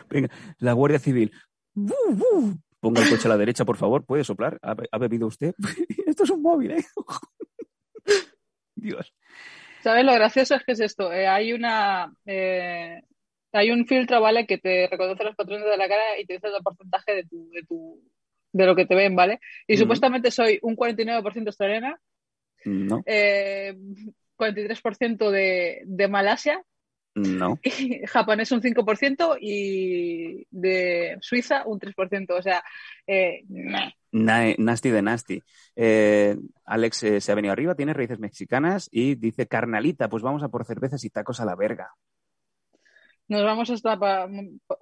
Venga, 0.09 0.29
la 0.59 0.73
Guardia 0.73 0.99
Civil. 0.99 1.33
¡Bu, 1.75 1.95
bu! 2.11 2.55
Ponga 2.81 3.03
el 3.03 3.11
coche 3.11 3.29
a 3.29 3.31
la 3.31 3.37
derecha, 3.37 3.65
por 3.65 3.77
favor. 3.77 4.05
¿Puede 4.05 4.25
soplar? 4.25 4.59
¿Ha, 4.63 4.75
ha 4.91 4.99
bebido 4.99 5.27
usted? 5.27 5.55
Esto 6.07 6.25
es 6.25 6.31
un 6.31 6.43
móvil, 6.43 6.73
¿eh? 6.73 6.85
Dios. 8.75 9.13
¿Sabes 9.83 10.05
lo 10.05 10.13
gracioso 10.15 10.55
es 10.55 10.65
que 10.65 10.73
es 10.73 10.81
esto? 10.81 11.13
Eh, 11.13 11.27
hay 11.27 11.53
una 11.53 12.13
eh, 12.27 13.01
hay 13.53 13.71
un 13.71 13.87
filtro, 13.87 14.21
¿vale? 14.21 14.47
Que 14.47 14.59
te 14.59 14.89
reconoce 14.91 15.25
los 15.25 15.37
patrones 15.37 15.67
de 15.67 15.77
la 15.77 15.89
cara 15.89 16.19
y 16.19 16.27
te 16.27 16.35
dice 16.35 16.49
el 16.49 16.63
porcentaje 16.63 17.15
de 17.15 17.25
tu, 17.25 17.51
de 17.51 17.63
tu 17.65 18.03
de 18.53 18.67
lo 18.67 18.75
que 18.77 18.85
te 18.87 18.95
ven, 18.95 19.15
¿vale? 19.17 19.41
Y 19.67 19.77
supuestamente 19.77 20.31
soy 20.31 20.59
un 20.63 20.77
49% 20.77 21.47
australiana, 21.47 21.99
No, 22.65 23.03
eh, 23.07 23.75
43% 24.41 25.31
de, 25.31 25.83
de 25.85 26.09
Malasia, 26.09 26.63
no. 27.15 27.59
y 27.63 28.07
japonés 28.07 28.53
un 28.53 28.63
5% 28.63 29.37
y 29.41 30.47
de 30.51 31.19
Suiza 31.21 31.65
un 31.67 31.79
3%. 31.79 32.37
O 32.37 32.43
sea, 32.43 32.63
eh. 33.07 33.45
Na- 34.13 34.55
nasty 34.59 34.91
de 34.91 35.03
nasty. 35.03 35.43
Eh, 35.77 36.37
Alex 36.65 37.03
eh, 37.05 37.21
se 37.21 37.33
ha 37.33 37.35
venido 37.37 37.53
arriba, 37.53 37.75
tiene 37.75 37.95
raíces 37.95 38.19
mexicanas 38.19 38.89
y 38.91 39.15
dice 39.15 39.47
carnalita, 39.47 40.09
pues 40.09 40.23
vamos 40.23 40.43
a 40.43 40.49
por 40.49 40.65
cervezas 40.65 41.05
y 41.05 41.11
tacos 41.11 41.41
a 41.41 41.45
la 41.45 41.57
verga. 41.57 41.91
nos 43.29 43.45
vamos 43.45 43.71
hasta 43.71 43.99
pa- 43.99 44.29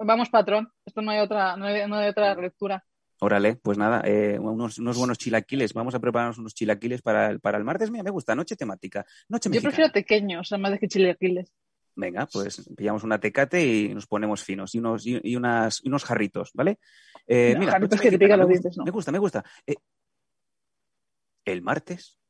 vamos 0.01 0.31
patrón. 0.31 0.71
Esto 0.87 1.03
no 1.03 1.11
hay 1.11 1.21
otra, 1.21 1.57
no 1.57 1.67
hay, 1.67 1.87
no 1.89 1.97
hay 1.97 2.09
otra 2.09 2.35
lectura. 2.35 2.83
Órale, 3.21 3.57
pues 3.57 3.77
nada, 3.77 4.01
eh, 4.05 4.39
unos, 4.39 4.79
unos 4.79 4.97
buenos 4.97 5.19
chilaquiles. 5.19 5.73
Vamos 5.75 5.95
a 5.95 5.99
prepararnos 5.99 6.39
unos 6.39 6.55
chilaquiles 6.55 7.03
para 7.03 7.31
el, 7.31 7.41
para 7.41 7.59
el 7.59 7.65
martes. 7.65 7.91
Mira, 7.91 8.05
me 8.05 8.11
gusta, 8.11 8.35
noche 8.35 8.55
temática. 8.55 9.05
Noche 9.29 9.51
Yo 9.53 9.61
prefiero 9.61 9.91
pequeños, 9.93 10.53
más 10.59 10.71
de 10.71 10.79
que 10.79 10.87
chilequiles. 10.87 11.53
Venga, 11.97 12.27
pues 12.33 12.71
pillamos 12.77 13.03
una 13.03 13.19
tecate 13.19 13.67
y 13.67 13.93
nos 13.93 14.07
ponemos 14.07 14.45
finos 14.45 14.73
y 14.77 14.79
unos, 14.79 15.05
y, 15.05 15.21
y 15.21 15.35
unas, 15.35 15.81
y 15.83 15.89
unos 15.89 16.05
jarritos, 16.05 16.53
¿vale? 16.55 16.79
Eh, 17.27 17.55
No, 17.55 17.59
mira, 17.61 17.73
jarritos 17.73 18.01
que 18.01 18.11
te 18.11 18.19
pican 18.21 18.39
los 18.39 18.47
me 18.47 18.55
gusta, 18.55 18.63
dientes, 18.69 18.79
no. 18.79 18.85
Me 18.85 18.91
gusta, 18.93 19.11
me 19.13 19.19
gusta. 19.19 19.45
Eh, 19.67 19.75
el 21.45 21.61
martes, 21.61 22.21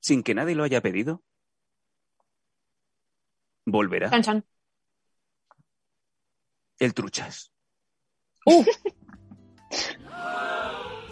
sin 0.00 0.24
que 0.24 0.34
nadie 0.34 0.56
lo 0.56 0.64
haya 0.64 0.80
pedido, 0.80 1.22
volverá 3.64 4.10
Chan, 4.10 4.22
chan. 4.22 4.44
el 6.80 6.94
truchas. 6.94 7.52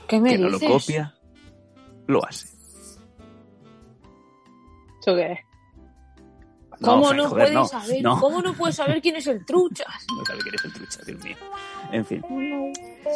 ¿Qué 0.09 0.21
me 0.21 0.31
que 0.31 0.39
no 0.39 0.49
lo 0.49 0.59
copia, 0.59 1.15
lo 2.07 2.25
hace. 2.25 2.49
¿Eso 5.01 5.15
qué 5.15 5.33
es? 5.33 5.39
¿Cómo 6.81 7.13
no, 7.13 7.29
joder, 7.29 7.31
puedes 7.31 7.53
no, 7.53 7.67
saber? 7.67 8.03
no. 8.03 8.21
¿Cómo 8.21 8.41
no 8.41 8.55
puedes 8.55 8.77
saber 8.77 9.03
quién 9.03 9.17
es 9.17 9.27
el 9.27 9.45
truchas? 9.45 10.07
No 10.17 10.25
sabe 10.25 10.41
quién 10.41 10.55
es 10.55 10.65
el 10.65 10.73
trucha, 10.73 11.01
Dios 11.05 11.25
mío. 11.25 11.37
En 11.93 12.05
fin. 12.05 12.23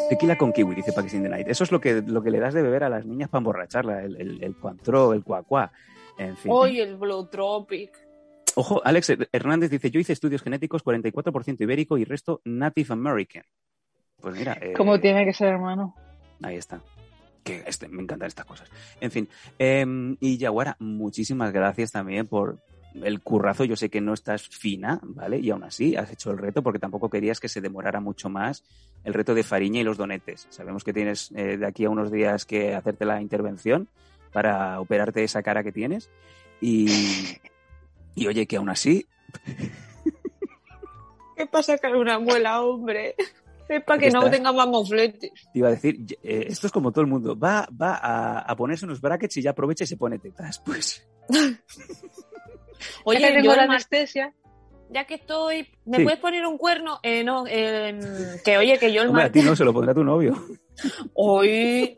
Tequila 0.08 0.36
con 0.36 0.52
kiwi, 0.52 0.74
dice 0.74 0.92
Paquis 0.92 1.14
in 1.14 1.22
the 1.22 1.28
Night. 1.28 1.48
Eso 1.48 1.64
es 1.64 1.72
lo 1.72 1.80
que, 1.80 2.02
lo 2.02 2.22
que 2.22 2.30
le 2.30 2.40
das 2.40 2.54
de 2.54 2.62
beber 2.62 2.84
a 2.84 2.88
las 2.88 3.06
niñas 3.06 3.28
para 3.28 3.40
emborracharla. 3.40 4.02
El, 4.02 4.20
el, 4.20 4.42
el 4.42 4.56
cuantro, 4.56 5.12
el 5.12 5.22
cuacuá. 5.22 5.72
En 6.18 6.36
fin. 6.36 6.50
Hoy 6.52 6.80
el 6.80 6.96
Blue 6.96 7.26
Tropic. 7.28 7.92
Ojo, 8.54 8.82
Alex 8.84 9.14
Hernández 9.32 9.70
dice, 9.70 9.90
yo 9.90 10.00
hice 10.00 10.12
estudios 10.12 10.42
genéticos 10.42 10.84
44% 10.84 11.60
ibérico 11.60 11.96
y 11.96 12.04
resto 12.04 12.42
Native 12.44 12.92
American. 12.92 13.44
Pues 14.22 14.36
mira, 14.36 14.56
eh, 14.60 14.72
¿Cómo 14.74 14.98
tiene 15.00 15.24
que 15.24 15.34
ser, 15.34 15.48
hermano? 15.48 15.94
ahí 16.42 16.56
está. 16.56 16.80
Que 17.44 17.64
este, 17.66 17.88
me 17.88 18.02
encantan 18.02 18.28
estas 18.28 18.46
cosas. 18.46 18.70
En 19.00 19.10
fin, 19.10 19.28
eh, 19.58 19.84
y 20.20 20.38
Yaguara, 20.38 20.76
muchísimas 20.78 21.52
gracias 21.52 21.90
también 21.90 22.26
por 22.28 22.58
el 22.94 23.20
currazo. 23.20 23.64
Yo 23.64 23.74
sé 23.74 23.90
que 23.90 24.00
no 24.00 24.14
estás 24.14 24.48
fina, 24.48 25.00
¿vale? 25.02 25.38
Y 25.38 25.50
aún 25.50 25.64
así 25.64 25.96
has 25.96 26.12
hecho 26.12 26.30
el 26.30 26.38
reto 26.38 26.62
porque 26.62 26.78
tampoco 26.78 27.10
querías 27.10 27.40
que 27.40 27.48
se 27.48 27.60
demorara 27.60 28.00
mucho 28.00 28.28
más 28.28 28.62
el 29.02 29.14
reto 29.14 29.34
de 29.34 29.42
Fariña 29.42 29.80
y 29.80 29.84
los 29.84 29.96
donetes. 29.96 30.46
Sabemos 30.50 30.84
que 30.84 30.92
tienes 30.92 31.32
eh, 31.34 31.56
de 31.56 31.66
aquí 31.66 31.84
a 31.84 31.90
unos 31.90 32.12
días 32.12 32.46
que 32.46 32.74
hacerte 32.74 33.04
la 33.04 33.20
intervención 33.20 33.88
para 34.32 34.80
operarte 34.80 35.24
esa 35.24 35.42
cara 35.42 35.64
que 35.64 35.72
tienes. 35.72 36.10
Y, 36.60 36.88
y 38.14 38.26
oye, 38.28 38.46
que 38.46 38.56
aún 38.56 38.68
así 38.68 39.06
¿Qué 41.36 41.46
pasa 41.46 41.78
con 41.78 41.96
una 41.96 42.18
muela, 42.18 42.62
hombre? 42.62 43.14
Es 43.76 43.84
para 43.84 43.98
que 43.98 44.10
no 44.10 44.20
estás. 44.20 44.32
tenga 44.36 44.52
más 44.52 44.68
mofletes. 44.68 45.30
te 45.52 45.58
iba 45.58 45.68
a 45.68 45.72
decir, 45.72 45.96
eh, 46.22 46.46
esto 46.48 46.66
es 46.66 46.72
como 46.72 46.90
todo 46.92 47.02
el 47.02 47.06
mundo, 47.10 47.38
va, 47.38 47.66
va 47.80 47.94
a, 47.96 48.38
a 48.40 48.56
ponerse 48.56 48.84
unos 48.84 49.00
brackets 49.00 49.36
y 49.38 49.42
ya 49.42 49.50
aprovecha 49.50 49.84
y 49.84 49.86
se 49.86 49.96
pone 49.96 50.18
tetas. 50.18 50.60
Pues 50.64 51.06
Oye, 53.04 53.18
que 53.18 53.28
yo 53.34 53.40
tengo 53.42 53.54
la 53.56 53.62
anestesia. 53.64 54.32
ya 54.90 55.04
que 55.06 55.14
estoy, 55.14 55.68
¿me 55.84 55.98
Sí. 55.98 56.04
puedes 56.04 56.18
poner 56.20 56.44
un 56.46 56.58
cuerno? 56.58 56.98
Eh, 57.02 57.22
no, 57.24 57.44
eh, 57.48 57.98
que 58.44 58.58
oye, 58.58 58.78
que 58.78 58.92
yo 58.92 59.02
el 59.02 59.08
hombre, 59.08 59.24
a 59.24 59.32
ti 59.32 59.38
martes... 59.38 59.50
no 59.50 59.56
se 59.56 59.64
lo 59.64 59.72
pondrá 59.72 59.94
tu 59.94 60.04
novio. 60.04 60.34
Hoy... 61.14 61.94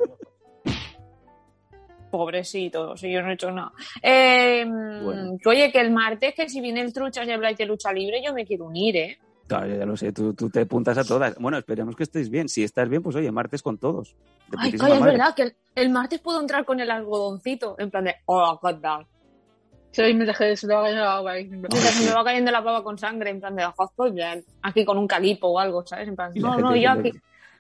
Pobrecito, 2.11 2.97
si 2.97 3.11
yo 3.13 3.23
no 3.23 3.31
he 3.31 3.35
hecho 3.35 3.51
nada. 3.51 3.73
Eh, 4.01 4.65
Bueno. 4.67 5.37
que 5.43 5.49
oye, 5.49 5.73
que 5.73 5.81
el 5.81 5.91
martes, 5.91 6.33
que 6.35 6.49
si 6.49 6.61
viene 6.61 6.81
el 6.81 6.93
truchas 6.93 7.27
y 7.27 7.33
habláis 7.33 7.59
de 7.59 7.67
lucha 7.67 7.93
libre, 7.93 8.23
yo 8.25 8.33
me 8.33 8.45
quiero 8.47 8.67
unir, 8.67 8.97
¿eh? 8.97 9.19
Claro, 9.47 9.67
yo 9.67 9.77
ya 9.77 9.85
lo 9.85 9.97
sé, 9.97 10.13
tú, 10.13 10.33
tú 10.33 10.49
te 10.49 10.61
apuntas 10.61 10.97
a 10.97 11.05
todas. 11.05 11.35
Bueno, 11.37 11.59
esperemos 11.59 11.95
que 11.97 12.05
estés 12.05 12.31
bien. 12.31 12.49
Si 12.49 12.65
estás 12.65 12.89
bien, 12.89 13.03
pues 13.03 13.15
oye, 13.17 13.31
martes 13.31 13.63
con 13.63 13.77
todos. 13.77 14.17
De 14.49 14.57
Ay, 14.59 14.73
calla, 14.73 14.95
es 14.95 15.03
verdad 15.03 15.35
que 15.35 15.43
el, 15.43 15.57
el 15.75 15.91
martes 15.91 16.21
puedo 16.21 16.41
entrar 16.41 16.65
con 16.65 16.81
el 16.81 16.91
algodoncito, 16.91 17.77
en 17.79 17.91
plan 17.91 18.05
de, 18.05 18.17
hola, 18.27 18.59
¿qué 18.63 18.75
tal? 18.81 19.07
Si 19.91 20.03
hoy 20.03 20.15
me 20.15 20.25
dejé 20.25 20.57
yo 20.57 20.77
agua 20.77 21.33
ahí. 21.33 21.47
Mientras 21.47 22.01
me 22.01 22.13
va 22.13 22.25
cayendo 22.25 22.51
la 22.51 22.61
baba 22.61 22.83
con 22.83 22.99
sangre, 22.99 23.31
en 23.31 23.39
plan 23.39 23.55
de, 23.55 23.65
ojo, 23.65 23.85
estoy 23.85 24.11
bien. 24.11 24.45
Aquí 24.63 24.85
con 24.85 24.99
un 24.99 25.07
calipo 25.07 25.49
o 25.49 25.59
algo, 25.59 25.87
¿sabes? 25.87 26.09
En 26.09 26.17
plan, 26.17 26.33
Y 26.35 26.41
la 26.41 26.49
no, 26.49 26.59
no, 26.59 26.77
yo 26.77 26.91
aquí. 26.91 27.13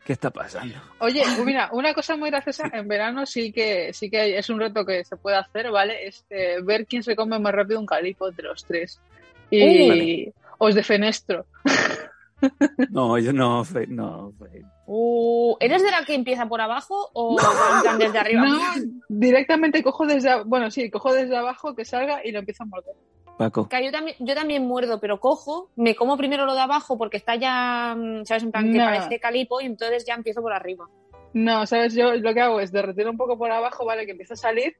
¿Qué 0.05 0.13
está 0.13 0.31
pasando? 0.31 0.75
Oye, 0.99 1.23
mira, 1.45 1.71
una 1.73 1.95
cosa 1.95 2.17
muy 2.17 2.31
graciosa, 2.31 2.69
en 2.73 2.89
verano 2.89 3.25
sí 3.25 3.53
que 3.53 3.93
sí 3.93 4.11
que 4.11 4.37
es 4.37 4.51
un 4.51 4.59
reto 4.59 4.85
que 4.85 5.05
se 5.05 5.17
puede 5.17 5.37
hacer, 5.37 5.71
¿vale? 5.71 6.09
Es 6.09 6.27
eh, 6.29 6.57
ver 6.63 6.87
quién 6.87 7.03
se 7.03 7.15
come 7.15 7.39
más 7.39 7.55
rápido 7.55 7.79
un 7.79 7.87
calipo 7.87 8.29
entre 8.29 8.49
los 8.49 8.65
tres. 8.65 9.01
Y 9.51 9.85
Uh. 9.85 9.89
Vale. 9.89 10.33
Os 10.59 10.75
defenestro. 10.75 11.47
No, 12.91 13.19
yo 13.19 13.33
no, 13.33 13.65
Fe- 13.65 13.87
no, 13.87 14.33
Fe- 14.39 14.65
Uh, 14.87 15.57
¿Eres 15.61 15.83
de 15.83 15.91
la 15.91 16.05
que 16.05 16.15
empieza 16.15 16.45
por 16.47 16.61
abajo 16.61 17.09
o 17.15 17.37
plan 17.83 17.99
desde 17.99 18.19
arriba? 18.19 18.43
No, 18.45 18.61
directamente 19.09 19.83
cojo 19.83 20.05
desde, 20.07 20.43
bueno, 20.45 20.71
sí, 20.71 20.91
cojo 20.91 21.15
desde 21.15 21.35
abajo 21.39 21.75
que 21.75 21.87
salga 21.87 22.21
y 22.23 22.33
lo 22.33 22.41
empiezo 22.41 22.65
a 22.65 22.67
morder. 22.67 22.95
Paco. 23.39 23.67
Que 23.69 23.83
yo 23.83 23.91
también, 23.91 24.17
yo 24.21 24.35
también 24.35 24.67
muerdo, 24.67 25.01
pero 25.01 25.19
cojo, 25.21 25.71
me 25.77 25.95
como 25.97 26.19
primero 26.19 26.45
lo 26.45 26.55
de 26.55 26.61
abajo 26.61 26.99
porque 26.99 27.17
está 27.17 27.35
ya, 27.37 27.97
mm, 27.97 28.27
¿sabes? 28.27 28.43
En 28.43 28.53
plan 28.53 28.71
que 28.71 28.79
No. 28.79 28.85
parece 28.85 29.19
calipo 29.19 29.61
y 29.63 29.65
entonces 29.65 30.05
ya 30.05 30.15
empiezo 30.15 30.43
por 30.43 30.53
arriba. 30.53 30.87
No, 31.33 31.67
¿sabes? 31.67 31.95
Yo 31.95 32.13
lo 32.15 32.35
que 32.35 32.41
hago 32.43 32.61
es 32.61 32.71
derretir 32.71 33.09
un 33.09 33.17
poco 33.17 33.39
por 33.39 33.51
abajo, 33.51 33.87
¿vale? 33.87 34.05
Que 34.05 34.13
empieza 34.13 34.35
a 34.35 34.37
salir, 34.37 34.77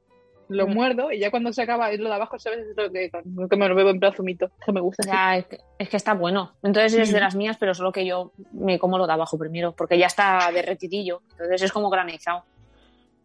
lo 0.47 0.67
Mm. 0.67 0.73
muerdo 0.73 1.11
y 1.11 1.19
ya 1.19 1.31
cuando 1.31 1.51
se 1.53 1.61
acaba 1.61 1.91
lo 1.91 2.09
de 2.09 2.13
abajo, 2.15 2.37
¿sabes? 2.39 2.59
Es 2.67 2.77
lo 2.77 2.91
que, 2.91 3.09
lo 3.35 3.47
que 3.47 3.55
me 3.55 3.67
lo 3.67 3.75
bebo 3.75 3.89
en 3.89 3.99
plan 3.99 4.13
zumito, 4.13 4.51
que 4.65 4.71
me 4.71 4.81
gusta. 4.81 5.03
Ya, 5.07 5.37
es 5.37 5.45
que, 5.47 5.59
es 5.79 5.89
que 5.89 5.97
está 5.97 6.13
bueno. 6.13 6.53
Entonces 6.63 6.93
es 6.99 7.11
de 7.11 7.19
las 7.19 7.35
mías, 7.35 7.57
pero 7.59 7.73
solo 7.73 7.91
que 7.91 8.05
yo 8.05 8.31
me 8.51 8.77
como 8.79 8.97
lo 8.97 9.07
de 9.07 9.13
abajo 9.13 9.37
primero, 9.37 9.73
porque 9.75 9.97
ya 9.97 10.07
está 10.07 10.51
derretidillo. 10.53 11.21
Entonces 11.31 11.63
es 11.63 11.71
como 11.71 11.89
granizado. 11.89 12.43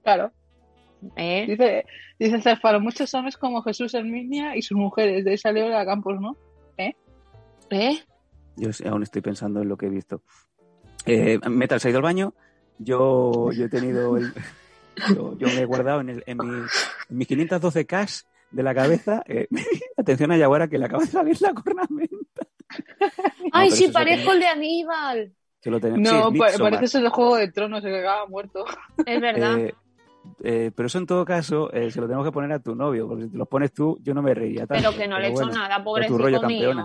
Claro. 0.02 0.32
¿eh? 1.16 1.44
Dice, 1.46 1.84
dice 2.18 2.40
Cefaro, 2.40 2.80
muchos 2.80 3.12
hombres 3.14 3.36
como 3.36 3.62
Jesús 3.62 3.94
Herminia 3.94 4.56
y 4.56 4.62
sus 4.62 4.76
mujeres. 4.78 5.24
De 5.24 5.32
ahí 5.32 5.38
salió 5.38 5.68
la 5.68 5.84
Campos, 5.84 6.20
¿no? 6.20 6.36
¿Eh? 7.70 8.02
Yo 8.56 8.72
sí, 8.72 8.86
aún 8.86 9.02
estoy 9.02 9.22
pensando 9.22 9.62
en 9.62 9.68
lo 9.68 9.76
que 9.76 9.86
he 9.86 9.90
visto. 9.90 10.22
Eh, 11.06 11.38
Metal 11.48 11.78
se 11.80 11.88
ha 11.88 11.90
ido 11.90 11.98
al 11.98 12.02
baño. 12.04 12.34
Yo, 12.78 13.52
yo 13.52 13.66
he 13.66 13.68
tenido 13.68 14.16
el. 14.16 14.32
Yo, 15.08 15.36
yo 15.38 15.46
me 15.48 15.62
he 15.62 15.64
guardado 15.64 16.00
en, 16.00 16.10
el, 16.10 16.22
en, 16.26 16.38
mi, 16.38 16.54
en 16.54 17.16
mis 17.16 17.26
512 17.28 17.86
cash 17.86 18.20
de 18.50 18.62
la 18.62 18.74
cabeza. 18.74 19.22
eh, 19.26 19.48
atención 19.96 20.32
a 20.32 20.36
Yaguara 20.36 20.68
que 20.68 20.78
le 20.78 20.86
acaba 20.86 21.02
de 21.04 21.08
salir 21.10 21.40
la 21.40 21.52
cornamenta. 21.54 22.46
¡Ay, 23.52 23.68
pero 23.70 23.76
sí, 23.76 23.88
parezco 23.88 24.32
el 24.32 24.40
de 24.40 24.46
Aníbal! 24.46 25.32
que 25.62 25.70
lo 25.70 25.78
tenemos- 25.80 26.08
sí, 26.08 26.14
No, 26.14 26.30
es 26.46 26.56
pa- 26.56 26.58
parece 26.70 26.86
ser 26.88 27.02
el 27.04 27.10
Juego 27.10 27.36
de 27.36 27.50
Tronos, 27.52 27.84
el 27.84 27.90
que 27.92 27.98
acaba 28.00 28.26
muerto. 28.26 28.64
Es 29.04 29.20
verdad. 29.20 29.58
Eh, 29.58 29.74
eh, 30.42 30.70
pero 30.74 30.86
eso 30.86 30.98
en 30.98 31.06
todo 31.06 31.24
caso 31.24 31.70
eh, 31.72 31.90
se 31.90 32.00
lo 32.00 32.06
tenemos 32.06 32.24
que 32.26 32.32
poner 32.32 32.52
a 32.52 32.58
tu 32.60 32.74
novio, 32.74 33.06
porque 33.08 33.24
si 33.24 33.30
te 33.30 33.36
lo 33.38 33.46
pones 33.46 33.72
tú, 33.74 33.98
yo 34.02 34.14
no 34.14 34.22
me 34.22 34.32
reiría 34.34 34.66
tanto. 34.66 34.82
pero 34.90 34.96
que 34.96 35.06
no 35.08 35.18
le 35.18 35.26
he 35.28 35.30
pero 35.30 35.40
hecho 35.40 35.46
bueno. 35.48 35.62
nada, 35.62 35.78
tu 35.78 35.84
pobrecito 35.84 36.18
rollo, 36.18 36.42
mío. 36.42 36.70
campeona. 36.70 36.84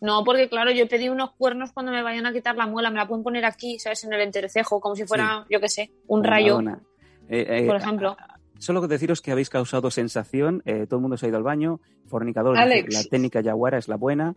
No, 0.00 0.22
porque 0.24 0.48
claro, 0.50 0.70
yo 0.70 0.84
he 0.84 0.86
pedido 0.86 1.12
unos 1.14 1.32
cuernos 1.32 1.72
cuando 1.72 1.90
me 1.92 2.02
vayan 2.02 2.26
a 2.26 2.32
quitar 2.32 2.56
la 2.56 2.66
muela. 2.66 2.90
Me 2.90 2.96
la 2.96 3.08
pueden 3.08 3.22
poner 3.24 3.44
aquí, 3.46 3.78
¿sabes? 3.78 4.04
En 4.04 4.12
el 4.12 4.20
entrecejo, 4.20 4.78
como 4.80 4.94
si 4.96 5.06
fuera, 5.06 5.46
yo 5.50 5.60
qué 5.60 5.68
sé, 5.68 5.92
un 6.06 6.20
Como 6.20 6.22
rayo, 6.30 6.48
Madonna. 6.60 6.82
Eh, 7.28 7.46
eh, 7.48 7.66
por 7.66 7.76
ejemplo. 7.76 8.16
Solo 8.58 8.80
que 8.80 8.88
deciros 8.88 9.20
que 9.20 9.32
habéis 9.32 9.50
causado 9.50 9.90
sensación, 9.90 10.62
eh, 10.64 10.86
todo 10.86 10.96
el 10.98 11.02
mundo 11.02 11.16
se 11.16 11.26
ha 11.26 11.28
ido 11.28 11.38
al 11.38 11.42
baño, 11.42 11.80
fornicador, 12.06 12.56
Alex. 12.56 12.94
la 12.94 13.02
técnica 13.04 13.40
Yaguara 13.40 13.78
es 13.78 13.88
la 13.88 13.96
buena. 13.96 14.34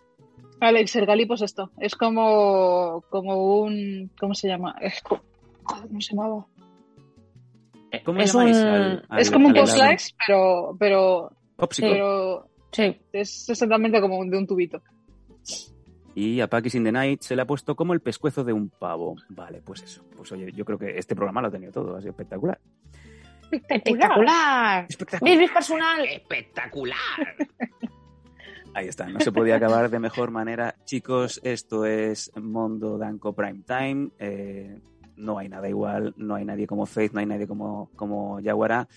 Alex, 0.60 0.96
el 0.96 1.06
galipo 1.06 1.36
es 1.36 1.42
esto. 1.44 1.72
Es 1.80 1.96
como, 1.96 3.04
como 3.10 3.62
un. 3.62 4.10
¿Cómo 4.20 4.34
se 4.34 4.48
llama? 4.48 4.76
Es 4.82 5.02
¿Cómo 5.02 6.02
se 6.02 6.16
llamaba? 6.16 6.46
¿Cómo 8.06 8.20
Es 8.20 8.34
un- 8.36 8.48
al- 8.48 9.06
al- 9.08 9.20
es 9.20 9.32
como 9.32 9.48
un 9.48 9.54
post 9.54 9.78
likes, 9.78 10.04
pero, 10.26 10.76
pero, 10.80 11.32
Popsicle. 11.56 11.92
pero 11.92 12.48
Sí. 12.72 12.98
es 13.14 13.50
exactamente 13.50 14.02
como 14.02 14.24
de 14.26 14.38
un 14.38 14.48
tubito. 14.48 14.82
Y 16.18 16.42
a 16.42 16.48
Pakis 16.48 16.74
in 16.74 16.84
the 16.84 16.92
Night 16.92 17.22
se 17.22 17.36
le 17.36 17.44
ha 17.44 17.46
puesto 17.46 17.76
como 17.76 17.94
el 17.94 18.00
pescuezo 18.00 18.44
de 18.44 18.52
un 18.52 18.70
pavo. 18.72 19.18
Vale, 19.30 19.62
pues 19.62 19.84
eso. 19.84 20.04
Pues 20.16 20.32
oye, 20.32 20.52
yo 20.52 20.66
creo 20.66 20.80
que 20.80 20.98
este 20.98 21.16
programa 21.16 21.44
lo 21.44 21.50
ha 21.50 21.52
tenido 21.52 21.72
todo, 21.72 21.96
ha 21.96 22.00
sido 22.00 22.10
espectacular. 22.10 22.60
Espectacular. 23.52 24.88
Espectacular. 24.90 25.38
Bis 25.38 25.52
personal. 25.52 26.06
Espectacular. 26.06 26.98
Ahí 28.74 28.88
está, 28.88 29.08
no 29.08 29.20
se 29.20 29.32
podía 29.32 29.58
acabar 29.58 29.92
de 29.92 30.00
mejor 30.00 30.32
manera. 30.32 30.74
Chicos, 30.86 31.40
esto 31.44 31.86
es 31.86 32.32
Mondo 32.36 32.98
Danco 32.98 33.34
Prime 33.34 33.62
Time. 33.68 34.10
Eh, 34.18 34.76
no 35.18 35.38
hay 35.38 35.50
nada 35.50 35.70
igual, 35.70 36.16
no 36.18 36.34
hay 36.34 36.46
nadie 36.46 36.66
como 36.66 36.88
Faith, 36.88 37.14
no 37.14 37.20
hay 37.20 37.28
nadie 37.28 37.46
como, 37.46 37.92
como 37.96 38.40
Yaguara, 38.40 38.88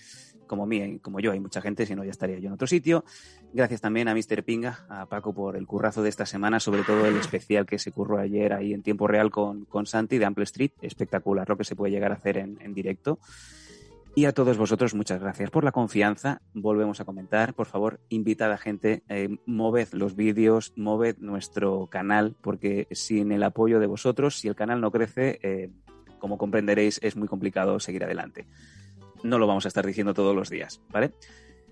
como 0.51 0.65
mí, 0.65 0.99
como 0.99 1.21
yo. 1.21 1.31
Hay 1.31 1.39
mucha 1.39 1.61
gente, 1.61 1.85
si 1.85 1.95
no 1.95 2.03
ya 2.03 2.11
estaría 2.11 2.37
yo 2.37 2.47
en 2.47 2.53
otro 2.53 2.67
sitio. 2.67 3.05
Gracias 3.53 3.79
también 3.79 4.09
a 4.09 4.13
Mr. 4.13 4.43
Pinga, 4.43 4.85
a 4.89 5.05
Paco 5.05 5.33
por 5.33 5.55
el 5.55 5.65
currazo 5.65 6.03
de 6.03 6.09
esta 6.09 6.25
semana, 6.25 6.59
sobre 6.59 6.83
todo 6.83 7.05
el 7.05 7.15
especial 7.15 7.65
que 7.65 7.79
se 7.79 7.93
curró 7.93 8.17
ayer 8.17 8.51
ahí 8.51 8.73
en 8.73 8.83
tiempo 8.83 9.07
real 9.07 9.31
con, 9.31 9.63
con 9.63 9.85
Santi 9.85 10.17
de 10.17 10.25
Ample 10.25 10.43
Street. 10.43 10.71
Espectacular 10.81 11.47
lo 11.47 11.55
que 11.55 11.63
se 11.63 11.77
puede 11.77 11.93
llegar 11.93 12.11
a 12.11 12.15
hacer 12.15 12.37
en, 12.37 12.57
en 12.59 12.73
directo. 12.73 13.17
Y 14.13 14.25
a 14.25 14.33
todos 14.33 14.57
vosotros, 14.57 14.93
muchas 14.93 15.21
gracias 15.21 15.49
por 15.51 15.63
la 15.63 15.71
confianza. 15.71 16.41
Volvemos 16.53 16.99
a 16.99 17.05
comentar. 17.05 17.53
Por 17.53 17.67
favor, 17.67 18.01
invitad 18.09 18.51
a 18.51 18.57
gente, 18.57 19.03
eh, 19.07 19.37
moved 19.45 19.93
los 19.93 20.17
vídeos, 20.17 20.73
moved 20.75 21.19
nuestro 21.19 21.87
canal, 21.87 22.35
porque 22.41 22.89
sin 22.91 23.31
el 23.31 23.41
apoyo 23.43 23.79
de 23.79 23.87
vosotros, 23.87 24.37
si 24.37 24.49
el 24.49 24.55
canal 24.55 24.81
no 24.81 24.91
crece, 24.91 25.39
eh, 25.43 25.69
como 26.19 26.37
comprenderéis, 26.37 26.99
es 27.01 27.15
muy 27.15 27.29
complicado 27.29 27.79
seguir 27.79 28.03
adelante. 28.03 28.47
No 29.23 29.39
lo 29.39 29.47
vamos 29.47 29.65
a 29.65 29.67
estar 29.67 29.85
diciendo 29.85 30.13
todos 30.13 30.35
los 30.35 30.49
días, 30.49 30.81
¿vale? 30.89 31.13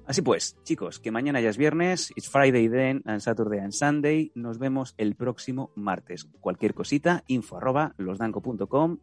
Así 0.09 0.23
pues, 0.23 0.57
chicos, 0.63 0.99
que 0.99 1.11
mañana 1.11 1.39
ya 1.39 1.49
es 1.49 1.57
viernes, 1.57 2.11
it's 2.15 2.29
Friday 2.29 2.67
then, 2.67 3.03
and 3.05 3.19
Saturday 3.19 3.59
and 3.59 3.73
Sunday. 3.73 4.31
Nos 4.33 4.57
vemos 4.57 4.95
el 4.97 5.15
próximo 5.15 5.71
martes. 5.75 6.25
Cualquier 6.41 6.73
cosita, 6.73 7.23
info 7.27 7.57
arroba 7.57 7.93
losdanco.com, 7.97 8.97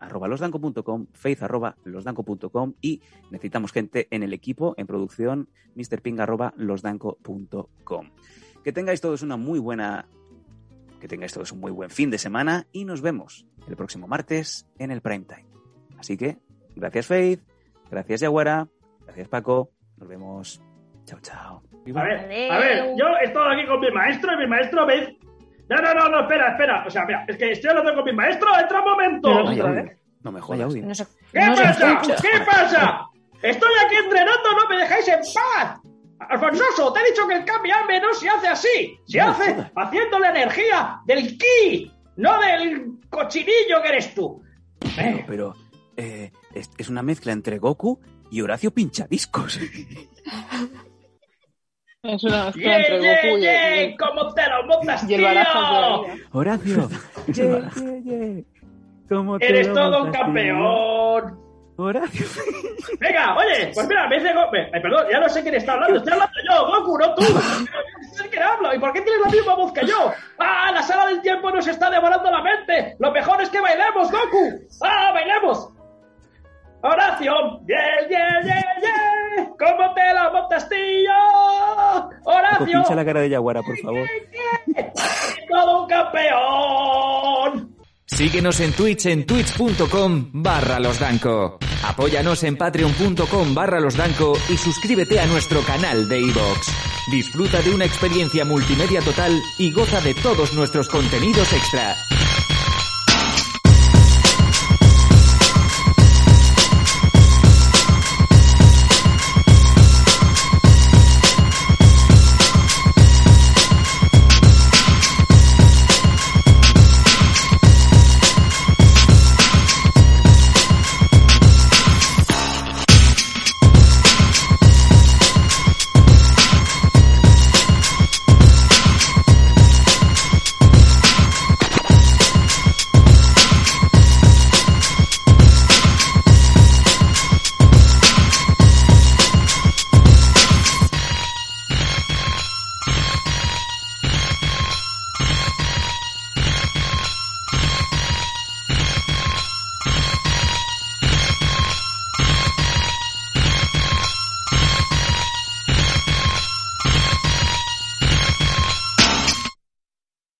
arroba 0.00 0.28
losdanco.com, 0.28 1.06
faith 1.12 1.42
arroba 1.42 1.76
losdanco.com 1.84 2.74
y 2.80 3.02
necesitamos 3.30 3.72
gente 3.72 4.06
en 4.10 4.22
el 4.22 4.32
equipo, 4.32 4.74
en 4.76 4.86
producción, 4.86 5.48
mrping 5.74 6.20
arroba 6.20 6.54
losdanco.com. 6.56 8.10
Que 8.62 8.72
tengáis 8.72 9.00
todos 9.00 9.22
una 9.22 9.36
muy 9.36 9.58
buena, 9.58 10.06
que 11.00 11.08
tengáis 11.08 11.32
todos 11.32 11.52
un 11.52 11.60
muy 11.60 11.72
buen 11.72 11.90
fin 11.90 12.10
de 12.10 12.18
semana 12.18 12.66
y 12.72 12.84
nos 12.84 13.00
vemos 13.00 13.46
el 13.66 13.76
próximo 13.76 14.06
martes 14.06 14.66
en 14.78 14.90
el 14.90 15.00
prime 15.00 15.24
time. 15.24 15.46
Así 15.98 16.16
que, 16.16 16.38
gracias 16.76 17.06
Faith, 17.06 17.40
gracias 17.90 18.20
Yaguara, 18.20 18.68
gracias 19.04 19.28
Paco, 19.28 19.70
nos 19.96 20.08
vemos. 20.08 20.62
Chao, 21.04 21.18
chao. 21.20 21.62
A 21.96 22.02
ver, 22.04 22.52
a 22.52 22.58
ver, 22.58 22.94
yo 22.96 23.06
he 23.20 23.24
estado 23.24 23.48
aquí 23.50 23.66
con 23.66 23.80
mi 23.80 23.90
maestro 23.90 24.32
y 24.32 24.36
mi 24.36 24.46
maestro 24.46 24.86
me... 24.86 25.18
No, 25.68 25.76
no, 25.76 25.94
no, 25.94 26.08
no, 26.08 26.20
espera, 26.22 26.52
espera. 26.52 26.84
O 26.86 26.90
sea, 26.90 27.04
mira, 27.04 27.24
es 27.26 27.36
que 27.36 27.52
estoy 27.52 27.70
hablando 27.70 27.94
con 27.94 28.04
mi 28.04 28.12
maestro, 28.12 28.48
entra 28.60 28.80
un 28.80 28.90
momento. 28.90 29.28
No 30.22 30.32
me 30.32 30.40
jodas. 30.40 30.74
No 30.74 30.94
se, 30.94 31.06
¿Qué 31.32 31.40
no 31.40 31.54
pasa? 31.54 31.92
escucha. 31.92 32.16
¿Qué 32.20 32.44
pasa? 32.44 33.06
Estoy 33.42 33.70
aquí 33.86 33.96
entrenando, 33.96 34.52
no 34.52 34.68
me 34.68 34.76
dejáis 34.76 35.08
en 35.08 35.20
paz. 35.34 35.80
Alfonsoso, 36.18 36.92
te 36.92 37.00
he 37.00 37.10
dicho 37.10 37.26
que 37.26 37.34
el 37.36 37.44
cambiame 37.44 38.00
no 38.00 38.12
se 38.12 38.28
hace 38.28 38.48
así. 38.48 38.98
Se 39.06 39.20
hace 39.20 39.54
jodas. 39.54 39.72
haciendo 39.76 40.18
la 40.18 40.30
energía 40.30 41.00
del 41.06 41.38
ki, 41.38 41.90
no 42.16 42.38
del 42.40 42.98
cochinillo 43.08 43.80
que 43.82 43.88
eres 43.88 44.14
tú. 44.14 44.42
Pero, 44.96 45.24
pero, 45.26 45.54
eh, 45.96 46.30
es, 46.54 46.70
es 46.78 46.88
una 46.88 47.02
mezcla 47.02 47.32
entre 47.32 47.58
Goku 47.58 48.00
y 48.30 48.40
Horacio 48.42 48.70
Pinchadiscos. 48.72 49.58
Es 52.02 52.24
una 52.24 52.46
mezcla 52.46 52.62
¡Ye, 52.62 52.76
entre 52.76 53.00
ye, 53.02 53.08
Goku 53.14 53.36
y, 53.36 53.40
ye! 53.42 53.84
y- 53.84 53.96
¿Cómo 53.98 54.32
te 54.32 54.42
lo 54.48 54.66
montas, 54.66 55.04
y 55.10 55.14
el 55.14 55.20
tío? 55.20 56.06
Horacio. 56.32 56.88
ye, 57.26 57.62
ye, 57.76 58.02
ye. 58.04 58.44
¿Cómo 59.08 59.38
te 59.38 59.48
Eres 59.48 59.68
lo 59.68 59.74
todo 59.74 59.86
un 59.86 59.92
montas, 60.04 60.12
tío? 60.12 60.22
campeón. 60.24 61.40
Horacio. 61.76 62.26
Venga, 63.00 63.36
oye, 63.36 63.70
pues 63.74 63.86
mira, 63.88 64.06
me 64.08 64.18
dice 64.18 64.32
Goku. 64.34 64.50
perdón, 64.72 65.06
ya 65.10 65.20
no 65.20 65.28
sé 65.28 65.42
quién 65.42 65.54
está 65.54 65.72
hablando. 65.74 65.96
Estoy 65.98 66.12
hablando 66.12 66.34
yo, 66.50 66.66
Goku, 66.66 66.98
no 66.98 67.14
tú. 67.14 67.22
No 67.22 68.14
sé 68.14 68.28
quién 68.30 68.42
habla. 68.42 68.74
¿Y 68.74 68.78
por 68.78 68.92
qué 68.92 69.00
tienes 69.02 69.20
la 69.24 69.30
misma 69.30 69.54
voz 69.56 69.72
que 69.72 69.86
yo? 69.86 70.12
¡Ah, 70.38 70.70
la 70.72 70.82
sala 70.82 71.06
del 71.06 71.20
tiempo 71.22 71.50
nos 71.50 71.66
está 71.66 71.90
devorando 71.90 72.30
la 72.30 72.42
mente! 72.42 72.96
Lo 72.98 73.10
mejor 73.12 73.40
es 73.42 73.48
que 73.50 73.60
bailemos, 73.60 74.10
Goku. 74.10 74.60
¡Ah, 74.82 75.10
bailemos! 75.12 75.69
Horacio, 76.82 77.32
yeah, 77.68 78.08
yeah, 78.08 78.40
yeah, 78.42 78.62
yeah. 78.80 79.50
¿Cómo 79.58 79.94
te 79.94 80.14
la 80.14 80.30
montas, 80.32 80.68
tío? 80.68 81.12
Paco, 81.84 82.10
Horacio, 82.24 82.66
pincha 82.66 82.94
la 82.94 83.04
cara 83.04 83.20
de 83.20 83.28
Yaguara, 83.30 83.62
por 83.62 83.76
favor. 83.78 84.08
todo 85.48 85.82
un 85.82 85.88
campeón. 85.88 87.76
Síguenos 88.06 88.58
en 88.60 88.72
Twitch 88.72 89.06
en 89.06 89.24
twitch.com 89.24 90.30
barra 90.32 90.80
losdanco. 90.80 91.58
Apóyanos 91.84 92.42
en 92.44 92.56
patreon.com 92.56 93.54
barra 93.54 93.78
losdanco 93.78 94.32
y 94.48 94.56
suscríbete 94.56 95.20
a 95.20 95.26
nuestro 95.26 95.60
canal 95.62 96.08
de 96.08 96.18
iVoox. 96.20 96.68
Disfruta 97.12 97.60
de 97.62 97.74
una 97.74 97.84
experiencia 97.84 98.44
multimedia 98.44 99.00
total 99.00 99.32
y 99.58 99.72
goza 99.72 100.00
de 100.00 100.14
todos 100.14 100.54
nuestros 100.54 100.88
contenidos 100.88 101.52
extra. 101.52 101.94